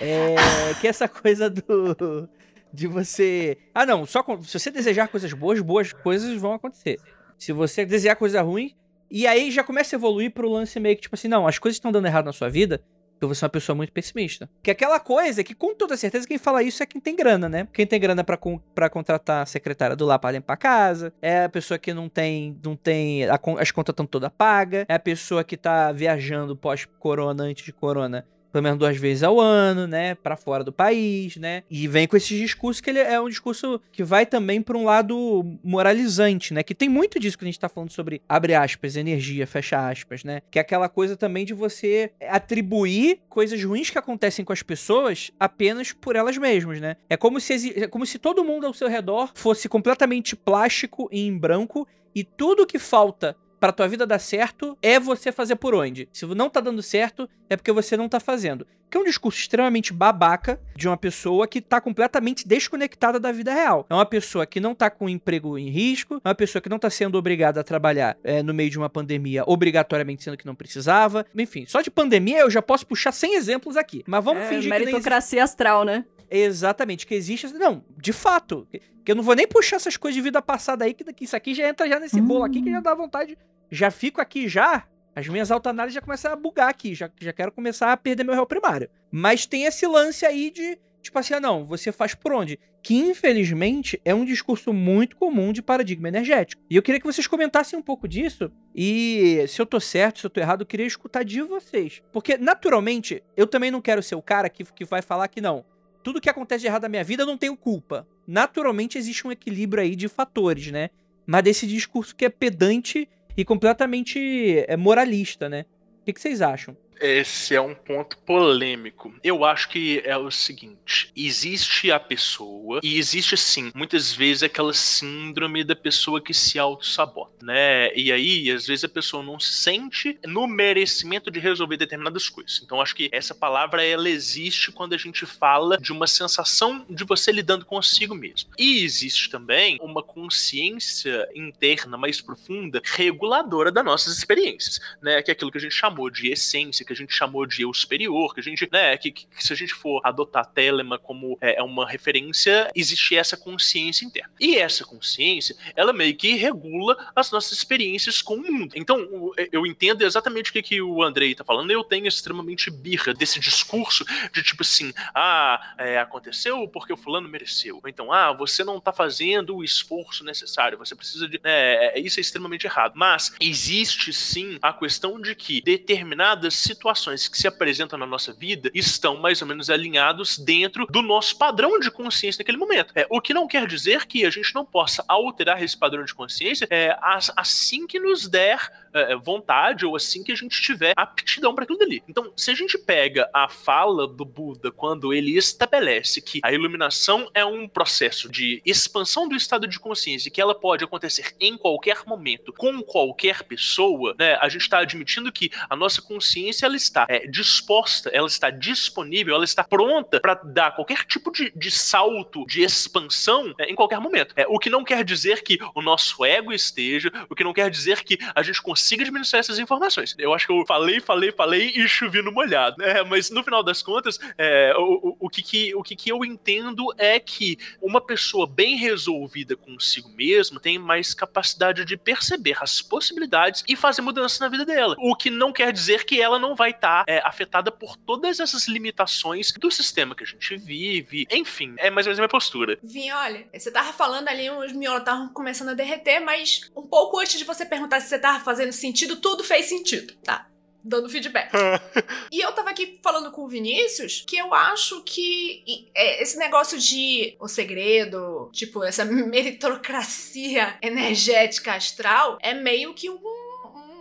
É, 0.00 0.36
que 0.80 0.86
essa 0.86 1.08
coisa 1.08 1.50
do 1.50 2.28
de 2.72 2.86
você. 2.86 3.58
Ah, 3.74 3.84
não, 3.84 4.06
só 4.06 4.22
com... 4.22 4.40
se 4.42 4.58
você 4.58 4.70
desejar 4.70 5.08
coisas 5.08 5.32
boas, 5.32 5.60
boas 5.60 5.92
coisas 5.92 6.40
vão 6.40 6.54
acontecer. 6.54 6.98
Se 7.36 7.52
você 7.52 7.84
desejar 7.84 8.16
coisa 8.16 8.40
ruim, 8.42 8.74
e 9.10 9.26
aí 9.26 9.50
já 9.50 9.64
começa 9.64 9.96
a 9.96 9.98
evoluir 9.98 10.30
pro 10.30 10.48
lance 10.48 10.78
meio 10.78 10.94
que 10.94 11.02
tipo 11.02 11.14
assim, 11.14 11.28
não, 11.28 11.46
as 11.46 11.58
coisas 11.58 11.76
estão 11.76 11.90
dando 11.90 12.06
errado 12.06 12.26
na 12.26 12.32
sua 12.32 12.48
vida, 12.48 12.82
porque 13.20 13.34
você 13.34 13.44
é 13.44 13.46
uma 13.46 13.50
pessoa 13.50 13.76
muito 13.76 13.92
pessimista. 13.92 14.48
Que 14.62 14.70
é 14.70 14.72
aquela 14.72 14.98
coisa 14.98 15.44
que, 15.44 15.54
com 15.54 15.74
toda 15.74 15.94
certeza, 15.96 16.26
quem 16.26 16.38
fala 16.38 16.62
isso 16.62 16.82
é 16.82 16.86
quem 16.86 17.00
tem 17.00 17.14
grana, 17.14 17.48
né? 17.50 17.68
Quem 17.70 17.86
tem 17.86 18.00
grana 18.00 18.24
para 18.24 18.38
pra 18.74 18.88
contratar 18.88 19.42
a 19.42 19.46
secretária 19.46 19.94
do 19.94 20.06
lá 20.06 20.18
pra 20.18 20.30
limpar 20.30 20.54
a 20.54 20.56
casa, 20.56 21.12
é 21.20 21.44
a 21.44 21.48
pessoa 21.48 21.78
que 21.78 21.92
não 21.92 22.08
tem. 22.08 22.58
não 22.64 22.74
tem. 22.74 23.28
A, 23.28 23.38
as 23.58 23.70
contas 23.70 23.92
estão 23.92 24.06
todas 24.06 24.30
pagas, 24.30 24.86
é 24.88 24.94
a 24.94 24.98
pessoa 24.98 25.44
que 25.44 25.56
tá 25.56 25.92
viajando 25.92 26.56
pós-corona, 26.56 27.44
antes 27.44 27.64
de 27.64 27.72
corona 27.72 28.26
pelo 28.52 28.62
menos 28.62 28.78
duas 28.78 28.96
vezes 28.96 29.22
ao 29.22 29.40
ano, 29.40 29.86
né, 29.86 30.14
para 30.14 30.36
fora 30.36 30.64
do 30.64 30.72
país, 30.72 31.36
né? 31.36 31.62
E 31.70 31.86
vem 31.86 32.06
com 32.06 32.16
esse 32.16 32.36
discurso 32.36 32.82
que 32.82 32.90
ele 32.90 32.98
é 32.98 33.20
um 33.20 33.28
discurso 33.28 33.80
que 33.92 34.02
vai 34.02 34.26
também 34.26 34.60
para 34.60 34.76
um 34.76 34.84
lado 34.84 35.58
moralizante, 35.62 36.52
né? 36.52 36.62
Que 36.62 36.74
tem 36.74 36.88
muito 36.88 37.18
disso 37.18 37.38
que 37.38 37.44
a 37.44 37.46
gente 37.46 37.58
tá 37.58 37.68
falando 37.68 37.90
sobre 37.90 38.20
abre 38.28 38.54
aspas, 38.54 38.96
energia, 38.96 39.46
fecha 39.46 39.88
aspas, 39.88 40.24
né? 40.24 40.42
Que 40.50 40.58
é 40.58 40.62
aquela 40.62 40.88
coisa 40.88 41.16
também 41.16 41.44
de 41.44 41.54
você 41.54 42.10
atribuir 42.28 43.20
coisas 43.28 43.62
ruins 43.62 43.90
que 43.90 43.98
acontecem 43.98 44.44
com 44.44 44.52
as 44.52 44.62
pessoas 44.62 45.30
apenas 45.38 45.92
por 45.92 46.16
elas 46.16 46.36
mesmas, 46.36 46.80
né? 46.80 46.96
É 47.08 47.16
como 47.16 47.40
se 47.40 47.80
é 47.80 47.86
como 47.86 48.06
se 48.06 48.18
todo 48.18 48.44
mundo 48.44 48.66
ao 48.66 48.74
seu 48.74 48.88
redor 48.88 49.30
fosse 49.34 49.68
completamente 49.68 50.34
plástico 50.36 51.08
e 51.12 51.26
em 51.26 51.36
branco 51.36 51.86
e 52.14 52.24
tudo 52.24 52.66
que 52.66 52.78
falta 52.78 53.36
para 53.60 53.72
tua 53.72 53.86
vida 53.86 54.06
dar 54.06 54.18
certo 54.18 54.76
é 54.82 54.98
você 54.98 55.30
fazer 55.30 55.56
por 55.56 55.74
onde. 55.74 56.08
Se 56.12 56.24
não 56.26 56.48
tá 56.48 56.60
dando 56.60 56.82
certo, 56.82 57.28
é 57.48 57.56
porque 57.56 57.70
você 57.70 57.96
não 57.96 58.08
tá 58.08 58.18
fazendo. 58.18 58.66
Que 58.90 58.96
é 58.96 59.00
um 59.00 59.04
discurso 59.04 59.38
extremamente 59.38 59.92
babaca 59.92 60.58
de 60.74 60.88
uma 60.88 60.96
pessoa 60.96 61.46
que 61.46 61.60
tá 61.60 61.80
completamente 61.80 62.48
desconectada 62.48 63.20
da 63.20 63.30
vida 63.30 63.52
real. 63.52 63.86
É 63.88 63.94
uma 63.94 64.06
pessoa 64.06 64.46
que 64.46 64.58
não 64.58 64.74
tá 64.74 64.90
com 64.90 65.08
emprego 65.08 65.56
em 65.56 65.68
risco, 65.68 66.20
é 66.24 66.28
uma 66.28 66.34
pessoa 66.34 66.60
que 66.60 66.68
não 66.68 66.78
tá 66.78 66.90
sendo 66.90 67.16
obrigada 67.16 67.60
a 67.60 67.64
trabalhar 67.64 68.16
é, 68.24 68.42
no 68.42 68.52
meio 68.52 68.70
de 68.70 68.78
uma 68.78 68.88
pandemia, 68.88 69.44
obrigatoriamente 69.46 70.24
sendo 70.24 70.36
que 70.36 70.46
não 70.46 70.54
precisava. 70.54 71.24
Enfim, 71.36 71.66
só 71.66 71.82
de 71.82 71.90
pandemia 71.90 72.40
eu 72.40 72.50
já 72.50 72.62
posso 72.62 72.86
puxar 72.86 73.12
100 73.12 73.36
exemplos 73.36 73.76
aqui. 73.76 74.02
Mas 74.06 74.24
vamos 74.24 74.42
é, 74.42 74.48
fingir 74.48 74.72
que. 74.72 74.78
Meritocracia 74.78 75.44
astral, 75.44 75.84
né? 75.84 76.04
Exatamente, 76.30 77.06
que 77.06 77.14
existe. 77.14 77.52
Não, 77.54 77.84
de 77.96 78.12
fato. 78.12 78.68
Que 79.04 79.10
eu 79.10 79.16
não 79.16 79.22
vou 79.22 79.34
nem 79.34 79.48
puxar 79.48 79.76
essas 79.76 79.96
coisas 79.96 80.14
de 80.14 80.22
vida 80.22 80.40
passada 80.40 80.84
aí, 80.84 80.94
que 80.94 81.24
isso 81.24 81.34
aqui 81.34 81.54
já 81.54 81.68
entra 81.68 81.88
já 81.88 81.98
nesse 81.98 82.20
bolo 82.20 82.44
aqui, 82.44 82.62
que 82.62 82.70
já 82.70 82.80
dá 82.80 82.94
vontade. 82.94 83.36
Já 83.70 83.90
fico 83.90 84.20
aqui 84.20 84.48
já. 84.48 84.86
As 85.14 85.26
minhas 85.26 85.50
autoanálises 85.50 85.94
já 85.94 86.00
começam 86.00 86.32
a 86.32 86.36
bugar 86.36 86.68
aqui, 86.68 86.94
já, 86.94 87.10
já 87.20 87.32
quero 87.32 87.50
começar 87.50 87.92
a 87.92 87.96
perder 87.96 88.24
meu 88.24 88.34
réu 88.34 88.46
primário. 88.46 88.88
Mas 89.10 89.44
tem 89.44 89.64
esse 89.64 89.86
lance 89.86 90.24
aí 90.24 90.50
de, 90.50 90.78
tipo 91.02 91.18
assim, 91.18 91.34
ah, 91.34 91.40
não, 91.40 91.64
você 91.64 91.90
faz 91.90 92.14
por 92.14 92.32
onde? 92.32 92.58
Que 92.80 92.94
infelizmente 92.94 94.00
é 94.04 94.14
um 94.14 94.24
discurso 94.24 94.72
muito 94.72 95.16
comum 95.16 95.52
de 95.52 95.60
paradigma 95.60 96.08
energético. 96.08 96.62
E 96.70 96.76
eu 96.76 96.82
queria 96.82 97.00
que 97.00 97.06
vocês 97.06 97.26
comentassem 97.26 97.78
um 97.78 97.82
pouco 97.82 98.06
disso. 98.06 98.52
E 98.74 99.44
se 99.48 99.60
eu 99.60 99.66
tô 99.66 99.80
certo, 99.80 100.20
se 100.20 100.26
eu 100.26 100.30
tô 100.30 100.40
errado, 100.40 100.62
eu 100.62 100.66
queria 100.66 100.86
escutar 100.86 101.24
de 101.24 101.42
vocês. 101.42 102.00
Porque, 102.12 102.38
naturalmente, 102.38 103.22
eu 103.36 103.46
também 103.46 103.70
não 103.70 103.80
quero 103.80 104.02
ser 104.02 104.14
o 104.14 104.22
cara 104.22 104.48
que, 104.48 104.64
que 104.64 104.84
vai 104.84 105.02
falar 105.02 105.26
que 105.26 105.40
não. 105.40 105.64
Tudo 106.02 106.20
que 106.20 106.30
acontece 106.30 106.62
de 106.62 106.66
errado 106.66 106.82
na 106.82 106.88
minha 106.88 107.04
vida 107.04 107.22
eu 107.22 107.26
não 107.26 107.36
tenho 107.36 107.56
culpa. 107.56 108.06
Naturalmente 108.26 108.96
existe 108.96 109.26
um 109.26 109.32
equilíbrio 109.32 109.82
aí 109.82 109.94
de 109.94 110.08
fatores, 110.08 110.70
né? 110.70 110.90
Mas 111.26 111.44
desse 111.44 111.66
discurso 111.66 112.16
que 112.16 112.24
é 112.24 112.28
pedante 112.28 113.08
e 113.36 113.44
completamente 113.44 114.64
é, 114.66 114.76
moralista, 114.76 115.48
né? 115.48 115.66
O 116.00 116.04
que, 116.04 116.12
que 116.12 116.20
vocês 116.20 116.40
acham? 116.40 116.76
Esse 117.00 117.54
é 117.54 117.60
um 117.60 117.74
ponto 117.74 118.18
polêmico. 118.18 119.14
Eu 119.24 119.44
acho 119.44 119.68
que 119.68 120.02
é 120.04 120.16
o 120.16 120.30
seguinte: 120.30 121.10
existe 121.16 121.90
a 121.90 121.98
pessoa, 121.98 122.80
e 122.82 122.98
existe 122.98 123.36
sim, 123.36 123.72
muitas 123.74 124.12
vezes 124.12 124.42
aquela 124.42 124.74
síndrome 124.74 125.64
da 125.64 125.74
pessoa 125.74 126.20
que 126.20 126.34
se 126.34 126.58
auto-sabota, 126.58 127.44
né? 127.44 127.92
E 127.94 128.12
aí, 128.12 128.50
às 128.50 128.66
vezes, 128.66 128.84
a 128.84 128.88
pessoa 128.88 129.22
não 129.22 129.40
se 129.40 129.54
sente 129.54 130.18
no 130.26 130.46
merecimento 130.46 131.30
de 131.30 131.40
resolver 131.40 131.76
determinadas 131.76 132.28
coisas. 132.28 132.60
Então, 132.62 132.80
acho 132.80 132.94
que 132.94 133.08
essa 133.12 133.34
palavra 133.34 133.82
ela 133.84 134.08
existe 134.08 134.70
quando 134.70 134.92
a 134.92 134.98
gente 134.98 135.24
fala 135.24 135.78
de 135.78 135.92
uma 135.92 136.06
sensação 136.06 136.84
de 136.88 137.04
você 137.04 137.32
lidando 137.32 137.64
consigo 137.64 138.14
mesmo. 138.14 138.50
E 138.58 138.84
existe 138.84 139.30
também 139.30 139.78
uma 139.80 140.02
consciência 140.02 141.26
interna 141.34 141.96
mais 141.96 142.20
profunda, 142.20 142.82
reguladora 142.84 143.72
das 143.72 143.84
nossas 143.84 144.18
experiências, 144.18 144.80
né? 145.00 145.22
Que 145.22 145.30
é 145.30 145.32
aquilo 145.32 145.50
que 145.50 145.58
a 145.58 145.60
gente 145.60 145.74
chamou 145.74 146.10
de 146.10 146.30
essência 146.30 146.84
que 146.90 146.94
a 146.94 146.96
gente 146.96 147.14
chamou 147.14 147.46
de 147.46 147.62
eu 147.62 147.72
superior, 147.72 148.34
que 148.34 148.40
a 148.40 148.42
gente, 148.42 148.68
né, 148.72 148.96
que, 148.96 149.12
que 149.12 149.26
se 149.38 149.52
a 149.52 149.56
gente 149.56 149.72
for 149.72 150.00
adotar 150.04 150.44
Telema 150.44 150.98
como 150.98 151.38
é, 151.40 151.60
é, 151.60 151.62
uma 151.62 151.88
referência, 151.88 152.68
existe 152.74 153.14
essa 153.14 153.36
consciência 153.36 154.04
interna. 154.04 154.32
E 154.40 154.56
essa 154.56 154.84
consciência, 154.84 155.54
ela 155.76 155.92
meio 155.92 156.16
que 156.16 156.34
regula 156.34 156.96
as 157.14 157.30
nossas 157.30 157.52
experiências 157.52 158.20
com 158.20 158.34
o 158.34 158.52
mundo. 158.52 158.72
Então, 158.74 159.32
eu 159.52 159.64
entendo 159.64 160.02
exatamente 160.02 160.50
o 160.50 160.52
que, 160.52 160.62
que 160.62 160.82
o 160.82 161.00
Andrei 161.02 161.32
tá 161.32 161.44
falando, 161.44 161.70
eu 161.70 161.84
tenho 161.84 162.08
extremamente 162.08 162.70
birra 162.70 163.14
desse 163.14 163.38
discurso 163.38 164.04
de 164.32 164.42
tipo 164.42 164.62
assim, 164.62 164.92
ah, 165.14 165.74
é, 165.78 165.98
aconteceu 165.98 166.66
porque 166.66 166.92
o 166.92 166.96
fulano 166.96 167.28
mereceu. 167.28 167.78
Ou 167.82 167.88
então, 167.88 168.12
ah, 168.12 168.32
você 168.32 168.64
não 168.64 168.80
tá 168.80 168.92
fazendo 168.92 169.56
o 169.56 169.64
esforço 169.64 170.24
necessário, 170.24 170.76
você 170.76 170.96
precisa 170.96 171.28
de. 171.28 171.40
É, 171.44 172.00
isso 172.00 172.18
é 172.18 172.22
extremamente 172.22 172.66
errado. 172.66 172.94
Mas 172.96 173.32
existe 173.40 174.12
sim 174.12 174.58
a 174.60 174.72
questão 174.72 175.20
de 175.20 175.36
que 175.36 175.60
determinadas 175.60 176.54
situações 176.54 176.79
situações 176.80 177.28
que 177.28 177.36
se 177.36 177.46
apresentam 177.46 177.98
na 177.98 178.06
nossa 178.06 178.32
vida 178.32 178.70
estão 178.74 179.18
mais 179.18 179.42
ou 179.42 179.48
menos 179.48 179.68
alinhados 179.68 180.38
dentro 180.38 180.86
do 180.86 181.02
nosso 181.02 181.36
padrão 181.36 181.78
de 181.78 181.90
consciência 181.90 182.40
naquele 182.40 182.56
momento. 182.56 182.92
É, 182.94 183.06
o 183.10 183.20
que 183.20 183.34
não 183.34 183.46
quer 183.46 183.66
dizer 183.66 184.06
que 184.06 184.24
a 184.24 184.30
gente 184.30 184.54
não 184.54 184.64
possa 184.64 185.04
alterar 185.06 185.62
esse 185.62 185.76
padrão 185.76 186.04
de 186.04 186.14
consciência 186.14 186.66
é, 186.70 186.96
assim 187.36 187.86
que 187.86 188.00
nos 188.00 188.26
der 188.26 188.70
é, 188.94 189.14
vontade 189.16 189.84
ou 189.84 189.94
assim 189.94 190.24
que 190.24 190.32
a 190.32 190.34
gente 190.34 190.60
tiver 190.60 190.94
aptidão 190.96 191.54
para 191.54 191.64
aquilo 191.64 191.78
dali. 191.78 192.02
Então, 192.08 192.32
se 192.34 192.50
a 192.50 192.54
gente 192.54 192.78
pega 192.78 193.28
a 193.34 193.48
fala 193.48 194.08
do 194.08 194.24
Buda 194.24 194.70
quando 194.70 195.12
ele 195.12 195.36
estabelece 195.36 196.22
que 196.22 196.40
a 196.42 196.52
iluminação 196.52 197.30
é 197.34 197.44
um 197.44 197.68
processo 197.68 198.28
de 198.28 198.62
expansão 198.64 199.28
do 199.28 199.36
estado 199.36 199.66
de 199.66 199.78
consciência 199.78 200.30
que 200.30 200.40
ela 200.40 200.54
pode 200.54 200.82
acontecer 200.82 201.34
em 201.38 201.56
qualquer 201.58 202.04
momento 202.06 202.52
com 202.54 202.82
qualquer 202.82 203.42
pessoa, 203.42 204.14
né, 204.18 204.36
a 204.40 204.48
gente 204.48 204.62
está 204.62 204.78
admitindo 204.78 205.30
que 205.30 205.50
a 205.68 205.76
nossa 205.76 206.00
consciência 206.00 206.59
ela 206.64 206.76
está 206.76 207.06
é, 207.08 207.26
disposta, 207.26 208.10
ela 208.10 208.26
está 208.26 208.50
disponível, 208.50 209.34
ela 209.34 209.44
está 209.44 209.64
pronta 209.64 210.20
para 210.20 210.34
dar 210.34 210.72
qualquer 210.72 211.04
tipo 211.04 211.30
de, 211.30 211.50
de 211.54 211.70
salto, 211.70 212.46
de 212.46 212.62
expansão 212.62 213.54
é, 213.58 213.70
em 213.70 213.74
qualquer 213.74 214.00
momento. 214.00 214.34
É, 214.36 214.46
o 214.48 214.58
que 214.58 214.70
não 214.70 214.84
quer 214.84 215.04
dizer 215.04 215.42
que 215.42 215.58
o 215.74 215.82
nosso 215.82 216.24
ego 216.24 216.52
esteja, 216.52 217.10
o 217.28 217.34
que 217.34 217.44
não 217.44 217.52
quer 217.52 217.70
dizer 217.70 218.02
que 218.02 218.18
a 218.34 218.42
gente 218.42 218.60
consiga 218.62 219.02
administrar 219.02 219.40
essas 219.40 219.58
informações. 219.58 220.14
Eu 220.18 220.32
acho 220.32 220.46
que 220.46 220.52
eu 220.52 220.64
falei, 220.66 221.00
falei, 221.00 221.32
falei 221.32 221.72
e 221.74 221.88
chovi 221.88 222.22
no 222.22 222.32
molhado. 222.32 222.76
Né? 222.78 223.02
Mas 223.04 223.30
no 223.30 223.42
final 223.42 223.62
das 223.62 223.82
contas, 223.82 224.18
é, 224.36 224.74
o, 224.76 224.82
o, 224.82 225.16
o, 225.26 225.30
que, 225.30 225.42
que, 225.42 225.74
o 225.74 225.82
que, 225.82 225.96
que 225.96 226.10
eu 226.10 226.24
entendo 226.24 226.86
é 226.98 227.18
que 227.18 227.58
uma 227.80 228.00
pessoa 228.00 228.46
bem 228.46 228.76
resolvida 228.76 229.56
consigo 229.56 230.08
mesma 230.10 230.60
tem 230.60 230.78
mais 230.78 231.14
capacidade 231.14 231.84
de 231.84 231.96
perceber 231.96 232.56
as 232.60 232.82
possibilidades 232.82 233.64
e 233.68 233.76
fazer 233.76 234.02
mudanças 234.02 234.40
na 234.40 234.48
vida 234.48 234.64
dela. 234.64 234.96
O 234.98 235.14
que 235.14 235.30
não 235.30 235.52
quer 235.52 235.72
dizer 235.72 236.04
que 236.04 236.20
ela 236.20 236.38
não 236.38 236.49
vai 236.54 236.70
estar 236.70 237.04
tá, 237.04 237.12
é, 237.12 237.20
afetada 237.24 237.70
por 237.70 237.96
todas 237.96 238.40
essas 238.40 238.68
limitações 238.68 239.52
do 239.52 239.70
sistema 239.70 240.14
que 240.14 240.24
a 240.24 240.26
gente 240.26 240.56
vive. 240.56 241.26
Enfim, 241.30 241.74
é 241.78 241.90
mais 241.90 242.06
ou 242.06 242.10
menos 242.10 242.18
a 242.18 242.22
minha 242.22 242.28
postura. 242.28 242.78
Vim, 242.82 243.10
olha, 243.10 243.46
você 243.52 243.70
tava 243.70 243.92
falando 243.92 244.28
ali, 244.28 244.50
os 244.50 244.72
miolos 244.72 245.00
estavam 245.00 245.28
começando 245.28 245.70
a 245.70 245.74
derreter, 245.74 246.20
mas 246.20 246.70
um 246.76 246.86
pouco 246.86 247.18
antes 247.18 247.38
de 247.38 247.44
você 247.44 247.64
perguntar 247.64 248.00
se 248.00 248.08
você 248.08 248.18
tava 248.18 248.40
fazendo 248.40 248.72
sentido, 248.72 249.16
tudo 249.16 249.44
fez 249.44 249.66
sentido, 249.66 250.14
tá? 250.24 250.46
dando 250.82 251.08
feedback. 251.08 251.50
e 252.32 252.40
eu 252.40 252.52
tava 252.52 252.70
aqui 252.70 252.98
falando 253.02 253.30
com 253.30 253.44
o 253.44 253.48
Vinícius 253.48 254.24
que 254.26 254.36
eu 254.36 254.52
acho 254.54 255.02
que 255.02 255.90
é, 255.94 256.22
esse 256.22 256.38
negócio 256.38 256.78
de 256.78 257.36
o 257.38 257.48
segredo, 257.48 258.50
tipo, 258.52 258.82
essa 258.82 259.04
meritocracia 259.06 260.78
energética 260.82 261.74
astral, 261.74 262.38
é 262.40 262.54
meio 262.54 262.94
que 262.94 263.10
um 263.10 263.49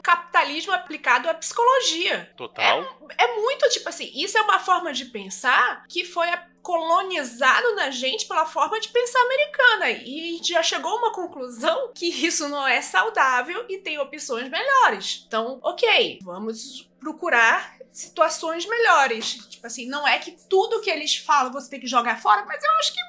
capitalismo 0.02 0.74
aplicado 0.74 1.30
à 1.30 1.34
psicologia. 1.34 2.32
Total. 2.36 2.82
É, 3.18 3.26
é 3.26 3.36
muito 3.36 3.68
tipo 3.70 3.90
assim, 3.90 4.12
isso 4.14 4.38
é 4.38 4.42
uma 4.42 4.60
forma 4.60 4.92
de 4.94 5.06
pensar 5.06 5.84
que 5.88 6.04
foi 6.04 6.28
colonizado 6.62 7.76
na 7.76 7.90
gente 7.90 8.28
pela 8.28 8.46
forma 8.46 8.80
de 8.80 8.90
pensar 8.90 9.20
americana. 9.22 9.92
E 9.92 10.40
já 10.44 10.62
chegou 10.62 10.92
a 10.92 10.96
uma 10.96 11.14
conclusão 11.14 11.92
que 11.94 12.08
isso 12.08 12.48
não 12.50 12.68
é 12.68 12.82
saudável 12.82 13.66
e 13.70 13.78
tem 13.78 14.00
opções 14.00 14.50
melhores. 14.50 15.24
Então, 15.28 15.60
ok, 15.64 16.20
vamos 16.22 16.90
procurar 17.00 17.78
situações 17.92 18.66
melhores. 18.66 19.36
Tipo 19.50 19.68
assim, 19.68 19.88
não 19.88 20.08
é 20.08 20.20
que 20.20 20.32
tudo 20.50 20.82
que 20.82 20.90
eles 20.90 21.18
falam 21.18 21.52
você 21.52 21.70
tem 21.70 21.80
que 21.80 21.88
jogar 21.88 22.22
fora, 22.22 22.46
mas 22.46 22.64
eu 22.64 22.72
acho 22.74 22.94
que 22.94 23.00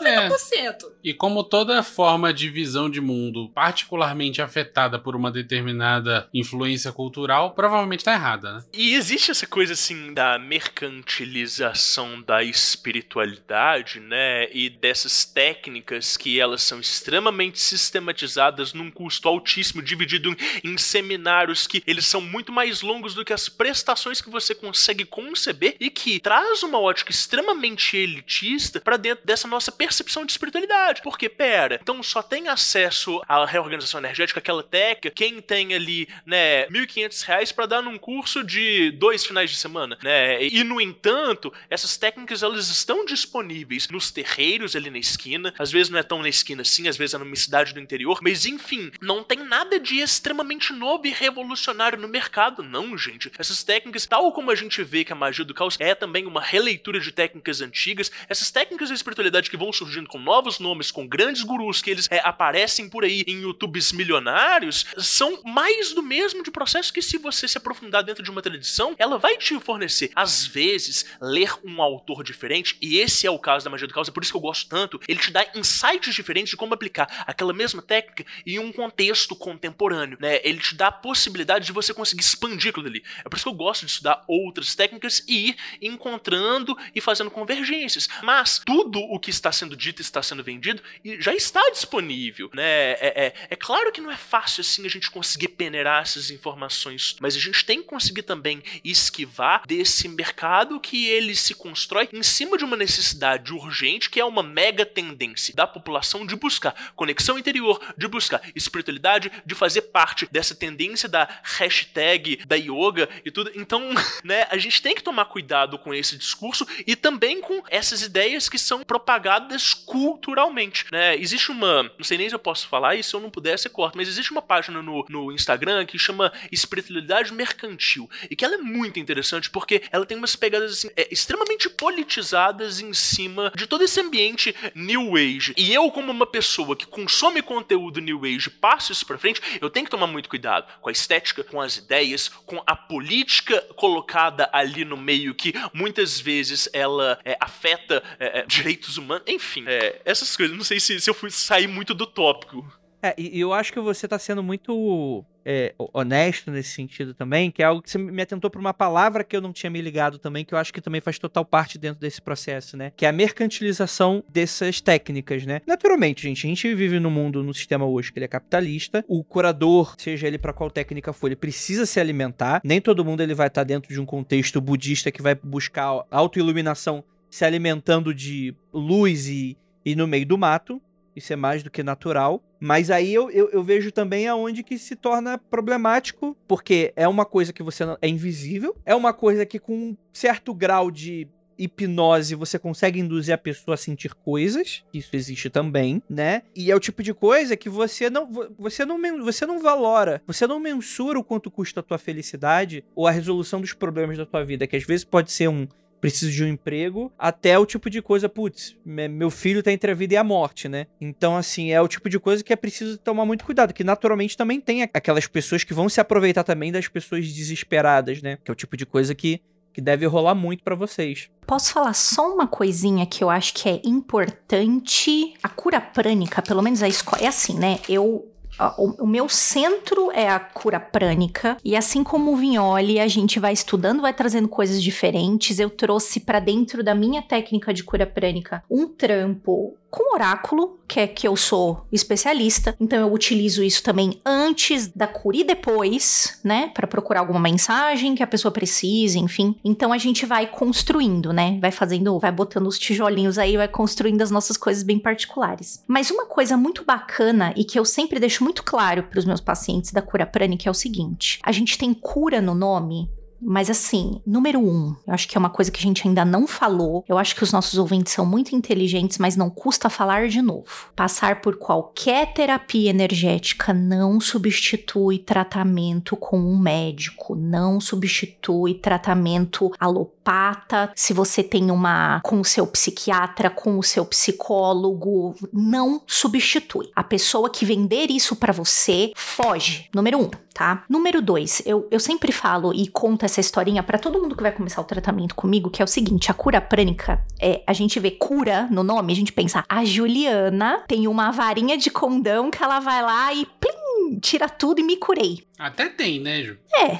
90%. 0.00 0.34
É. 0.58 0.74
E 1.04 1.14
como 1.14 1.44
toda 1.44 1.82
forma 1.82 2.32
de 2.32 2.48
visão 2.48 2.88
de 2.88 3.00
mundo 3.00 3.50
particularmente 3.54 4.40
afetada 4.40 4.98
por 4.98 5.14
uma 5.14 5.30
determinada 5.30 6.28
influência 6.32 6.92
cultural, 6.92 7.52
provavelmente 7.52 8.04
tá 8.04 8.12
errada, 8.12 8.54
né? 8.54 8.64
E 8.72 8.94
existe 8.94 9.30
essa 9.30 9.46
coisa 9.46 9.72
assim 9.72 10.12
da 10.12 10.38
mercantilização 10.38 12.22
da 12.22 12.42
espiritualidade, 12.42 14.00
né? 14.00 14.48
E 14.52 14.70
dessas 14.70 15.24
técnicas 15.24 16.16
que 16.16 16.40
elas 16.40 16.62
são 16.62 16.80
extremamente 16.80 17.60
sistematizadas 17.60 18.72
num 18.72 18.90
custo 18.90 19.28
altíssimo, 19.28 19.82
dividido 19.82 20.34
em 20.62 20.76
seminários 20.78 21.66
que 21.66 21.82
eles 21.86 22.06
são 22.06 22.20
muito 22.20 22.52
mais 22.52 22.82
longos 22.82 23.14
do 23.14 23.24
que 23.24 23.32
as 23.32 23.48
prestações 23.48 24.20
que 24.20 24.30
você 24.30 24.54
consegue 24.54 25.04
conceber 25.04 25.76
e 25.80 25.90
que 25.90 26.20
traz 26.20 26.62
uma 26.62 26.78
ótica 26.78 27.10
extremamente 27.10 27.96
elitista 27.96 28.80
para 28.80 28.96
dentro 28.96 29.26
dessa 29.26 29.48
nossa 29.48 29.72
percepção 29.72 29.87
de 29.88 30.32
espiritualidade. 30.32 31.02
Porque, 31.02 31.28
pera, 31.28 31.78
então 31.80 32.02
só 32.02 32.22
tem 32.22 32.48
acesso 32.48 33.20
à 33.28 33.44
reorganização 33.44 34.00
energética, 34.00 34.38
aquela 34.38 34.62
técnica, 34.62 35.10
quem 35.10 35.40
tem 35.40 35.74
ali, 35.74 36.08
né, 36.24 36.62
R$ 36.64 36.86
1.500 36.86 37.52
para 37.54 37.66
dar 37.66 37.82
num 37.82 37.98
curso 37.98 38.44
de 38.44 38.90
dois 38.92 39.24
finais 39.24 39.50
de 39.50 39.56
semana, 39.56 39.98
né? 40.02 40.42
E, 40.44 40.62
no 40.64 40.80
entanto, 40.80 41.52
essas 41.68 41.96
técnicas 41.96 42.42
elas 42.42 42.68
estão 42.68 43.04
disponíveis 43.04 43.88
nos 43.88 44.10
terreiros 44.10 44.74
ali 44.76 44.90
na 44.90 44.98
esquina, 44.98 45.52
às 45.58 45.70
vezes 45.70 45.90
não 45.90 45.98
é 45.98 46.02
tão 46.02 46.22
na 46.22 46.28
esquina 46.28 46.62
assim, 46.62 46.88
às 46.88 46.96
vezes 46.96 47.14
é 47.14 47.18
numa 47.18 47.36
cidade 47.36 47.72
do 47.72 47.80
interior, 47.80 48.20
mas 48.22 48.46
enfim, 48.46 48.90
não 49.00 49.22
tem 49.22 49.38
nada 49.38 49.78
de 49.78 49.98
extremamente 49.98 50.72
novo 50.72 51.06
e 51.06 51.10
revolucionário 51.10 51.98
no 51.98 52.08
mercado, 52.08 52.62
não, 52.62 52.96
gente. 52.96 53.30
Essas 53.38 53.62
técnicas, 53.62 54.06
tal 54.06 54.32
como 54.32 54.50
a 54.50 54.54
gente 54.54 54.82
vê 54.82 55.04
que 55.04 55.12
a 55.12 55.16
magia 55.16 55.44
do 55.44 55.54
caos 55.54 55.76
é 55.78 55.94
também 55.94 56.26
uma 56.26 56.40
releitura 56.40 57.00
de 57.00 57.12
técnicas 57.12 57.60
antigas, 57.60 58.10
essas 58.28 58.50
técnicas 58.50 58.88
da 58.88 58.94
espiritualidade 58.94 59.50
que 59.50 59.56
vão 59.56 59.72
surgindo 59.78 60.08
com 60.08 60.18
novos 60.18 60.58
nomes, 60.58 60.90
com 60.90 61.06
grandes 61.06 61.42
gurus 61.42 61.80
que 61.80 61.90
eles 61.90 62.08
é, 62.10 62.20
aparecem 62.24 62.88
por 62.88 63.04
aí 63.04 63.24
em 63.26 63.42
YouTubes 63.42 63.92
milionários, 63.92 64.86
são 64.98 65.42
mais 65.44 65.92
do 65.92 66.02
mesmo 66.02 66.42
de 66.42 66.50
processo 66.50 66.92
que 66.92 67.00
se 67.00 67.18
você 67.18 67.46
se 67.46 67.56
aprofundar 67.56 68.02
dentro 68.02 68.22
de 68.22 68.30
uma 68.30 68.42
tradição, 68.42 68.94
ela 68.98 69.18
vai 69.18 69.36
te 69.36 69.58
fornecer. 69.60 70.10
Às 70.14 70.46
vezes, 70.46 71.06
ler 71.20 71.52
um 71.64 71.80
autor 71.80 72.22
diferente, 72.22 72.76
e 72.80 72.98
esse 72.98 73.26
é 73.26 73.30
o 73.30 73.38
caso 73.38 73.64
da 73.64 73.70
magia 73.70 73.86
do 73.86 73.94
caos, 73.94 74.08
é 74.08 74.12
por 74.12 74.22
isso 74.22 74.32
que 74.32 74.36
eu 74.36 74.42
gosto 74.42 74.68
tanto, 74.68 75.00
ele 75.08 75.20
te 75.20 75.30
dá 75.30 75.46
insights 75.54 76.14
diferentes 76.14 76.50
de 76.50 76.56
como 76.56 76.74
aplicar 76.74 77.24
aquela 77.26 77.52
mesma 77.52 77.80
técnica 77.80 78.24
em 78.46 78.58
um 78.58 78.72
contexto 78.72 79.36
contemporâneo, 79.36 80.18
né? 80.20 80.40
Ele 80.42 80.58
te 80.58 80.74
dá 80.74 80.88
a 80.88 80.92
possibilidade 80.92 81.66
de 81.66 81.72
você 81.72 81.94
conseguir 81.94 82.22
expandir 82.22 82.70
aquilo 82.70 82.86
ali. 82.86 83.02
É 83.24 83.28
por 83.28 83.36
isso 83.36 83.44
que 83.44 83.50
eu 83.50 83.54
gosto 83.54 83.86
de 83.86 83.92
estudar 83.92 84.24
outras 84.26 84.74
técnicas 84.74 85.22
e 85.28 85.50
ir 85.50 85.56
encontrando 85.80 86.76
e 86.94 87.00
fazendo 87.00 87.30
convergências. 87.30 88.08
Mas 88.22 88.60
tudo 88.64 89.00
o 89.00 89.18
que 89.18 89.30
está 89.30 89.52
sendo 89.52 89.67
sendo 89.68 89.76
dito 89.76 90.00
está 90.00 90.22
sendo 90.22 90.42
vendido 90.42 90.82
e 91.04 91.20
já 91.20 91.34
está 91.34 91.60
disponível, 91.70 92.50
né? 92.54 92.92
É, 92.92 93.12
é, 93.26 93.34
é 93.50 93.56
claro 93.56 93.92
que 93.92 94.00
não 94.00 94.10
é 94.10 94.16
fácil 94.16 94.62
assim 94.62 94.86
a 94.86 94.88
gente 94.88 95.10
conseguir 95.10 95.48
peneirar 95.48 96.02
essas 96.02 96.30
informações, 96.30 97.16
mas 97.20 97.36
a 97.36 97.38
gente 97.38 97.64
tem 97.64 97.82
que 97.82 97.88
conseguir 97.88 98.22
também 98.22 98.62
esquivar 98.82 99.62
desse 99.66 100.08
mercado 100.08 100.80
que 100.80 101.06
ele 101.08 101.34
se 101.34 101.54
constrói 101.54 102.08
em 102.12 102.22
cima 102.22 102.56
de 102.56 102.64
uma 102.64 102.76
necessidade 102.76 103.52
urgente 103.52 104.08
que 104.08 104.20
é 104.20 104.24
uma 104.24 104.42
mega 104.42 104.86
tendência 104.86 105.54
da 105.54 105.66
população 105.66 106.24
de 106.24 106.34
buscar 106.34 106.92
conexão 106.94 107.38
interior, 107.38 107.80
de 107.96 108.08
buscar 108.08 108.40
espiritualidade, 108.54 109.30
de 109.44 109.54
fazer 109.54 109.82
parte 109.82 110.26
dessa 110.30 110.54
tendência 110.54 111.08
da 111.08 111.28
hashtag 111.42 112.44
da 112.46 112.56
yoga 112.56 113.08
e 113.24 113.30
tudo. 113.30 113.50
Então, 113.54 113.90
né, 114.24 114.46
a 114.50 114.56
gente 114.56 114.80
tem 114.80 114.94
que 114.94 115.02
tomar 115.02 115.26
cuidado 115.26 115.78
com 115.78 115.92
esse 115.92 116.16
discurso 116.16 116.66
e 116.86 116.96
também 116.96 117.40
com 117.40 117.62
essas 117.68 118.02
ideias 118.02 118.48
que 118.48 118.58
são 118.58 118.82
propagadas 118.84 119.57
culturalmente, 119.74 120.86
né? 120.90 121.16
Existe 121.16 121.50
uma, 121.50 121.82
não 121.82 122.04
sei 122.04 122.18
nem 122.18 122.28
se 122.28 122.34
eu 122.34 122.38
posso 122.38 122.68
falar 122.68 122.96
e 122.96 123.02
se 123.02 123.14
eu 123.14 123.20
não 123.20 123.30
puder, 123.30 123.58
você 123.58 123.68
corta, 123.68 123.96
mas 123.96 124.08
existe 124.08 124.30
uma 124.32 124.42
página 124.42 124.82
no, 124.82 125.04
no 125.08 125.32
Instagram 125.32 125.84
que 125.86 125.98
chama 125.98 126.32
Espiritualidade 126.50 127.32
Mercantil 127.32 128.08
e 128.30 128.36
que 128.36 128.44
ela 128.44 128.54
é 128.54 128.58
muito 128.58 128.98
interessante 128.98 129.50
porque 129.50 129.82
ela 129.90 130.06
tem 130.06 130.16
umas 130.16 130.36
pegadas 130.36 130.72
assim, 130.72 130.90
é, 130.96 131.08
extremamente 131.12 131.68
politizadas 131.68 132.80
em 132.80 132.92
cima 132.92 133.52
de 133.54 133.66
todo 133.66 133.84
esse 133.84 134.00
ambiente 134.00 134.54
New 134.74 135.16
Age. 135.16 135.54
E 135.56 135.72
eu, 135.72 135.90
como 135.90 136.12
uma 136.12 136.26
pessoa 136.26 136.76
que 136.76 136.86
consome 136.86 137.42
conteúdo 137.42 138.00
New 138.00 138.24
Age, 138.24 138.50
passo 138.50 138.92
isso 138.92 139.06
pra 139.06 139.18
frente, 139.18 139.40
eu 139.60 139.70
tenho 139.70 139.84
que 139.84 139.90
tomar 139.90 140.06
muito 140.06 140.28
cuidado 140.28 140.66
com 140.80 140.88
a 140.88 140.92
estética, 140.92 141.44
com 141.44 141.60
as 141.60 141.76
ideias, 141.76 142.28
com 142.28 142.62
a 142.66 142.74
política 142.74 143.60
colocada 143.76 144.48
ali 144.52 144.84
no 144.84 144.96
meio 144.96 145.34
que 145.34 145.54
muitas 145.72 146.20
vezes 146.20 146.68
ela 146.72 147.18
é, 147.24 147.36
afeta 147.40 148.02
é, 148.18 148.40
é 148.40 148.46
direitos 148.46 148.96
humanos, 148.96 149.24
é, 149.66 150.00
essas 150.04 150.36
coisas. 150.36 150.56
Não 150.56 150.64
sei 150.64 150.80
se, 150.80 151.00
se 151.00 151.08
eu 151.08 151.14
fui 151.14 151.30
sair 151.30 151.66
muito 151.66 151.94
do 151.94 152.06
tópico. 152.06 152.66
É, 153.02 153.14
e 153.16 153.38
eu 153.38 153.52
acho 153.52 153.72
que 153.72 153.80
você 153.80 154.08
tá 154.08 154.18
sendo 154.18 154.42
muito 154.42 155.24
é, 155.44 155.72
honesto 155.78 156.50
nesse 156.50 156.70
sentido 156.70 157.14
também, 157.14 157.50
que 157.50 157.62
é 157.62 157.64
algo 157.64 157.80
que 157.80 157.90
você 157.90 157.96
me 157.96 158.20
atentou 158.20 158.50
para 158.50 158.60
uma 158.60 158.74
palavra 158.74 159.22
que 159.22 159.36
eu 159.36 159.40
não 159.40 159.52
tinha 159.52 159.70
me 159.70 159.80
ligado 159.80 160.18
também, 160.18 160.44
que 160.44 160.52
eu 160.52 160.58
acho 160.58 160.72
que 160.72 160.80
também 160.80 161.00
faz 161.00 161.18
total 161.18 161.44
parte 161.44 161.78
dentro 161.78 162.00
desse 162.00 162.20
processo, 162.20 162.76
né? 162.76 162.92
Que 162.96 163.06
é 163.06 163.08
a 163.08 163.12
mercantilização 163.12 164.22
dessas 164.28 164.80
técnicas, 164.80 165.46
né? 165.46 165.60
Naturalmente, 165.66 166.22
gente, 166.22 166.46
a 166.46 166.48
gente 166.48 166.74
vive 166.74 166.98
no 166.98 167.10
mundo, 167.10 167.42
no 167.42 167.54
sistema 167.54 167.86
hoje 167.86 168.12
que 168.12 168.18
ele 168.18 168.24
é 168.24 168.28
capitalista. 168.28 169.04
O 169.06 169.22
curador, 169.22 169.94
seja 169.96 170.26
ele 170.26 170.38
para 170.38 170.52
qual 170.52 170.70
técnica 170.70 171.12
for, 171.12 171.28
ele 171.28 171.36
precisa 171.36 171.86
se 171.86 172.00
alimentar. 172.00 172.60
Nem 172.64 172.80
todo 172.80 173.04
mundo 173.04 173.22
ele 173.22 173.34
vai 173.34 173.46
estar 173.46 173.60
tá 173.60 173.64
dentro 173.64 173.92
de 173.92 174.00
um 174.00 174.06
contexto 174.06 174.60
budista 174.60 175.12
que 175.12 175.22
vai 175.22 175.34
buscar 175.34 176.04
autoiluminação 176.10 177.04
se 177.30 177.44
alimentando 177.44 178.14
de 178.14 178.54
luz 178.72 179.28
e, 179.28 179.56
e 179.84 179.94
no 179.94 180.06
meio 180.06 180.26
do 180.26 180.38
mato. 180.38 180.80
Isso 181.14 181.32
é 181.32 181.36
mais 181.36 181.62
do 181.62 181.70
que 181.70 181.82
natural. 181.82 182.42
Mas 182.60 182.90
aí 182.90 183.12
eu, 183.12 183.30
eu, 183.30 183.48
eu, 183.50 183.62
vejo 183.62 183.92
também 183.92 184.26
aonde 184.26 184.62
que 184.62 184.78
se 184.78 184.96
torna 184.96 185.38
problemático, 185.38 186.36
porque 186.46 186.92
é 186.96 187.06
uma 187.06 187.24
coisa 187.24 187.52
que 187.52 187.62
você 187.62 187.84
não, 187.84 187.96
é 188.02 188.08
invisível, 188.08 188.76
é 188.84 188.94
uma 188.94 189.12
coisa 189.12 189.46
que 189.46 189.58
com 189.58 189.74
um 189.74 189.96
certo 190.12 190.52
grau 190.52 190.90
de 190.90 191.28
hipnose 191.58 192.34
você 192.34 192.58
consegue 192.58 193.00
induzir 193.00 193.34
a 193.34 193.38
pessoa 193.38 193.74
a 193.74 193.78
sentir 193.78 194.14
coisas, 194.14 194.84
isso 194.94 195.14
existe 195.14 195.50
também, 195.50 196.00
né? 196.08 196.42
E 196.54 196.70
é 196.70 196.76
o 196.76 196.80
tipo 196.80 197.02
de 197.02 197.12
coisa 197.12 197.56
que 197.56 197.68
você 197.68 198.08
não 198.08 198.30
você 198.56 198.84
não 198.84 198.98
você 199.24 199.44
não 199.44 199.60
valora, 199.60 200.22
você 200.26 200.46
não 200.46 200.60
mensura 200.60 201.18
o 201.18 201.24
quanto 201.24 201.50
custa 201.50 201.80
a 201.80 201.82
tua 201.82 201.98
felicidade 201.98 202.84
ou 202.94 203.06
a 203.06 203.10
resolução 203.10 203.60
dos 203.60 203.72
problemas 203.72 204.16
da 204.16 204.24
tua 204.24 204.44
vida, 204.44 204.66
que 204.66 204.76
às 204.76 204.84
vezes 204.84 205.04
pode 205.04 205.32
ser 205.32 205.48
um 205.48 205.66
preciso 206.00 206.32
de 206.32 206.44
um 206.44 206.48
emprego, 206.48 207.12
até 207.18 207.58
o 207.58 207.66
tipo 207.66 207.90
de 207.90 208.00
coisa, 208.00 208.28
putz, 208.28 208.76
meu 208.84 209.30
filho 209.30 209.62
tá 209.62 209.72
entre 209.72 209.90
a 209.90 209.94
vida 209.94 210.14
e 210.14 210.16
a 210.16 210.24
morte, 210.24 210.68
né? 210.68 210.86
Então, 211.00 211.36
assim, 211.36 211.70
é 211.70 211.80
o 211.80 211.88
tipo 211.88 212.08
de 212.08 212.18
coisa 212.18 212.42
que 212.42 212.52
é 212.52 212.56
preciso 212.56 212.98
tomar 212.98 213.24
muito 213.24 213.44
cuidado, 213.44 213.74
que 213.74 213.84
naturalmente 213.84 214.36
também 214.36 214.60
tem 214.60 214.82
aquelas 214.82 215.26
pessoas 215.26 215.64
que 215.64 215.74
vão 215.74 215.88
se 215.88 216.00
aproveitar 216.00 216.44
também 216.44 216.72
das 216.72 216.88
pessoas 216.88 217.30
desesperadas, 217.32 218.22
né? 218.22 218.38
Que 218.44 218.50
é 218.50 218.52
o 218.52 218.56
tipo 218.56 218.76
de 218.76 218.86
coisa 218.86 219.14
que 219.14 219.40
que 219.70 219.82
deve 219.82 220.06
rolar 220.06 220.34
muito 220.34 220.64
para 220.64 220.74
vocês. 220.74 221.30
Posso 221.46 221.72
falar 221.72 221.92
só 221.92 222.34
uma 222.34 222.48
coisinha 222.48 223.06
que 223.06 223.22
eu 223.22 223.30
acho 223.30 223.54
que 223.54 223.68
é 223.68 223.80
importante? 223.84 225.34
A 225.40 225.48
cura 225.48 225.80
prânica, 225.80 226.42
pelo 226.42 226.60
menos 226.60 226.82
a 226.82 226.88
escola. 226.88 227.22
É 227.22 227.28
assim, 227.28 227.56
né? 227.56 227.78
Eu 227.88 228.28
o, 228.76 229.04
o, 229.04 229.06
meu 229.06 229.28
centro 229.28 230.10
é 230.12 230.28
a 230.28 230.38
cura 230.38 230.80
prânica 230.80 231.56
e 231.64 231.76
assim 231.76 232.02
como 232.02 232.32
o 232.32 232.36
Vignoli, 232.36 232.98
a 232.98 233.06
gente 233.06 233.38
vai 233.38 233.52
estudando, 233.52 234.02
vai 234.02 234.12
trazendo 234.12 234.48
coisas 234.48 234.82
diferentes. 234.82 235.58
Eu 235.58 235.70
trouxe 235.70 236.20
para 236.20 236.40
dentro 236.40 236.82
da 236.82 236.94
minha 236.94 237.22
técnica 237.22 237.72
de 237.72 237.84
cura 237.84 238.06
prânica 238.06 238.62
um 238.70 238.88
trampo 238.88 239.76
com 239.90 240.14
oráculo, 240.14 240.78
que 240.86 241.00
é 241.00 241.06
que 241.06 241.26
eu 241.26 241.36
sou 241.36 241.86
especialista, 241.92 242.74
então 242.80 242.98
eu 242.98 243.12
utilizo 243.12 243.62
isso 243.62 243.82
também 243.82 244.20
antes 244.24 244.88
da 244.88 245.06
cura 245.06 245.36
e 245.36 245.44
depois, 245.44 246.38
né, 246.42 246.70
para 246.74 246.86
procurar 246.86 247.20
alguma 247.20 247.40
mensagem 247.40 248.14
que 248.14 248.22
a 248.22 248.26
pessoa 248.26 248.52
precise, 248.52 249.18
enfim. 249.18 249.56
Então 249.64 249.92
a 249.92 249.98
gente 249.98 250.26
vai 250.26 250.46
construindo, 250.46 251.32
né, 251.32 251.58
vai 251.60 251.70
fazendo, 251.70 252.18
vai 252.18 252.32
botando 252.32 252.66
os 252.66 252.78
tijolinhos 252.78 253.38
aí, 253.38 253.56
vai 253.56 253.68
construindo 253.68 254.22
as 254.22 254.30
nossas 254.30 254.56
coisas 254.56 254.82
bem 254.82 254.98
particulares. 254.98 255.84
Mas 255.86 256.10
uma 256.10 256.26
coisa 256.26 256.56
muito 256.56 256.84
bacana 256.84 257.52
e 257.56 257.64
que 257.64 257.78
eu 257.78 257.84
sempre 257.84 258.20
deixo 258.20 258.44
muito 258.44 258.62
claro 258.62 259.04
para 259.04 259.18
os 259.18 259.24
meus 259.24 259.40
pacientes 259.40 259.92
da 259.92 260.02
cura 260.02 260.26
prânica 260.26 260.68
é 260.68 260.70
o 260.70 260.74
seguinte: 260.74 261.38
a 261.42 261.52
gente 261.52 261.78
tem 261.78 261.92
cura 261.94 262.40
no 262.40 262.54
nome 262.54 263.10
mas 263.40 263.70
assim, 263.70 264.20
número 264.26 264.60
um, 264.60 264.94
eu 265.06 265.14
acho 265.14 265.28
que 265.28 265.36
é 265.36 265.38
uma 265.38 265.50
coisa 265.50 265.70
que 265.70 265.78
a 265.78 265.82
gente 265.82 266.06
ainda 266.06 266.24
não 266.24 266.46
falou. 266.46 267.04
Eu 267.08 267.18
acho 267.18 267.34
que 267.34 267.42
os 267.42 267.52
nossos 267.52 267.78
ouvintes 267.78 268.12
são 268.12 268.26
muito 268.26 268.54
inteligentes, 268.54 269.18
mas 269.18 269.36
não 269.36 269.50
custa 269.50 269.88
falar 269.88 270.28
de 270.28 270.42
novo. 270.42 270.90
Passar 270.94 271.40
por 271.40 271.56
qualquer 271.56 272.32
terapia 272.32 272.90
energética 272.90 273.72
não 273.72 274.20
substitui 274.20 275.18
tratamento 275.18 276.16
com 276.16 276.38
um 276.38 276.58
médico, 276.58 277.34
não 277.34 277.80
substitui 277.80 278.74
tratamento 278.74 279.72
alopata. 279.78 280.92
Se 280.94 281.12
você 281.12 281.42
tem 281.42 281.70
uma 281.70 282.20
com 282.22 282.40
o 282.40 282.44
seu 282.44 282.66
psiquiatra, 282.66 283.50
com 283.50 283.78
o 283.78 283.82
seu 283.82 284.04
psicólogo, 284.04 285.34
não 285.52 286.02
substitui. 286.06 286.90
A 286.94 287.04
pessoa 287.04 287.50
que 287.50 287.64
vender 287.64 288.10
isso 288.10 288.36
para 288.36 288.52
você 288.52 289.12
foge. 289.14 289.88
Número 289.94 290.18
um 290.18 290.30
tá? 290.58 290.82
Número 290.88 291.22
dois, 291.22 291.62
eu, 291.64 291.86
eu 291.88 292.00
sempre 292.00 292.32
falo 292.32 292.74
e 292.74 292.88
conto 292.88 293.24
essa 293.28 293.40
historinha 293.40 293.82
para 293.82 293.98
todo 293.98 294.20
mundo 294.20 294.34
que 294.34 294.42
vai 294.42 294.50
começar 294.50 294.80
o 294.80 294.84
tratamento 294.84 295.34
comigo, 295.34 295.70
que 295.70 295.80
é 295.80 295.84
o 295.84 295.88
seguinte: 295.88 296.30
a 296.30 296.34
cura 296.34 296.60
prânica, 296.60 297.24
é, 297.40 297.62
a 297.66 297.72
gente 297.72 298.00
vê 298.00 298.10
cura 298.10 298.66
no 298.70 298.82
nome, 298.82 299.12
a 299.12 299.16
gente 299.16 299.32
pensa, 299.32 299.64
a 299.68 299.84
Juliana 299.84 300.82
tem 300.88 301.06
uma 301.06 301.30
varinha 301.30 301.76
de 301.76 301.90
condão 301.90 302.50
que 302.50 302.62
ela 302.62 302.80
vai 302.80 303.02
lá 303.02 303.32
e 303.32 303.46
plim, 303.46 304.18
tira 304.20 304.48
tudo 304.48 304.80
e 304.80 304.82
me 304.82 304.96
curei. 304.96 305.46
Até 305.58 305.88
tem, 305.88 306.20
né, 306.20 306.42
Ju? 306.42 306.56
É. 306.74 306.98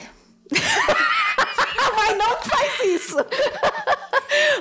Não 2.17 2.37
faz 2.43 2.81
isso. 2.85 3.17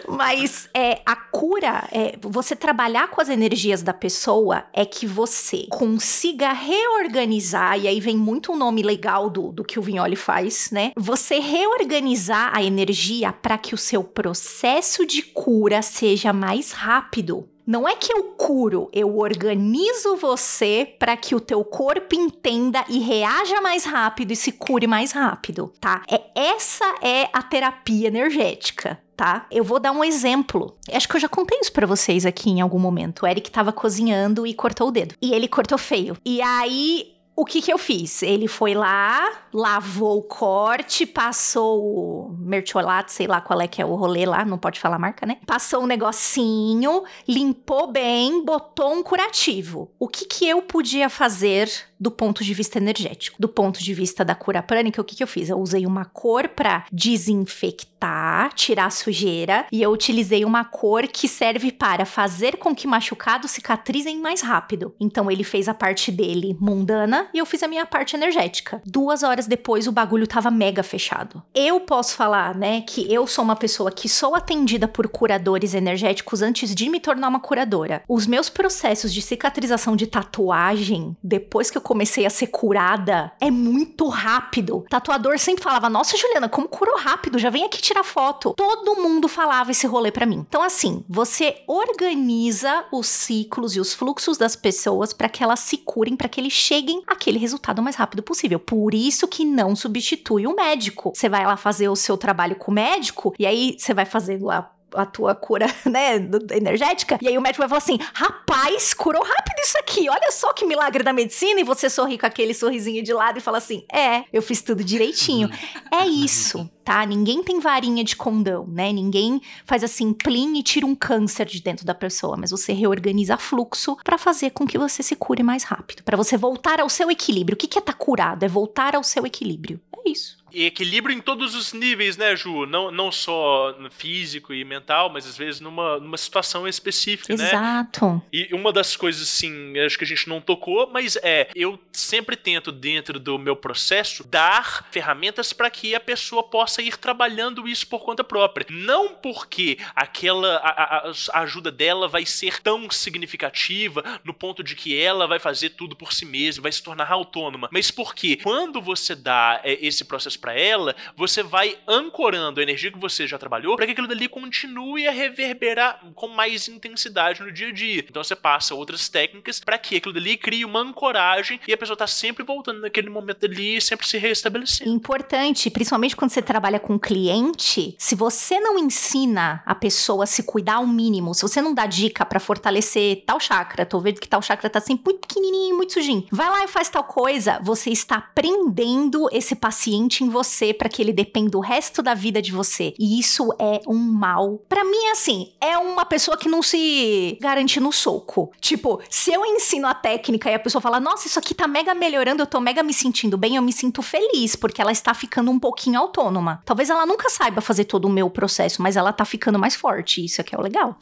Mas 0.07 0.69
é, 0.73 1.01
a 1.05 1.15
cura, 1.15 1.87
é, 1.91 2.17
você 2.21 2.55
trabalhar 2.55 3.09
com 3.09 3.21
as 3.21 3.29
energias 3.29 3.83
da 3.83 3.93
pessoa 3.93 4.65
é 4.73 4.85
que 4.85 5.05
você 5.05 5.67
consiga 5.69 6.53
reorganizar, 6.53 7.77
e 7.77 7.87
aí 7.87 7.99
vem 7.99 8.17
muito 8.17 8.51
um 8.51 8.57
nome 8.57 8.81
legal 8.81 9.29
do, 9.29 9.51
do 9.51 9.63
que 9.63 9.77
o 9.77 9.81
Vignoli 9.81 10.15
faz, 10.15 10.69
né? 10.71 10.91
Você 10.95 11.39
reorganizar 11.39 12.51
a 12.55 12.63
energia 12.63 13.31
para 13.33 13.57
que 13.57 13.75
o 13.75 13.77
seu 13.77 14.03
processo 14.03 15.05
de 15.05 15.21
cura 15.21 15.81
seja 15.81 16.31
mais 16.31 16.71
rápido. 16.71 17.47
Não 17.67 17.85
é 17.85 17.97
que 17.97 18.13
eu 18.13 18.23
curo, 18.23 18.89
eu 18.93 19.17
organizo 19.17 20.15
você 20.15 20.95
para 20.97 21.17
que 21.17 21.35
o 21.35 21.39
teu 21.41 21.65
corpo 21.65 22.15
entenda 22.15 22.85
e 22.87 22.99
reaja 22.99 23.59
mais 23.59 23.83
rápido 23.83 24.31
e 24.31 24.37
se 24.37 24.53
cure 24.53 24.87
mais 24.87 25.11
rápido, 25.11 25.73
tá? 25.77 26.01
É 26.09 26.21
essa 26.33 26.85
é 27.01 27.27
a 27.33 27.43
terapia 27.43 28.07
energética 28.07 28.97
tá? 29.17 29.47
Eu 29.51 29.63
vou 29.63 29.79
dar 29.79 29.91
um 29.91 30.03
exemplo. 30.03 30.77
Acho 30.93 31.09
que 31.09 31.15
eu 31.15 31.19
já 31.19 31.27
contei 31.27 31.59
isso 31.59 31.73
para 31.73 31.87
vocês 31.87 32.23
aqui 32.23 32.51
em 32.51 32.61
algum 32.61 32.77
momento. 32.77 33.23
O 33.23 33.27
Eric 33.27 33.49
tava 33.49 33.73
cozinhando 33.73 34.45
e 34.45 34.53
cortou 34.53 34.89
o 34.89 34.91
dedo. 34.91 35.15
E 35.19 35.33
ele 35.33 35.47
cortou 35.47 35.77
feio. 35.77 36.15
E 36.23 36.39
aí 36.39 37.16
o 37.37 37.45
que 37.45 37.61
que 37.61 37.71
eu 37.71 37.77
fiz? 37.77 38.23
Ele 38.23 38.47
foi 38.47 38.73
lá, 38.73 39.31
lavou 39.53 40.17
o 40.17 40.23
corte, 40.23 41.05
passou 41.05 41.83
o 41.83 42.35
mertiolate, 42.39 43.11
sei 43.11 43.27
lá 43.27 43.39
qual 43.39 43.61
é 43.61 43.67
que 43.67 43.79
é 43.79 43.85
o 43.85 43.93
rolê 43.93 44.25
lá, 44.25 44.43
não 44.43 44.57
pode 44.57 44.79
falar 44.79 44.97
marca, 44.97 45.23
né? 45.23 45.37
Passou 45.45 45.83
um 45.83 45.85
negocinho, 45.85 47.03
limpou 47.27 47.91
bem, 47.91 48.43
botou 48.43 48.91
um 48.91 49.03
curativo. 49.03 49.91
O 49.99 50.07
que 50.07 50.25
que 50.25 50.49
eu 50.49 50.63
podia 50.63 51.09
fazer 51.09 51.69
do 51.99 52.11
ponto 52.11 52.43
de 52.43 52.53
vista 52.53 52.77
energético? 52.77 53.37
Do 53.39 53.47
ponto 53.47 53.83
de 53.83 53.93
vista 53.93 54.23
da 54.23 54.35
cura 54.35 54.61
prânica, 54.61 55.01
o 55.01 55.03
que 55.03 55.15
que 55.15 55.23
eu 55.23 55.27
fiz? 55.27 55.49
Eu 55.49 55.59
usei 55.59 55.85
uma 55.85 56.05
cor 56.05 56.47
para 56.49 56.85
desinfectar, 56.91 58.53
tirar 58.53 58.91
sujeira, 58.91 59.65
e 59.71 59.81
eu 59.81 59.91
utilizei 59.91 60.45
uma 60.45 60.63
cor 60.63 61.07
que 61.07 61.27
serve 61.27 61.71
para 61.71 62.05
fazer 62.05 62.57
com 62.57 62.75
que 62.75 62.87
machucados 62.87 63.51
cicatrizem 63.51 64.19
mais 64.19 64.41
rápido. 64.41 64.95
Então 64.99 65.29
ele 65.29 65.43
fez 65.43 65.67
a 65.67 65.73
parte 65.73 66.11
dele 66.11 66.55
mundana, 66.59 67.26
e 67.33 67.37
eu 67.37 67.45
fiz 67.45 67.63
a 67.63 67.67
minha 67.67 67.85
parte 67.85 68.15
energética. 68.15 68.81
Duas 68.85 69.23
horas 69.23 69.47
depois, 69.47 69.87
o 69.87 69.91
bagulho 69.91 70.27
tava 70.27 70.51
mega 70.51 70.83
fechado. 70.83 71.41
Eu 71.53 71.79
posso 71.79 72.15
falar, 72.15 72.55
né, 72.55 72.81
que 72.81 73.11
eu 73.11 73.25
sou 73.27 73.43
uma 73.43 73.55
pessoa 73.55 73.91
que 73.91 74.09
sou 74.09 74.35
atendida 74.35 74.87
por 74.87 75.07
curadores 75.07 75.73
energéticos 75.73 76.41
antes 76.41 76.73
de 76.73 76.89
me 76.89 76.99
tornar 76.99 77.27
uma 77.27 77.39
curadora. 77.39 78.03
Os 78.07 78.27
meus 78.27 78.49
processos 78.49 79.13
de 79.13 79.21
cicatrização 79.21 79.95
de 79.95 80.07
tatuagem, 80.07 81.15
depois 81.23 81.69
que 81.69 81.77
eu 81.77 81.81
comecei 81.81 82.25
a 82.25 82.29
ser 82.29 82.47
curada, 82.47 83.31
é 83.39 83.51
muito 83.51 84.07
rápido. 84.07 84.85
Tatuador 84.89 85.37
sempre 85.39 85.63
falava: 85.63 85.89
Nossa, 85.89 86.17
Juliana, 86.17 86.49
como 86.49 86.67
curou 86.67 86.97
rápido? 86.97 87.39
Já 87.39 87.49
vem 87.49 87.65
aqui 87.65 87.81
tirar 87.81 88.03
foto. 88.03 88.53
Todo 88.55 88.95
mundo 88.95 89.27
falava 89.27 89.71
esse 89.71 89.87
rolê 89.87 90.11
para 90.11 90.25
mim. 90.25 90.45
Então, 90.47 90.61
assim, 90.61 91.03
você 91.07 91.61
organiza 91.67 92.85
os 92.91 93.07
ciclos 93.07 93.75
e 93.75 93.79
os 93.79 93.93
fluxos 93.93 94.37
das 94.37 94.55
pessoas 94.55 95.13
para 95.13 95.29
que 95.29 95.43
elas 95.43 95.59
se 95.59 95.77
curem, 95.77 96.15
para 96.15 96.29
que 96.29 96.39
eles 96.39 96.53
cheguem 96.53 97.03
àquele 97.17 97.39
resultado 97.39 97.79
o 97.79 97.83
mais 97.83 97.95
rápido 97.95 98.23
possível. 98.23 98.59
Por 98.59 98.93
isso 98.93 99.27
que 99.27 99.43
não 99.43 99.75
substitui 99.75 100.47
o 100.47 100.55
médico. 100.55 101.11
Você 101.13 101.27
vai 101.27 101.45
lá 101.45 101.57
fazer 101.57 101.89
o 101.89 101.95
seu 101.95 102.17
trabalho 102.17 102.55
com 102.55 102.71
o 102.71 102.73
médico 102.73 103.33
e 103.37 103.45
aí 103.45 103.75
você 103.77 103.93
vai 103.93 104.05
fazer 104.05 104.41
lá 104.41 104.71
a 104.93 105.05
tua 105.05 105.35
cura, 105.35 105.67
né, 105.85 106.15
energética. 106.51 107.17
E 107.21 107.27
aí 107.27 107.37
o 107.37 107.41
médico 107.41 107.61
vai 107.61 107.69
falar 107.69 107.79
assim: 107.79 107.99
rapaz, 108.13 108.93
curou 108.93 109.23
rápido 109.23 109.59
isso 109.59 109.77
aqui. 109.77 110.09
Olha 110.09 110.31
só 110.31 110.53
que 110.53 110.65
milagre 110.65 111.03
da 111.03 111.13
medicina. 111.13 111.59
E 111.59 111.63
você 111.63 111.89
sorri 111.89 112.17
com 112.17 112.25
aquele 112.25 112.53
sorrisinho 112.53 113.03
de 113.03 113.13
lado 113.13 113.37
e 113.37 113.41
fala 113.41 113.57
assim: 113.57 113.85
é, 113.91 114.23
eu 114.31 114.41
fiz 114.41 114.61
tudo 114.61 114.83
direitinho. 114.83 115.49
é 115.91 116.05
isso, 116.05 116.69
tá? 116.87 117.05
Ninguém 117.05 117.43
tem 117.43 117.59
varinha 117.59 118.01
de 118.01 118.15
condão, 118.15 118.65
né? 118.65 118.93
Ninguém 118.93 119.41
faz 119.65 119.83
assim, 119.83 120.13
plim 120.13 120.57
e 120.57 120.63
tira 120.63 120.85
um 120.85 120.95
câncer 120.95 121.45
de 121.45 121.61
dentro 121.61 121.85
da 121.85 121.93
pessoa. 121.93 122.37
Mas 122.37 122.51
você 122.51 122.71
reorganiza 122.71 123.37
fluxo 123.37 123.97
para 124.05 124.17
fazer 124.17 124.51
com 124.51 124.65
que 124.65 124.77
você 124.77 125.03
se 125.03 125.13
cure 125.13 125.43
mais 125.43 125.65
rápido. 125.65 126.01
para 126.01 126.15
você 126.15 126.37
voltar 126.37 126.79
ao 126.79 126.87
seu 126.87 127.11
equilíbrio. 127.11 127.55
O 127.55 127.57
que 127.57 127.65
é 127.77 127.79
estar 127.79 127.91
tá 127.91 127.93
curado? 127.93 128.45
É 128.45 128.47
voltar 128.47 128.95
ao 128.95 129.03
seu 129.03 129.25
equilíbrio. 129.25 129.81
É 130.05 130.09
isso. 130.09 130.37
E 130.53 130.65
equilíbrio 130.65 131.15
em 131.15 131.19
todos 131.19 131.55
os 131.55 131.73
níveis, 131.73 132.15
né, 132.15 132.35
Ju? 132.35 132.65
Não, 132.65 132.89
não 132.89 133.11
só 133.11 133.77
físico 133.91 134.53
e 134.53 134.63
mental, 134.63 135.09
mas 135.11 135.27
às 135.27 135.37
vezes 135.37 135.59
numa, 135.59 135.99
numa 135.99 136.17
situação 136.17 136.67
específica, 136.67 137.33
Exato. 137.33 137.53
né? 137.53 137.59
Exato. 137.59 138.23
E 138.31 138.49
uma 138.53 138.71
das 138.71 138.95
coisas, 138.95 139.21
assim, 139.21 139.77
acho 139.79 139.97
que 139.97 140.03
a 140.03 140.07
gente 140.07 140.27
não 140.29 140.39
tocou, 140.39 140.89
mas 140.91 141.17
é, 141.17 141.49
eu 141.55 141.77
sempre 141.91 142.35
tento, 142.35 142.71
dentro 142.71 143.19
do 143.19 143.37
meu 143.37 143.55
processo, 143.55 144.25
dar 144.27 144.87
ferramentas 144.89 145.51
para 145.51 145.69
que 145.69 145.93
a 145.93 145.99
pessoa 145.99 146.41
possa 146.41 146.76
ir 146.81 146.97
trabalhando 146.97 147.67
isso 147.67 147.87
por 147.87 148.03
conta 148.03 148.23
própria. 148.23 148.65
Não 148.69 149.09
porque 149.09 149.77
aquela 149.95 150.57
a, 150.57 151.09
a, 151.09 151.11
a 151.33 151.39
ajuda 151.41 151.71
dela 151.71 152.07
vai 152.07 152.25
ser 152.25 152.61
tão 152.61 152.89
significativa 152.89 154.03
no 154.23 154.33
ponto 154.33 154.63
de 154.63 154.75
que 154.75 154.99
ela 154.99 155.27
vai 155.27 155.39
fazer 155.39 155.71
tudo 155.71 155.95
por 155.95 156.13
si 156.13 156.25
mesma, 156.25 156.63
vai 156.63 156.71
se 156.71 156.83
tornar 156.83 157.11
autônoma, 157.11 157.69
mas 157.71 157.91
porque 157.91 158.37
quando 158.37 158.81
você 158.81 159.15
dá 159.15 159.61
é, 159.63 159.77
esse 159.85 160.05
processo 160.05 160.39
para 160.39 160.53
ela, 160.53 160.95
você 161.15 161.43
vai 161.43 161.77
ancorando 161.87 162.59
a 162.59 162.63
energia 162.63 162.91
que 162.91 162.99
você 162.99 163.27
já 163.27 163.37
trabalhou 163.37 163.75
para 163.75 163.85
que 163.85 163.91
aquilo 163.91 164.07
dali 164.07 164.27
continue 164.27 165.07
a 165.07 165.11
reverberar 165.11 165.99
com 166.15 166.27
mais 166.27 166.67
intensidade 166.67 167.41
no 167.41 167.51
dia 167.51 167.69
a 167.69 167.71
dia. 167.71 168.05
Então 168.07 168.23
você 168.23 168.35
passa 168.35 168.75
outras 168.75 169.09
técnicas 169.09 169.59
para 169.59 169.77
que 169.77 169.97
aquilo 169.97 170.13
dali 170.13 170.37
crie 170.37 170.65
uma 170.65 170.79
ancoragem 170.79 171.59
e 171.67 171.73
a 171.73 171.77
pessoa 171.77 171.97
tá 171.97 172.07
sempre 172.07 172.43
voltando 172.43 172.81
naquele 172.81 173.09
momento 173.09 173.45
ali, 173.45 173.79
sempre 173.81 174.07
se 174.07 174.17
restabelecendo. 174.17 174.89
Importante, 174.89 175.69
principalmente 175.69 176.15
quando 176.15 176.31
você 176.31 176.41
trabalha 176.41 176.66
com 176.77 176.99
cliente, 176.99 177.95
se 177.97 178.15
você 178.15 178.59
não 178.59 178.77
ensina 178.77 179.63
a 179.65 179.73
pessoa 179.73 180.25
a 180.25 180.27
se 180.27 180.43
cuidar 180.43 180.75
ao 180.75 180.87
mínimo, 180.87 181.33
se 181.33 181.41
você 181.41 181.61
não 181.61 181.73
dá 181.73 181.85
dica 181.85 182.25
para 182.25 182.39
fortalecer 182.39 183.23
tal 183.25 183.39
chakra, 183.39 183.85
tô 183.85 183.99
vendo 183.99 184.19
que 184.19 184.27
tal 184.27 184.41
chakra 184.41 184.69
tá 184.69 184.79
assim 184.79 184.99
muito 185.05 185.21
pequenininho, 185.21 185.77
muito 185.77 185.93
sujinho. 185.93 186.25
Vai 186.31 186.49
lá 186.49 186.63
e 186.63 186.67
faz 186.67 186.89
tal 186.89 187.03
coisa, 187.03 187.59
você 187.63 187.89
está 187.89 188.19
prendendo 188.19 189.29
esse 189.31 189.55
paciente 189.55 190.23
em 190.23 190.29
você 190.29 190.73
para 190.73 190.89
que 190.89 191.01
ele 191.01 191.13
dependa 191.13 191.57
o 191.57 191.61
resto 191.61 192.01
da 192.01 192.13
vida 192.13 192.41
de 192.41 192.51
você. 192.51 192.93
E 192.99 193.19
isso 193.19 193.53
é 193.59 193.81
um 193.87 193.97
mal. 193.97 194.59
Para 194.67 194.83
mim, 194.83 195.07
assim, 195.11 195.53
é 195.61 195.77
uma 195.77 196.05
pessoa 196.05 196.37
que 196.37 196.49
não 196.49 196.61
se 196.61 197.37
garante 197.41 197.79
no 197.79 197.91
soco. 197.91 198.51
Tipo, 198.59 199.01
se 199.09 199.31
eu 199.31 199.45
ensino 199.45 199.87
a 199.87 199.93
técnica 199.93 200.49
e 200.49 200.53
a 200.53 200.59
pessoa 200.59 200.81
fala, 200.81 200.99
nossa, 200.99 201.27
isso 201.27 201.39
aqui 201.39 201.53
tá 201.53 201.67
mega 201.67 201.93
melhorando, 201.93 202.41
eu 202.41 202.47
tô 202.47 202.59
mega 202.59 202.83
me 202.83 202.93
sentindo 202.93 203.37
bem, 203.37 203.55
eu 203.55 203.61
me 203.61 203.73
sinto 203.73 204.01
feliz, 204.01 204.55
porque 204.55 204.81
ela 204.81 204.91
está 204.91 205.13
ficando 205.13 205.51
um 205.51 205.59
pouquinho 205.59 205.99
autônoma. 205.99 206.46
Talvez 206.65 206.89
ela 206.89 207.05
nunca 207.05 207.29
saiba 207.29 207.61
fazer 207.61 207.85
todo 207.85 208.05
o 208.05 208.09
meu 208.09 208.29
processo, 208.29 208.81
mas 208.81 208.95
ela 208.95 209.11
tá 209.11 209.25
ficando 209.25 209.59
mais 209.59 209.75
forte. 209.75 210.23
Isso 210.23 210.41
aqui 210.41 210.55
é 210.55 210.57
o 210.57 210.61
legal. 210.61 210.97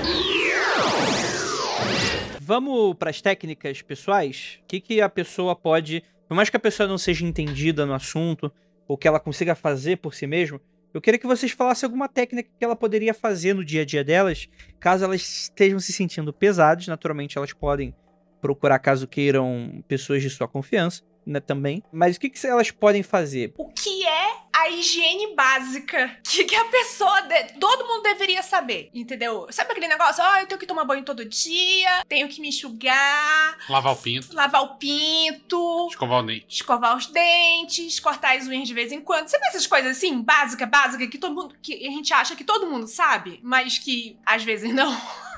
Vamos 2.40 2.96
para 2.96 3.10
as 3.10 3.22
técnicas 3.22 3.82
pessoais? 3.82 4.60
O 4.64 4.68
que, 4.68 4.80
que 4.80 5.02
a 5.02 5.10
pessoa 5.10 5.56
pode. 5.56 6.04
Por 6.28 6.36
mais 6.36 6.50
que 6.50 6.58
a 6.58 6.60
pessoa 6.60 6.88
não 6.88 6.98
seja 6.98 7.26
entendida 7.26 7.86
no 7.86 7.94
assunto, 7.94 8.52
ou 8.88 8.98
que 8.98 9.08
ela 9.08 9.20
consiga 9.20 9.56
fazer 9.56 9.98
por 9.98 10.14
si 10.14 10.26
mesma, 10.26 10.60
eu 10.94 11.02
queria 11.02 11.20
que 11.20 11.28
vocês 11.28 11.52
falassem 11.52 11.86
alguma 11.86 12.08
técnica 12.08 12.50
que 12.58 12.64
ela 12.64 12.76
poderia 12.76 13.14
fazer 13.14 13.54
no 13.54 13.66
dia 13.66 13.82
a 13.82 13.86
dia 13.86 14.04
delas, 14.04 14.48
caso 14.80 15.04
elas 15.04 15.22
estejam 15.22 15.80
se 15.80 15.92
sentindo 15.92 16.32
pesadas. 16.32 16.88
Naturalmente, 16.88 17.38
elas 17.38 17.52
podem 17.52 17.94
procurar, 18.42 18.80
caso 18.80 19.08
queiram, 19.08 19.84
pessoas 19.88 20.22
de 20.22 20.30
sua 20.30 20.48
confiança 20.48 21.04
né, 21.26 21.40
também. 21.40 21.82
Mas 21.92 22.18
o 22.18 22.20
que, 22.20 22.30
que 22.30 22.46
elas 22.46 22.72
podem 22.72 23.04
fazer? 23.04 23.54
O 23.58 23.70
que 23.70 24.06
é 24.06 24.46
a 24.56 24.70
higiene 24.70 25.36
básica 25.36 26.18
que, 26.24 26.46
que 26.46 26.56
a 26.56 26.66
pessoa. 26.66 27.22
De... 27.22 27.60
Todo 27.60 27.88
mundo 27.88 28.04
deveria 28.04 28.42
saber, 28.42 28.90
entendeu? 28.94 29.48
Sabe 29.52 29.72
aquele 29.72 29.88
negócio? 29.88 30.24
Ó, 30.24 30.34
oh, 30.34 30.38
eu 30.38 30.48
tenho 30.48 30.60
que 30.60 30.66
tomar 30.66 30.86
banho 30.86 31.04
todo 31.04 31.26
dia, 31.26 32.04
tenho 32.08 32.28
que 32.28 32.40
me 32.40 32.50
enxugar. 32.50 33.58
Lavar 33.70 33.94
o 33.94 33.98
pinto. 33.98 34.34
Lavar 34.34 34.64
o 34.64 34.76
pinto. 34.76 35.88
Escovar 35.90 36.24
o 36.24 36.24
dente. 36.24 36.46
Escovar 36.50 36.98
os 36.98 37.08
dentes, 37.08 38.00
cortar 38.00 38.38
as 38.38 38.48
unhas 38.48 38.68
de 38.68 38.74
vez 38.74 38.92
em 38.92 39.02
quando. 39.02 39.28
Sabe 39.28 39.46
essas 39.48 39.68
coisas 39.68 39.98
assim, 39.98 40.22
básica, 40.22 40.66
básica, 40.66 41.08
que 41.08 41.18
todo 41.18 41.36
mundo. 41.36 41.56
que 41.62 41.86
a 41.86 41.92
gente 41.92 42.14
acha 42.14 42.36
que 42.36 42.44
todo 42.44 42.70
mundo 42.70 42.88
sabe, 42.88 43.40
mas 43.44 43.78
que 43.78 44.18
às 44.26 44.44
vezes 44.44 44.74
não. 44.74 44.96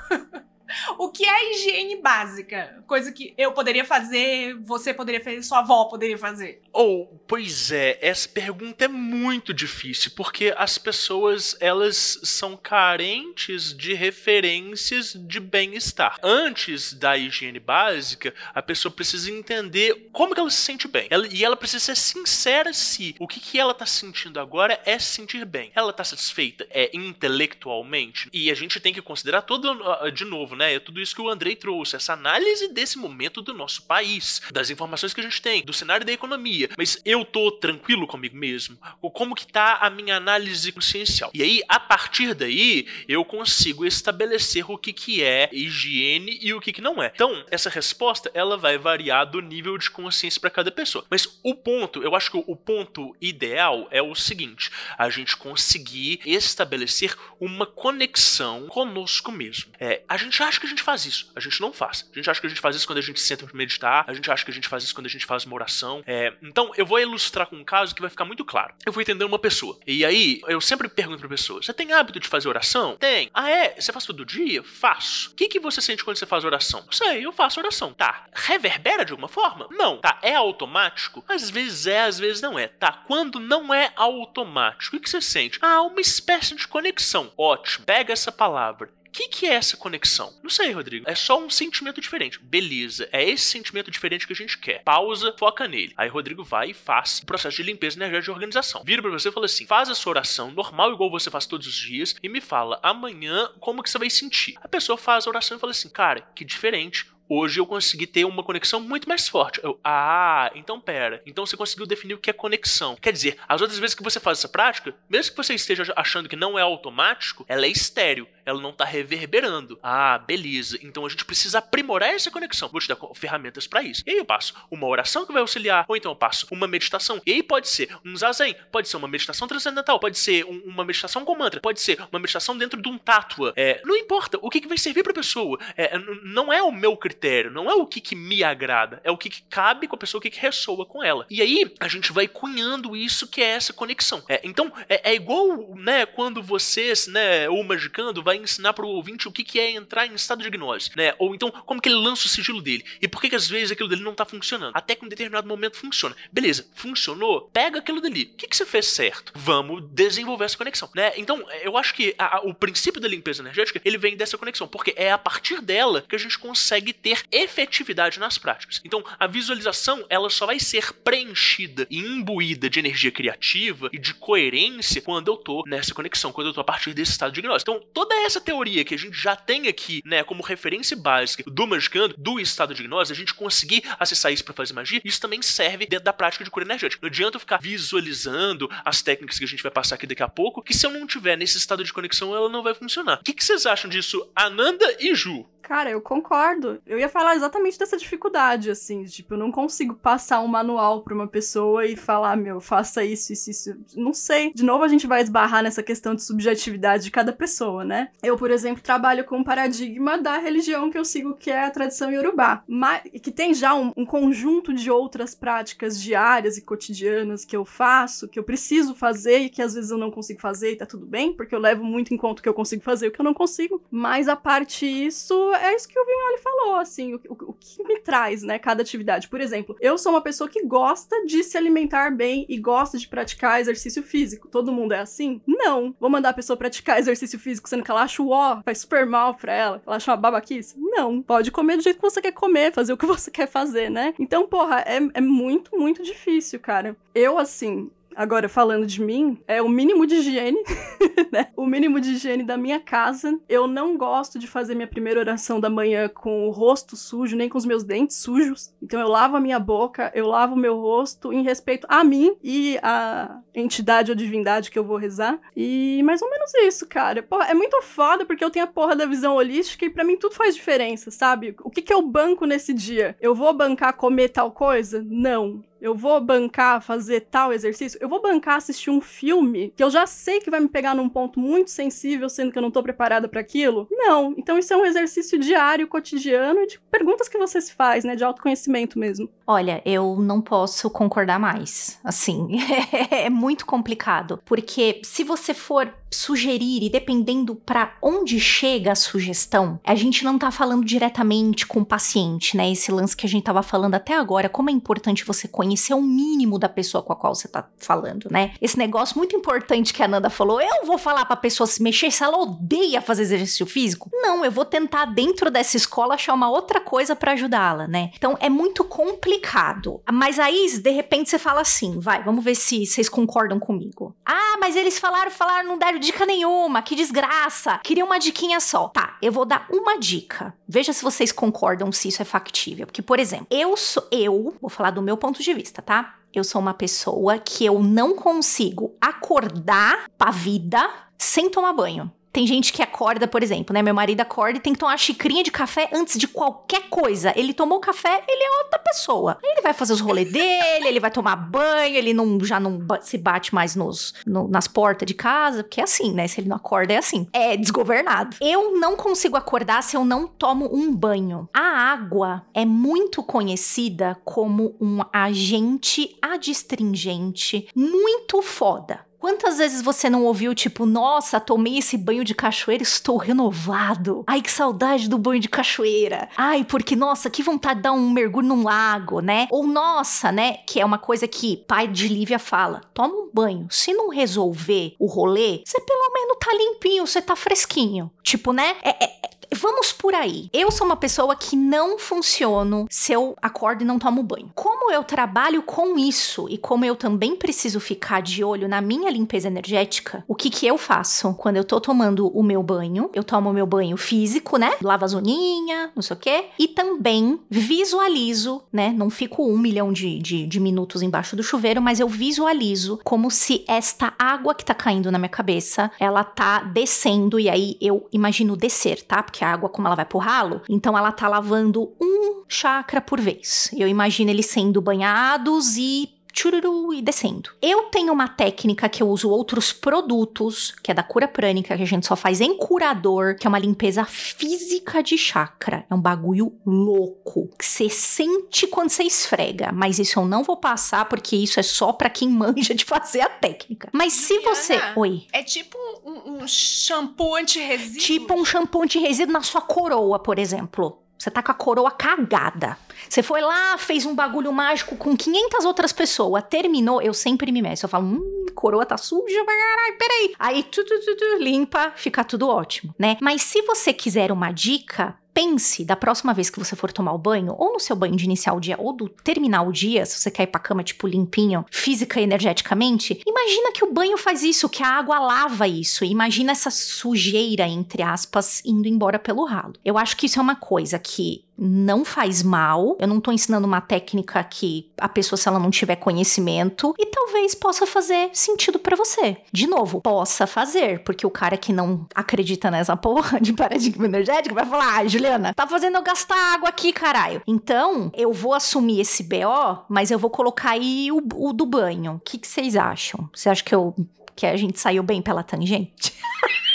O 0.98 1.10
que 1.10 1.26
é 1.26 1.52
higiene 1.54 2.02
básica? 2.02 2.84
Coisa 2.88 3.12
que 3.12 3.34
eu 3.38 3.52
poderia 3.52 3.86
fazer, 3.86 4.56
você 4.62 4.94
poderia 4.94 5.24
fazer, 5.24 5.42
sua 5.44 5.60
avó 5.60 5.86
poderia 5.86 6.18
fazer. 6.18 6.62
Ou, 6.72 7.04
oh, 7.04 7.18
pois 7.28 7.72
é, 7.72 7.98
essa 8.02 8.28
pergunta 8.28 8.86
é 8.86 8.88
muito 8.88 9.54
difícil, 9.54 10.12
porque 10.16 10.54
as 10.58 10.78
pessoas, 10.78 11.56
elas 11.60 12.20
são 12.24 12.58
carentes 12.58 13.76
de 13.76 13.94
referências 13.94 15.14
de 15.14 15.40
bem-estar. 15.40 16.18
Antes 16.22 16.94
da 16.94 17.18
higiene 17.18 17.60
básica, 17.60 18.34
a 18.54 18.62
pessoa 18.62 18.92
precisa 18.92 19.32
entender 19.32 20.10
como 20.12 20.34
que 20.34 20.40
ela 20.40 20.50
se 20.50 20.62
sente 20.62 20.88
bem. 20.88 21.08
Ela, 21.10 21.28
e 21.28 21.44
ela 21.44 21.56
precisa 21.56 21.80
ser 21.84 21.96
sincera 21.96 22.74
se 22.74 23.16
o 23.20 23.28
que, 23.28 23.40
que 23.40 23.60
ela 23.60 23.74
tá 23.74 23.86
sentindo 23.86 24.40
agora 24.40 24.80
é 24.86 24.98
se 25.00 25.14
sentir 25.14 25.46
bem. 25.46 25.72
Ela 25.76 25.94
tá 25.94 26.04
satisfeita? 26.04 26.68
É 26.70 26.90
intelectualmente? 26.94 28.30
E 28.34 28.52
a 28.52 28.56
gente 28.56 28.80
tem 28.80 28.94
que 28.94 29.02
considerar 29.02 29.42
todo, 29.44 29.70
ah, 29.70 30.10
de 30.10 30.26
novo, 30.26 30.56
né? 30.58 30.74
É 30.74 30.80
tudo 30.80 31.00
isso 31.00 31.16
que 31.16 31.22
o 31.22 31.30
Andrei 31.30 31.56
trouxe, 31.56 31.96
essa 31.96 32.14
análise 32.14 32.74
desse 32.74 32.98
momento 32.98 33.42
do 33.42 33.54
nosso 33.54 33.84
país, 33.84 34.42
das 34.52 34.70
informações 34.70 35.14
que 35.14 35.22
a 35.22 35.24
gente 35.24 35.42
tem, 35.42 35.64
do 35.64 35.74
cenário 35.74 36.06
da 36.06 36.12
economia. 36.12 36.70
Mas 36.78 37.00
eu 37.06 37.24
tô 37.24 37.52
tranquilo 37.52 38.08
comigo 38.08 38.36
mesmo? 38.36 38.78
Ou 39.02 39.12
como 39.12 39.36
que 39.36 39.48
tá 39.48 39.78
a 39.82 39.90
minha 39.90 40.18
análise 40.18 40.72
consciencial? 40.72 41.32
E 41.34 41.42
aí, 41.42 41.62
a 41.68 41.80
partir 41.80 42.34
daí, 42.34 42.88
eu 43.08 43.24
consigo 43.24 43.86
estabelecer 43.86 44.70
o 44.70 44.78
que 44.78 44.92
que 44.92 45.24
é 45.24 45.50
higiene 45.52 46.40
e 46.42 46.54
o 46.54 46.60
que 46.60 46.74
que 46.74 46.82
não 46.82 47.02
é. 47.02 47.12
Então, 47.14 47.46
essa 47.50 47.70
resposta, 47.70 48.32
ela 48.34 48.58
vai 48.58 48.78
variar 48.78 49.30
do 49.30 49.42
nível 49.42 49.78
de 49.78 49.90
consciência 49.90 50.42
para 50.42 50.50
cada 50.50 50.72
pessoa. 50.72 51.06
Mas 51.10 51.40
o 51.44 51.54
ponto, 51.54 52.02
eu 52.04 52.16
acho 52.16 52.32
que 52.32 52.44
o 52.46 52.56
ponto 52.56 53.16
ideal 53.22 53.88
é 53.92 54.02
o 54.02 54.16
seguinte, 54.16 54.72
a 54.98 55.10
gente 55.10 55.38
conseguir 55.38 56.20
estabelecer 56.26 57.16
uma 57.40 57.66
conexão 57.66 58.68
conosco 58.68 59.32
mesmo. 59.32 59.72
É, 59.80 60.02
a 60.08 60.18
gente 60.18 60.42
acha 60.48 60.60
que 60.60 60.66
a 60.66 60.70
gente 60.70 60.82
faz 60.82 61.06
isso, 61.06 61.32
a 61.36 61.40
gente 61.40 61.60
não 61.62 61.74
faz. 61.74 62.08
A 62.12 62.16
gente 62.16 62.30
acha 62.30 62.40
que 62.40 62.48
a 62.48 62.50
gente 62.50 62.62
faz 62.62 62.76
isso 62.76 62.88
quando 62.88 63.00
a 63.00 63.02
gente 63.02 63.20
senta 63.20 63.46
pra 63.46 63.56
meditar, 63.56 64.06
a 64.08 64.14
gente 64.14 64.30
acha 64.32 64.44
que 64.44 64.52
a 64.52 64.54
gente 64.54 64.68
faz 64.68 64.84
isso 64.84 64.94
quando 64.94 65.06
a 65.06 65.10
gente 65.10 65.26
faz 65.26 65.46
uma 65.46 65.56
oração. 65.56 66.04
É, 66.06 66.34
então, 66.42 66.72
eu 66.76 66.86
vou 66.86 67.00
ilustrar 67.00 67.48
com 67.48 67.56
um 67.56 67.64
caso 67.64 67.94
que 67.94 68.02
vai 68.02 68.10
ficar 68.10 68.26
muito 68.26 68.44
claro. 68.46 68.74
Eu 68.86 68.92
vou 68.92 69.02
entender 69.02 69.26
uma 69.26 69.40
pessoa. 69.40 69.78
E 69.86 70.06
aí, 70.06 70.42
eu 70.48 70.60
sempre 70.62 70.88
pergunto 70.88 71.20
pra 71.20 71.30
pessoa: 71.30 71.62
você 71.62 71.74
tem 71.74 71.94
hábito 71.94 72.20
de 72.20 72.28
fazer 72.28 72.48
oração? 72.48 72.96
Tem. 72.98 73.30
Ah, 73.34 73.50
é? 73.50 73.80
Você 73.80 73.92
faz 73.92 74.06
todo 74.06 74.26
dia? 74.26 74.64
Faço. 74.64 75.32
O 75.32 75.36
que, 75.36 75.48
que 75.48 75.60
você 75.60 75.82
sente 75.82 76.04
quando 76.04 76.18
você 76.18 76.26
faz 76.26 76.44
oração? 76.44 76.86
Sei, 76.92 77.26
eu 77.26 77.32
faço 77.32 77.60
oração. 77.60 77.94
Tá. 77.94 78.26
Reverbera 78.34 79.06
de 79.06 79.12
alguma 79.12 79.28
forma? 79.28 79.68
Não. 79.72 79.98
Tá. 79.98 80.20
É 80.22 80.36
automático? 80.36 81.24
Às 81.28 81.50
vezes 81.50 81.88
é, 81.88 82.02
às 82.02 82.20
vezes 82.20 82.42
não 82.42 82.58
é. 82.58 82.68
Tá. 82.68 83.04
Quando 83.08 83.40
não 83.40 83.74
é 83.74 83.92
automático, 83.96 84.96
o 84.96 85.00
que, 85.00 85.04
que 85.04 85.10
você 85.10 85.22
sente? 85.22 85.60
Ah, 85.62 85.82
uma 85.82 86.02
espécie 86.02 86.56
de 86.56 86.68
conexão. 86.68 87.32
Ótimo. 87.38 87.86
Pega 87.86 88.14
essa 88.14 88.32
palavra 88.32 88.90
que, 89.10 89.28
que 89.28 89.46
é 89.46 89.54
essa 89.54 89.78
conexão? 89.78 90.34
Não 90.44 90.50
sei, 90.50 90.72
Rodrigo. 90.72 91.10
É 91.10 91.16
só 91.16 91.40
um 91.40 91.50
sentimento 91.50 92.02
diferente. 92.02 92.40
Beleza, 92.42 93.08
é 93.12 93.28
esse 93.28 93.46
sentimento 93.46 93.92
diferente 93.92 94.26
que 94.26 94.34
a 94.34 94.36
gente 94.36 94.58
quer. 94.58 94.84
Pausa, 94.84 95.34
foca 95.38 95.68
nele. 95.68 95.94
Aí 95.98 96.10
Rodrigo 96.10 96.44
vai 96.44 96.72
e 96.72 96.74
faz 96.74 97.20
o 97.20 97.26
processo 97.26 97.58
de 97.58 97.64
limpeza 97.64 97.98
energética 97.98 98.24
de 98.24 98.32
organização. 98.32 98.84
Vira 98.84 99.02
pra 99.02 99.12
você 99.12 99.30
e 99.30 99.32
fala 99.32 99.46
assim: 99.46 99.66
faz 99.66 99.90
a 99.90 99.96
sua 99.96 100.12
oração 100.12 100.52
normal, 100.52 100.94
igual 100.94 101.10
você 101.10 101.30
faz 101.30 101.46
todos 101.46 101.68
os 101.68 101.76
dias, 101.76 102.16
e 102.22 102.30
me 102.30 102.42
fala 102.42 102.80
amanhã 102.84 103.50
como 103.60 103.84
que 103.84 103.90
você 103.90 103.98
vai 103.98 104.10
sentir. 104.10 104.56
A 104.62 104.68
pessoa 104.68 104.98
faz 104.98 105.26
a 105.26 105.30
oração 105.30 105.58
e 105.58 105.60
fala 105.60 105.72
assim: 105.72 105.90
cara, 105.90 106.22
que 106.36 106.46
diferente 106.46 107.08
Hoje 107.30 107.60
eu 107.60 107.66
consegui 107.66 108.08
ter 108.08 108.24
uma 108.24 108.42
conexão 108.42 108.80
muito 108.80 109.08
mais 109.08 109.28
forte. 109.28 109.60
Eu, 109.62 109.78
ah, 109.84 110.50
então 110.56 110.80
pera. 110.80 111.22
Então 111.26 111.46
você 111.46 111.58
conseguiu 111.58 111.86
definir 111.86 112.14
o 112.14 112.18
que 112.18 112.30
é 112.30 112.34
conexão. 112.34 112.96
Quer 112.96 113.12
dizer, 113.12 113.38
as 113.48 113.60
outras 113.60 113.78
vezes 113.80 113.94
que 113.94 114.04
você 114.04 114.18
faz 114.18 114.40
essa 114.40 114.48
prática, 114.48 114.96
mesmo 115.10 115.32
que 115.32 115.38
você 115.38 115.54
esteja 115.54 115.92
achando 115.96 116.30
que 116.30 116.38
não 116.38 116.58
é 116.58 116.62
automático, 116.62 117.46
ela 117.50 117.66
é 117.66 117.70
estéreo. 117.70 118.28
Ela 118.48 118.62
não 118.62 118.70
está 118.70 118.86
reverberando. 118.86 119.78
Ah, 119.84 120.18
beleza. 120.18 120.80
Então 120.82 121.06
a 121.06 121.10
gente 121.10 121.26
precisa 121.26 121.58
aprimorar 121.58 122.10
essa 122.10 122.32
conexão. 122.32 122.70
Vou 122.70 122.80
te 122.80 122.88
dar 122.88 122.98
ferramentas 123.14 123.68
para 123.68 123.84
isso. 123.84 124.04
E 124.08 124.12
aí 124.12 124.18
eu 124.18 124.26
passo 124.26 124.54
uma 124.72 124.88
oração 124.88 125.26
que 125.26 125.34
vai 125.34 125.42
auxiliar, 125.42 125.86
ou 125.88 125.98
então 125.98 126.12
eu 126.12 126.16
passo 126.16 126.48
uma 126.50 126.68
meditação. 126.68 127.22
E 127.26 127.34
aí 127.34 127.44
pode 127.44 127.68
ser 127.68 127.90
um 128.06 128.16
zazen, 128.16 128.56
pode 128.72 128.88
ser 128.88 128.96
uma 128.98 129.08
meditação 129.08 129.48
transcendental, 129.48 130.00
pode 130.00 130.18
ser 130.18 130.46
um, 130.46 130.62
uma 130.66 130.86
meditação 130.86 131.26
com 131.26 131.36
mantra, 131.36 131.60
pode 131.60 131.82
ser 131.82 132.00
uma 132.10 132.20
meditação 132.20 132.58
dentro 132.58 132.82
de 132.82 132.88
um 132.88 132.98
tátua. 132.98 133.54
É, 133.56 133.82
não 133.84 133.96
importa. 133.96 134.40
O 134.42 134.50
que, 134.50 134.62
que 134.62 134.68
vai 134.68 134.78
servir 134.78 135.04
para 135.04 135.12
a 135.12 135.16
pessoa. 135.16 135.60
É, 135.76 135.98
não 136.24 136.52
é 136.52 136.62
o 136.62 136.72
meu 136.72 136.96
critério, 136.96 137.52
não 137.52 137.70
é 137.70 137.76
o 137.76 137.86
que, 137.86 138.00
que 138.00 138.16
me 138.16 138.44
agrada, 138.44 139.02
é 139.04 139.12
o 139.12 139.18
que, 139.18 139.30
que 139.30 139.42
cabe 139.44 139.88
com 139.88 139.96
a 139.96 140.00
pessoa, 140.00 140.20
o 140.20 140.22
que, 140.22 140.30
que 140.30 140.40
ressoa 140.40 140.86
com 140.86 141.04
ela. 141.04 141.26
E 141.30 141.42
aí 141.42 141.74
a 141.80 141.88
gente 141.88 142.12
vai 142.14 142.28
cunhando 142.28 142.96
isso 142.96 143.28
que 143.28 143.42
é 143.42 143.50
essa 143.50 143.74
conexão. 143.74 144.24
É, 144.30 144.40
então 144.44 144.72
é, 144.88 145.12
é, 145.12 145.16
igual, 145.16 145.76
né, 145.76 146.06
quando 146.06 146.42
vocês, 146.42 147.08
né, 147.08 147.50
o 147.50 147.64
magicando 147.64 148.24
vai 148.24 148.37
ensinar 148.38 148.74
para 148.74 148.86
o 148.86 148.90
ouvinte 148.90 149.28
o 149.28 149.32
que, 149.32 149.44
que 149.44 149.60
é 149.60 149.72
entrar 149.72 150.06
em 150.06 150.14
estado 150.14 150.44
de 150.44 150.50
gnose, 150.50 150.92
né? 150.96 151.14
Ou 151.20 151.34
então 151.36 151.52
como 151.52 151.82
que 151.82 151.90
ele 151.90 151.98
lança 151.98 152.26
o 152.26 152.30
sigilo 152.30 152.62
dele 152.62 152.86
e 153.02 153.08
por 153.08 153.22
que, 153.22 153.30
que 153.30 153.36
às 153.36 153.48
vezes 153.48 153.72
aquilo 153.72 153.90
dele 153.90 154.04
não 154.04 154.14
tá 154.14 154.26
funcionando. 154.26 154.76
Até 154.76 154.96
que 154.96 155.06
um 155.06 155.10
determinado 155.10 155.48
momento 155.48 155.78
funciona. 155.78 156.16
Beleza, 156.32 156.68
funcionou? 156.74 157.50
Pega 157.54 157.80
aquilo 157.80 158.02
dali. 158.02 158.32
O 158.34 158.38
que, 158.38 158.48
que 158.48 158.58
você 158.58 158.66
fez 158.66 158.88
certo? 158.88 159.32
Vamos 159.36 159.84
desenvolver 159.92 160.46
essa 160.46 160.58
conexão, 160.58 160.90
né? 160.96 161.14
Então 161.18 161.46
eu 161.62 161.78
acho 161.78 161.94
que 161.94 162.16
a, 162.18 162.38
a, 162.38 162.42
o 162.42 162.54
princípio 162.54 163.02
da 163.02 163.08
limpeza 163.08 163.42
energética 163.42 163.82
ele 163.84 163.98
vem 163.98 164.16
dessa 164.16 164.38
conexão, 164.38 164.68
porque 164.68 164.94
é 164.96 165.12
a 165.12 165.18
partir 165.18 165.62
dela 165.62 166.04
que 166.08 166.16
a 166.16 166.20
gente 166.20 166.38
consegue 166.38 166.94
ter 166.94 167.24
efetividade 167.32 168.20
nas 168.20 168.38
práticas. 168.38 168.82
Então, 168.84 169.04
a 169.20 169.28
visualização 169.28 170.06
ela 170.10 170.30
só 170.30 170.46
vai 170.46 170.60
ser 170.60 170.94
preenchida 170.94 171.88
e 171.90 172.00
imbuída 172.00 172.70
de 172.70 172.80
energia 172.80 173.12
criativa 173.12 173.90
e 173.92 173.98
de 173.98 174.14
coerência 174.14 175.02
quando 175.02 175.30
eu 175.30 175.38
tô 175.38 175.64
nessa 175.66 175.94
conexão, 175.94 176.32
quando 176.32 176.48
eu 176.48 176.54
tô 176.54 176.62
a 176.62 176.64
partir 176.64 176.94
desse 176.94 177.12
estado 177.12 177.34
de 177.34 177.42
gnose. 177.42 177.64
Então, 177.64 177.82
toda 177.94 178.14
essa 178.28 178.42
teoria 178.42 178.84
que 178.84 178.94
a 178.94 178.98
gente 178.98 179.18
já 179.18 179.36
tem 179.36 179.68
aqui, 179.68 180.02
né, 180.06 180.24
como 180.24 180.44
referência 180.44 180.96
básica 180.96 181.44
do 181.48 181.66
magicando, 181.66 182.14
do 182.18 182.40
estado 182.40 182.74
de 182.74 182.84
gnose, 182.84 183.12
a 183.12 183.16
gente 183.16 183.34
conseguir 183.34 183.84
acessar 184.00 184.32
isso 184.32 184.44
para 184.44 184.54
fazer 184.54 184.74
magia, 184.74 185.02
isso 185.04 185.20
também 185.20 185.42
serve 185.42 185.86
dentro 185.86 186.06
da 186.06 186.14
prática 186.14 186.44
de 186.44 186.52
cura 186.52 186.66
energética. 186.66 187.00
Não 187.02 187.10
adianta 187.10 187.38
eu 187.38 187.40
ficar 187.40 187.58
visualizando 187.58 188.70
as 188.84 189.02
técnicas 189.02 189.40
que 189.40 189.46
a 189.46 189.48
gente 189.48 189.64
vai 189.64 189.72
passar 189.72 189.96
aqui 189.96 190.06
daqui 190.06 190.24
a 190.24 190.28
pouco, 190.28 190.62
que 190.62 190.74
se 190.74 190.86
eu 190.86 190.92
não 190.92 191.08
tiver 191.08 191.38
nesse 191.38 191.58
estado 191.58 191.84
de 191.84 191.94
conexão, 191.94 192.36
ela 192.36 192.50
não 192.50 192.62
vai 192.62 192.74
funcionar. 192.74 193.20
O 193.20 193.24
que, 193.24 193.34
que 193.34 193.44
vocês 193.44 193.66
acham 193.66 193.90
disso, 193.90 194.30
Ananda 194.36 194.86
e 195.00 195.16
Ju? 195.16 195.46
Cara, 195.68 195.90
eu 195.92 196.00
concordo. 196.00 196.82
Eu 196.88 196.98
ia 196.98 197.10
falar 197.10 197.36
exatamente 197.36 197.78
dessa 197.78 197.98
dificuldade, 197.98 198.72
assim. 198.72 199.04
Tipo, 199.04 199.34
eu 199.34 199.38
não 199.38 199.52
consigo 199.52 199.96
passar 199.96 200.40
um 200.40 200.48
manual 200.48 201.02
pra 201.02 201.14
uma 201.14 201.28
pessoa 201.28 201.86
e 201.86 201.98
falar, 201.98 202.38
meu, 202.38 202.62
faça 202.62 203.04
isso, 203.04 203.34
isso, 203.34 203.50
isso. 203.52 203.76
Não 203.94 204.14
sei. 204.14 204.54
De 204.54 204.64
novo, 204.64 204.86
a 204.86 204.88
gente 204.88 205.06
vai 205.06 205.22
esbarrar 205.22 205.62
nessa 205.62 205.84
questão 205.84 206.16
de 206.16 206.24
subjetividade 206.24 207.04
de 207.04 207.12
cada 207.12 207.34
pessoa, 207.34 207.84
né? 207.84 208.12
Eu, 208.22 208.36
por 208.36 208.50
exemplo, 208.50 208.82
trabalho 208.82 209.24
com 209.24 209.40
o 209.40 209.44
paradigma 209.44 210.18
da 210.18 210.38
religião 210.38 210.90
que 210.90 210.98
eu 210.98 211.06
sigo, 211.06 211.36
que 211.36 211.52
é 211.52 211.66
a 211.66 211.72
tradição 211.72 212.12
iorubá. 212.12 212.64
Mas, 212.68 213.04
que 213.22 213.32
tem 213.32 213.54
já 213.54 213.76
um, 213.76 213.94
um 213.96 214.06
conjunto 214.06 214.74
de 214.74 214.90
outras 214.90 215.36
práticas 215.36 216.02
diárias 216.02 216.58
e 216.58 216.62
cotidianas 216.62 217.46
que 217.46 217.56
eu 217.56 217.64
faço, 217.64 218.28
que 218.28 218.40
eu 218.40 218.44
preciso 218.44 218.96
fazer 218.96 219.40
e 219.40 219.50
que 219.50 219.62
às 219.62 219.76
vezes 219.76 219.92
eu 219.92 219.98
não 219.98 220.10
consigo 220.10 220.42
fazer 220.42 220.72
e 220.72 220.76
tá 220.76 220.86
tudo 220.86 221.06
bem, 221.06 221.34
porque 221.34 221.54
eu 221.54 221.60
levo 221.60 221.84
muito 221.84 222.14
em 222.14 222.18
conta 222.18 222.40
o 222.40 222.44
que 222.44 222.50
eu 222.50 222.54
consigo 222.54 222.82
fazer 222.82 223.06
e 223.06 223.10
o 223.10 223.12
que 223.12 223.22
eu 223.22 223.26
não 223.26 223.34
consigo. 223.34 223.84
Mas 223.92 224.28
a 224.28 224.36
parte 224.36 224.86
isso 224.86 225.54
é 225.56 225.76
isso 225.76 225.88
que 225.88 226.00
o 226.00 226.06
Vignoli 226.06 226.38
falou, 226.40 226.76
assim, 226.76 227.14
o, 227.14 227.22
o, 227.30 227.52
o, 227.52 227.54
que 227.54 227.84
me 227.84 228.00
traz, 228.00 228.42
né, 228.42 228.58
cada 228.58 228.82
atividade. 228.82 229.28
Por 229.28 229.42
exemplo, 229.42 229.76
eu 229.80 229.98
sou 229.98 230.12
uma 230.12 230.22
pessoa 230.22 230.50
que 230.50 230.66
gosta 230.66 231.24
de 231.26 231.44
se 231.44 231.58
alimentar 231.58 232.10
bem 232.16 232.46
e 232.50 232.58
gosta 232.58 232.98
de 232.98 233.08
praticar 233.08 233.62
exercício 233.62 234.02
físico. 234.02 234.48
Todo 234.48 234.72
mundo 234.72 234.94
é 234.94 235.00
assim? 235.00 235.42
Não. 235.46 235.96
Vou 236.00 236.10
mandar 236.10 236.30
a 236.30 236.34
pessoa 236.34 236.58
praticar 236.58 236.98
exercício 237.00 237.38
físico 237.38 237.70
sendo 237.70 237.84
que 237.84 237.92
ela 237.92 238.07
acha 238.08 238.24
o 238.24 238.30
ó, 238.30 238.62
faz 238.64 238.80
super 238.80 239.06
mal 239.06 239.36
pra 239.36 239.54
ela, 239.54 239.82
ela 239.86 239.96
acha 239.98 240.12
uma 240.12 240.18
babaquice? 240.18 240.76
Não. 240.80 241.22
Pode 241.22 241.52
comer 241.52 241.78
do 241.78 241.84
jeito 241.84 241.98
que 241.98 242.10
você 242.10 242.22
quer 242.22 242.32
comer, 242.32 242.74
fazer 242.74 242.94
o 242.94 242.98
que 242.98 243.06
você 243.06 243.30
quer 243.30 243.48
fazer, 243.48 243.90
né? 243.90 244.14
Então, 244.18 244.48
porra, 244.48 244.80
é, 244.82 244.98
é 245.14 245.22
muito, 245.22 245.78
muito 245.78 246.02
difícil, 246.02 246.60
cara. 246.60 246.96
Eu, 247.14 247.38
assim, 247.38 247.90
Agora, 248.18 248.50
falando 248.50 248.88
de 248.88 249.00
mim, 249.00 249.38
é 249.48 249.62
o 249.62 249.70
mínimo 249.70 250.08
de 250.08 250.16
higiene, 250.16 250.58
né? 251.32 251.50
O 251.56 251.68
mínimo 251.68 252.02
de 252.02 252.14
higiene 252.14 252.42
da 252.42 252.58
minha 252.58 252.80
casa. 252.80 253.40
Eu 253.48 253.68
não 253.68 253.96
gosto 253.96 254.40
de 254.40 254.48
fazer 254.48 254.74
minha 254.74 254.88
primeira 254.88 255.20
oração 255.20 255.60
da 255.60 255.70
manhã 255.70 256.10
com 256.10 256.48
o 256.48 256.50
rosto 256.50 256.96
sujo, 256.96 257.36
nem 257.36 257.48
com 257.48 257.60
os 257.60 257.66
meus 257.66 257.84
dentes 257.84 258.18
sujos. 258.18 258.74
Então 258.82 259.00
eu 259.00 259.08
lavo 259.08 259.38
a 259.38 259.40
minha 259.40 259.60
boca, 259.60 260.12
eu 260.16 260.26
lavo 260.26 260.56
o 260.56 260.58
meu 260.58 260.80
rosto 260.80 261.32
em 261.32 261.44
respeito 261.44 261.86
a 261.88 262.04
mim 262.04 262.36
e 262.44 262.80
a 262.82 263.40
entidade 263.54 264.10
ou 264.10 264.18
divindade 264.18 264.72
que 264.72 264.80
eu 264.80 264.84
vou 264.84 264.98
rezar. 264.98 265.40
E 265.56 266.02
mais 266.02 266.20
ou 266.20 266.30
menos 266.32 266.52
isso, 266.56 266.88
cara. 266.88 267.22
Pô, 267.22 267.40
é 267.44 267.54
muito 267.54 267.80
foda 267.84 268.26
porque 268.26 268.44
eu 268.44 268.50
tenho 268.50 268.66
a 268.66 268.68
porra 268.68 268.96
da 268.96 269.06
visão 269.06 269.36
holística 269.36 269.86
e 269.86 269.92
para 269.92 270.04
mim 270.04 270.18
tudo 270.18 270.34
faz 270.34 270.56
diferença, 270.56 271.12
sabe? 271.12 271.56
O 271.62 271.70
que 271.70 271.84
que 271.84 271.94
eu 271.94 272.02
banco 272.02 272.48
nesse 272.48 272.74
dia? 272.74 273.16
Eu 273.22 273.36
vou 273.36 273.54
bancar 273.54 273.94
comer 273.94 274.30
tal 274.30 274.52
coisa? 274.52 275.06
Não 275.08 275.64
eu 275.82 275.96
vou 275.96 276.20
bancar 276.22 276.82
fazer 276.82 277.22
tal 277.22 277.54
exercício, 277.54 277.98
eu 278.02 278.10
vou 278.10 278.22
bancar 278.22 278.58
assistir 278.58 278.90
um 278.90 279.02
filme 279.02 279.74
que 279.76 279.84
eu 279.84 279.90
já 279.90 280.06
sei 280.06 280.40
que 280.40 280.50
vai 280.50 280.60
me 280.60 280.68
pegar 280.68 280.96
num 280.96 281.10
ponto 281.10 281.40
muito 281.40 281.72
sensível, 281.72 282.30
sendo 282.30 282.52
que 282.52 282.58
eu 282.58 282.62
não 282.62 282.72
tô 282.72 282.82
preparada 282.84 283.28
para 283.28 283.42
aquilo? 283.42 283.88
Não. 283.92 284.34
Então 284.38 284.58
isso 284.58 284.74
é 284.74 284.78
um 284.78 284.86
exercício 284.86 285.40
diário, 285.40 285.88
cotidiano 285.88 286.66
de 286.68 286.80
perguntas 286.92 287.28
que 287.28 287.38
você 287.38 287.62
se 287.62 287.74
faz, 287.74 288.04
né, 288.04 288.16
de 288.16 288.24
autoconhecimento 288.24 289.00
mesmo. 289.00 289.30
Olha, 289.46 289.82
eu 289.86 290.18
não 290.20 290.42
posso 290.42 290.90
concordar 290.90 291.40
mais. 291.40 292.00
Assim, 292.04 292.58
é 293.10 293.30
muito 293.30 293.66
complicado, 293.66 294.42
porque 294.46 295.02
se 295.04 295.24
você 295.24 295.54
for 295.54 295.94
sugerir 296.10 296.84
e 296.84 296.90
dependendo 296.90 297.54
para 297.54 297.94
onde 298.02 298.40
chega 298.40 298.94
a 298.94 298.96
sugestão, 298.96 299.80
a 299.84 299.94
gente 299.94 300.24
não 300.24 300.38
tá 300.40 300.52
falando 300.52 300.86
diretamente 300.86 301.68
com 301.68 301.82
o 301.82 301.86
paciente, 301.86 302.56
né? 302.56 302.72
Esse 302.72 302.92
lance 302.92 303.16
que 303.16 303.26
a 303.26 303.30
gente 303.30 303.44
tava 303.44 303.62
falando 303.62 303.96
até 303.96 304.16
agora, 304.16 304.48
como 304.48 304.70
é 304.70 304.74
importante 304.74 305.26
você 305.26 305.48
conhecer 305.48 305.67
o 305.96 306.02
mínimo 306.02 306.60
da 306.60 306.70
pessoa 306.70 307.04
com 307.04 307.14
a 307.14 307.16
qual 307.16 307.34
você 307.34 307.48
tá 307.48 307.68
falando, 307.78 308.28
né? 308.30 308.54
Esse 308.62 308.78
negócio 308.78 309.18
muito 309.18 309.36
importante 309.36 309.94
que 309.94 310.04
a 310.04 310.08
Nanda 310.08 310.30
falou, 310.30 310.62
eu 310.62 310.86
vou 310.86 310.98
falar 310.98 311.26
pra 311.26 311.36
pessoa 311.36 311.68
se 311.68 311.82
mexer 311.82 312.12
se 312.12 312.24
ela 312.24 312.38
odeia 312.38 313.02
fazer 313.02 313.24
exercício 313.24 313.66
físico? 313.66 314.10
Não, 314.14 314.44
eu 314.46 314.52
vou 314.52 314.66
tentar 314.66 315.06
dentro 315.06 315.50
dessa 315.50 315.78
escola 315.78 316.16
achar 316.16 316.34
uma 316.34 316.50
outra 316.50 316.80
coisa 316.80 317.16
para 317.16 317.34
ajudá-la, 317.34 317.88
né? 317.88 318.12
Então 318.16 318.38
é 318.40 318.50
muito 318.50 318.84
complicado. 318.84 320.02
Mas 320.12 320.40
aí, 320.40 320.68
de 320.80 320.92
repente, 320.92 321.30
você 321.30 321.40
fala 321.40 321.62
assim, 321.62 322.00
vai, 322.00 322.24
vamos 322.24 322.44
ver 322.44 322.56
se 322.56 322.86
vocês 322.86 323.10
concordam 323.10 323.60
comigo. 323.60 324.16
Ah, 324.26 324.58
mas 324.60 324.76
eles 324.76 325.00
falaram, 325.00 325.32
falaram, 325.32 325.68
não 325.68 325.78
deram 325.78 326.00
dica 326.00 326.26
nenhuma, 326.26 326.82
que 326.82 326.96
desgraça. 326.96 327.80
Queria 327.84 328.06
uma 328.06 328.20
diquinha 328.20 328.60
só. 328.60 328.90
Tá, 328.90 329.18
eu 329.22 329.32
vou 329.32 329.46
dar 329.46 329.68
uma 329.72 329.98
dica. 330.00 330.54
Veja 330.68 330.92
se 330.94 331.04
vocês 331.04 331.32
concordam 331.32 331.92
se 331.92 332.10
isso 332.10 332.22
é 332.22 332.26
factível. 332.26 332.86
Porque, 332.86 333.02
por 333.02 333.20
exemplo, 333.20 333.48
eu 333.50 333.76
sou. 333.78 334.08
Eu, 334.12 334.56
vou 334.62 334.70
falar 334.70 334.92
do 334.92 335.02
meu 335.02 335.18
ponto 335.18 335.42
de 335.42 335.54
vista, 335.58 335.82
tá? 335.82 336.16
Eu 336.34 336.44
sou 336.44 336.62
uma 336.62 336.74
pessoa 336.74 337.38
que 337.40 337.66
eu 337.66 337.82
não 337.82 338.16
consigo 338.16 338.96
acordar 339.02 340.10
pra 340.18 340.32
vida 340.32 340.88
sem 341.18 341.50
tomar 341.50 341.74
banho. 341.74 342.12
Tem 342.38 342.46
gente 342.46 342.72
que 342.72 342.84
acorda, 342.84 343.28
por 343.28 343.42
exemplo, 343.42 343.74
né? 343.74 343.82
Meu 343.82 343.96
marido 343.96 344.22
acorda 344.22 344.60
e 344.60 344.62
tem 344.62 344.72
que 344.72 344.78
tomar 344.78 344.92
uma 344.92 344.98
xicrinha 345.00 345.44
de 345.44 345.50
café 345.50 345.90
antes 345.92 346.20
de 346.20 346.28
qualquer 346.28 346.84
coisa. 346.88 347.34
Ele 347.36 347.52
tomou 347.52 347.80
café, 347.80 348.24
ele 348.28 348.44
é 348.44 348.64
outra 348.64 348.78
pessoa. 348.78 349.40
Ele 349.44 349.60
vai 349.64 349.74
fazer 349.74 349.94
os 349.94 350.00
rolês 350.00 350.32
dele, 350.32 350.88
ele 350.88 351.00
vai 351.00 351.10
tomar 351.10 351.36
banho, 351.36 351.96
ele 351.96 352.14
não, 352.14 352.40
já 352.46 352.60
não 352.60 352.78
se 353.02 353.18
bate 353.18 353.56
mais 353.56 353.76
nos, 353.76 354.14
no, 354.24 354.48
nas 354.48 354.68
portas 354.68 355.08
de 355.08 355.16
casa, 355.16 355.64
porque 355.64 355.82
é 355.82 355.84
assim, 355.84 356.14
né? 356.14 356.28
Se 356.28 356.40
ele 356.40 356.48
não 356.48 356.58
acorda, 356.58 356.94
é 356.94 356.98
assim. 356.98 357.28
É 357.34 357.58
desgovernado. 357.58 358.38
Eu 358.40 358.78
não 358.80 358.96
consigo 358.96 359.36
acordar 359.36 359.82
se 359.82 359.98
eu 359.98 360.06
não 360.06 360.28
tomo 360.28 360.70
um 360.72 360.96
banho. 360.96 361.50
A 361.52 361.92
água 361.92 362.46
é 362.54 362.66
muito 362.66 363.24
conhecida 363.24 364.16
como 364.24 364.76
um 364.80 365.00
agente 365.12 366.16
adstringente 366.22 367.68
muito 367.76 368.44
foda. 368.44 369.07
Quantas 369.20 369.58
vezes 369.58 369.82
você 369.82 370.10
não 370.10 370.24
ouviu, 370.24 370.54
tipo, 370.54 370.86
nossa, 370.86 371.40
tomei 371.40 371.80
esse 371.80 371.98
banho 371.98 372.24
de 372.24 372.36
cachoeira, 372.36 372.84
estou 372.84 373.18
renovado. 373.18 374.24
Ai, 374.28 374.42
que 374.42 374.52
saudade 374.52 375.10
do 375.10 375.18
banho 375.18 375.40
de 375.40 375.50
cachoeira. 375.50 376.30
Ai, 376.38 376.64
porque, 376.64 376.96
nossa, 376.96 377.30
que 377.30 377.42
vontade 377.42 377.78
de 377.78 377.84
dar 377.84 377.94
um 377.94 378.10
mergulho 378.10 378.48
num 378.48 378.64
lago, 378.64 379.20
né? 379.20 379.48
Ou, 379.50 379.66
nossa, 379.66 380.32
né? 380.32 380.58
Que 380.68 380.80
é 380.80 380.86
uma 380.86 380.98
coisa 380.98 381.28
que 381.28 381.58
pai 381.68 381.88
de 381.88 382.08
Lívia 382.08 382.40
fala: 382.40 382.82
toma 382.94 383.14
um 383.14 383.30
banho. 383.34 383.68
Se 383.70 383.94
não 383.94 384.10
resolver 384.10 384.96
o 385.00 385.08
rolê, 385.08 385.62
você 385.66 385.82
pelo 385.82 386.14
menos 386.14 386.38
tá 386.40 386.54
limpinho, 386.54 387.08
você 387.08 387.22
tá 387.22 387.36
fresquinho. 387.36 388.12
Tipo, 388.22 388.54
né? 388.54 388.76
É, 388.84 389.04
é, 389.04 389.20
vamos 389.56 389.92
por 389.92 390.14
aí. 390.14 390.50
Eu 390.54 390.72
sou 390.72 390.86
uma 390.86 390.96
pessoa 390.96 391.36
que 391.36 391.56
não 391.56 391.98
funciono 391.98 392.86
se 392.90 393.12
eu 393.12 393.36
acordo 393.42 393.84
e 393.84 393.86
não 393.86 394.00
tomo 394.00 394.24
banho. 394.24 394.52
Como 394.56 394.92
eu 394.92 395.04
trabalho 395.04 395.62
com 395.62 395.98
isso 395.98 396.48
e 396.50 396.58
como 396.58 396.86
eu 396.86 396.96
também 396.96 397.36
preciso 397.36 397.80
ficar 397.80 398.22
de 398.22 398.44
olho 398.44 398.68
na 398.68 398.82
minha 398.82 399.10
limpeza 399.10 399.48
energética, 399.48 400.24
o 400.28 400.36
que 400.36 400.50
que 400.50 400.68
eu 400.68 400.78
faço? 400.78 401.34
Quando 401.36 401.58
eu 401.58 401.64
tô 401.64 401.80
tomando 401.80 402.28
o 402.28 402.44
meu 402.44 402.62
banho, 402.62 403.10
eu 403.14 403.24
tomo 403.24 403.50
o 403.50 403.54
meu 403.54 403.66
banho 403.66 403.98
físico, 403.98 404.58
né? 404.58 404.74
Lavo 404.82 405.06
as 405.06 405.14
uninhas, 405.14 405.90
não 405.96 406.02
sei 406.02 406.16
o 406.16 406.20
quê. 406.20 406.46
E 406.58 406.68
também 406.68 407.40
visualizo, 407.50 408.64
né? 408.72 408.94
Não 408.96 409.10
fico 409.10 409.48
um 409.48 409.58
milhão 409.58 409.92
de, 409.92 410.20
de, 410.20 410.46
de 410.46 410.60
minutos 410.60 411.02
embaixo 411.02 411.36
do 411.36 411.44
chuveiro, 411.44 411.82
mas 411.82 412.00
eu 412.00 412.08
visualizo 412.08 413.00
como 413.04 413.30
se 413.30 413.64
esta 413.68 414.14
água 414.18 414.56
que 414.56 414.66
tá 414.66 414.74
caindo 414.74 415.12
na 415.12 415.20
minha 415.20 415.30
cabeça, 415.30 415.92
ela 416.00 416.24
tá 416.24 416.60
descendo 416.60 417.40
e 417.40 417.50
aí 417.50 417.78
eu 417.82 418.08
imagino 418.12 418.56
descer, 418.56 419.02
tá? 419.04 419.22
Porque 419.24 419.37
a 419.44 419.52
água, 419.52 419.70
como 419.70 419.88
ela 419.88 419.96
vai 419.96 420.06
pro 420.06 420.20
ralo, 420.20 420.62
então 420.70 420.98
ela 420.98 421.12
tá 421.12 421.28
lavando 421.28 421.94
um 422.02 422.44
chakra 422.48 423.02
por 423.02 423.20
vez. 423.20 423.70
Eu 423.76 423.88
imagino 423.88 424.30
eles 424.30 424.48
sendo 424.48 424.82
banhados 424.82 425.78
e 425.78 426.17
chururu 426.40 426.94
e 426.94 427.02
descendo. 427.02 427.50
Eu 427.62 427.84
tenho 427.84 428.14
uma 428.14 428.28
técnica 428.28 428.88
que 428.88 429.02
eu 429.02 429.10
uso 429.10 429.30
outros 429.30 429.74
produtos, 429.74 430.74
que 430.84 430.92
é 430.92 430.94
da 430.94 431.04
cura 431.04 431.28
prânica, 431.28 431.76
que 431.76 431.84
a 431.84 431.88
gente 431.88 432.06
só 432.06 432.16
faz 432.16 432.42
em 432.42 432.58
curador, 432.58 433.36
que 433.36 433.48
é 433.48 433.50
uma 433.50 433.60
limpeza 433.60 434.06
física 434.06 435.02
de 435.02 435.18
chakra. 435.18 435.86
É 435.90 435.96
um 435.96 436.00
bagulho 436.00 436.54
louco, 436.66 437.50
que 437.58 437.66
você 437.66 437.90
sente 437.90 438.68
quando 438.68 438.90
você 438.90 439.04
esfrega, 439.04 439.72
mas 439.72 440.00
isso 440.00 440.20
eu 440.20 440.26
não 440.26 440.44
vou 440.44 440.58
passar 440.58 441.06
porque 441.06 441.36
isso 441.36 441.60
é 441.60 441.64
só 441.64 441.92
para 441.92 442.10
quem 442.10 442.30
manja 442.30 442.74
de 442.74 442.86
fazer 442.86 443.22
a 443.22 443.30
técnica. 443.30 443.90
Mas 443.92 444.14
se 444.14 444.40
você, 444.40 444.80
oi, 444.96 445.26
é 445.32 445.44
tipo 445.44 445.78
um, 446.06 446.44
um 446.44 446.48
shampoo 446.48 447.36
anti-resíduo. 447.36 448.00
Tipo 448.00 448.34
um 448.34 448.46
shampoo 448.46 448.84
anti-resíduo 448.84 449.34
na 449.34 449.42
sua 449.42 449.62
coroa, 449.62 450.20
por 450.20 450.40
exemplo. 450.40 451.02
Você 451.18 451.32
tá 451.32 451.42
com 451.42 451.52
a 451.52 451.56
coroa 451.56 451.92
cagada. 451.92 452.78
Você 453.10 453.24
foi 453.24 453.42
lá, 453.42 453.78
fez 453.78 454.06
um 454.06 454.14
bagulho 454.14 454.52
mágico 454.52 454.96
com 454.96 455.16
500 455.16 455.66
outras 455.66 455.92
pessoas, 455.92 456.44
terminou, 456.50 457.02
eu 457.02 457.14
sempre 457.14 457.52
me 457.52 457.62
meço. 457.62 457.86
Eu 457.86 457.90
falo, 457.90 458.06
hum, 458.06 458.46
coroa 458.54 458.86
tá 458.86 458.98
suja, 458.98 459.44
caralho, 459.46 459.98
peraí. 459.98 460.36
Aí, 460.38 460.64
tu, 460.64 460.84
tu, 460.84 461.00
tu, 461.00 461.16
tu, 461.16 461.38
limpa, 461.40 461.92
fica 461.96 462.24
tudo 462.24 462.48
ótimo, 462.48 462.94
né? 462.98 463.18
Mas 463.22 463.42
se 463.42 463.62
você 463.64 463.94
quiser 463.94 464.32
uma 464.32 464.52
dica, 464.52 465.16
pense 465.38 465.86
da 465.86 465.96
próxima 465.96 466.34
vez 466.34 466.50
que 466.50 466.58
você 466.58 466.76
for 466.76 466.92
tomar 466.92 467.14
o 467.14 467.18
banho, 467.20 467.54
ou 467.60 467.74
no 467.74 467.80
seu 467.80 467.96
banho 467.96 468.16
de 468.16 468.26
iniciar 468.26 468.54
o 468.54 468.60
dia, 468.60 468.76
ou 468.80 468.92
do 468.92 469.08
terminar 469.08 469.62
o 469.62 469.72
dia, 469.72 470.04
se 470.04 470.20
você 470.20 470.32
quer 470.32 470.44
ir 470.44 470.48
pra 470.48 470.60
cama, 470.60 470.84
tipo, 470.84 471.06
limpinho, 471.06 471.64
física 471.70 472.20
e 472.20 472.24
energeticamente, 472.24 473.22
imagina 473.24 473.72
que 473.72 473.86
o 473.86 473.94
banho 473.94 474.18
faz 474.18 474.42
isso, 474.42 474.68
que 474.68 474.82
a 474.82 474.88
água 474.88 475.20
lava 475.20 475.68
isso. 475.68 476.04
Imagina 476.04 476.54
essa 476.54 476.72
sujeira, 476.72 477.68
entre 477.68 478.02
aspas, 478.02 478.64
indo 478.66 478.88
embora 478.88 479.20
pelo 479.20 479.46
ralo. 479.46 479.74
Eu 479.86 479.96
acho 479.96 480.18
que 480.18 480.26
isso 480.26 480.40
é 480.40 480.42
uma 480.42 480.56
coisa 480.56 480.98
que 480.98 481.46
não 481.58 482.06
faz 482.06 482.44
mal. 482.44 482.96
Eu 483.00 483.08
não 483.08 483.20
tô 483.20 483.32
ensinando 483.32 483.66
uma 483.66 483.82
técnica 483.82 484.44
que 484.44 484.92
a 485.00 485.10
pessoa, 485.10 485.38
se 485.38 485.48
ela 485.48 485.60
não 485.60 485.72
tiver 485.72 485.96
conhecimento, 485.96 486.94
e 486.98 487.06
talvez 487.08 487.56
possa 487.56 487.86
fazer 487.86 488.30
sentido 488.34 488.78
para 488.78 488.96
você. 488.96 489.38
De 489.52 489.68
novo, 489.68 490.02
possa 490.02 490.46
fazer, 490.46 491.04
porque 491.04 491.26
o 491.26 491.32
cara 491.32 491.58
que 491.58 491.74
não 491.74 492.06
acredita 492.14 492.70
nessa 492.70 492.96
porra 492.96 493.40
de 493.40 493.54
paradigma 493.54 494.06
energético 494.06 494.56
vai 494.56 494.66
falar: 494.66 494.98
ah, 494.98 495.08
Juliana, 495.08 495.54
tá 495.54 495.66
fazendo 495.68 495.98
eu 495.98 496.04
gastar 496.04 496.54
água 496.54 496.70
aqui, 496.70 496.94
caralho. 496.94 497.42
Então, 497.48 498.12
eu 498.14 498.32
vou 498.32 498.54
assumir 498.54 499.02
esse 499.02 499.24
BO, 499.24 499.86
mas 499.90 500.12
eu 500.12 500.20
vou 500.20 500.30
colocar 500.30 500.72
aí 500.72 501.10
o, 501.12 501.22
o 501.36 501.54
do 501.54 501.66
banho. 501.66 502.14
O 502.14 502.20
que, 502.20 502.38
que 502.38 502.48
vocês 502.48 502.76
acham? 502.76 503.30
Você 503.34 503.50
acha 503.50 503.64
que 503.64 503.74
eu 503.74 503.96
que 504.36 504.46
a 504.46 504.56
gente 504.56 504.80
saiu 504.80 505.02
bem 505.02 505.20
pela 505.20 505.42
tangente? 505.42 506.14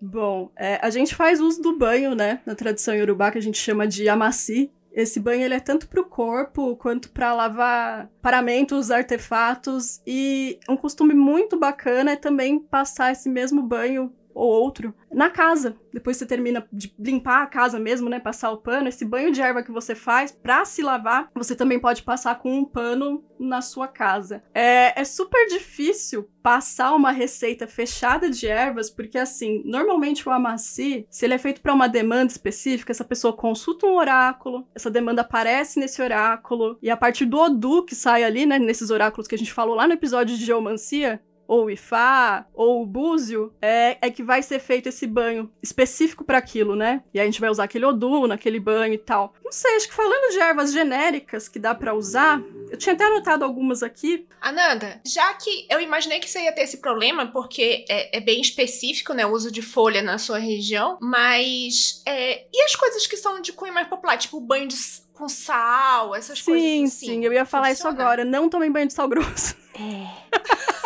Bom, 0.00 0.50
é, 0.56 0.78
a 0.82 0.90
gente 0.90 1.14
faz 1.14 1.40
uso 1.40 1.62
do 1.62 1.76
banho, 1.76 2.14
né? 2.14 2.40
Na 2.44 2.54
tradição 2.54 2.94
iorubá, 2.94 3.30
que 3.30 3.38
a 3.38 3.42
gente 3.42 3.58
chama 3.58 3.86
de 3.86 4.08
amaci. 4.08 4.70
Esse 4.92 5.20
banho 5.20 5.42
ele 5.42 5.54
é 5.54 5.60
tanto 5.60 5.88
para 5.88 6.00
o 6.00 6.06
corpo 6.06 6.74
quanto 6.76 7.10
para 7.10 7.34
lavar 7.34 8.10
paramentos, 8.22 8.90
artefatos. 8.90 10.00
E 10.06 10.58
um 10.68 10.76
costume 10.76 11.12
muito 11.12 11.58
bacana 11.58 12.12
é 12.12 12.16
também 12.16 12.58
passar 12.58 13.12
esse 13.12 13.28
mesmo 13.28 13.62
banho 13.62 14.12
ou 14.36 14.50
outro 14.50 14.94
na 15.10 15.30
casa. 15.30 15.76
Depois 15.92 16.18
você 16.18 16.26
termina 16.26 16.68
de 16.70 16.94
limpar 16.98 17.42
a 17.42 17.46
casa 17.46 17.80
mesmo, 17.80 18.10
né? 18.10 18.20
Passar 18.20 18.50
o 18.50 18.58
pano. 18.58 18.86
Esse 18.86 19.02
banho 19.02 19.32
de 19.32 19.40
erva 19.40 19.62
que 19.62 19.72
você 19.72 19.94
faz 19.94 20.30
para 20.30 20.62
se 20.66 20.82
lavar, 20.82 21.30
você 21.34 21.56
também 21.56 21.80
pode 21.80 22.02
passar 22.02 22.38
com 22.38 22.58
um 22.58 22.64
pano 22.64 23.24
na 23.40 23.62
sua 23.62 23.88
casa. 23.88 24.42
É, 24.52 25.00
é 25.00 25.04
super 25.04 25.46
difícil 25.48 26.28
passar 26.42 26.94
uma 26.94 27.10
receita 27.10 27.66
fechada 27.66 28.30
de 28.30 28.46
ervas, 28.46 28.88
porque 28.88 29.18
assim, 29.18 29.62
normalmente 29.64 30.28
o 30.28 30.30
amaci, 30.30 31.06
se 31.10 31.24
ele 31.24 31.34
é 31.34 31.38
feito 31.38 31.60
para 31.60 31.74
uma 31.74 31.88
demanda 31.88 32.30
específica, 32.30 32.92
essa 32.92 33.04
pessoa 33.04 33.36
consulta 33.36 33.84
um 33.84 33.96
oráculo, 33.96 34.64
essa 34.72 34.88
demanda 34.88 35.22
aparece 35.22 35.80
nesse 35.80 36.00
oráculo, 36.00 36.78
e 36.80 36.88
a 36.88 36.96
partir 36.96 37.24
do 37.24 37.36
Odu 37.36 37.84
que 37.84 37.96
sai 37.96 38.22
ali, 38.22 38.46
né, 38.46 38.60
nesses 38.60 38.90
oráculos 38.90 39.26
que 39.26 39.34
a 39.34 39.38
gente 39.38 39.52
falou 39.52 39.74
lá 39.74 39.88
no 39.88 39.94
episódio 39.94 40.36
de 40.36 40.44
geomancia, 40.44 41.20
ou 41.46 41.66
o 41.66 41.70
Ifá, 41.70 42.46
ou 42.54 42.82
o 42.82 42.86
Búzio, 42.86 43.52
é, 43.60 43.98
é 44.00 44.10
que 44.10 44.22
vai 44.22 44.42
ser 44.42 44.58
feito 44.58 44.88
esse 44.88 45.06
banho 45.06 45.50
específico 45.62 46.24
para 46.24 46.38
aquilo, 46.38 46.74
né? 46.74 47.02
E 47.12 47.20
a 47.20 47.24
gente 47.24 47.40
vai 47.40 47.50
usar 47.50 47.64
aquele 47.64 47.84
Odu 47.84 48.26
naquele 48.26 48.58
banho 48.58 48.94
e 48.94 48.98
tal. 48.98 49.34
Não 49.44 49.52
sei, 49.52 49.76
acho 49.76 49.88
que 49.88 49.94
falando 49.94 50.32
de 50.32 50.38
ervas 50.38 50.72
genéricas 50.72 51.48
que 51.48 51.58
dá 51.58 51.74
para 51.74 51.94
usar, 51.94 52.42
eu 52.70 52.76
tinha 52.76 52.94
até 52.94 53.04
anotado 53.04 53.44
algumas 53.44 53.82
aqui. 53.82 54.26
Ananda, 54.40 55.00
já 55.04 55.32
que 55.34 55.66
eu 55.70 55.80
imaginei 55.80 56.20
que 56.20 56.28
você 56.28 56.40
ia 56.42 56.52
ter 56.52 56.62
esse 56.62 56.78
problema, 56.78 57.26
porque 57.26 57.84
é, 57.88 58.16
é 58.16 58.20
bem 58.20 58.40
específico, 58.40 59.12
né, 59.12 59.24
o 59.26 59.32
uso 59.32 59.50
de 59.50 59.62
folha 59.62 60.02
na 60.02 60.18
sua 60.18 60.38
região, 60.38 60.98
mas 61.00 62.02
é, 62.06 62.46
e 62.52 62.62
as 62.62 62.74
coisas 62.74 63.06
que 63.06 63.16
são 63.16 63.40
de 63.40 63.52
cunho 63.52 63.72
mais 63.72 63.88
popular, 63.88 64.16
tipo 64.16 64.36
o 64.38 64.40
banho 64.40 64.66
de, 64.66 64.76
com 65.12 65.28
sal, 65.28 66.14
essas 66.14 66.38
sim, 66.38 66.44
coisas 66.44 66.66
assim? 66.66 66.86
Sim, 66.86 67.06
sim, 67.06 67.24
eu 67.24 67.32
ia 67.32 67.44
falar 67.44 67.68
Funciona? 67.68 67.90
isso 67.94 68.02
agora. 68.02 68.24
Não 68.24 68.48
tomem 68.48 68.70
banho 68.70 68.86
de 68.86 68.92
sal 68.92 69.08
grosso. 69.08 69.56
É. 69.74 70.85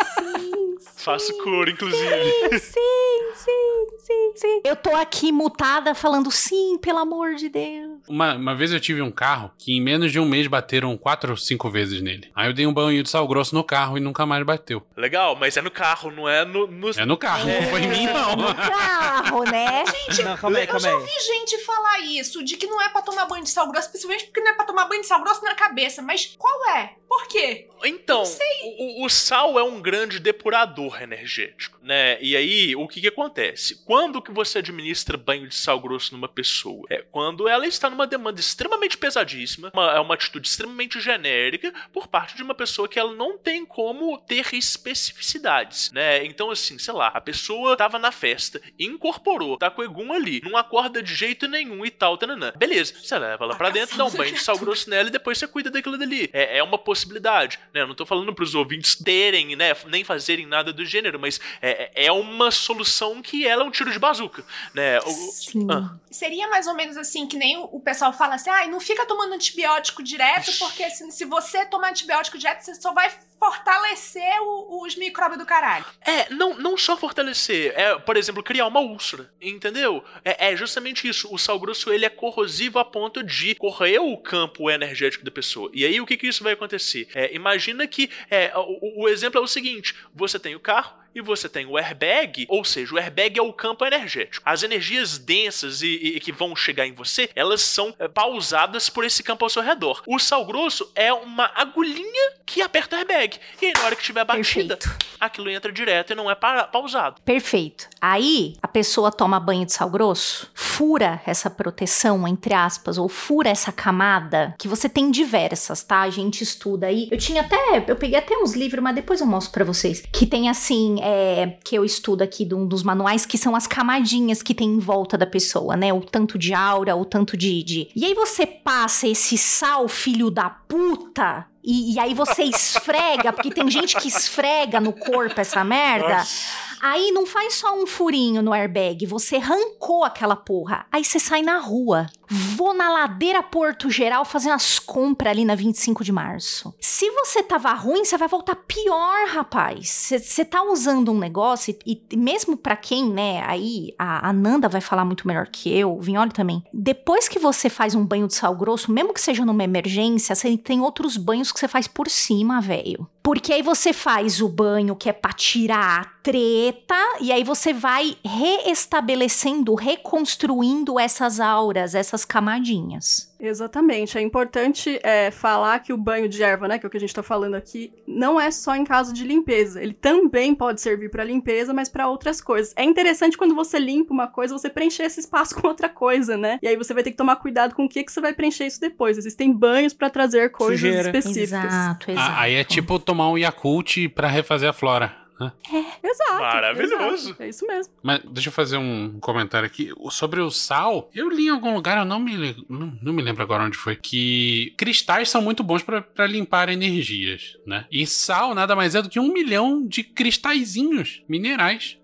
Faço 1.03 1.35
cura, 1.39 1.71
inclusive. 1.71 2.59
Sim, 2.59 2.59
sim, 2.59 3.31
sim, 3.35 3.87
sim, 3.97 4.31
sim. 4.35 4.61
Eu 4.63 4.75
tô 4.75 4.95
aqui 4.95 5.31
mutada 5.31 5.95
falando 5.95 6.31
sim, 6.31 6.77
pelo 6.77 6.99
amor 6.99 7.33
de 7.35 7.49
Deus. 7.49 8.01
Uma, 8.07 8.35
uma 8.35 8.55
vez 8.55 8.71
eu 8.71 8.79
tive 8.79 9.01
um 9.01 9.11
carro 9.11 9.51
que 9.57 9.75
em 9.75 9.81
menos 9.81 10.11
de 10.11 10.19
um 10.19 10.25
mês 10.25 10.45
bateram 10.45 10.95
quatro 10.95 11.31
ou 11.31 11.37
cinco 11.37 11.69
vezes 11.71 12.01
nele. 12.01 12.29
Aí 12.35 12.47
eu 12.47 12.53
dei 12.53 12.67
um 12.67 12.73
banho 12.73 13.01
de 13.01 13.09
sal 13.09 13.27
grosso 13.27 13.55
no 13.55 13.63
carro 13.63 13.97
e 13.97 14.01
nunca 14.01 14.25
mais 14.25 14.45
bateu. 14.45 14.85
Legal, 14.95 15.35
mas 15.35 15.57
é 15.57 15.61
no 15.61 15.71
carro, 15.71 16.11
não 16.11 16.29
é 16.29 16.45
no. 16.45 16.67
no... 16.67 16.89
É 16.91 17.05
no 17.05 17.17
carro, 17.17 17.49
é. 17.49 17.61
não 17.61 17.69
foi 17.69 17.81
em 17.81 17.87
mim, 17.87 18.05
não. 18.05 18.35
No 18.35 18.55
carro, 18.55 19.43
né? 19.45 19.83
Gente, 20.07 20.23
não, 20.23 20.37
calma 20.37 20.57
aí, 20.59 20.67
calma 20.67 20.87
eu 20.87 20.91
já 20.91 20.97
ouvi 20.97 21.11
gente 21.21 21.57
falar 21.59 21.99
isso, 21.99 22.43
de 22.43 22.57
que 22.57 22.67
não 22.67 22.81
é 22.81 22.89
pra 22.89 23.01
tomar 23.01 23.25
banho 23.25 23.43
de 23.43 23.49
sal 23.49 23.67
grosso, 23.71 23.89
principalmente 23.89 24.25
porque 24.25 24.41
não 24.41 24.51
é 24.51 24.53
pra 24.53 24.65
tomar 24.65 24.85
banho 24.85 25.01
de 25.01 25.07
sal 25.07 25.21
grosso 25.21 25.43
na 25.43 25.55
cabeça. 25.55 26.01
Mas 26.01 26.35
qual 26.37 26.75
é? 26.75 26.95
Por 27.07 27.27
quê? 27.27 27.67
Então, 27.83 28.23
o, 28.63 29.05
o, 29.05 29.09
sal 29.09 29.59
é 29.59 29.63
um 29.63 29.81
grande 29.81 30.19
depurador 30.19 30.90
energético, 30.99 31.77
né? 31.81 32.21
E 32.21 32.35
aí, 32.35 32.75
o 32.75 32.87
que 32.87 33.01
que 33.01 33.07
acontece? 33.07 33.83
Quando 33.85 34.21
que 34.21 34.31
você 34.31 34.59
administra 34.59 35.17
banho 35.17 35.47
de 35.47 35.55
sal 35.55 35.79
grosso 35.79 36.13
numa 36.13 36.27
pessoa? 36.27 36.85
É 36.89 37.01
quando 37.01 37.47
ela 37.47 37.65
está 37.67 37.89
numa 37.89 38.07
demanda 38.07 38.39
extremamente 38.39 38.97
pesadíssima, 38.97 39.71
uma, 39.73 39.91
é 39.91 39.99
uma 39.99 40.13
atitude 40.13 40.47
extremamente 40.47 40.99
genérica 40.99 41.73
por 41.91 42.07
parte 42.07 42.35
de 42.35 42.43
uma 42.43 42.55
pessoa 42.55 42.87
que 42.87 42.99
ela 42.99 43.13
não 43.13 43.37
tem 43.37 43.65
como 43.65 44.17
ter 44.17 44.53
especificidades, 44.53 45.91
né? 45.91 46.25
Então, 46.25 46.51
assim, 46.51 46.77
sei 46.77 46.93
lá, 46.93 47.07
a 47.07 47.21
pessoa 47.21 47.77
tava 47.77 47.99
na 47.99 48.11
festa, 48.11 48.61
incorporou, 48.77 49.57
tá 49.57 49.69
com 49.69 49.81
o 49.81 49.85
egum 49.85 50.11
ali, 50.11 50.41
não 50.43 50.57
acorda 50.57 51.01
de 51.01 51.13
jeito 51.13 51.47
nenhum 51.47 51.85
e 51.85 51.91
tal, 51.91 52.17
tananã. 52.17 52.53
Beleza, 52.57 52.93
você 53.01 53.17
leva 53.17 53.45
ela 53.45 53.55
pra 53.55 53.69
dentro, 53.69 53.97
dá 53.97 54.05
um 54.05 54.11
banho 54.11 54.33
de 54.33 54.41
sal 54.41 54.57
grosso 54.57 54.89
nela 54.89 55.09
e 55.09 55.11
depois 55.11 55.37
você 55.37 55.47
cuida 55.47 55.69
daquilo 55.69 55.97
dali. 55.97 56.29
É, 56.33 56.57
é 56.57 56.63
uma 56.63 56.77
possibilidade 56.77 57.41
né? 57.73 57.81
Eu 57.81 57.87
não 57.87 57.95
tô 57.95 58.05
falando 58.05 58.33
para 58.33 58.43
os 58.43 58.55
ouvintes 58.55 58.95
terem, 58.95 59.55
né, 59.55 59.75
nem 59.87 60.03
fazerem 60.03 60.45
nada 60.45 60.73
do 60.73 60.80
gênero, 60.85 61.19
mas 61.19 61.39
é, 61.61 62.05
é 62.05 62.11
uma 62.11 62.51
solução 62.51 63.21
que 63.21 63.47
ela 63.47 63.63
é 63.63 63.65
um 63.65 63.71
tiro 63.71 63.91
de 63.91 63.99
bazuca, 63.99 64.43
né? 64.73 64.99
Sim. 65.01 65.67
Ah. 65.69 65.95
Seria 66.09 66.47
mais 66.49 66.67
ou 66.67 66.73
menos 66.73 66.97
assim 66.97 67.27
que 67.27 67.37
nem 67.37 67.57
o, 67.57 67.79
pessoal 67.79 68.13
fala 68.13 68.35
assim, 68.35 68.49
ah, 68.49 68.67
não 68.67 68.79
fica 68.79 69.05
tomando 69.05 69.33
antibiótico 69.33 70.03
direto, 70.03 70.51
porque 70.59 70.83
assim, 70.83 71.09
se 71.11 71.25
você 71.25 71.65
tomar 71.65 71.89
antibiótico 71.89 72.37
direto, 72.37 72.61
você 72.61 72.75
só 72.75 72.93
vai 72.93 73.11
fortalecer 73.41 74.39
o, 74.43 74.85
os 74.85 74.95
micróbios 74.95 75.39
do 75.39 75.47
caralho. 75.47 75.83
É, 76.01 76.31
não, 76.31 76.53
não 76.53 76.77
só 76.77 76.95
fortalecer, 76.95 77.73
é, 77.75 77.97
por 77.97 78.15
exemplo, 78.15 78.43
criar 78.43 78.67
uma 78.67 78.81
úlcera, 78.81 79.33
entendeu? 79.41 80.03
É, 80.23 80.51
é, 80.51 80.55
justamente 80.55 81.07
isso. 81.07 81.27
O 81.33 81.39
sal 81.39 81.59
grosso 81.59 81.91
ele 81.91 82.05
é 82.05 82.09
corrosivo 82.09 82.77
a 82.77 82.85
ponto 82.85 83.23
de 83.23 83.55
correr 83.55 83.97
o 83.97 84.15
campo 84.15 84.69
energético 84.69 85.25
da 85.25 85.31
pessoa. 85.31 85.71
E 85.73 85.83
aí 85.83 85.99
o 85.99 86.05
que, 86.05 86.17
que 86.17 86.27
isso 86.27 86.43
vai 86.43 86.53
acontecer? 86.53 87.07
É, 87.15 87.33
imagina 87.33 87.87
que 87.87 88.11
é, 88.29 88.51
o, 88.55 89.05
o 89.05 89.09
exemplo 89.09 89.41
é 89.41 89.43
o 89.43 89.47
seguinte: 89.47 89.95
você 90.13 90.37
tem 90.37 90.53
o 90.53 90.59
carro, 90.59 91.00
e 91.13 91.21
você 91.21 91.47
tem 91.49 91.65
o 91.65 91.77
airbag, 91.77 92.45
ou 92.49 92.63
seja, 92.63 92.93
o 92.93 92.97
airbag 92.97 93.39
é 93.39 93.41
o 93.41 93.53
campo 93.53 93.85
energético. 93.85 94.43
As 94.45 94.63
energias 94.63 95.17
densas 95.17 95.81
e, 95.81 95.87
e 96.15 96.19
que 96.19 96.31
vão 96.31 96.55
chegar 96.55 96.87
em 96.87 96.93
você, 96.93 97.29
elas 97.35 97.61
são 97.61 97.93
é, 97.99 98.07
pausadas 98.07 98.89
por 98.89 99.03
esse 99.03 99.23
campo 99.23 99.45
ao 99.45 99.49
seu 99.49 99.61
redor. 99.61 100.01
O 100.07 100.19
sal 100.19 100.45
grosso 100.45 100.91
é 100.95 101.11
uma 101.13 101.51
agulhinha 101.55 102.33
que 102.45 102.61
aperta 102.61 102.95
o 102.95 102.99
airbag. 102.99 103.37
E 103.61 103.67
aí, 103.67 103.73
na 103.73 103.83
hora 103.83 103.95
que 103.95 104.03
tiver 104.03 104.23
batida, 104.25 104.77
Perfeito. 104.77 105.15
aquilo 105.19 105.49
entra 105.49 105.71
direto 105.71 106.11
e 106.11 106.15
não 106.15 106.29
é 106.29 106.35
pa 106.35 106.63
pausado. 106.65 107.21
Perfeito. 107.23 107.87
Aí 107.99 108.55
a 108.61 108.67
pessoa 108.67 109.11
toma 109.11 109.39
banho 109.39 109.65
de 109.65 109.73
sal 109.73 109.89
grosso, 109.89 110.49
fura 110.53 111.21
essa 111.25 111.49
proteção, 111.49 112.27
entre 112.27 112.53
aspas, 112.53 112.97
ou 112.97 113.07
fura 113.07 113.49
essa 113.49 113.71
camada, 113.71 114.55
que 114.57 114.67
você 114.67 114.87
tem 114.87 115.11
diversas, 115.11 115.83
tá? 115.83 116.01
A 116.01 116.09
gente 116.09 116.43
estuda 116.43 116.87
aí. 116.87 117.07
Eu 117.11 117.17
tinha 117.17 117.41
até, 117.41 117.85
eu 117.87 117.95
peguei 117.95 118.17
até 118.17 118.35
uns 118.37 118.53
livros, 118.53 118.83
mas 118.83 118.95
depois 118.95 119.21
eu 119.21 119.27
mostro 119.27 119.51
para 119.51 119.65
vocês. 119.65 120.03
Que 120.11 120.25
tem 120.25 120.49
assim, 120.49 121.00
é, 121.01 121.57
que 121.63 121.75
eu 121.75 121.83
estudo 121.83 122.21
aqui 122.21 122.45
de 122.45 122.53
um 122.53 122.65
dos 122.65 122.83
manuais, 122.83 123.25
que 123.25 123.37
são 123.37 123.55
as 123.55 123.67
camadinhas 123.67 124.41
que 124.41 124.53
tem 124.53 124.69
em 124.69 124.79
volta 124.79 125.17
da 125.17 125.25
pessoa, 125.25 125.75
né? 125.75 125.91
O 125.91 126.01
tanto 126.01 126.37
de 126.37 126.53
aura, 126.53 126.95
o 126.95 127.03
tanto 127.03 127.35
de. 127.35 127.63
de... 127.63 127.89
E 127.95 128.05
aí 128.05 128.13
você 128.13 128.45
passa 128.45 129.07
esse 129.07 129.37
sal, 129.37 129.87
filho 129.87 130.29
da 130.29 130.49
puta, 130.49 131.45
e, 131.63 131.93
e, 131.93 131.99
aí 131.99 132.13
você 132.13 132.43
esfrega, 132.43 133.31
porque 133.31 133.51
tem 133.51 133.69
gente 133.69 133.95
que 133.97 134.07
esfrega 134.07 134.79
no 134.79 134.93
corpo 134.93 135.39
essa 135.39 135.63
merda. 135.63 136.17
Nossa. 136.17 136.70
Aí 136.81 137.11
não 137.11 137.27
faz 137.27 137.55
só 137.55 137.75
um 137.75 137.85
furinho 137.85 138.41
no 138.41 138.51
airbag, 138.51 139.05
você 139.05 139.35
arrancou 139.35 140.03
aquela 140.03 140.35
porra. 140.35 140.85
Aí 140.91 141.05
você 141.05 141.19
sai 141.19 141.43
na 141.43 141.59
rua. 141.59 142.07
Vou 142.27 142.73
na 142.73 142.89
ladeira 142.89 143.43
Porto 143.43 143.89
Geral 143.89 144.23
fazer 144.23 144.49
umas 144.49 144.79
compras 144.79 145.31
ali 145.31 145.43
na 145.43 145.53
25 145.53 146.03
de 146.03 146.11
março. 146.13 146.73
Se 146.79 147.09
você 147.11 147.43
tava 147.43 147.73
ruim, 147.73 148.05
você 148.05 148.17
vai 148.17 148.27
voltar 148.27 148.55
pior, 148.55 149.27
rapaz. 149.27 149.89
Você 150.17 150.45
tá 150.45 150.63
usando 150.63 151.11
um 151.11 151.19
negócio 151.19 151.75
e, 151.85 152.01
e 152.09 152.17
mesmo 152.17 152.55
para 152.55 152.77
quem, 152.77 153.09
né, 153.09 153.43
aí 153.45 153.93
a, 153.99 154.29
a 154.29 154.33
Nanda 154.33 154.69
vai 154.69 154.79
falar 154.79 155.03
muito 155.03 155.27
melhor 155.27 155.47
que 155.47 155.77
eu, 155.77 155.93
o 155.93 156.29
também. 156.33 156.63
Depois 156.73 157.27
que 157.27 157.37
você 157.37 157.69
faz 157.69 157.95
um 157.95 158.05
banho 158.05 158.27
de 158.27 158.33
sal 158.33 158.55
grosso, 158.55 158.91
mesmo 158.91 159.13
que 159.13 159.21
seja 159.21 159.45
numa 159.45 159.63
emergência, 159.63 160.33
você 160.33 160.57
tem 160.57 160.79
outros 160.79 161.17
banhos 161.17 161.51
que 161.51 161.59
você 161.59 161.67
faz 161.67 161.87
por 161.87 162.09
cima, 162.09 162.61
velho. 162.61 163.07
Porque 163.23 163.53
aí 163.53 163.61
você 163.61 163.93
faz 163.93 164.41
o 164.41 164.49
banho 164.49 164.95
que 164.95 165.09
é 165.09 165.13
pra 165.13 165.31
tirar 165.31 166.01
a 166.01 166.05
treta, 166.23 166.95
e 167.19 167.31
aí 167.31 167.43
você 167.43 167.71
vai 167.71 168.17
reestabelecendo, 168.25 169.75
reconstruindo 169.75 170.99
essas 170.99 171.39
auras, 171.39 171.93
essas 171.93 172.25
camadinhas. 172.25 173.30
Exatamente. 173.41 174.17
É 174.17 174.21
importante 174.21 174.99
é, 175.01 175.31
falar 175.31 175.79
que 175.79 175.91
o 175.91 175.97
banho 175.97 176.29
de 176.29 176.43
erva, 176.43 176.67
né, 176.67 176.77
que 176.77 176.85
é 176.85 176.87
o 176.87 176.89
que 176.89 176.97
a 176.97 176.99
gente 176.99 177.13
tá 177.13 177.23
falando 177.23 177.55
aqui, 177.55 177.91
não 178.07 178.39
é 178.39 178.51
só 178.51 178.75
em 178.75 178.83
caso 178.83 179.11
de 179.11 179.23
limpeza. 179.23 179.81
Ele 179.81 179.93
também 179.93 180.53
pode 180.53 180.79
servir 180.79 181.09
para 181.09 181.23
limpeza, 181.23 181.73
mas 181.73 181.89
para 181.89 182.07
outras 182.07 182.39
coisas. 182.39 182.73
É 182.77 182.83
interessante 182.83 183.37
quando 183.37 183.55
você 183.55 183.79
limpa 183.79 184.13
uma 184.13 184.27
coisa, 184.27 184.57
você 184.57 184.69
preencher 184.69 185.03
esse 185.03 185.19
espaço 185.19 185.55
com 185.59 185.67
outra 185.67 185.89
coisa, 185.89 186.37
né? 186.37 186.59
E 186.61 186.67
aí 186.67 186.77
você 186.77 186.93
vai 186.93 187.03
ter 187.03 187.11
que 187.11 187.17
tomar 187.17 187.37
cuidado 187.37 187.73
com 187.73 187.85
o 187.85 187.89
que, 187.89 188.03
que 188.03 188.11
você 188.11 188.21
vai 188.21 188.33
preencher 188.33 188.67
isso 188.67 188.79
depois. 188.79 189.17
Existem 189.17 189.51
banhos 189.51 189.93
para 189.93 190.09
trazer 190.09 190.51
coisas 190.51 190.79
Sujeira. 190.79 191.09
específicas. 191.09 191.65
Exato, 191.65 192.11
exato. 192.11 192.31
Ah, 192.31 192.41
aí 192.41 192.53
é 192.53 192.63
tipo 192.63 192.99
tomar 192.99 193.29
um 193.29 193.37
Yakult 193.37 194.09
para 194.09 194.27
refazer 194.27 194.69
a 194.69 194.73
flora. 194.73 195.20
É. 195.45 196.07
Exato. 196.07 196.39
Maravilhoso. 196.39 197.29
Exato, 197.29 197.43
é 197.43 197.49
isso 197.49 197.65
mesmo. 197.67 197.93
Mas 198.03 198.21
deixa 198.29 198.49
eu 198.49 198.53
fazer 198.53 198.77
um 198.77 199.19
comentário 199.19 199.65
aqui. 199.65 199.91
Sobre 200.09 200.39
o 200.41 200.51
sal, 200.51 201.09
eu 201.13 201.29
li 201.29 201.45
em 201.45 201.49
algum 201.49 201.73
lugar, 201.73 201.97
eu 201.97 202.05
não 202.05 202.19
me, 202.19 202.55
não, 202.69 202.97
não 203.01 203.13
me 203.13 203.21
lembro 203.21 203.43
agora 203.43 203.63
onde 203.63 203.77
foi, 203.77 203.95
que 203.95 204.73
cristais 204.77 205.29
são 205.29 205.41
muito 205.41 205.63
bons 205.63 205.83
para 205.83 206.27
limpar 206.27 206.69
energias, 206.69 207.57
né? 207.65 207.85
E 207.91 208.05
sal 208.05 208.53
nada 208.53 208.75
mais 208.75 208.95
é 208.95 209.01
do 209.01 209.09
que 209.09 209.19
um 209.19 209.31
milhão 209.33 209.85
de 209.85 210.03
cristalzinhos 210.03 211.23
minerais 211.27 211.97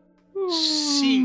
Sim, 0.49 1.23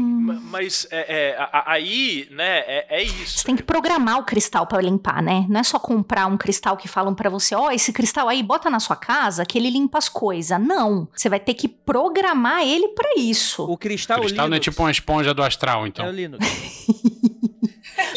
mas 0.51 0.87
é, 0.91 1.37
é, 1.37 1.49
aí, 1.67 2.29
né, 2.31 2.59
é, 2.61 2.87
é, 2.89 3.03
isso. 3.03 3.39
Você 3.39 3.45
tem 3.45 3.57
que 3.57 3.63
programar 3.63 4.19
o 4.19 4.25
cristal 4.25 4.67
para 4.67 4.81
limpar, 4.81 5.23
né? 5.23 5.47
Não 5.49 5.61
é 5.61 5.63
só 5.63 5.79
comprar 5.79 6.27
um 6.27 6.37
cristal 6.37 6.77
que 6.77 6.89
falam 6.89 7.15
para 7.15 7.31
você, 7.31 7.55
ó, 7.55 7.67
oh, 7.67 7.71
esse 7.71 7.93
cristal 7.93 8.29
aí 8.29 8.43
bota 8.43 8.69
na 8.69 8.81
sua 8.81 8.97
casa 8.97 9.45
que 9.45 9.59
ele 9.59 9.71
limpa 9.71 9.99
as 9.99 10.09
coisas. 10.09 10.61
Não, 10.61 11.09
você 11.15 11.29
vai 11.29 11.41
ter 11.41 11.55
que 11.55 11.69
programar 11.69 12.63
ele 12.63 12.89
para 12.89 13.15
isso. 13.17 13.65
O 13.65 13.77
cristal, 13.77 14.19
o 14.19 14.21
cristal 14.21 14.47
Linux. 14.47 14.51
não 14.51 14.57
é 14.57 14.61
tipo 14.61 14.83
uma 14.83 14.91
esponja 14.91 15.33
do 15.35 15.43
astral, 15.43 15.87
então. 15.87 16.07
É 16.07 16.09
o 16.09 16.13
Linux. 16.13 16.47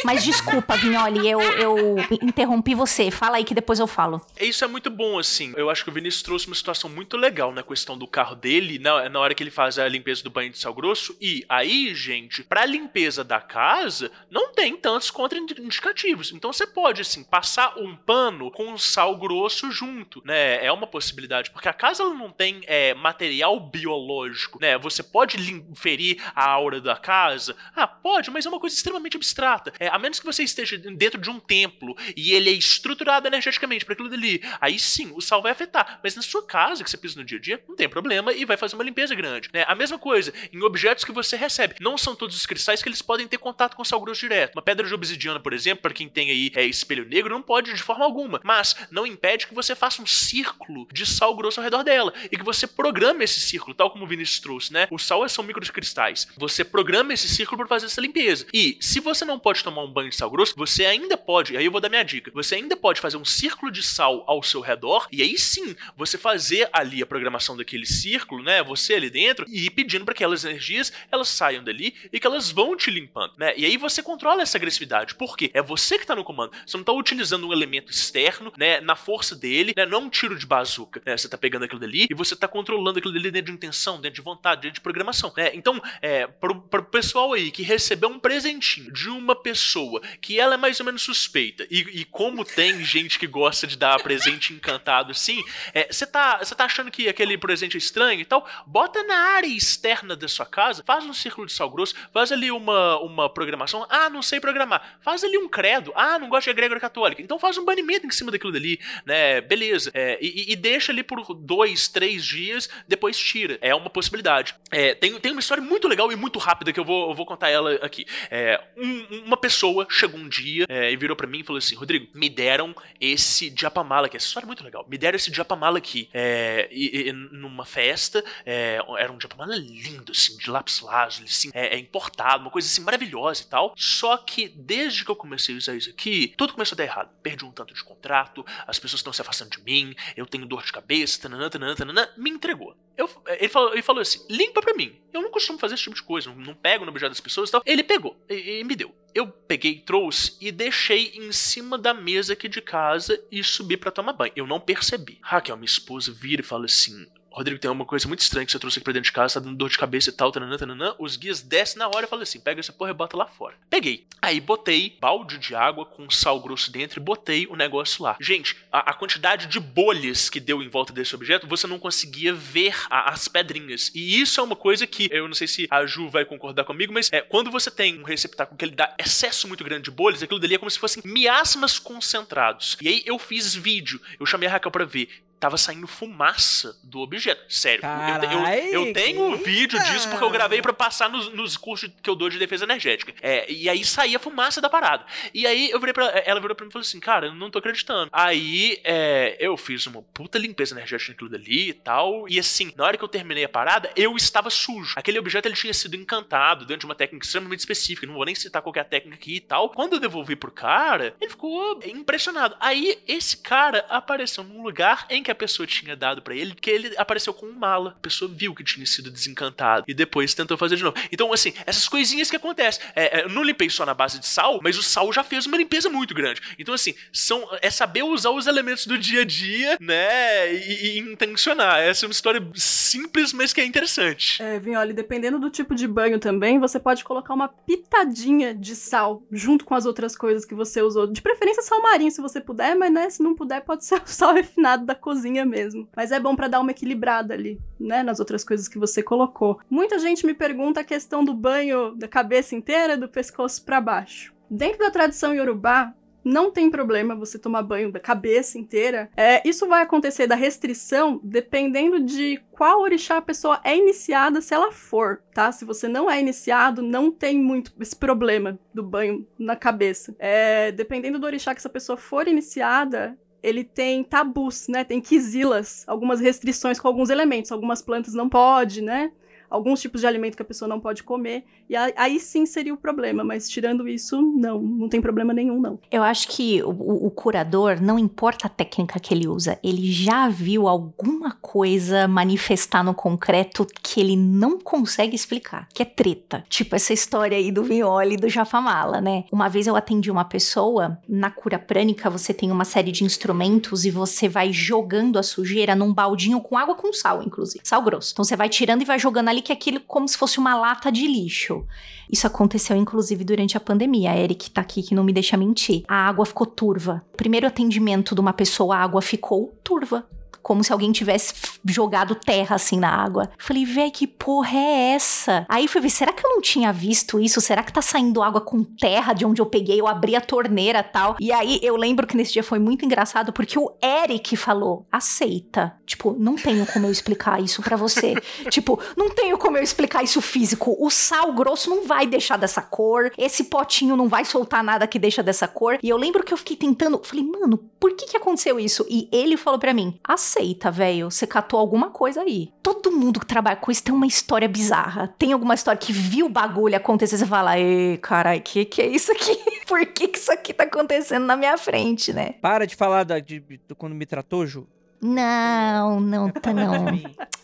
Mas 0.03 0.23
desculpa, 0.23 0.75
Vignoli, 0.77 1.27
eu, 1.27 1.41
eu 1.41 1.95
interrompi 2.21 2.75
você. 2.75 3.09
Fala 3.11 3.37
aí 3.37 3.43
que 3.43 3.53
depois 3.53 3.79
eu 3.79 3.87
falo. 3.87 4.21
Isso 4.39 4.63
é 4.63 4.67
muito 4.67 4.89
bom, 4.89 5.17
assim. 5.17 5.53
Eu 5.57 5.69
acho 5.69 5.83
que 5.83 5.89
o 5.89 5.93
Vinícius 5.93 6.21
trouxe 6.21 6.47
uma 6.47 6.55
situação 6.55 6.89
muito 6.89 7.17
legal 7.17 7.51
na 7.51 7.63
questão 7.63 7.97
do 7.97 8.07
carro 8.07 8.35
dele, 8.35 8.79
na, 8.79 9.09
na 9.09 9.19
hora 9.19 9.33
que 9.33 9.41
ele 9.41 9.51
faz 9.51 9.79
a 9.79 9.87
limpeza 9.87 10.23
do 10.23 10.29
banho 10.29 10.51
de 10.51 10.57
sal 10.57 10.73
grosso. 10.73 10.94
E 11.19 11.45
aí, 11.49 11.93
gente, 11.93 12.43
pra 12.43 12.65
limpeza 12.65 13.23
da 13.23 13.41
casa, 13.41 14.11
não 14.29 14.53
tem 14.53 14.75
tantos 14.75 15.11
contraindicativos. 15.11 16.31
Então 16.31 16.51
você 16.51 16.65
pode, 16.65 17.01
assim, 17.01 17.23
passar 17.23 17.77
um 17.77 17.95
pano 17.95 18.51
com 18.51 18.77
sal 18.77 19.17
grosso 19.17 19.71
junto, 19.71 20.21
né? 20.25 20.63
É 20.63 20.71
uma 20.71 20.87
possibilidade. 20.87 21.51
Porque 21.51 21.69
a 21.69 21.73
casa 21.73 22.03
ela 22.03 22.13
não 22.13 22.31
tem 22.31 22.61
é, 22.65 22.93
material 22.93 23.59
biológico, 23.59 24.59
né? 24.61 24.77
Você 24.77 25.03
pode 25.03 25.37
ferir 25.75 26.21
a 26.35 26.49
aura 26.49 26.79
da 26.79 26.95
casa. 26.95 27.55
Ah, 27.75 27.87
pode, 27.87 28.31
mas 28.31 28.45
é 28.45 28.49
uma 28.49 28.59
coisa 28.59 28.75
extremamente 28.75 29.17
abstrata. 29.17 29.73
É, 29.79 29.87
a 29.87 29.99
menos 29.99 30.19
que 30.19 30.25
você 30.25 30.43
esteja 30.43 30.77
dentro 30.77 31.19
de 31.19 31.29
um 31.29 31.39
templo 31.39 31.95
e 32.15 32.33
ele 32.33 32.49
é 32.49 32.53
estruturado 32.53 33.27
energeticamente 33.27 33.85
para 33.85 33.93
aquilo 33.93 34.09
dali, 34.09 34.41
aí 34.61 34.77
sim, 34.79 35.11
o 35.15 35.21
sal 35.21 35.41
vai 35.41 35.51
afetar. 35.51 35.99
Mas 36.03 36.15
na 36.15 36.21
sua 36.21 36.45
casa, 36.45 36.83
que 36.83 36.89
você 36.89 36.97
pisa 36.97 37.19
no 37.19 37.25
dia 37.25 37.37
a 37.37 37.41
dia, 37.41 37.63
não 37.67 37.75
tem 37.75 37.89
problema 37.89 38.33
e 38.33 38.45
vai 38.45 38.57
fazer 38.57 38.75
uma 38.75 38.83
limpeza 38.83 39.15
grande. 39.15 39.49
Né? 39.53 39.65
A 39.67 39.75
mesma 39.75 39.97
coisa 39.97 40.33
em 40.51 40.61
objetos 40.61 40.84
que 41.05 41.11
você 41.11 41.35
recebe. 41.35 41.75
Não 41.79 41.97
são 41.97 42.15
todos 42.15 42.35
os 42.35 42.45
cristais 42.45 42.81
que 42.81 42.89
eles 42.89 43.01
podem 43.01 43.27
ter 43.27 43.37
contato 43.37 43.75
com 43.75 43.83
sal 43.83 44.01
grosso 44.01 44.21
direto. 44.21 44.55
Uma 44.55 44.61
pedra 44.61 44.85
de 44.85 44.93
obsidiana, 44.93 45.39
por 45.39 45.53
exemplo, 45.53 45.81
para 45.81 45.93
quem 45.93 46.09
tem 46.09 46.29
aí 46.29 46.51
é, 46.55 46.65
espelho 46.65 47.05
negro, 47.05 47.33
não 47.33 47.41
pode 47.41 47.73
de 47.73 47.81
forma 47.81 48.03
alguma. 48.05 48.41
Mas 48.43 48.75
não 48.91 49.07
impede 49.07 49.47
que 49.47 49.55
você 49.55 49.75
faça 49.75 50.01
um 50.01 50.05
círculo 50.05 50.87
de 50.91 51.05
sal 51.05 51.35
grosso 51.35 51.59
ao 51.59 51.63
redor 51.63 51.83
dela 51.83 52.13
e 52.31 52.37
que 52.37 52.43
você 52.43 52.67
programe 52.67 53.23
esse 53.23 53.39
círculo, 53.39 53.73
tal 53.73 53.89
como 53.89 54.03
o 54.03 54.07
Vinícius 54.07 54.39
trouxe, 54.39 54.73
né? 54.73 54.87
O 54.91 54.99
sal 54.99 55.27
são 55.29 55.43
microcristais. 55.43 56.27
Você 56.37 56.63
programa 56.63 57.13
esse 57.13 57.27
círculo 57.27 57.59
para 57.59 57.67
fazer 57.67 57.85
essa 57.85 58.01
limpeza. 58.01 58.45
E 58.53 58.77
se 58.81 58.99
você 58.99 59.23
não 59.23 59.39
pode 59.39 59.63
tomar 59.63 59.83
um 59.83 59.91
banho 59.91 60.09
de 60.09 60.15
sal 60.15 60.29
grosso, 60.29 60.53
você 60.57 60.85
ainda 60.85 61.17
pode, 61.17 61.55
aí 61.55 61.65
eu 61.65 61.71
vou 61.71 61.81
dar 61.81 61.89
minha 61.89 62.03
dica, 62.03 62.31
você 62.33 62.55
ainda 62.55 62.75
pode 62.75 62.99
fazer 62.99 63.17
um 63.17 63.25
círculo 63.25 63.71
de 63.71 63.81
sal 63.81 64.23
ao 64.27 64.43
seu 64.43 64.59
redor, 64.59 65.07
e 65.11 65.21
aí 65.21 65.37
sim, 65.37 65.75
você 65.95 66.17
fazer 66.17 66.69
ali 66.73 67.01
a 67.01 67.05
programação 67.05 67.55
daquele 67.55 67.85
círculo, 67.85 68.43
né, 68.43 68.61
você 68.61 68.95
ali 68.95 69.09
dentro, 69.09 69.45
e 69.47 69.65
ir 69.65 69.69
pedindo 69.71 70.03
para 70.03 70.13
que 70.13 70.25
aquelas 70.25 70.43
energias, 70.43 70.64
elas 71.11 71.29
saiam 71.29 71.63
dali 71.63 71.95
e 72.11 72.19
que 72.19 72.27
elas 72.27 72.51
vão 72.51 72.75
te 72.75 72.89
limpando, 72.91 73.33
né, 73.37 73.53
e 73.57 73.65
aí 73.65 73.77
você 73.77 74.01
controla 74.01 74.41
essa 74.41 74.57
agressividade, 74.57 75.15
por 75.15 75.37
quê? 75.37 75.51
É 75.53 75.61
você 75.61 75.97
que 75.97 76.05
tá 76.05 76.15
no 76.15 76.23
comando, 76.23 76.51
você 76.65 76.77
não 76.77 76.83
tá 76.83 76.91
utilizando 76.91 77.47
um 77.47 77.53
elemento 77.53 77.91
externo, 77.91 78.51
né, 78.57 78.79
na 78.81 78.95
força 78.95 79.35
dele, 79.35 79.73
né, 79.75 79.85
não 79.85 79.99
é 79.99 80.01
um 80.01 80.09
tiro 80.09 80.37
de 80.37 80.45
bazuca, 80.45 81.01
né, 81.05 81.17
você 81.17 81.27
tá 81.27 81.37
pegando 81.37 81.65
aquilo 81.65 81.79
dali 81.79 82.07
e 82.09 82.13
você 82.13 82.35
tá 82.35 82.47
controlando 82.47 82.99
aquilo 82.99 83.13
dali 83.13 83.31
dentro 83.31 83.51
de 83.51 83.57
intenção, 83.57 83.99
dentro 83.99 84.15
de 84.15 84.21
vontade, 84.21 84.61
dentro 84.61 84.75
de 84.75 84.81
programação, 84.81 85.33
né, 85.35 85.51
então, 85.53 85.81
é, 86.01 86.27
pro, 86.27 86.61
pro 86.61 86.83
pessoal 86.83 87.33
aí 87.33 87.51
que 87.51 87.63
recebeu 87.63 88.09
um 88.09 88.19
presentinho 88.19 88.91
de 88.91 89.09
uma 89.09 89.35
pessoa 89.35 90.01
que 90.21 90.39
ela 90.39 90.55
é 90.55 90.57
mais 90.57 90.79
ou 90.79 90.85
menos 90.85 91.01
suspeita. 91.01 91.67
E, 91.69 92.01
e 92.01 92.05
como 92.05 92.43
tem 92.43 92.83
gente 92.83 93.19
que 93.19 93.27
gosta 93.27 93.67
de 93.67 93.77
dar 93.77 94.01
presente 94.01 94.53
encantado 94.53 95.11
assim, 95.11 95.41
você 95.89 96.03
é, 96.03 96.07
tá, 96.07 96.37
tá 96.39 96.65
achando 96.65 96.91
que 96.91 97.07
aquele 97.07 97.37
presente 97.37 97.75
é 97.75 97.77
estranho 97.77 98.21
e 98.21 98.25
tal? 98.25 98.47
Bota 98.65 99.03
na 99.03 99.17
área 99.17 99.47
externa 99.47 100.15
da 100.15 100.27
sua 100.27 100.45
casa, 100.55 100.81
faz 100.85 101.03
um 101.03 101.13
círculo 101.13 101.45
de 101.45 101.51
sal 101.51 101.69
grosso, 101.69 101.93
faz 102.13 102.31
ali 102.31 102.49
uma, 102.49 102.97
uma 103.01 103.29
programação. 103.29 103.85
Ah, 103.89 104.09
não 104.09 104.21
sei 104.21 104.39
programar. 104.39 104.97
Faz 105.01 105.21
ali 105.21 105.37
um 105.37 105.49
credo. 105.49 105.91
Ah, 105.93 106.17
não 106.17 106.29
gosto 106.29 106.45
de 106.45 106.51
egrégora 106.51 106.79
católica. 106.79 107.21
Então 107.21 107.37
faz 107.37 107.57
um 107.57 107.65
banimento 107.65 108.07
em 108.07 108.11
cima 108.11 108.31
daquilo 108.31 108.53
dali, 108.53 108.79
né? 109.05 109.41
Beleza. 109.41 109.91
É, 109.93 110.17
e, 110.21 110.53
e, 110.53 110.55
deixa 110.55 110.93
ali 110.93 111.03
por 111.03 111.21
dois, 111.33 111.89
três 111.89 112.23
dias, 112.23 112.69
depois 112.87 113.19
tira. 113.19 113.57
É 113.59 113.75
uma 113.75 113.89
possibilidade. 113.89 114.55
É, 114.71 114.95
tem, 114.95 115.19
tem 115.19 115.33
uma 115.33 115.41
história 115.41 115.61
muito 115.61 115.89
legal 115.89 116.09
e 116.09 116.15
muito 116.15 116.39
rápida 116.39 116.71
que 116.71 116.79
eu 116.79 116.85
vou, 116.85 117.09
eu 117.09 117.15
vou 117.15 117.25
contar 117.25 117.49
ela 117.49 117.73
aqui. 117.75 118.05
É, 118.31 118.63
um, 118.77 119.25
uma 119.25 119.37
pessoa 119.37 119.85
chegou 119.89 120.19
um 120.19 120.29
dia 120.29 120.65
é, 120.69 120.89
e 120.91 120.95
virou 120.95 121.17
para 121.17 121.27
mim 121.27 121.39
e 121.39 121.43
falou 121.43 121.57
assim: 121.57 121.75
Rodrigo, 121.75 122.07
me 122.13 122.29
deram 122.29 122.73
esse 123.01 123.53
Japamala 123.57 124.07
aqui. 124.07 124.15
Essa 124.15 124.27
história 124.27 124.45
é 124.45 124.47
muito 124.47 124.63
legal. 124.63 124.85
Me 124.87 124.97
deram 124.97 125.17
esse 125.17 125.33
Japamala 125.33 125.77
aqui 125.79 126.09
é, 126.13 126.69
e, 126.71 127.09
e, 127.09 127.11
numa 127.11 127.65
festa. 127.65 128.23
É, 128.45 128.79
era 128.97 129.11
um 129.11 129.19
Japamala 129.19 129.55
lindo, 129.55 130.11
assim, 130.11 130.37
de 130.45 130.51
lápis 130.51 130.79
lazuli, 130.81 131.27
assim, 131.27 131.49
é, 131.53 131.75
é, 131.75 131.79
importado, 131.79 132.43
uma 132.43 132.51
coisa 132.51 132.67
assim 132.67 132.81
maravilhosa 132.81 133.41
e 133.41 133.45
tal. 133.45 133.73
Só 133.75 134.15
que 134.17 134.47
desde 134.47 135.03
que 135.03 135.11
eu 135.11 135.15
comecei 135.15 135.55
a 135.55 135.57
usar 135.57 135.75
isso 135.75 135.89
aqui, 135.89 136.33
tudo 136.37 136.53
começou 136.53 136.75
a 136.75 136.77
dar 136.77 136.83
errado. 136.83 137.09
Perdi 137.21 137.43
um 137.43 137.51
tanto 137.51 137.73
de 137.73 137.83
contrato, 137.83 138.45
as 138.67 138.79
pessoas 138.79 138.99
estão 138.99 139.11
se 139.11 139.21
afastando 139.21 139.51
de 139.51 139.63
mim, 139.63 139.95
eu 140.15 140.25
tenho 140.25 140.45
dor 140.45 140.63
de 140.63 140.71
cabeça, 140.71 141.21
tananã, 141.21 141.49
tananã, 141.49 141.75
tananã, 141.75 142.07
me 142.15 142.29
entregou. 142.29 142.75
Eu, 142.97 143.09
ele, 143.27 143.49
falou, 143.49 143.73
ele 143.73 143.81
falou 143.81 144.01
assim: 144.01 144.25
limpa 144.29 144.61
pra 144.61 144.73
mim. 144.73 144.95
Eu 145.11 145.21
não 145.21 145.31
costumo 145.31 145.59
fazer 145.59 145.73
esse 145.73 145.83
tipo 145.83 145.95
de 145.95 146.03
coisa, 146.03 146.29
não, 146.29 146.37
não 146.37 146.53
pego 146.53 146.85
no 146.85 146.91
objeto 146.91 147.09
das 147.09 147.19
pessoas 147.19 147.49
e 147.49 147.51
tal. 147.51 147.61
Ele 147.65 147.83
pegou 147.83 148.15
e, 148.29 148.59
e 148.59 148.63
me 148.63 148.75
deu. 148.75 148.95
Eu 149.13 149.27
peguei, 149.27 149.79
trouxe 149.79 150.37
e 150.41 150.51
deixei 150.51 151.13
em 151.15 151.31
cima 151.31 151.77
da 151.77 151.93
mesa 151.93 152.33
aqui 152.33 152.47
de 152.47 152.61
casa 152.61 153.21
e 153.31 153.43
subi 153.43 153.77
para 153.77 153.91
tomar 153.91 154.13
banho. 154.13 154.33
Eu 154.35 154.47
não 154.47 154.59
percebi. 154.59 155.17
Raquel, 155.21 155.57
minha 155.57 155.65
esposa, 155.65 156.11
vira 156.11 156.41
e 156.41 156.45
fala 156.45 156.65
assim: 156.65 157.05
Rodrigo, 157.35 157.59
tem 157.59 157.69
uma 157.69 157.83
coisa 157.83 158.07
muito 158.07 158.21
estranha 158.21 158.45
que 158.45 158.51
você 158.53 158.57
trouxe 158.57 158.79
aqui 158.79 158.85
pra 158.85 158.93
dentro 158.93 159.09
de 159.09 159.11
casa, 159.11 159.33
tá 159.33 159.39
dando 159.41 159.57
dor 159.57 159.69
de 159.69 159.77
cabeça 159.77 160.09
e 160.09 160.13
tal, 160.13 160.31
tananã, 160.31 160.57
tananã. 160.57 160.95
Os 160.97 161.17
guias 161.17 161.41
descem 161.41 161.77
na 161.77 161.87
hora 161.89 162.05
e 162.05 162.09
falam 162.09 162.23
assim: 162.23 162.39
pega 162.39 162.61
essa 162.61 162.71
porra 162.71 162.91
e 162.91 162.93
bota 162.93 163.17
lá 163.17 163.27
fora. 163.27 163.55
Peguei. 163.69 164.07
Aí 164.21 164.39
botei 164.39 164.97
balde 165.01 165.37
de 165.37 165.53
água 165.53 165.85
com 165.85 166.09
sal 166.09 166.39
grosso 166.39 166.71
dentro 166.71 166.99
e 166.99 167.03
botei 167.03 167.45
o 167.47 167.55
negócio 167.57 168.01
lá. 168.01 168.15
Gente, 168.21 168.55
a, 168.71 168.91
a 168.91 168.93
quantidade 168.93 169.47
de 169.47 169.59
bolhas 169.59 170.29
que 170.29 170.39
deu 170.39 170.63
em 170.63 170.69
volta 170.69 170.93
desse 170.93 171.13
objeto, 171.13 171.45
você 171.45 171.67
não 171.67 171.77
conseguia 171.77 172.33
ver 172.33 172.73
a, 172.89 173.11
as 173.11 173.27
pedrinhas. 173.27 173.91
E 173.93 174.21
isso 174.21 174.39
é 174.39 174.43
uma 174.43 174.55
coisa 174.55 174.87
que 174.87 175.09
eu 175.11 175.27
não 175.27 175.35
sei 175.35 175.47
se 175.47 175.67
a 175.69 175.85
Ju 175.85 176.07
vai 176.07 176.23
concordar 176.23 176.63
comigo, 176.63 176.93
mas 176.93 177.11
é 177.11 177.19
quando 177.19 177.51
você 177.51 177.69
tem 177.69 177.99
um 177.99 178.03
receptáculo 178.03 178.57
que 178.57 178.63
ele 178.63 178.75
dá 178.75 178.95
excesso 178.97 179.45
muito 179.45 179.63
grande 179.63 179.83
de 179.83 179.91
bolhas, 179.91 180.23
aquilo 180.23 180.39
dali 180.39 180.55
é 180.55 180.57
como 180.57 180.71
se 180.71 180.79
fossem 180.79 181.03
miasmas 181.05 181.77
concentrados. 181.79 182.77
E 182.81 182.87
aí 182.87 183.03
eu 183.05 183.19
fiz 183.19 183.53
vídeo, 183.53 184.01
eu 184.17 184.25
chamei 184.25 184.47
a 184.47 184.53
Raquel 184.53 184.71
pra 184.71 184.85
ver 184.85 185.09
tava 185.39 185.57
saindo 185.57 185.87
fumaça 185.87 186.77
do 186.83 186.99
objeto. 186.99 187.41
Sério. 187.49 187.81
Carai, 187.81 188.67
eu, 188.67 188.81
eu, 188.81 188.85
eu, 188.87 188.93
tenho 188.93 189.23
um 189.23 189.35
vídeo 189.37 189.81
disso 189.83 190.09
porque 190.09 190.23
eu 190.23 190.29
gravei 190.29 190.61
pra 190.61 190.73
passar 190.73 191.09
nos, 191.09 191.31
nos 191.33 191.57
cursos 191.57 191.89
que 192.01 192.09
eu 192.09 192.15
dou 192.15 192.29
de 192.29 192.39
defesa 192.39 192.63
energética. 192.63 193.13
É, 193.21 193.51
e 193.51 193.69
aí 193.69 193.83
saía 193.83 194.19
fumaça 194.19 194.61
da 194.61 194.69
parada. 194.69 195.05
E 195.33 195.45
aí 195.45 195.69
eu 195.69 195.79
virei 195.79 195.93
pra, 195.93 196.05
ela 196.25 196.39
virou 196.39 196.55
pra 196.55 196.65
mim 196.65 196.69
e 196.69 196.73
falou 196.73 196.85
assim, 196.85 196.99
cara, 196.99 197.27
eu 197.27 197.35
não 197.35 197.51
tô 197.51 197.59
acreditando. 197.59 198.09
Aí 198.13 198.79
é, 198.83 199.35
eu 199.39 199.55
fiz 199.57 199.85
uma 199.85 200.01
puta 200.01 200.37
limpeza 200.37 200.73
energética 200.73 201.11
naquilo 201.11 201.29
dali 201.29 201.69
e 201.69 201.73
tal. 201.73 202.27
E 202.29 202.39
assim, 202.39 202.71
na 202.75 202.85
hora 202.85 202.97
que 202.97 203.03
eu 203.03 203.07
terminei 203.07 203.43
a 203.43 203.49
parada, 203.49 203.91
eu 203.95 204.15
estava 204.15 204.49
sujo. 204.49 204.93
Aquele 204.95 205.19
objeto 205.19 205.47
ele 205.47 205.55
tinha 205.55 205.73
sido 205.73 205.95
encantado 205.95 206.65
dentro 206.65 206.81
de 206.81 206.85
uma 206.85 206.95
técnica 206.95 207.25
extremamente 207.25 207.59
específica. 207.59 208.07
Não 208.07 208.13
vou 208.13 208.25
nem 208.25 208.35
citar 208.35 208.61
qual 208.61 208.73
que 208.73 208.79
a 208.79 208.83
técnica 208.83 209.17
aqui 209.17 209.35
e 209.35 209.41
tal. 209.41 209.69
Quando 209.69 209.93
eu 209.93 209.99
devolvi 209.99 210.35
pro 210.35 210.51
cara, 210.51 211.15
ele 211.19 211.29
ficou 211.29 211.79
impressionado. 211.85 212.55
Aí 212.59 212.99
esse 213.07 213.37
cara 213.37 213.85
apareceu 213.89 214.43
num 214.43 214.63
lugar 214.63 215.05
em 215.09 215.23
que 215.25 215.31
a 215.31 215.35
pessoa 215.35 215.65
tinha 215.65 215.95
dado 215.95 216.21
pra 216.21 216.35
ele, 216.35 216.53
que 216.53 216.69
ele 216.69 216.95
apareceu 216.97 217.33
com 217.33 217.47
um 217.47 217.53
mala. 217.53 217.95
A 217.97 218.01
pessoa 218.01 218.31
viu 218.31 218.53
que 218.53 218.63
tinha 218.63 218.85
sido 218.85 219.09
desencantado 219.09 219.83
e 219.87 219.93
depois 219.93 220.33
tentou 220.33 220.55
fazer 220.55 220.75
de 220.75 220.83
novo. 220.83 220.95
Então, 221.11 221.33
assim, 221.33 221.51
essas 221.65 221.87
coisinhas 221.87 222.29
que 222.29 222.35
acontecem. 222.35 222.83
É, 222.95 223.21
é, 223.21 223.23
eu 223.23 223.29
não 223.29 223.43
limpei 223.43 223.69
só 223.69 223.85
na 223.85 223.93
base 223.93 224.19
de 224.19 224.27
sal, 224.27 224.59
mas 224.61 224.77
o 224.77 224.83
sal 224.83 225.11
já 225.11 225.23
fez 225.23 225.45
uma 225.47 225.57
limpeza 225.57 225.89
muito 225.89 226.13
grande. 226.13 226.41
Então, 226.59 226.73
assim, 226.73 226.93
são, 227.11 227.47
é 227.61 227.71
saber 227.71 228.03
usar 228.03 228.29
os 228.29 228.45
elementos 228.45 228.85
do 228.85 228.97
dia 228.97 229.21
a 229.21 229.25
dia, 229.25 229.77
né? 229.81 230.53
E, 230.53 230.97
e 230.97 230.99
intencionar. 230.99 231.79
Essa 231.79 232.05
é 232.05 232.07
uma 232.07 232.13
história 232.13 232.47
simples, 232.53 233.33
mas 233.33 233.51
que 233.51 233.61
é 233.61 233.65
interessante. 233.65 234.41
É, 234.41 234.59
Vinholi, 234.59 234.93
dependendo 234.93 235.39
do 235.39 235.49
tipo 235.49 235.73
de 235.73 235.87
banho 235.87 236.19
também, 236.19 236.59
você 236.59 236.79
pode 236.79 237.03
colocar 237.03 237.33
uma 237.33 237.47
pitadinha 237.47 238.53
de 238.53 238.75
sal 238.75 239.23
junto 239.31 239.65
com 239.65 239.73
as 239.73 239.87
outras 239.87 240.15
coisas 240.15 240.45
que 240.45 240.53
você 240.53 240.81
usou. 240.81 241.07
De 241.07 241.21
preferência 241.21 241.63
sal 241.63 241.81
marinho, 241.81 242.11
se 242.11 242.21
você 242.21 242.39
puder, 242.39 242.75
mas 242.75 242.93
né, 242.93 243.09
se 243.09 243.23
não 243.23 243.33
puder, 243.33 243.61
pode 243.61 243.85
ser 243.85 243.95
o 244.05 244.07
sal 244.07 244.33
refinado 244.33 244.85
da 244.85 244.93
cozinha 244.93 245.14
mesmo. 245.45 245.87
Mas 245.95 246.11
é 246.11 246.19
bom 246.19 246.35
para 246.35 246.47
dar 246.47 246.59
uma 246.59 246.71
equilibrada 246.71 247.33
ali, 247.33 247.59
né, 247.79 248.03
nas 248.03 248.19
outras 248.19 248.43
coisas 248.43 248.67
que 248.67 248.79
você 248.79 249.01
colocou. 249.01 249.59
Muita 249.69 249.99
gente 249.99 250.25
me 250.25 250.33
pergunta 250.33 250.81
a 250.81 250.83
questão 250.83 251.23
do 251.23 251.33
banho 251.33 251.95
da 251.95 252.07
cabeça 252.07 252.55
inteira, 252.55 252.97
do 252.97 253.07
pescoço 253.07 253.63
para 253.63 253.79
baixo. 253.79 254.33
Dentro 254.49 254.79
da 254.79 254.91
tradição 254.91 255.33
iorubá, 255.33 255.93
não 256.25 256.49
tem 256.49 256.71
problema 256.71 257.15
você 257.15 257.37
tomar 257.37 257.61
banho 257.61 257.91
da 257.91 257.99
cabeça 257.99 258.57
inteira. 258.57 259.11
É, 259.15 259.47
isso 259.47 259.67
vai 259.67 259.83
acontecer 259.83 260.25
da 260.25 260.33
restrição 260.33 261.21
dependendo 261.23 261.99
de 261.99 262.41
qual 262.51 262.81
orixá 262.81 263.17
a 263.17 263.21
pessoa 263.21 263.61
é 263.63 263.77
iniciada, 263.77 264.41
se 264.41 264.51
ela 264.51 264.71
for, 264.71 265.21
tá? 265.33 265.51
Se 265.51 265.63
você 265.63 265.87
não 265.87 266.09
é 266.09 266.19
iniciado, 266.19 266.81
não 266.81 267.11
tem 267.11 267.37
muito 267.37 267.71
esse 267.79 267.95
problema 267.95 268.57
do 268.73 268.81
banho 268.81 269.27
na 269.37 269.55
cabeça. 269.55 270.15
É, 270.17 270.71
dependendo 270.71 271.19
do 271.19 271.27
orixá 271.27 271.53
que 271.53 271.59
essa 271.59 271.69
pessoa 271.69 271.95
for 271.95 272.27
iniciada, 272.27 273.15
ele 273.45 273.63
tem 273.63 274.03
tabus, 274.03 274.67
né? 274.67 274.83
Tem 274.83 274.99
quisilas, 274.99 275.83
algumas 275.87 276.19
restrições 276.19 276.79
com 276.79 276.87
alguns 276.87 277.09
elementos. 277.09 277.51
Algumas 277.51 277.81
plantas 277.81 278.13
não 278.13 278.27
pode, 278.27 278.81
né? 278.81 279.11
Alguns 279.55 279.79
tipos 279.79 280.01
de 280.01 280.07
alimento 280.07 280.35
que 280.35 280.41
a 280.41 280.45
pessoa 280.45 280.67
não 280.67 280.81
pode 280.81 281.01
comer. 281.01 281.45
E 281.69 281.75
aí 281.75 282.19
sim 282.19 282.45
seria 282.45 282.73
o 282.73 282.77
problema, 282.77 283.23
mas 283.23 283.49
tirando 283.49 283.87
isso, 283.87 284.21
não, 284.21 284.61
não 284.61 284.89
tem 284.89 284.99
problema 284.99 285.33
nenhum, 285.33 285.61
não. 285.61 285.79
Eu 285.89 286.03
acho 286.03 286.27
que 286.27 286.61
o, 286.61 287.07
o 287.07 287.09
curador, 287.09 287.81
não 287.81 287.97
importa 287.97 288.47
a 288.47 288.49
técnica 288.49 288.99
que 288.99 289.13
ele 289.13 289.27
usa, 289.27 289.57
ele 289.63 289.89
já 289.91 290.27
viu 290.27 290.67
alguma 290.67 291.31
coisa 291.31 292.05
manifestar 292.05 292.83
no 292.83 292.93
concreto 292.93 293.65
que 293.81 294.01
ele 294.01 294.17
não 294.17 294.59
consegue 294.59 295.15
explicar, 295.15 295.69
que 295.73 295.81
é 295.81 295.85
treta. 295.85 296.43
Tipo 296.49 296.75
essa 296.75 296.91
história 296.91 297.37
aí 297.37 297.49
do 297.49 297.63
Violi 297.63 298.15
e 298.15 298.17
do 298.17 298.27
Jafamala, 298.27 298.99
né? 298.99 299.23
Uma 299.31 299.47
vez 299.47 299.67
eu 299.67 299.75
atendi 299.75 300.11
uma 300.11 300.25
pessoa, 300.25 300.99
na 301.07 301.31
cura 301.31 301.57
prânica 301.57 302.09
você 302.09 302.33
tem 302.33 302.51
uma 302.51 302.65
série 302.65 302.91
de 302.91 303.05
instrumentos 303.05 303.85
e 303.85 303.91
você 303.91 304.27
vai 304.27 304.51
jogando 304.51 305.17
a 305.17 305.23
sujeira 305.23 305.75
num 305.75 305.93
baldinho 305.93 306.41
com 306.41 306.57
água 306.57 306.75
com 306.75 306.91
sal, 306.91 307.23
inclusive. 307.23 307.61
Sal 307.63 307.81
grosso. 307.81 308.11
Então 308.11 308.25
você 308.25 308.35
vai 308.35 308.49
tirando 308.49 308.81
e 308.81 308.85
vai 308.85 308.99
jogando 308.99 309.29
ali 309.29 309.41
que 309.45 309.53
aquilo 309.53 309.79
como 309.79 310.07
se 310.07 310.17
fosse 310.17 310.39
uma 310.39 310.55
lata 310.55 310.91
de 310.91 311.07
lixo. 311.07 311.63
Isso 312.11 312.27
aconteceu, 312.27 312.75
inclusive, 312.75 313.23
durante 313.23 313.55
a 313.55 313.59
pandemia. 313.59 314.11
A 314.11 314.17
Eric 314.17 314.49
tá 314.51 314.61
aqui 314.61 314.81
que 314.83 314.95
não 314.95 315.03
me 315.03 315.13
deixa 315.13 315.37
mentir. 315.37 315.83
A 315.87 316.07
água 316.07 316.25
ficou 316.25 316.45
turva. 316.47 317.03
Primeiro 317.15 317.47
atendimento 317.47 318.13
de 318.13 318.21
uma 318.21 318.33
pessoa, 318.33 318.75
a 318.75 318.83
água 318.83 319.01
ficou 319.01 319.55
turva 319.63 320.05
como 320.45 320.63
se 320.63 320.71
alguém 320.71 320.91
tivesse 320.91 321.33
jogado 321.65 322.13
terra 322.13 322.55
assim 322.55 322.79
na 322.79 322.89
água. 322.89 323.31
Falei, 323.35 323.65
véi, 323.65 323.89
que 323.89 324.05
porra 324.05 324.55
é 324.55 324.93
essa? 324.93 325.43
Aí 325.49 325.67
fui 325.67 325.81
ver, 325.81 325.89
será 325.89 326.13
que 326.13 326.23
eu 326.23 326.29
não 326.29 326.39
tinha 326.39 326.71
visto 326.71 327.19
isso? 327.19 327.41
Será 327.41 327.63
que 327.63 327.73
tá 327.73 327.81
saindo 327.81 328.21
água 328.21 328.39
com 328.39 328.63
terra 328.63 329.13
de 329.13 329.25
onde 329.25 329.41
eu 329.41 329.47
peguei? 329.47 329.81
Eu 329.81 329.87
abri 329.87 330.15
a 330.15 330.21
torneira 330.21 330.83
tal. 330.83 331.15
E 331.19 331.31
aí 331.31 331.59
eu 331.63 331.75
lembro 331.75 332.05
que 332.05 332.15
nesse 332.15 332.31
dia 332.31 332.43
foi 332.43 332.59
muito 332.59 332.85
engraçado 332.85 333.33
porque 333.33 333.57
o 333.57 333.71
Eric 333.81 334.37
falou: 334.37 334.85
aceita. 334.91 335.75
Tipo, 335.83 336.15
não 336.17 336.35
tenho 336.35 336.67
como 336.67 336.85
eu 336.85 336.91
explicar 336.91 337.41
isso 337.41 337.63
para 337.63 337.75
você. 337.75 338.13
tipo, 338.51 338.79
não 338.95 339.09
tenho 339.09 339.39
como 339.39 339.57
eu 339.57 339.63
explicar 339.63 340.03
isso 340.03 340.21
físico. 340.21 340.77
O 340.79 340.91
sal 340.91 341.33
grosso 341.33 341.71
não 341.71 341.87
vai 341.87 342.05
deixar 342.05 342.37
dessa 342.37 342.61
cor. 342.61 343.11
Esse 343.17 343.45
potinho 343.45 343.97
não 343.97 344.07
vai 344.07 344.23
soltar 344.23 344.63
nada 344.63 344.85
que 344.85 344.99
deixa 344.99 345.23
dessa 345.23 345.47
cor. 345.47 345.79
E 345.81 345.89
eu 345.89 345.97
lembro 345.97 346.23
que 346.23 346.31
eu 346.31 346.37
fiquei 346.37 346.55
tentando. 346.55 347.01
Falei, 347.03 347.25
mano, 347.25 347.57
por 347.79 347.95
que 347.95 348.05
que 348.05 348.17
aconteceu 348.17 348.59
isso? 348.59 348.85
E 348.87 349.09
ele 349.11 349.37
falou 349.37 349.59
para 349.59 349.73
mim: 349.73 349.99
aceita 350.03 350.34
aceita, 350.35 350.69
velho. 350.69 351.09
Você 351.09 351.25
catou 351.25 351.59
alguma 351.59 351.89
coisa 351.89 352.21
aí. 352.21 352.51
Todo 352.61 352.91
mundo 352.91 353.19
que 353.19 353.25
trabalha 353.25 353.55
com 353.55 353.71
isso 353.71 353.83
tem 353.83 353.93
uma 353.93 354.05
história 354.05 354.47
bizarra. 354.47 355.13
Tem 355.17 355.31
alguma 355.31 355.53
história 355.53 355.79
que 355.79 355.93
viu 355.93 356.25
o 356.25 356.29
bagulho 356.29 356.75
acontecer, 356.75 357.17
você 357.17 357.25
fala, 357.25 357.57
ei, 357.57 357.97
carai, 357.97 358.39
que 358.39 358.65
que 358.65 358.81
é 358.81 358.87
isso 358.87 359.11
aqui? 359.11 359.37
Por 359.67 359.85
que 359.85 360.07
que 360.07 360.17
isso 360.17 360.31
aqui 360.31 360.53
tá 360.53 360.65
acontecendo 360.65 361.25
na 361.25 361.35
minha 361.35 361.57
frente, 361.57 362.13
né? 362.13 362.33
Para 362.41 362.67
de 362.67 362.75
falar 362.75 363.03
da, 363.03 363.19
de, 363.19 363.39
de 363.39 363.59
quando 363.77 363.95
me 363.95 364.05
tratou, 364.05 364.45
Ju. 364.45 364.67
Não, 365.01 365.99
não, 365.99 366.29
tá 366.29 366.53
não. 366.53 366.85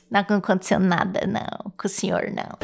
Não 0.10 0.20
aconteceu 0.20 0.80
nada, 0.80 1.26
não. 1.28 1.72
Com 1.78 1.88
o 1.88 1.90
senhor, 1.90 2.32
não. 2.32 2.58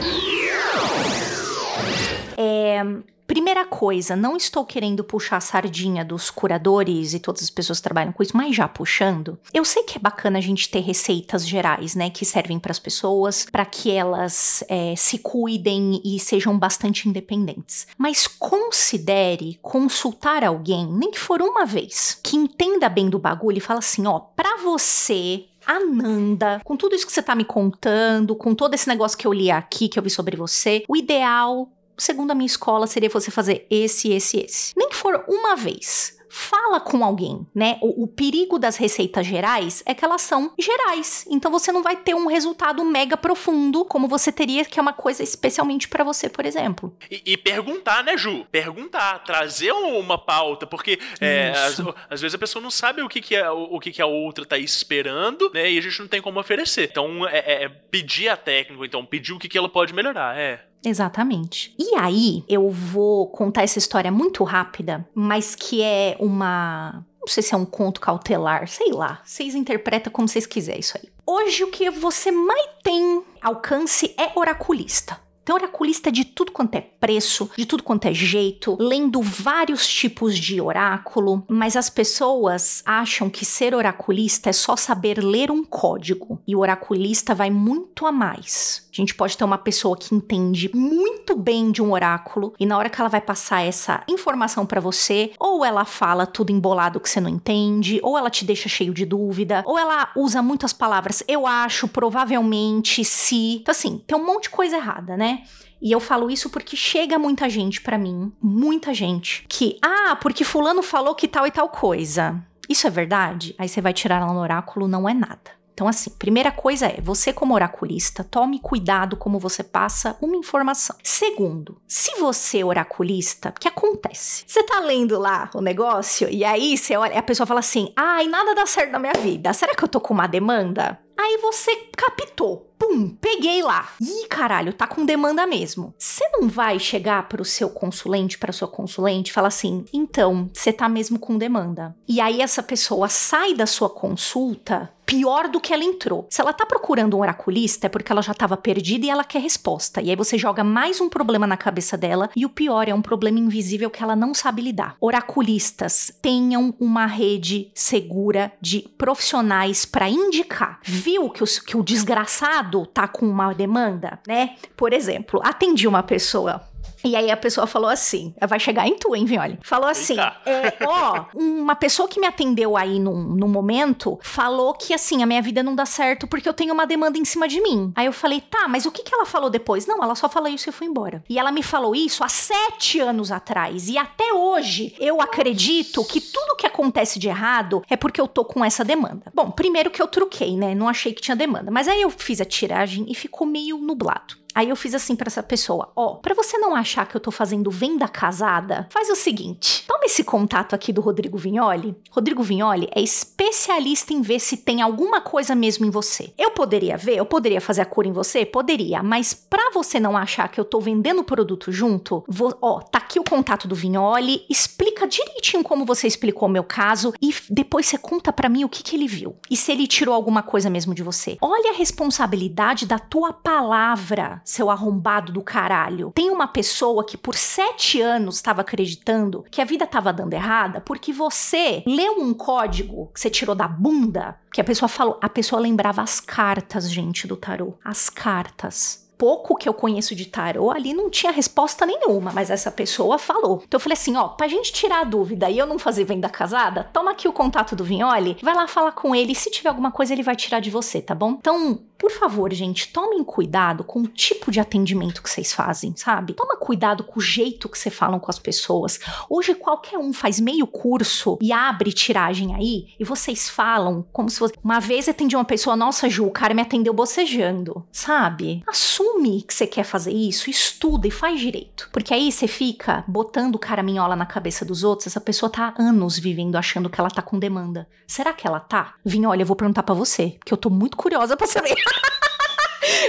É, 2.37 2.83
Primeira 3.27 3.65
coisa, 3.65 4.15
não 4.15 4.37
estou 4.37 4.65
querendo 4.65 5.03
puxar 5.03 5.37
a 5.37 5.41
sardinha 5.41 6.05
dos 6.05 6.29
curadores 6.29 7.13
e 7.13 7.19
todas 7.19 7.43
as 7.43 7.49
pessoas 7.49 7.79
que 7.79 7.83
trabalham 7.83 8.13
com 8.13 8.23
isso, 8.23 8.35
mas 8.35 8.55
já 8.55 8.69
puxando. 8.69 9.37
Eu 9.53 9.65
sei 9.65 9.83
que 9.83 9.97
é 9.97 10.01
bacana 10.01 10.37
a 10.37 10.41
gente 10.41 10.69
ter 10.69 10.79
receitas 10.79 11.45
gerais, 11.45 11.93
né, 11.93 12.09
que 12.09 12.23
servem 12.23 12.57
para 12.57 12.71
as 12.71 12.79
pessoas, 12.79 13.45
para 13.51 13.65
que 13.65 13.91
elas 13.91 14.63
é, 14.69 14.95
se 14.95 15.17
cuidem 15.17 16.01
e 16.05 16.17
sejam 16.19 16.57
bastante 16.57 17.09
independentes. 17.09 17.85
Mas 17.97 18.27
considere 18.27 19.59
consultar 19.61 20.41
alguém, 20.45 20.87
nem 20.87 21.11
que 21.11 21.19
for 21.19 21.41
uma 21.41 21.65
vez, 21.65 22.17
que 22.23 22.37
entenda 22.37 22.87
bem 22.87 23.09
do 23.09 23.19
bagulho 23.19 23.57
e 23.57 23.61
fala 23.61 23.79
assim, 23.79 24.07
ó, 24.07 24.19
para 24.19 24.57
você 24.57 25.45
Ananda, 25.67 26.61
com 26.63 26.77
tudo 26.77 26.95
isso 26.95 27.05
que 27.05 27.11
você 27.11 27.21
tá 27.21 27.35
me 27.35 27.43
contando, 27.43 28.33
com 28.37 28.55
todo 28.55 28.73
esse 28.73 28.87
negócio 28.87 29.17
que 29.17 29.27
eu 29.27 29.33
li 29.33 29.51
aqui, 29.51 29.89
que 29.89 29.99
eu 29.99 30.03
vi 30.03 30.09
sobre 30.09 30.37
você, 30.37 30.85
o 30.87 30.95
ideal 30.95 31.69
segundo 31.97 32.31
a 32.31 32.35
minha 32.35 32.45
escola, 32.45 32.87
seria 32.87 33.09
você 33.09 33.31
fazer 33.31 33.65
esse, 33.69 34.13
esse, 34.13 34.39
esse. 34.39 34.73
Nem 34.77 34.89
que 34.89 34.95
for 34.95 35.23
uma 35.27 35.55
vez. 35.55 36.17
Fala 36.29 36.79
com 36.79 37.03
alguém, 37.03 37.47
né? 37.55 37.79
O, 37.81 38.03
o, 38.03 38.07
perigo 38.07 38.59
das 38.59 38.75
receitas 38.75 39.25
gerais 39.25 39.81
é 39.85 39.93
que 39.95 40.03
elas 40.03 40.21
são 40.21 40.53
gerais. 40.59 41.25
Então 41.29 41.49
você 41.49 41.71
não 41.71 41.81
vai 41.81 41.95
ter 41.95 42.13
um 42.13 42.27
resultado 42.27 42.83
mega 42.83 43.15
profundo 43.17 43.85
como 43.85 44.07
você 44.07 44.31
teria, 44.31 44.63
que 44.65 44.77
é 44.77 44.81
uma 44.81 44.93
coisa 44.93 45.23
especialmente 45.23 45.87
para 45.87 46.03
você, 46.03 46.29
por 46.29 46.45
exemplo. 46.45 46.95
E, 47.09 47.23
e, 47.25 47.37
perguntar, 47.37 48.03
né, 48.03 48.15
Ju? 48.17 48.45
Perguntar, 48.51 49.23
trazer 49.23 49.71
uma 49.71 50.17
pauta, 50.17 50.67
porque 50.67 50.99
é, 51.19 51.51
às, 51.51 51.79
às, 52.09 52.21
vezes 52.21 52.35
a 52.35 52.39
pessoa 52.39 52.61
não 52.61 52.71
sabe 52.71 53.01
o 53.01 53.09
que, 53.09 53.21
que, 53.21 53.35
é, 53.35 53.49
o, 53.49 53.75
o 53.75 53.79
que, 53.79 53.91
que 53.91 54.01
a 54.01 54.05
outra 54.05 54.45
tá 54.45 54.57
esperando, 54.57 55.49
né? 55.53 55.71
E 55.71 55.77
a 55.77 55.81
gente 55.81 55.99
não 55.99 56.07
tem 56.07 56.21
como 56.21 56.39
oferecer. 56.39 56.89
Então 56.91 57.27
é, 57.27 57.63
é 57.63 57.69
pedir 57.69 58.29
a 58.29 58.37
técnica, 58.37 58.85
então 58.85 59.05
pedir 59.05 59.33
o 59.33 59.39
que, 59.39 59.47
que 59.47 59.57
ela 59.57 59.69
pode 59.69 59.93
melhorar. 59.93 60.37
É. 60.37 60.66
Exatamente. 60.87 61.75
E 61.77 61.95
aí, 61.95 62.45
eu 62.47 62.69
vou 62.69 63.27
contar 63.27 63.63
essa 63.63 63.77
história 63.77 64.09
muito 64.09 64.43
rápida, 64.45 65.05
mas 65.13 65.53
que 65.53 65.81
é 65.81 66.15
uma. 66.17 67.05
Não 67.19 67.27
sei 67.27 67.43
se 67.43 67.53
é 67.53 67.57
um 67.57 67.65
conto 67.65 67.99
cautelar, 67.99 68.69
sei 68.69 68.93
lá. 68.93 69.19
Vocês 69.25 69.53
interpretam 69.53 70.13
como 70.13 70.29
vocês 70.29 70.45
quiserem 70.45 70.79
isso 70.79 70.97
aí. 70.97 71.09
Hoje, 71.25 71.65
o 71.65 71.71
que 71.71 71.89
você 71.89 72.31
mais 72.31 72.69
tem 72.81 73.21
alcance 73.41 74.15
é 74.17 74.31
oraculista. 74.39 75.19
Então, 75.43 75.55
oraculista 75.55 76.11
de 76.11 76.25
tudo 76.25 76.51
quanto 76.51 76.75
é 76.75 76.81
preço, 76.81 77.49
de 77.57 77.65
tudo 77.65 77.81
quanto 77.81 78.05
é 78.05 78.13
jeito, 78.13 78.75
lendo 78.77 79.21
vários 79.21 79.87
tipos 79.87 80.37
de 80.37 80.59
oráculo, 80.59 81.45
mas 81.47 81.77
as 81.77 81.89
pessoas 81.89 82.83
acham 82.85 83.29
que 83.29 83.45
ser 83.45 83.73
oraculista 83.73 84.49
é 84.49 84.53
só 84.53 84.75
saber 84.75 85.23
ler 85.23 85.49
um 85.49 85.63
código. 85.63 86.41
E 86.45 86.53
o 86.53 86.59
oraculista 86.59 87.33
vai 87.33 87.49
muito 87.49 88.05
a 88.05 88.11
mais. 88.11 88.86
A 88.97 89.01
gente 89.01 89.15
pode 89.15 89.37
ter 89.37 89.43
uma 89.43 89.57
pessoa 89.57 89.95
que 89.95 90.15
entende 90.15 90.69
muito 90.73 91.35
bem 91.37 91.71
de 91.71 91.81
um 91.81 91.91
oráculo 91.91 92.53
e 92.59 92.65
na 92.65 92.77
hora 92.77 92.89
que 92.89 92.99
ela 92.99 93.09
vai 93.09 93.21
passar 93.21 93.61
essa 93.61 94.03
informação 94.07 94.65
para 94.65 94.81
você, 94.81 95.31
ou 95.39 95.63
ela 95.63 95.85
fala 95.85 96.25
tudo 96.25 96.51
embolado 96.51 96.99
que 96.99 97.09
você 97.09 97.21
não 97.21 97.29
entende, 97.29 97.99
ou 98.01 98.17
ela 98.17 98.29
te 98.29 98.43
deixa 98.43 98.67
cheio 98.67 98.93
de 98.93 99.05
dúvida, 99.05 99.63
ou 99.65 99.77
ela 99.77 100.11
usa 100.15 100.41
muitas 100.41 100.73
palavras 100.73 101.23
eu 101.27 101.45
acho, 101.45 101.87
provavelmente, 101.87 103.03
se. 103.03 103.57
Então, 103.57 103.71
assim, 103.71 104.01
tem 104.05 104.17
um 104.17 104.25
monte 104.25 104.43
de 104.43 104.49
coisa 104.49 104.77
errada, 104.77 105.17
né? 105.17 105.43
E 105.81 105.91
eu 105.91 105.99
falo 105.99 106.31
isso 106.31 106.49
porque 106.49 106.75
chega 106.75 107.19
muita 107.19 107.49
gente 107.49 107.81
para 107.81 107.97
mim, 107.97 108.31
muita 108.41 108.93
gente, 108.93 109.45
que, 109.47 109.77
ah, 109.81 110.17
porque 110.19 110.43
fulano 110.43 110.81
falou 110.81 111.13
que 111.13 111.27
tal 111.27 111.45
e 111.45 111.51
tal 111.51 111.69
coisa. 111.69 112.41
Isso 112.67 112.87
é 112.87 112.89
verdade? 112.89 113.55
Aí 113.57 113.69
você 113.69 113.79
vai 113.79 113.93
tirar 113.93 114.25
lá 114.25 114.33
no 114.33 114.39
oráculo, 114.39 114.87
não 114.87 115.07
é 115.07 115.13
nada. 115.13 115.56
Então, 115.77 115.87
assim, 115.87 116.09
primeira 116.09 116.51
coisa 116.51 116.87
é, 116.87 116.99
você 116.99 117.31
como 117.31 117.53
oraculista, 117.53 118.23
tome 118.23 118.57
cuidado 118.57 119.15
como 119.15 119.37
você 119.37 119.63
passa 119.63 120.17
uma 120.19 120.35
informação. 120.35 120.95
Segundo, 121.03 121.79
se 121.87 122.19
você 122.19 122.61
é 122.61 122.65
oraculista, 122.65 123.49
o 123.49 123.59
que 123.59 123.67
acontece? 123.67 124.43
Você 124.47 124.63
tá 124.63 124.79
lendo 124.79 125.19
lá 125.19 125.51
o 125.53 125.61
negócio 125.61 126.27
e 126.31 126.43
aí 126.43 126.75
você 126.75 126.97
olha, 126.97 127.19
a 127.19 127.21
pessoa 127.21 127.45
fala 127.45 127.59
assim, 127.59 127.93
ai, 127.95 128.27
nada 128.27 128.55
dá 128.55 128.65
certo 128.65 128.89
na 128.89 128.97
minha 128.97 129.13
vida. 129.21 129.53
Será 129.53 129.75
que 129.75 129.83
eu 129.83 129.87
tô 129.87 130.01
com 130.01 130.15
uma 130.15 130.25
demanda? 130.25 130.99
Aí 131.17 131.37
você 131.37 131.75
captou. 131.95 132.71
Pum, 132.77 133.09
peguei 133.09 133.63
lá. 133.63 133.89
Ih, 133.99 134.27
caralho, 134.27 134.71
tá 134.71 134.85
com 134.85 135.03
demanda 135.03 135.47
mesmo. 135.47 135.95
Você 135.97 136.23
não 136.29 136.47
vai 136.47 136.77
chegar 136.77 137.27
pro 137.27 137.43
seu 137.43 137.69
consulente, 137.69 138.37
pra 138.37 138.53
sua 138.53 138.67
consulente, 138.67 139.31
e 139.31 139.33
falar 139.33 139.47
assim: 139.47 139.83
então, 139.91 140.49
você 140.53 140.71
tá 140.71 140.87
mesmo 140.87 141.17
com 141.17 141.37
demanda. 141.37 141.95
E 142.07 142.21
aí 142.21 142.39
essa 142.39 142.61
pessoa 142.61 143.09
sai 143.09 143.55
da 143.55 143.65
sua 143.65 143.89
consulta 143.89 144.93
pior 145.07 145.47
do 145.47 145.61
que 145.61 145.73
ela 145.73 145.85
entrou. 145.85 146.27
Se 146.29 146.41
ela 146.41 146.51
tá 146.51 146.65
procurando 146.65 147.15
um 147.15 147.21
oraculista, 147.21 147.87
é 147.87 147.89
porque 147.89 148.11
ela 148.11 148.21
já 148.21 148.33
estava 148.33 148.57
perdida 148.57 149.05
e 149.05 149.09
ela 149.09 149.23
quer 149.23 149.41
resposta. 149.41 150.01
E 150.01 150.09
aí 150.09 150.15
você 150.17 150.37
joga 150.37 150.65
mais 150.65 150.99
um 150.99 151.07
problema 151.07 151.47
na 151.47 151.55
cabeça 151.55 151.97
dela, 151.97 152.29
e 152.35 152.45
o 152.45 152.49
pior 152.49 152.89
é 152.89 152.93
um 152.93 153.01
problema 153.01 153.39
invisível 153.39 153.89
que 153.89 154.03
ela 154.03 154.17
não 154.17 154.33
sabe 154.33 154.61
lidar. 154.61 154.97
Oraculistas, 154.99 156.11
tenham 156.21 156.75
uma 156.77 157.05
rede 157.05 157.71
segura 157.73 158.51
de 158.59 158.81
profissionais 158.97 159.85
para 159.85 160.09
indicar. 160.09 160.81
Viu 161.07 161.29
que, 161.29 161.41
os, 161.41 161.57
que 161.57 161.77
o 161.77 161.81
desgraçado 161.81 162.85
tá 162.85 163.07
com 163.07 163.25
uma 163.25 163.53
demanda, 163.53 164.19
né? 164.27 164.57
Por 164.75 164.91
exemplo, 164.91 165.39
atendi 165.41 165.87
uma 165.87 166.03
pessoa 166.03 166.61
e 167.07 167.15
aí 167.15 167.31
a 167.31 167.37
pessoa 167.37 167.67
falou 167.67 167.89
assim: 167.89 168.33
vai 168.47 168.59
chegar 168.59 168.87
em 168.87 168.95
tu, 168.95 169.15
hein, 169.15 169.25
Violi? 169.25 169.59
Falou 169.61 169.89
assim: 169.89 170.17
é, 170.19 170.77
ó, 170.85 171.25
uma 171.35 171.75
pessoa 171.75 172.07
que 172.07 172.19
me 172.19 172.27
atendeu 172.27 172.75
aí 172.77 172.99
num, 172.99 173.21
num 173.23 173.47
momento 173.47 174.19
falou 174.21 174.73
que 174.73 174.93
assim, 174.93 175.23
a 175.23 175.25
minha 175.25 175.41
vida 175.41 175.63
não 175.63 175.75
dá 175.75 175.85
certo 175.85 176.27
porque 176.27 176.47
eu 176.47 176.53
tenho 176.53 176.73
uma 176.73 176.85
demanda 176.85 177.17
em 177.17 177.25
cima 177.25 177.47
de 177.47 177.61
mim. 177.61 177.91
Aí 177.95 178.05
eu 178.05 178.13
falei, 178.13 178.41
tá, 178.41 178.67
mas 178.67 178.85
o 178.85 178.91
que, 178.91 179.03
que 179.03 179.13
ela 179.13 179.25
falou 179.25 179.49
depois? 179.49 179.85
Não, 179.85 180.03
ela 180.03 180.15
só 180.15 180.27
falou 180.29 180.49
isso 180.49 180.69
e 180.69 180.73
foi 180.73 180.87
embora. 180.87 181.23
E 181.29 181.39
ela 181.39 181.51
me 181.51 181.63
falou 181.63 181.95
isso 181.95 182.23
há 182.23 182.29
sete 182.29 182.99
anos 182.99 183.31
atrás. 183.31 183.89
E 183.89 183.97
até 183.97 184.33
hoje 184.33 184.95
eu 184.99 185.21
acredito 185.21 186.03
que 186.05 186.19
tudo 186.19 186.55
que 186.55 186.67
acontece 186.67 187.19
de 187.19 187.27
errado 187.27 187.81
é 187.89 187.95
porque 187.95 188.19
eu 188.19 188.27
tô 188.27 188.43
com 188.43 188.63
essa 188.63 188.83
demanda. 188.83 189.31
Bom, 189.33 189.51
primeiro 189.51 189.89
que 189.89 190.01
eu 190.01 190.07
truquei, 190.07 190.55
né? 190.55 190.75
Não 190.75 190.89
achei 190.89 191.13
que 191.13 191.21
tinha 191.21 191.35
demanda. 191.35 191.71
Mas 191.71 191.87
aí 191.87 192.01
eu 192.01 192.09
fiz 192.09 192.41
a 192.41 192.45
tiragem 192.45 193.05
e 193.07 193.15
ficou 193.15 193.47
meio 193.47 193.77
nublado. 193.77 194.35
Aí 194.57 194.69
eu 194.69 194.75
fiz 194.75 194.95
assim 194.95 195.15
para 195.15 195.27
essa 195.27 195.43
pessoa: 195.43 195.91
ó, 195.95 196.15
para 196.15 196.33
você 196.33 196.57
não 196.57 196.75
achar 196.75 197.07
que 197.07 197.15
eu 197.15 197.21
tô 197.21 197.29
fazendo 197.29 197.69
venda 197.69 198.07
casada, 198.07 198.87
faz 198.89 199.07
o 199.07 199.15
seguinte: 199.15 199.85
toma 199.87 200.05
esse 200.05 200.23
contato 200.23 200.73
aqui 200.73 200.91
do 200.91 200.99
Rodrigo 200.99 201.37
Vignoli. 201.37 201.95
Rodrigo 202.09 202.41
Vignoli 202.41 202.89
é 202.95 202.99
especialista 202.99 204.13
em 204.13 204.23
ver 204.23 204.39
se 204.39 204.57
tem 204.57 204.81
alguma 204.81 205.21
coisa 205.21 205.53
mesmo 205.53 205.85
em 205.85 205.91
você. 205.91 206.33
Eu 206.35 206.49
poderia 206.49 206.97
ver, 206.97 207.17
eu 207.17 207.25
poderia 207.25 207.61
fazer 207.61 207.81
a 207.81 207.85
cura 207.85 208.07
em 208.07 208.11
você? 208.11 208.47
Poderia, 208.47 209.03
mas 209.03 209.31
para 209.31 209.69
você 209.71 209.99
não 209.99 210.17
achar 210.17 210.49
que 210.49 210.59
eu 210.59 210.65
tô 210.65 210.79
vendendo 210.79 211.23
produto 211.23 211.71
junto, 211.71 212.25
ó, 212.59 212.79
tá 212.79 212.97
aqui 212.97 213.19
o 213.19 213.23
contato 213.23 213.67
do 213.67 213.75
Vignoli, 213.75 214.43
explica 214.49 215.05
direitinho 215.05 215.61
como 215.61 215.85
você 215.85 216.07
explicou 216.07 216.49
o 216.49 216.51
meu 216.51 216.63
caso 216.63 217.13
e 217.21 217.31
depois 217.47 217.85
você 217.85 217.99
conta 217.99 218.33
para 218.33 218.49
mim 218.49 218.63
o 218.63 218.69
que 218.69 218.81
que 218.81 218.95
ele 218.95 219.07
viu 219.07 219.35
e 219.51 219.55
se 219.55 219.71
ele 219.71 219.85
tirou 219.85 220.15
alguma 220.15 220.41
coisa 220.41 220.67
mesmo 220.67 220.95
de 220.95 221.03
você. 221.03 221.37
Olha 221.39 221.73
a 221.73 221.75
responsabilidade 221.75 222.87
da 222.87 222.97
tua 222.97 223.31
palavra 223.31 224.41
seu 224.47 224.69
arrombado 224.69 225.31
do 225.31 225.41
caralho. 225.41 226.11
Tem 226.15 226.29
uma 226.29 226.47
pessoa 226.47 227.03
que 227.03 227.17
por 227.17 227.35
sete 227.35 228.01
anos 228.01 228.35
estava 228.35 228.61
acreditando 228.61 229.45
que 229.51 229.61
a 229.61 229.65
vida 229.65 229.83
estava 229.83 230.13
dando 230.13 230.33
errada 230.33 230.79
porque 230.79 231.11
você 231.11 231.83
leu 231.85 232.13
um 232.13 232.33
código 232.33 233.11
que 233.13 233.19
você 233.19 233.29
tirou 233.29 233.53
da 233.53 233.67
bunda, 233.67 234.39
que 234.53 234.61
a 234.61 234.63
pessoa 234.63 234.87
falou, 234.87 235.19
a 235.21 235.27
pessoa 235.27 235.61
lembrava 235.61 236.01
as 236.01 236.21
cartas, 236.21 236.89
gente, 236.89 237.27
do 237.27 237.35
tarô. 237.35 237.73
As 237.83 238.09
cartas 238.09 239.05
pouco 239.17 239.55
que 239.55 239.67
eu 239.67 239.73
conheço 239.73 240.15
de 240.15 240.25
tarô, 240.25 240.71
ali 240.71 240.93
não 240.93 241.09
tinha 241.09 241.31
resposta 241.31 241.85
nenhuma, 241.85 242.31
mas 242.33 242.49
essa 242.49 242.71
pessoa 242.71 243.17
falou. 243.17 243.63
Então 243.67 243.77
eu 243.77 243.81
falei 243.81 243.97
assim, 243.97 244.15
ó, 244.15 244.27
pra 244.27 244.47
gente 244.47 244.71
tirar 244.71 245.01
a 245.01 245.03
dúvida 245.03 245.49
e 245.49 245.57
eu 245.57 245.65
não 245.65 245.79
fazer 245.79 246.03
venda 246.03 246.29
casada, 246.29 246.83
toma 246.93 247.11
aqui 247.11 247.27
o 247.27 247.33
contato 247.33 247.75
do 247.75 247.83
Vinholi, 247.83 248.37
vai 248.41 248.53
lá 248.53 248.67
falar 248.67 248.91
com 248.91 249.15
ele, 249.15 249.33
se 249.33 249.49
tiver 249.49 249.69
alguma 249.69 249.91
coisa 249.91 250.13
ele 250.13 250.23
vai 250.23 250.35
tirar 250.35 250.59
de 250.59 250.69
você, 250.69 251.01
tá 251.01 251.15
bom? 251.15 251.31
Então, 251.31 251.79
por 251.97 252.11
favor, 252.11 252.53
gente, 252.53 252.91
tomem 252.91 253.23
cuidado 253.23 253.83
com 253.83 254.01
o 254.01 254.07
tipo 254.07 254.51
de 254.51 254.59
atendimento 254.59 255.21
que 255.21 255.29
vocês 255.29 255.51
fazem, 255.51 255.95
sabe? 255.95 256.33
Toma 256.33 256.55
cuidado 256.55 257.03
com 257.03 257.19
o 257.19 257.21
jeito 257.21 257.67
que 257.67 257.77
vocês 257.77 257.93
falam 257.93 258.19
com 258.19 258.29
as 258.29 258.39
pessoas. 258.39 258.99
Hoje 259.29 259.55
qualquer 259.55 259.97
um 259.97 260.13
faz 260.13 260.39
meio 260.39 260.67
curso 260.67 261.37
e 261.41 261.51
abre 261.51 261.91
tiragem 261.91 262.55
aí 262.55 262.87
e 262.99 263.03
vocês 263.03 263.49
falam 263.49 264.05
como 264.11 264.29
se 264.29 264.39
fosse. 264.39 264.53
Uma 264.63 264.79
vez 264.79 265.09
atendi 265.09 265.35
uma 265.35 265.45
pessoa, 265.45 265.75
nossa, 265.75 266.09
Ju, 266.09 266.27
o 266.27 266.31
cara 266.31 266.53
me 266.53 266.61
atendeu 266.61 266.93
bocejando, 266.93 267.85
sabe? 267.91 268.63
Assume 268.67 269.41
que 269.41 269.53
você 269.53 269.65
quer 269.65 269.83
fazer 269.83 270.11
isso, 270.11 270.49
estuda 270.49 271.07
e 271.07 271.11
faz 271.11 271.39
direito. 271.39 271.89
Porque 271.91 272.13
aí 272.13 272.31
você 272.31 272.47
fica 272.47 273.03
botando 273.07 273.57
caraminhola 273.57 274.15
na 274.15 274.25
cabeça 274.25 274.63
dos 274.63 274.83
outros, 274.83 275.07
essa 275.07 275.21
pessoa 275.21 275.49
tá 275.49 275.73
há 275.75 275.81
anos 275.81 276.19
vivendo 276.19 276.55
achando 276.55 276.89
que 276.89 276.99
ela 276.99 277.09
tá 277.09 277.21
com 277.21 277.39
demanda. 277.39 277.87
Será 278.05 278.33
que 278.33 278.47
ela 278.47 278.59
tá? 278.59 278.93
Vim, 279.03 279.25
olha, 279.25 279.41
eu 279.41 279.45
vou 279.45 279.55
perguntar 279.55 279.83
para 279.83 279.95
você, 279.95 280.35
porque 280.39 280.53
eu 280.53 280.57
tô 280.57 280.69
muito 280.69 280.95
curiosa 280.95 281.35
para 281.35 281.47
saber. 281.47 281.75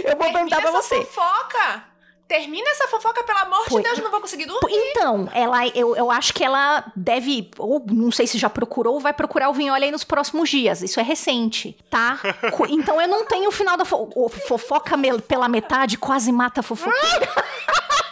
Eu 0.05 0.17
vou 0.17 0.33
perguntar 0.33 0.61
pra 0.61 0.71
você. 0.71 1.05
fofoca! 1.05 1.85
Termina 2.29 2.69
essa 2.69 2.87
fofoca, 2.89 3.25
pelo 3.25 3.39
amor 3.39 3.65
de 3.71 3.81
Deus, 3.83 3.99
não 4.01 4.11
vou 4.11 4.21
conseguir 4.21 4.45
dormir. 4.45 4.75
Então, 4.91 5.31
ela, 5.33 5.67
eu, 5.69 5.97
eu 5.97 6.11
acho 6.11 6.35
que 6.35 6.45
ela 6.45 6.85
deve, 6.95 7.51
ou 7.57 7.83
não 7.91 8.11
sei 8.11 8.27
se 8.27 8.37
já 8.37 8.51
procurou, 8.51 8.95
ou 8.95 9.01
vai 9.01 9.15
procurar 9.15 9.49
o 9.49 9.55
Vinholi 9.55 9.85
aí 9.85 9.91
nos 9.91 10.05
próximos 10.05 10.51
dias. 10.51 10.83
Isso 10.83 11.01
é 11.01 11.03
recente, 11.03 11.75
tá? 11.89 12.21
então 12.69 13.01
eu 13.01 13.09
não 13.09 13.25
tenho 13.25 13.49
o 13.49 13.53
final 13.53 13.79
da 13.79 13.87
fo 13.87 14.11
fofoca 14.47 14.95
pela 15.27 15.49
metade, 15.49 15.97
quase 15.97 16.31
mata 16.31 16.61
a 16.61 16.63
fofoqueira. 16.63 17.29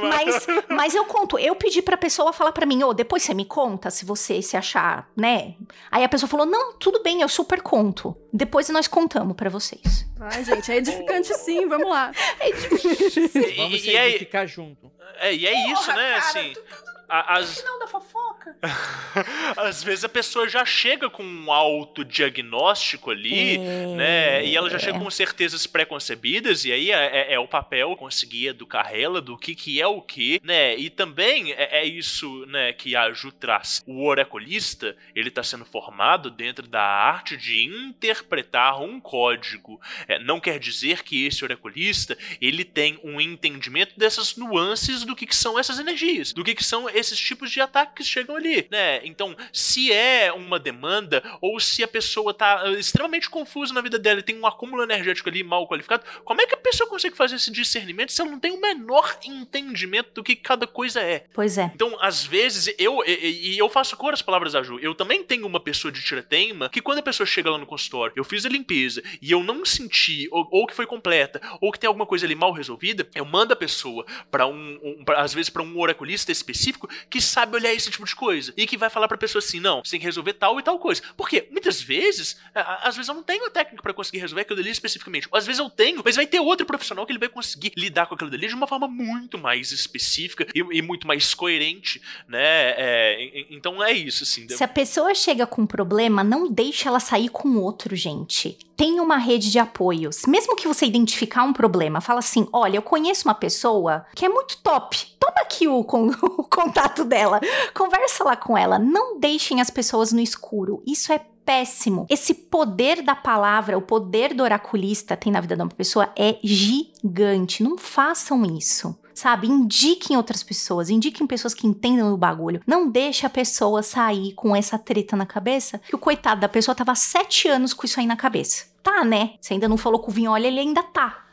Mas, 0.00 0.46
mas 0.68 0.94
eu 0.94 1.04
conto, 1.04 1.38
eu 1.38 1.54
pedi 1.56 1.82
pra 1.82 1.96
pessoa 1.96 2.32
falar 2.32 2.52
pra 2.52 2.66
mim, 2.66 2.82
ô, 2.82 2.88
oh, 2.88 2.94
depois 2.94 3.22
você 3.22 3.34
me 3.34 3.44
conta 3.44 3.90
se 3.90 4.04
você 4.04 4.40
se 4.42 4.56
achar, 4.56 5.08
né? 5.16 5.54
Aí 5.90 6.04
a 6.04 6.08
pessoa 6.08 6.28
falou, 6.28 6.46
não, 6.46 6.74
tudo 6.74 7.02
bem, 7.02 7.22
eu 7.22 7.28
super 7.28 7.60
conto. 7.60 8.16
Depois 8.32 8.68
nós 8.68 8.86
contamos 8.86 9.36
pra 9.36 9.48
vocês. 9.50 10.06
Ai, 10.20 10.44
gente, 10.44 10.70
é 10.70 10.76
edificante 10.76 11.34
sim, 11.34 11.66
vamos 11.66 11.88
lá. 11.88 12.12
É 12.40 12.48
edificante 12.48 13.28
sim. 13.28 13.56
Vamos 13.56 13.84
e, 13.84 13.96
edificar 13.96 14.44
é, 14.44 14.46
junto. 14.46 14.90
É, 15.20 15.34
e 15.34 15.46
é 15.46 15.52
Porra, 15.52 15.72
isso, 15.72 15.88
né, 15.92 15.94
cara, 15.94 16.16
assim... 16.18 16.52
Tu, 16.52 16.60
tu 16.60 16.95
as... 17.08 17.62
Não, 17.64 17.78
da 17.78 17.86
fofoca. 17.86 18.56
Às 19.56 19.82
vezes 19.82 20.04
a 20.04 20.08
pessoa 20.08 20.48
já 20.48 20.64
chega 20.64 21.08
com 21.08 21.22
um 21.22 21.52
autodiagnóstico 21.52 23.10
ali, 23.10 23.56
é... 23.56 23.86
né? 23.96 24.46
E 24.46 24.56
ela 24.56 24.68
já 24.70 24.78
chega 24.78 24.98
com 24.98 25.10
certezas 25.10 25.66
pré-concebidas, 25.66 26.64
e 26.64 26.72
aí 26.72 26.90
é, 26.90 27.32
é, 27.32 27.34
é, 27.34 27.38
o 27.38 27.48
papel 27.48 27.96
conseguir 27.96 28.48
educar 28.48 28.94
ela 28.94 29.20
do 29.20 29.36
que, 29.36 29.54
que 29.54 29.80
é 29.80 29.86
o 29.86 30.00
que, 30.00 30.40
né? 30.42 30.76
E 30.76 30.90
também 30.90 31.52
é, 31.52 31.80
é, 31.80 31.84
isso, 31.84 32.44
né, 32.46 32.72
que 32.72 32.96
a 32.96 33.12
Ju 33.12 33.32
traz. 33.32 33.82
O 33.86 34.04
oraculista, 34.06 34.96
ele 35.14 35.30
tá 35.30 35.42
sendo 35.42 35.64
formado 35.64 36.30
dentro 36.30 36.66
da 36.66 36.82
arte 36.82 37.36
de 37.36 37.62
interpretar 37.62 38.80
um 38.80 39.00
código. 39.00 39.80
É, 40.08 40.18
não 40.18 40.40
quer 40.40 40.58
dizer 40.58 41.02
que 41.02 41.26
esse 41.26 41.44
oraculista, 41.44 42.16
ele 42.40 42.64
tem 42.64 42.98
um 43.02 43.20
entendimento 43.20 43.98
dessas 43.98 44.36
nuances 44.36 45.04
do 45.04 45.14
que, 45.14 45.26
que 45.26 45.36
são 45.36 45.58
essas 45.58 45.78
energias, 45.78 46.32
do 46.32 46.44
que, 46.44 46.54
que 46.54 46.64
são 46.64 46.88
esses 46.96 47.18
tipos 47.18 47.50
de 47.50 47.60
ataques 47.60 48.06
chegam 48.06 48.26
estão 48.26 48.36
ali, 48.36 48.66
né? 48.70 49.00
Então, 49.04 49.34
se 49.52 49.92
é 49.92 50.32
uma 50.32 50.58
demanda 50.58 51.22
ou 51.40 51.58
se 51.58 51.82
a 51.82 51.88
pessoa 51.88 52.34
tá 52.34 52.64
uh, 52.64 52.74
extremamente 52.74 53.30
confusa 53.30 53.72
na 53.72 53.80
vida 53.80 53.98
dela 53.98 54.20
e 54.20 54.22
tem 54.22 54.38
um 54.38 54.46
acúmulo 54.46 54.82
energético 54.82 55.28
ali 55.28 55.42
mal 55.42 55.66
qualificado, 55.66 56.04
como 56.24 56.40
é 56.40 56.46
que 56.46 56.54
a 56.54 56.58
pessoa 56.58 56.88
consegue 56.88 57.16
fazer 57.16 57.36
esse 57.36 57.50
discernimento 57.50 58.12
se 58.12 58.20
ela 58.20 58.30
não 58.30 58.40
tem 58.40 58.52
o 58.52 58.60
menor 58.60 59.18
entendimento 59.24 60.12
do 60.14 60.22
que 60.22 60.36
cada 60.36 60.66
coisa 60.66 61.00
é? 61.00 61.24
Pois 61.32 61.56
é. 61.58 61.70
Então, 61.74 61.96
às 62.00 62.24
vezes, 62.24 62.74
eu 62.78 63.02
e, 63.06 63.54
e 63.54 63.58
eu 63.58 63.68
faço 63.68 63.96
cor 63.96 64.12
as 64.12 64.22
palavras 64.22 64.52
da 64.52 64.62
Ju. 64.62 64.78
Eu 64.80 64.94
também 64.94 65.24
tenho 65.24 65.46
uma 65.46 65.60
pessoa 65.60 65.90
de 65.90 66.02
tiratema 66.02 66.68
que 66.68 66.80
quando 66.80 66.98
a 66.98 67.02
pessoa 67.02 67.26
chega 67.26 67.50
lá 67.50 67.58
no 67.58 67.66
consultório, 67.66 68.12
eu 68.16 68.24
fiz 68.24 68.44
a 68.44 68.48
limpeza 68.48 69.02
e 69.20 69.30
eu 69.30 69.42
não 69.42 69.64
senti 69.64 70.28
ou, 70.30 70.46
ou 70.50 70.66
que 70.66 70.74
foi 70.74 70.86
completa 70.86 71.40
ou 71.60 71.72
que 71.72 71.78
tem 71.78 71.88
alguma 71.88 72.06
coisa 72.06 72.26
ali 72.26 72.34
mal 72.34 72.52
resolvida, 72.52 73.08
eu 73.14 73.24
mando 73.24 73.52
a 73.52 73.56
pessoa 73.56 74.04
para 74.30 74.46
um, 74.46 74.78
um 74.82 75.04
pra, 75.04 75.20
às 75.20 75.32
vezes 75.32 75.50
para 75.50 75.62
um 75.62 75.78
oraculista 75.78 76.32
específico 76.32 76.85
que 77.08 77.20
sabe 77.20 77.56
olhar 77.56 77.72
esse 77.72 77.90
tipo 77.90 78.04
de 78.04 78.14
coisa 78.14 78.52
e 78.56 78.66
que 78.66 78.76
vai 78.76 78.90
falar 78.90 79.08
para 79.08 79.16
pessoa 79.18 79.40
assim, 79.40 79.60
não, 79.60 79.82
você 79.84 79.92
tem 79.92 80.00
que 80.00 80.06
resolver 80.06 80.34
tal 80.34 80.58
e 80.58 80.62
tal 80.62 80.78
coisa. 80.78 81.02
Porque 81.16 81.48
muitas 81.50 81.80
vezes, 81.80 82.36
às 82.54 82.96
vezes 82.96 83.08
eu 83.08 83.14
não 83.14 83.22
tenho 83.22 83.46
a 83.46 83.50
técnica 83.50 83.82
para 83.82 83.94
conseguir 83.94 84.18
resolver 84.18 84.42
aquilo 84.42 84.60
ali 84.60 84.70
especificamente. 84.70 85.28
Às 85.32 85.46
vezes 85.46 85.58
eu 85.58 85.70
tenho, 85.70 86.02
mas 86.04 86.16
vai 86.16 86.26
ter 86.26 86.40
outro 86.40 86.66
profissional 86.66 87.06
que 87.06 87.12
ele 87.12 87.18
vai 87.18 87.28
conseguir 87.28 87.72
lidar 87.76 88.06
com 88.06 88.14
aquilo 88.14 88.32
ali 88.32 88.48
de 88.48 88.54
uma 88.54 88.66
forma 88.66 88.88
muito 88.88 89.38
mais 89.38 89.72
específica 89.72 90.46
e, 90.54 90.60
e 90.78 90.82
muito 90.82 91.06
mais 91.06 91.34
coerente, 91.34 92.00
né? 92.28 92.74
É, 92.76 93.46
então 93.50 93.82
é 93.82 93.92
isso, 93.92 94.24
assim. 94.24 94.48
Se 94.48 94.64
a 94.64 94.68
pessoa 94.68 95.14
chega 95.14 95.46
com 95.46 95.62
um 95.62 95.66
problema, 95.66 96.22
não 96.22 96.50
deixe 96.50 96.86
ela 96.86 97.00
sair 97.00 97.28
com 97.28 97.56
outro, 97.56 97.94
gente. 97.94 98.58
Tem 98.76 99.00
uma 99.00 99.16
rede 99.16 99.50
de 99.50 99.58
apoios. 99.58 100.26
Mesmo 100.26 100.54
que 100.54 100.68
você 100.68 100.84
identificar 100.84 101.44
um 101.44 101.52
problema, 101.52 102.00
fala 102.00 102.18
assim: 102.18 102.46
olha, 102.52 102.76
eu 102.76 102.82
conheço 102.82 103.26
uma 103.26 103.34
pessoa 103.34 104.04
que 104.14 104.24
é 104.24 104.28
muito 104.28 104.58
top. 104.58 105.06
Toma 105.18 105.40
aqui 105.40 105.66
o, 105.66 105.82
com, 105.82 106.08
o 106.38 106.44
contato 106.76 107.04
dela. 107.04 107.40
Conversa 107.74 108.22
lá 108.24 108.36
com 108.36 108.56
ela. 108.56 108.78
Não 108.78 109.18
deixem 109.18 109.60
as 109.60 109.70
pessoas 109.70 110.12
no 110.12 110.20
escuro. 110.20 110.82
Isso 110.86 111.12
é 111.12 111.20
péssimo. 111.44 112.06
Esse 112.10 112.34
poder 112.34 113.02
da 113.02 113.14
palavra, 113.14 113.78
o 113.78 113.82
poder 113.82 114.34
do 114.34 114.42
oraculista 114.42 115.16
tem 115.16 115.32
na 115.32 115.40
vida 115.40 115.56
de 115.56 115.62
uma 115.62 115.68
pessoa 115.68 116.12
é 116.16 116.38
gigante. 116.42 117.62
Não 117.62 117.78
façam 117.78 118.44
isso 118.44 118.94
sabe? 119.14 119.46
Indiquem 119.46 120.14
outras 120.14 120.42
pessoas, 120.42 120.90
indiquem 120.90 121.26
pessoas 121.26 121.54
que 121.54 121.66
entendam 121.66 122.12
o 122.12 122.18
bagulho. 122.18 122.60
Não 122.66 122.90
deixe 122.90 123.24
a 123.24 123.30
pessoa 123.30 123.82
sair 123.82 124.34
com 124.34 124.54
essa 124.54 124.78
treta 124.78 125.16
na 125.16 125.24
cabeça, 125.24 125.78
que 125.78 125.96
o 125.96 125.98
coitado 125.98 126.42
da 126.42 126.50
pessoa 126.50 126.74
tava 126.74 126.94
sete 126.94 127.48
anos 127.48 127.72
com 127.72 127.86
isso 127.86 127.98
aí 127.98 128.04
na 128.04 128.14
cabeça. 128.14 128.66
Tá, 128.82 129.06
né? 129.06 129.32
Você 129.40 129.54
ainda 129.54 129.68
não 129.68 129.78
falou 129.78 130.00
com 130.00 130.10
o 130.10 130.14
Vinholi, 130.14 130.46
ele 130.46 130.60
ainda 130.60 130.82
tá 130.82 131.25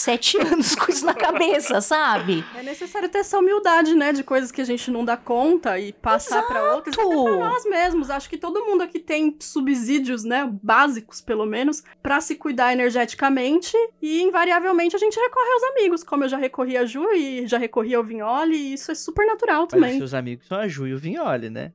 sete 0.00 0.38
anos 0.38 0.74
com 0.74 0.90
isso 0.90 1.04
na 1.04 1.14
cabeça, 1.14 1.80
sabe? 1.80 2.44
É 2.56 2.62
necessário 2.62 3.08
ter 3.08 3.18
essa 3.18 3.38
humildade, 3.38 3.94
né? 3.94 4.12
De 4.12 4.24
coisas 4.24 4.50
que 4.50 4.60
a 4.60 4.64
gente 4.64 4.90
não 4.90 5.04
dá 5.04 5.16
conta 5.16 5.78
e 5.78 5.92
passar 5.92 6.42
para 6.46 6.74
outros. 6.74 6.98
Até 6.98 7.06
pra 7.06 7.36
nós 7.36 7.64
mesmos. 7.64 8.10
Acho 8.10 8.28
que 8.28 8.38
todo 8.38 8.64
mundo 8.64 8.82
aqui 8.82 8.98
tem 8.98 9.36
subsídios, 9.38 10.24
né? 10.24 10.48
Básicos, 10.62 11.20
pelo 11.20 11.46
menos, 11.46 11.82
para 12.02 12.20
se 12.20 12.34
cuidar 12.34 12.72
energeticamente. 12.72 13.76
E 14.00 14.22
invariavelmente 14.22 14.96
a 14.96 14.98
gente 14.98 15.18
recorre 15.18 15.52
aos 15.52 15.62
amigos, 15.76 16.02
como 16.02 16.24
eu 16.24 16.28
já 16.28 16.36
recorri 16.36 16.76
a 16.76 16.84
Ju 16.84 17.12
e 17.12 17.46
já 17.46 17.58
recorri 17.58 17.94
ao 17.94 18.02
Vinhole. 18.02 18.56
E 18.56 18.72
isso 18.74 18.90
é 18.90 18.94
super 18.94 19.26
natural 19.26 19.66
também. 19.66 19.90
Mas 19.90 19.98
seus 19.98 20.14
amigos 20.14 20.46
são 20.46 20.58
a 20.58 20.66
Ju 20.66 20.86
e 20.86 20.94
o 20.94 20.98
Vinhole, 20.98 21.50
né? 21.50 21.72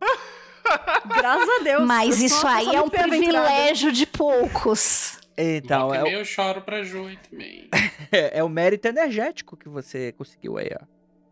Graças 1.16 1.48
a 1.48 1.64
Deus. 1.64 1.86
Mas 1.86 2.22
isso 2.22 2.46
aí 2.48 2.76
é 2.76 2.82
um 2.82 2.90
privilégio 2.90 3.92
de 3.92 4.06
poucos. 4.06 5.20
Então, 5.38 5.94
é 5.94 6.04
o... 6.04 6.08
eu 6.08 6.24
choro 6.24 6.62
pra 6.62 6.84
Joey 6.84 7.18
também. 7.30 7.70
é, 8.12 8.40
é, 8.40 8.44
o 8.44 8.50
mérito 8.50 8.88
energético 8.88 9.58
que 9.58 9.68
você 9.68 10.12
conseguiu 10.14 10.58
aí, 10.58 10.70
ó. 10.80 10.86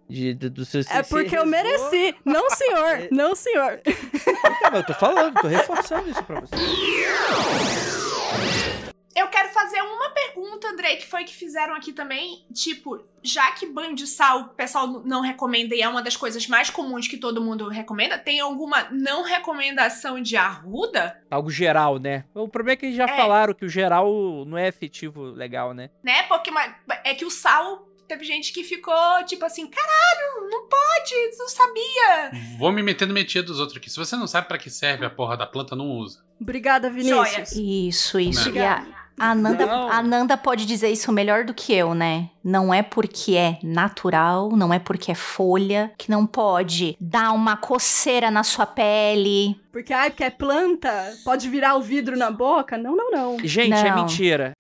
De, 0.10 0.34
de, 0.34 0.50
do 0.50 0.66
seu, 0.66 0.82
é 0.90 1.02
porque 1.02 1.38
eu 1.38 1.46
mereci. 1.46 2.14
Não, 2.26 2.50
senhor. 2.50 3.08
Não, 3.10 3.36
senhor. 3.36 3.82
Então, 3.86 4.76
eu 4.76 4.86
tô 4.86 4.94
falando, 4.94 5.34
tô 5.40 5.48
reforçando 5.48 6.10
isso 6.10 6.24
pra 6.26 6.42
você. 6.42 8.03
Eu 9.16 9.28
quero 9.28 9.50
fazer 9.50 9.82
uma 9.82 10.10
pergunta, 10.10 10.68
André, 10.68 10.96
que 10.96 11.06
foi 11.06 11.24
que 11.24 11.34
fizeram 11.34 11.76
aqui 11.76 11.94
também. 11.94 12.44
Tipo, 12.54 13.04
já 13.22 13.52
que 13.52 13.66
banho 13.66 13.96
de 13.96 14.08
sal 14.08 14.42
o 14.42 14.50
pessoal 14.50 14.88
não 14.88 15.22
recomenda 15.22 15.76
e 15.76 15.82
é 15.82 15.88
uma 15.88 16.02
das 16.02 16.18
coisas 16.18 16.48
mais 16.48 16.70
comuns 16.70 17.08
que 17.08 17.18
todo 17.18 17.42
mundo 17.42 17.70
recomenda, 17.70 18.18
tem 18.18 18.40
alguma 18.40 18.90
não 18.92 19.24
recomendação 19.24 20.22
de 20.22 20.36
arruda? 20.36 21.22
Algo 21.30 21.50
geral, 21.50 22.00
né? 22.00 22.26
O 22.34 22.48
problema 22.48 22.74
é 22.74 22.76
que 22.76 22.86
eles 22.88 22.98
já 22.98 23.06
é. 23.06 23.16
falaram 23.16 23.54
que 23.54 23.66
o 23.66 23.70
geral 23.70 24.08
não 24.46 24.58
é 24.58 24.68
efetivo 24.68 25.24
legal, 25.24 25.74
né? 25.74 25.90
Né? 26.04 26.24
Porque 26.24 26.52
é 27.04 27.14
que 27.14 27.26
o 27.26 27.32
sal 27.32 27.88
teve 28.08 28.26
gente 28.26 28.52
que 28.52 28.64
ficou 28.64 29.24
tipo 29.26 29.46
assim, 29.46 29.68
caralho, 29.68 30.50
não 30.50 30.68
pode, 30.68 31.38
não 31.38 31.48
sabia. 31.48 32.58
Vou 32.58 32.72
me 32.72 32.84
meter 32.84 33.08
no 33.08 33.14
métier 33.14 33.44
dos 33.44 33.60
outros 33.60 33.78
aqui. 33.78 33.90
Se 33.90 33.98
você 33.98 34.16
não 34.16 34.28
sabe 34.28 34.48
para 34.48 34.58
que 34.58 34.70
serve 34.70 35.06
a 35.06 35.10
porra 35.10 35.38
da 35.38 35.46
planta, 35.46 35.76
não 35.76 35.90
usa. 35.90 36.24
Obrigada, 36.40 36.90
Vinícius. 36.90 37.30
Joia. 37.30 37.88
Isso, 37.88 38.20
isso. 38.20 38.50
E 38.50 39.03
a, 39.20 39.32
a 39.32 39.36
Nanda, 39.36 39.66
a 39.66 40.04
Nanda 40.04 40.38
pode 40.38 40.66
dizer 40.66 40.90
isso 40.90 41.12
melhor 41.12 41.44
do 41.44 41.54
que 41.54 41.74
eu, 41.74 41.94
né? 41.94 42.30
Não 42.44 42.74
é 42.74 42.82
porque 42.82 43.36
é 43.36 43.58
natural, 43.64 44.52
não 44.52 44.74
é 44.74 44.80
porque 44.80 45.12
é 45.12 45.16
folha, 45.16 45.92
que 45.98 46.10
não 46.10 46.26
pode 46.26 46.98
dar 47.00 47.32
uma 47.32 47.56
coceira 47.56 48.30
na 48.30 48.44
sua 48.44 48.66
pele. 48.66 49.60
Porque, 49.72 49.94
ai, 49.94 50.10
porque 50.10 50.24
é 50.24 50.30
planta, 50.30 50.92
pode 51.24 51.50
virar 51.50 51.76
o 51.76 51.82
vidro 51.82 52.18
na 52.18 52.30
boca? 52.30 52.78
Não, 52.78 52.96
não, 52.96 53.12
não. 53.12 53.38
Gente, 53.44 53.74
é 53.74 53.84
não. 53.84 53.88
é 53.88 53.96
mentira. 53.96 54.52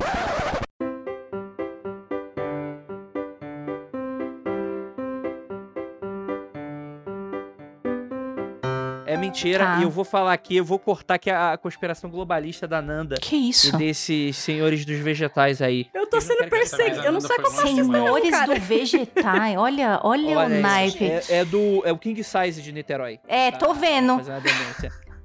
Mentira. 9.34 9.65
Tá. 9.65 9.80
E 9.80 9.84
eu 9.84 9.89
vou 9.89 10.05
falar 10.05 10.34
aqui, 10.34 10.55
eu 10.55 10.64
vou 10.64 10.77
cortar 10.77 11.15
aqui 11.15 11.30
a, 11.30 11.57
conspiração 11.57 12.10
globalista 12.10 12.68
da 12.68 12.81
Nanda. 12.81 13.15
Que 13.19 13.35
isso? 13.35 13.76
E 13.76 13.77
desses 13.77 14.38
senhores 14.38 14.85
dos 14.85 14.97
vegetais 14.99 15.61
aí. 15.61 15.88
Eu 15.93 16.07
tô 16.07 16.22
sendo 16.22 16.47
perseguido. 16.47 17.03
Eu 17.03 17.11
não 17.11 17.22
sei 17.22 17.35
como 17.38 17.64
Senhores 17.64 18.45
do 18.45 18.60
vegetais. 18.60 19.57
Olha, 19.57 19.99
olha, 20.03 20.35
olha 20.35 20.39
o 20.39 20.61
naipe. 20.61 21.05
É, 21.05 21.23
é, 21.30 21.45
do. 21.45 21.81
É 21.85 21.91
o 21.91 21.97
King 21.97 22.22
Size 22.23 22.61
de 22.61 22.72
Niterói. 22.72 23.19
É, 23.27 23.51
tá? 23.51 23.57
tô 23.57 23.73
vendo. 23.73 24.22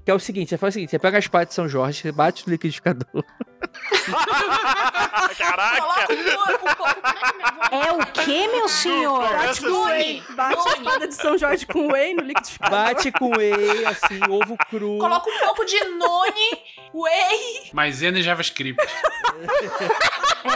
Que 0.05 0.11
é 0.11 0.15
o 0.15 0.19
seguinte, 0.19 0.49
você 0.49 0.57
faz 0.57 0.73
o 0.73 0.75
seguinte, 0.75 0.91
você 0.91 0.99
pega 0.99 1.19
as 1.19 1.29
partes 1.29 1.51
de 1.51 1.57
São 1.57 1.69
Jorge, 1.69 2.01
você 2.01 2.11
bate 2.11 2.47
no 2.47 2.53
liquidificador. 2.53 3.25
Caraca! 5.37 6.07
É 7.71 7.93
o 7.93 8.07
que, 8.07 8.49
meu 8.49 8.69
senhor? 8.69 9.29
Bate 9.29 9.61
com 9.61 9.85
whey. 9.87 10.23
Bate 10.31 10.69
a 10.69 10.73
espada 10.73 11.09
de 11.09 11.15
São 11.15 11.39
Jorge 11.39 11.67
com 11.67 11.93
whey 11.93 12.15
no 12.15 12.23
liquidificador. 12.23 12.79
Bate 12.79 13.13
com 13.13 13.37
whey, 13.37 13.85
assim, 13.87 14.21
ovo 14.29 14.57
cru. 14.71 14.99
Coloca 14.99 15.31
um 15.31 15.39
pouco 15.41 15.65
de 15.65 15.83
noni, 15.85 16.63
whey. 16.95 17.71
Maisena 17.73 18.19
e 18.19 18.23
JavaScript. 18.23 18.83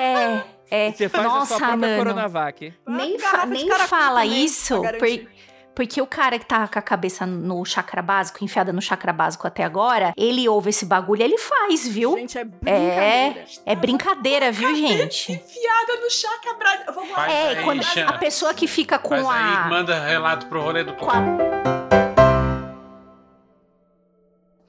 é... 0.01 0.43
É, 0.75 0.91
Você 0.91 1.07
faz 1.07 1.25
Nossa, 1.25 1.43
a 1.43 1.47
sua 1.59 1.59
própria 1.59 1.77
mano. 1.77 1.99
Coronavac. 1.99 2.75
Nem, 2.89 3.19
fa 3.19 3.45
nem 3.45 3.69
fala 3.87 4.25
isso, 4.25 4.81
porque 4.81 5.29
porque 5.75 6.01
o 6.01 6.07
cara 6.07 6.39
que 6.39 6.47
tá 6.47 6.67
com 6.69 6.79
a 6.79 6.83
cabeça 6.83 7.27
no 7.27 7.65
chakra 7.65 8.03
básico, 8.03 8.45
enfiada 8.45 8.73
no 8.73 8.83
chakra 8.83 9.13
básico 9.13 9.47
até 9.47 9.65
agora, 9.65 10.13
ele 10.17 10.49
ouve 10.49 10.71
esse 10.71 10.85
bagulho, 10.85 11.23
ele 11.23 11.39
faz, 11.39 11.87
viu? 11.87 12.17
Gente, 12.17 12.39
é 12.39 12.45
brincadeira. 12.45 13.03
É, 13.03 13.47
é 13.67 13.77
brincadeira, 13.77 14.53
viu, 14.53 14.75
gente? 14.75 15.33
Enfiada 15.33 16.01
no 16.01 16.11
chakra 16.11 16.55
básico. 16.55 16.93
Vamos 16.93 17.11
lá. 17.11 17.31
É, 17.31 17.49
aí, 17.49 17.65
quando 17.65 17.83
a, 17.85 18.09
a, 18.11 18.19
pessoa 18.19 18.55
que 18.55 18.67
fica 18.67 18.99
com 18.99 19.23
Faz 19.23 19.27
a. 19.27 19.65
Aí, 19.65 19.71
manda 19.71 19.99
relato 20.05 20.47
pro 20.47 20.63
rolê 20.63 20.85
do 20.85 20.95
com 20.95 21.11
a... 21.11 22.02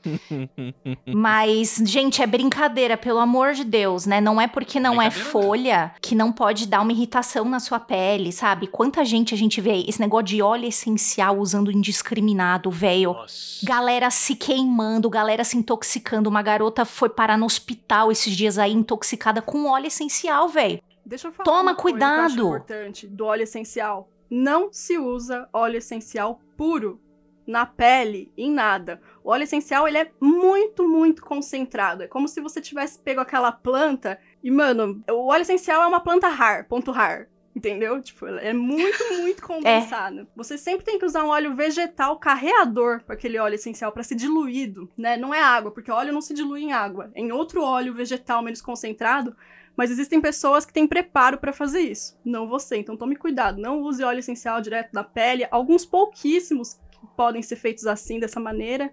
Mas, 1.08 1.82
gente, 1.86 2.22
é 2.22 2.28
brincadeira, 2.28 2.98
pelo 2.98 3.20
amor 3.20 3.54
de 3.54 3.64
Deus, 3.64 4.06
né? 4.06 4.20
Não 4.20 4.40
é 4.40 4.48
porque 4.48 4.80
não 4.80 5.02
é 5.02 5.10
folha 5.10 5.94
que 6.02 6.16
não 6.16 6.32
pode 6.32 6.68
dar 6.68 6.82
uma 6.82 6.92
irritação 6.92 7.46
na 7.46 7.60
sua 7.60 7.80
pele, 7.80 8.32
sabe? 8.32 8.68
Quanta 8.68 9.04
gente 9.06 9.34
a 9.34 9.38
gente 9.38 9.62
vê 9.62 9.84
esse 9.88 10.00
negócio 10.00 10.26
de 10.26 10.42
óleo 10.42 10.68
essencial 10.68 11.40
usando 11.40 11.72
indiscriminado, 11.72 12.70
velho. 12.70 13.16
Galera 13.64 14.10
se 14.10 14.36
queimando, 14.36 15.10
galera 15.10 15.44
se 15.44 15.58
intoxicando. 15.58 16.30
Uma 16.30 16.42
garota 16.42 16.86
foi 16.86 17.10
parar 17.10 17.38
no 17.38 17.46
hospital 17.46 18.12
esses 18.12 18.36
dias 18.36 18.58
aí 18.58 18.74
intoxicada 18.74 19.42
com 19.42 19.66
óleo 19.66 19.88
essencial, 19.88 20.50
velho. 20.50 20.82
Deixa 21.06 21.28
eu 21.28 21.32
falar 21.34 21.46
Toma 21.46 21.72
uma 21.72 21.76
cuidado. 21.76 22.28
Coisa 22.28 22.42
importante 22.42 23.08
do 23.08 23.26
óleo 23.26 23.44
essencial. 23.44 24.10
Não 24.30 24.70
se 24.72 24.98
usa 24.98 25.48
óleo 25.54 25.78
essencial 25.78 26.40
puro 26.58 27.00
na 27.46 27.66
pele, 27.66 28.32
em 28.38 28.52
nada. 28.52 29.02
O 29.24 29.32
óleo 29.32 29.44
essencial, 29.44 29.88
ele 29.88 29.98
é 29.98 30.12
muito, 30.20 30.88
muito 30.88 31.24
concentrado. 31.24 32.04
É 32.04 32.08
como 32.08 32.28
se 32.28 32.42
você 32.42 32.60
tivesse 32.60 33.00
pego 33.00 33.22
aquela 33.22 33.52
planta 33.52 34.20
e, 34.44 34.52
mano, 34.52 35.02
o 35.10 35.28
óleo 35.28 35.44
essencial 35.44 35.82
é 35.82 35.88
uma 35.88 36.02
planta 36.02 36.28
rar, 36.28 36.68
ponto 36.68 36.92
rar. 36.92 37.28
Entendeu? 37.56 38.02
Tipo, 38.02 38.26
é 38.26 38.52
muito, 38.52 39.04
muito 39.22 39.42
condensado. 39.46 40.22
É. 40.22 40.26
Você 40.36 40.58
sempre 40.58 40.84
tem 40.84 40.98
que 40.98 41.06
usar 41.06 41.24
um 41.24 41.30
óleo 41.30 41.56
vegetal 41.56 42.18
carreador 42.18 43.04
para 43.04 43.14
aquele 43.14 43.38
óleo 43.38 43.56
essencial 43.56 43.92
para 43.92 44.04
ser 44.04 44.16
diluído, 44.16 44.90
né? 44.98 45.16
Não 45.16 45.34
é 45.34 45.40
água, 45.40 45.72
porque 45.72 45.92
o 45.92 45.94
óleo 45.94 46.12
não 46.12 46.22
se 46.22 46.34
dilui 46.34 46.64
em 46.64 46.74
água. 46.74 47.12
É 47.14 47.22
em 47.22 47.32
outro 47.32 47.64
óleo 47.64 47.94
vegetal 47.94 48.42
menos 48.42 48.60
concentrado, 48.60 49.36
mas 49.78 49.92
existem 49.92 50.20
pessoas 50.20 50.66
que 50.66 50.74
têm 50.74 50.88
preparo 50.88 51.38
para 51.38 51.54
fazer 51.54 51.82
isso. 51.82 52.20
Não 52.26 52.48
você. 52.48 52.78
Então 52.78 52.98
tome 52.98 53.16
cuidado, 53.16 53.62
não 53.62 53.82
use 53.82 54.04
óleo 54.04 54.20
essencial 54.20 54.60
direto 54.60 54.92
da 54.92 55.04
pele. 55.04 55.48
Alguns 55.52 55.86
pouquíssimos 55.86 56.80
podem 57.16 57.44
ser 57.44 57.56
feitos 57.56 57.86
assim, 57.86 58.20
dessa 58.20 58.40
maneira. 58.40 58.92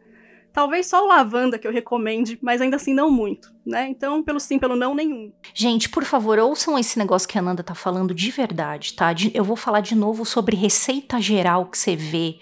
Talvez 0.52 0.86
só 0.86 1.04
o 1.04 1.08
lavanda 1.08 1.58
que 1.58 1.66
eu 1.66 1.72
recomende, 1.72 2.38
mas 2.42 2.60
ainda 2.60 2.76
assim 2.76 2.92
não 2.92 3.10
muito, 3.10 3.52
né? 3.64 3.88
Então, 3.88 4.22
pelo 4.22 4.40
sim, 4.40 4.58
pelo 4.58 4.76
não, 4.76 4.94
nenhum. 4.94 5.32
Gente, 5.54 5.88
por 5.88 6.04
favor, 6.04 6.38
ouçam 6.38 6.78
esse 6.78 6.98
negócio 6.98 7.28
que 7.28 7.38
a 7.38 7.42
Nanda 7.42 7.62
tá 7.62 7.74
falando 7.74 8.14
de 8.14 8.30
verdade, 8.30 8.94
tá? 8.94 9.12
De, 9.12 9.30
eu 9.34 9.44
vou 9.44 9.56
falar 9.56 9.80
de 9.80 9.94
novo 9.94 10.24
sobre 10.24 10.56
receita 10.56 11.20
geral 11.20 11.66
que 11.66 11.78
você 11.78 11.94
vê 11.94 12.38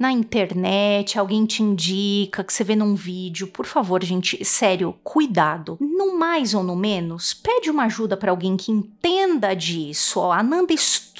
na 0.00 0.10
internet, 0.10 1.18
alguém 1.18 1.44
te 1.44 1.62
indica, 1.62 2.42
que 2.42 2.50
você 2.50 2.64
vê 2.64 2.74
num 2.74 2.94
vídeo. 2.94 3.46
Por 3.48 3.66
favor, 3.66 4.02
gente, 4.02 4.42
sério, 4.42 4.94
cuidado. 5.04 5.76
No 5.78 6.16
mais 6.16 6.54
ou 6.54 6.62
no 6.62 6.74
menos, 6.74 7.34
pede 7.34 7.70
uma 7.70 7.84
ajuda 7.84 8.16
para 8.16 8.30
alguém 8.30 8.56
que 8.56 8.72
entenda 8.72 9.54
disso. 9.54 10.18
Ó, 10.18 10.32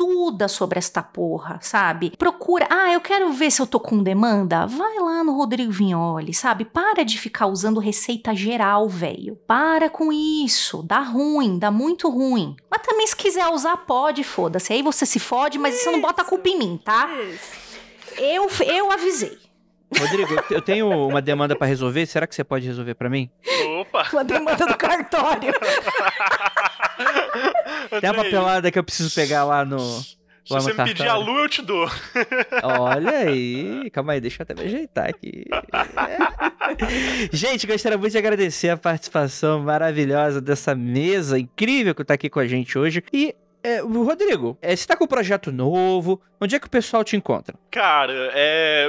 estuda 0.00 0.48
sobre 0.48 0.78
esta 0.78 1.02
porra, 1.02 1.58
sabe? 1.60 2.14
Procura, 2.16 2.66
ah, 2.70 2.90
eu 2.90 3.02
quero 3.02 3.30
ver 3.32 3.50
se 3.50 3.60
eu 3.60 3.66
tô 3.66 3.78
com 3.78 4.02
demanda. 4.02 4.64
Vai 4.66 4.98
lá 4.98 5.22
no 5.22 5.36
Rodrigo 5.36 5.70
Vignoli, 5.70 6.32
sabe? 6.32 6.64
Para 6.64 7.04
de 7.04 7.18
ficar 7.18 7.48
usando 7.48 7.78
receita 7.80 8.34
geral, 8.34 8.88
velho. 8.88 9.36
Para 9.46 9.90
com 9.90 10.10
isso. 10.10 10.82
Dá 10.82 11.00
ruim, 11.00 11.58
dá 11.58 11.70
muito 11.70 12.08
ruim. 12.08 12.56
Mas 12.70 12.80
também 12.80 13.06
se 13.06 13.14
quiser 13.14 13.46
usar, 13.48 13.76
pode, 13.76 14.24
foda-se. 14.24 14.72
Aí 14.72 14.80
você 14.80 15.04
se 15.04 15.18
fode, 15.18 15.58
mas 15.58 15.74
isso. 15.74 15.84
você 15.84 15.90
não 15.90 16.00
bota 16.00 16.22
a 16.22 16.24
culpa 16.24 16.48
em 16.48 16.58
mim, 16.58 16.80
tá? 16.82 17.10
Isso. 17.14 17.69
Eu, 18.18 18.48
eu 18.66 18.90
avisei. 18.90 19.38
Rodrigo, 19.98 20.34
eu 20.50 20.62
tenho 20.62 20.88
uma 20.88 21.20
demanda 21.20 21.56
para 21.56 21.66
resolver. 21.66 22.06
Será 22.06 22.26
que 22.26 22.34
você 22.34 22.44
pode 22.44 22.66
resolver 22.66 22.94
para 22.94 23.10
mim? 23.10 23.28
Opa! 23.80 24.08
Uma 24.12 24.24
demanda 24.24 24.66
do 24.66 24.76
cartório. 24.76 25.52
Tem 28.00 28.10
uma 28.10 28.22
papelada 28.22 28.70
que 28.70 28.78
eu 28.78 28.84
preciso 28.84 29.12
pegar 29.14 29.44
lá 29.44 29.64
no. 29.64 29.78
Se 29.80 30.54
você 30.54 30.72
me 30.72 30.84
pedir 30.84 31.08
a 31.08 31.16
lua, 31.16 31.42
eu 31.42 31.48
te 31.48 31.62
dou. 31.62 31.88
Olha 32.62 33.18
aí. 33.18 33.90
Calma 33.90 34.12
aí, 34.14 34.20
deixa 34.20 34.40
eu 34.40 34.44
até 34.44 34.54
me 34.54 34.62
ajeitar 34.62 35.08
aqui. 35.08 35.44
Gente, 37.32 37.66
gostaria 37.66 37.98
muito 37.98 38.12
de 38.12 38.18
agradecer 38.18 38.70
a 38.70 38.76
participação 38.76 39.60
maravilhosa 39.60 40.40
dessa 40.40 40.74
mesa 40.74 41.38
incrível 41.38 41.94
que 41.94 42.04
tá 42.04 42.14
aqui 42.14 42.28
com 42.28 42.40
a 42.40 42.46
gente 42.46 42.78
hoje. 42.78 43.02
E 43.12 43.34
é, 43.62 43.80
Rodrigo, 43.80 44.56
é, 44.60 44.74
você 44.74 44.86
tá 44.86 44.96
com 44.96 45.04
um 45.04 45.08
projeto 45.08 45.52
novo, 45.52 46.20
onde 46.40 46.56
é 46.56 46.58
que 46.60 46.66
o 46.66 46.70
pessoal 46.70 47.04
te 47.04 47.16
encontra? 47.16 47.54
Cara, 47.70 48.30
é. 48.34 48.88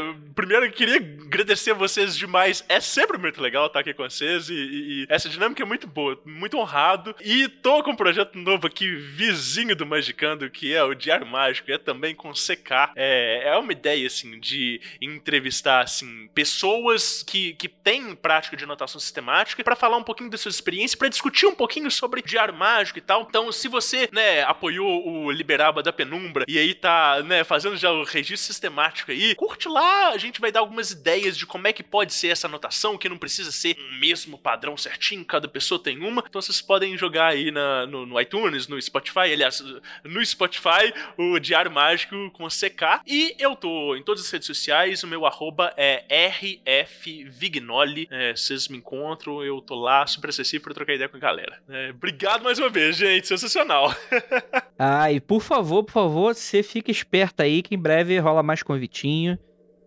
Primeiro 0.51 0.69
eu 0.69 0.75
queria 0.77 0.97
agradecer 0.97 1.71
a 1.71 1.75
vocês 1.75 2.13
demais. 2.13 2.61
É 2.67 2.81
sempre 2.81 3.17
muito 3.17 3.41
legal 3.41 3.67
estar 3.67 3.79
aqui 3.79 3.93
com 3.93 4.03
vocês 4.03 4.49
e, 4.49 4.53
e, 4.53 5.03
e, 5.03 5.05
essa 5.07 5.29
dinâmica 5.29 5.63
é 5.63 5.65
muito 5.65 5.87
boa, 5.87 6.19
muito 6.25 6.57
honrado. 6.57 7.15
E 7.21 7.47
tô 7.47 7.81
com 7.81 7.91
um 7.91 7.95
projeto 7.95 8.37
novo 8.37 8.67
aqui, 8.67 8.93
vizinho 8.93 9.73
do 9.77 9.85
Magicando, 9.85 10.49
que 10.49 10.73
é 10.73 10.83
o 10.83 10.93
Diário 10.93 11.25
Mágico, 11.25 11.71
é 11.71 11.77
também 11.77 12.13
com 12.13 12.33
CK. 12.33 12.91
É, 12.97 13.43
é 13.45 13.57
uma 13.57 13.71
ideia, 13.71 14.05
assim, 14.05 14.41
de 14.41 14.81
entrevistar, 15.01 15.85
assim, 15.85 16.27
pessoas 16.35 17.23
que, 17.23 17.53
que 17.53 17.69
têm 17.69 18.13
prática 18.13 18.57
de 18.57 18.65
anotação 18.65 18.99
sistemática 18.99 19.63
para 19.63 19.77
falar 19.77 19.95
um 19.95 20.03
pouquinho 20.03 20.29
das 20.29 20.41
suas 20.41 20.55
experiências, 20.55 20.95
para 20.95 21.07
discutir 21.07 21.45
um 21.45 21.55
pouquinho 21.55 21.89
sobre 21.89 22.21
Diário 22.21 22.53
Mágico 22.53 22.99
e 22.99 23.01
tal. 23.01 23.21
Então, 23.21 23.53
se 23.53 23.69
você, 23.69 24.09
né, 24.11 24.43
apoiou 24.43 25.07
o 25.07 25.31
Liberaba 25.31 25.81
da 25.81 25.93
Penumbra 25.93 26.43
e 26.45 26.59
aí 26.59 26.73
tá, 26.73 27.23
né, 27.23 27.45
fazendo 27.45 27.77
já 27.77 27.89
o 27.89 28.03
registro 28.03 28.47
sistemático 28.47 29.11
aí, 29.11 29.33
curte 29.33 29.69
lá, 29.69 30.09
a 30.09 30.17
gente 30.17 30.40
vai 30.41 30.51
dar 30.51 30.59
algumas 30.59 30.91
ideias 30.91 31.37
de 31.37 31.45
como 31.45 31.67
é 31.67 31.73
que 31.73 31.83
pode 31.83 32.13
ser 32.13 32.27
essa 32.29 32.47
anotação, 32.47 32.97
que 32.97 33.07
não 33.07 33.17
precisa 33.17 33.51
ser 33.51 33.77
um 33.79 33.99
mesmo 33.99 34.37
padrão 34.37 34.75
certinho, 34.75 35.23
cada 35.23 35.47
pessoa 35.47 35.81
tem 35.81 35.99
uma. 35.99 36.23
Então 36.27 36.41
vocês 36.41 36.61
podem 36.61 36.97
jogar 36.97 37.27
aí 37.27 37.51
na, 37.51 37.85
no, 37.85 38.05
no 38.05 38.19
iTunes, 38.19 38.67
no 38.67 38.81
Spotify, 38.81 39.31
aliás, 39.31 39.63
no 40.03 40.25
Spotify, 40.25 40.93
o 41.17 41.39
Diário 41.39 41.71
Mágico 41.71 42.31
com 42.31 42.47
CK. 42.47 43.01
E 43.07 43.35
eu 43.39 43.55
tô 43.55 43.95
em 43.95 44.03
todas 44.03 44.25
as 44.25 44.31
redes 44.31 44.47
sociais, 44.47 45.03
o 45.03 45.07
meu 45.07 45.25
arroba 45.25 45.73
é 45.77 46.03
rfvignoli. 46.27 48.07
É, 48.09 48.35
vocês 48.35 48.67
me 48.67 48.77
encontram, 48.77 49.43
eu 49.43 49.61
tô 49.61 49.75
lá, 49.75 50.05
super 50.07 50.29
acessível 50.29 50.63
pra 50.65 50.73
trocar 50.73 50.93
ideia 50.93 51.09
com 51.09 51.17
a 51.17 51.19
galera. 51.19 51.61
É, 51.69 51.91
obrigado 51.91 52.43
mais 52.43 52.57
uma 52.57 52.69
vez, 52.69 52.97
gente, 52.97 53.27
sensacional. 53.27 53.93
ah, 54.77 55.11
e 55.11 55.19
por 55.19 55.41
favor, 55.41 55.83
por 55.83 55.91
favor, 55.91 56.33
você 56.33 56.63
fica 56.63 56.89
esperto 56.89 57.41
aí 57.41 57.61
que 57.61 57.75
em 57.75 57.79
breve 57.79 58.17
rola 58.17 58.41
mais 58.41 58.63
convitinho. 58.63 59.37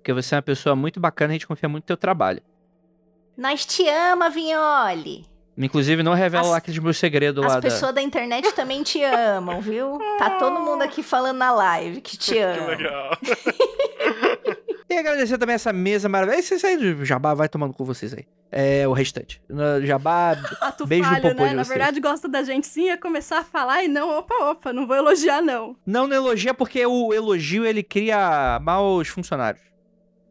Porque 0.05 0.13
você 0.13 0.35
é 0.35 0.37
uma 0.37 0.43
pessoa 0.43 0.77
muito 0.77 1.01
bacana 1.01 1.33
e 1.33 1.33
a 1.33 1.37
gente 1.37 1.47
confia 1.47 1.67
muito 1.67 1.85
no 1.85 1.87
teu 1.87 1.97
trabalho. 1.97 2.43
Nós 3.39 3.65
te 3.65 3.89
ama, 3.89 4.29
Vinholi. 4.29 5.25
Inclusive, 5.57 6.03
não 6.03 6.13
revela 6.13 6.45
as, 6.45 6.51
lá 6.51 6.57
aqueles 6.59 6.79
meus 6.79 6.99
segredos 6.99 7.43
lá. 7.43 7.55
As 7.55 7.61
pessoas 7.63 7.81
da... 7.81 7.93
da... 7.93 8.03
internet 8.03 8.53
também 8.53 8.83
te 8.83 9.03
amam, 9.03 9.63
viu? 9.63 9.99
Tá 10.19 10.33
todo 10.39 10.61
mundo 10.61 10.83
aqui 10.83 11.03
falando 11.03 11.39
na 11.39 11.53
live 11.53 12.03
que 12.03 12.19
te 12.19 12.37
ama. 12.37 12.77
Que 12.77 12.83
legal. 12.83 13.19
e 14.91 14.95
agradecer 14.95 15.39
também 15.39 15.55
essa 15.55 15.73
mesa 15.73 16.07
maravilhosa. 16.07 16.55
Esse 16.55 16.67
aí 16.67 16.77
do 16.77 17.03
Jabá 17.03 17.33
vai 17.33 17.49
tomando 17.49 17.73
com 17.73 17.83
vocês 17.83 18.13
aí. 18.13 18.27
É 18.53 18.87
o 18.87 18.93
restante. 18.93 19.41
Jabá, 19.85 20.37
ah, 20.61 20.75
beijo 20.87 21.09
falha, 21.09 21.17
no 21.17 21.31
popô 21.31 21.45
né? 21.45 21.55
Na 21.55 21.63
verdade, 21.63 21.99
gosta 21.99 22.29
da 22.29 22.43
gente 22.43 22.67
sim, 22.67 22.89
ia 22.89 22.99
começar 22.99 23.39
a 23.39 23.45
falar 23.45 23.83
e 23.83 23.89
não, 23.89 24.19
opa, 24.19 24.35
opa, 24.51 24.71
não 24.71 24.87
vou 24.87 24.97
elogiar 24.97 25.41
não. 25.41 25.75
Não, 25.87 26.07
não 26.07 26.15
elogia 26.15 26.53
porque 26.53 26.85
o 26.85 27.15
elogio, 27.15 27.65
ele 27.65 27.83
cria 27.83 28.61
maus 28.61 29.09
funcionários. 29.09 29.74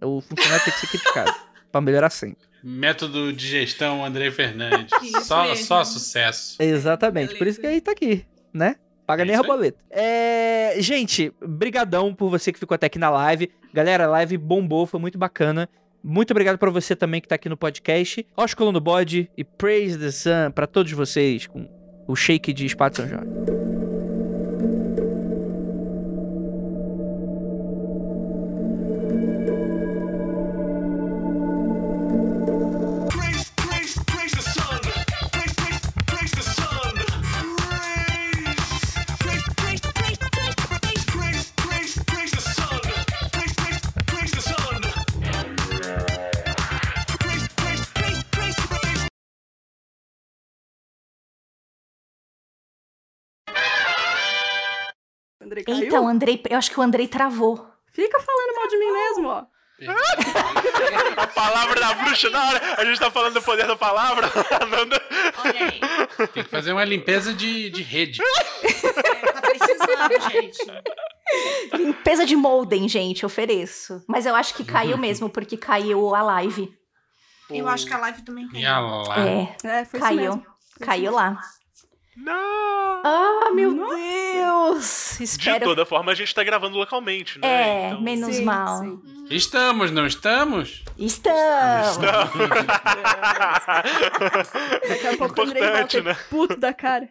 O 0.04 0.22
funcionário 0.22 0.64
tem 0.64 0.74
que 0.74 0.80
ser 0.80 0.88
criticado. 0.88 1.34
pra 1.72 1.82
melhorar 1.82 2.12
sempre. 2.12 2.46
Método 2.64 3.34
de 3.34 3.48
gestão 3.48 4.06
André 4.06 4.32
Fernandes. 4.32 4.92
só, 5.26 5.54
só 5.56 5.84
sucesso. 5.84 6.62
Exatamente. 6.62 7.36
Por 7.36 7.48
isso 7.48 7.60
que 7.60 7.68
aí 7.68 7.82
tá 7.82 7.92
aqui, 7.92 8.26
né? 8.54 8.76
Paga 9.06 9.24
é 9.24 9.26
nem 9.26 9.36
a 9.36 9.44
boleto. 9.44 9.78
É... 9.90 10.76
Gente, 10.80 11.34
brigadão 11.46 12.14
por 12.14 12.30
você 12.30 12.54
que 12.54 12.60
ficou 12.60 12.76
até 12.76 12.86
aqui 12.86 12.98
na 12.98 13.10
live. 13.10 13.52
Galera, 13.74 14.06
a 14.06 14.08
live 14.08 14.38
bombou, 14.38 14.86
foi 14.86 15.00
muito 15.00 15.18
bacana. 15.18 15.68
Muito 16.02 16.32
obrigado 16.32 16.58
para 16.58 16.70
você 16.70 16.96
também 16.96 17.20
que 17.20 17.28
tá 17.28 17.36
aqui 17.36 17.50
no 17.50 17.58
podcast. 17.58 18.26
Ósculo 18.38 18.72
no 18.72 18.80
bode 18.80 19.30
e 19.38 19.44
Praise 19.44 19.98
the 19.98 20.12
Sun 20.12 20.52
para 20.54 20.68
todos 20.68 20.92
vocês 20.92 21.48
com 21.48 21.68
o 22.08 22.16
shake 22.16 22.54
de 22.54 22.66
Espada 22.66 22.96
São 22.96 23.08
Jorge. 23.08 23.73
Andrei 55.54 55.64
caiu? 55.64 55.84
Então, 55.86 56.08
Andrei, 56.08 56.42
eu 56.50 56.58
acho 56.58 56.72
que 56.72 56.80
o 56.80 56.84
Andrei 56.84 57.08
travou. 57.08 57.68
Fica 57.94 58.20
falando 58.20 58.56
mal 58.56 58.68
de 58.68 58.78
mim 58.78 58.92
mesmo, 58.92 59.28
ó. 59.28 59.46
a 61.18 61.28
palavra 61.34 61.80
da 61.80 61.94
bruxa, 61.94 62.30
na 62.30 62.48
hora 62.48 62.62
a 62.78 62.86
gente 62.86 63.00
tá 63.00 63.12
falando 63.12 63.34
do 63.34 63.42
poder 63.42 63.68
da 63.68 63.76
palavra. 63.76 64.30
Olha 65.38 65.60
aí. 65.60 66.28
Tem 66.30 66.44
que 66.44 66.50
fazer 66.50 66.72
uma 66.72 66.84
limpeza 66.84 67.34
de, 67.34 67.70
de 67.70 67.84
rede. 67.84 68.22
É, 68.22 69.32
tá 69.32 69.42
precisando, 69.42 70.32
gente. 70.32 71.78
Limpeza 71.78 72.26
de 72.26 72.36
molden, 72.36 72.88
gente, 72.88 73.26
ofereço. 73.26 74.04
Mas 74.08 74.26
eu 74.26 74.36
acho 74.36 74.56
que 74.56 74.64
caiu 74.64 74.98
mesmo, 74.98 75.30
porque 75.30 75.58
caiu 75.58 76.16
a 76.16 76.24
live. 76.24 76.72
Eu 77.50 77.68
acho 77.68 77.86
que 77.86 77.94
a 77.94 77.98
live 77.98 78.22
também 78.24 78.48
caiu. 78.48 78.62
E 78.62 78.66
a 78.66 78.80
live. 78.80 79.50
É, 79.64 79.82
é 79.82 79.86
caiu. 79.86 80.44
Caiu 80.80 81.12
lá. 81.12 81.40
Não! 82.15 83.02
Ah, 83.03 83.52
meu 83.53 83.72
Nossa. 83.72 83.95
Deus! 83.95 85.19
Espero... 85.19 85.60
De 85.60 85.65
toda 85.65 85.85
forma, 85.85 86.11
a 86.11 86.15
gente 86.15 86.34
tá 86.34 86.44
gravando 86.44 86.77
localmente, 86.77 87.40
né? 87.40 87.48
É, 87.48 87.88
então... 87.88 88.02
menos 88.02 88.35
sim, 88.35 88.45
mal. 88.45 88.80
Sim. 88.80 89.02
Estamos, 89.30 89.91
não 89.91 90.06
estamos? 90.06 90.84
Estamos! 90.98 91.91
Estamos. 91.91 92.34
Daqui 94.88 95.07
a 95.07 95.18
pouco 95.18 95.41
Importante, 95.41 95.98
o 95.98 96.03
né? 96.03 96.15
puto 96.30 96.56
da 96.57 96.73
cara 96.73 97.10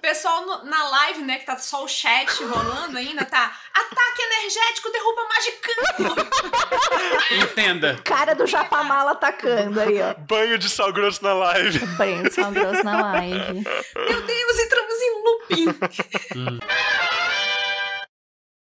pessoal 0.00 0.44
no, 0.46 0.64
na 0.64 0.88
live, 0.88 1.22
né, 1.22 1.38
que 1.38 1.46
tá 1.46 1.56
só 1.58 1.84
o 1.84 1.88
chat 1.88 2.42
rolando 2.44 2.98
ainda, 2.98 3.24
tá 3.24 3.56
ataque 3.72 4.22
energético 4.22 4.90
derruba 4.90 5.28
magicano. 5.28 6.30
Entenda. 7.42 8.00
Cara 8.04 8.34
do 8.34 8.46
Japamala 8.46 9.12
atacando 9.12 9.80
aí, 9.80 10.00
ó. 10.00 10.14
Banho 10.14 10.58
de 10.58 10.68
sal 10.68 10.92
grosso 10.92 11.22
na 11.22 11.32
live. 11.32 11.78
Banho 11.96 12.22
de 12.24 12.32
sal 12.32 12.50
grosso 12.50 12.82
na 12.84 13.00
live. 13.02 13.64
Meu 14.08 14.22
Deus, 14.22 14.58
entramos 14.58 14.94
em 15.00 15.22
looping. 15.24 15.68
hum. 16.36 17.29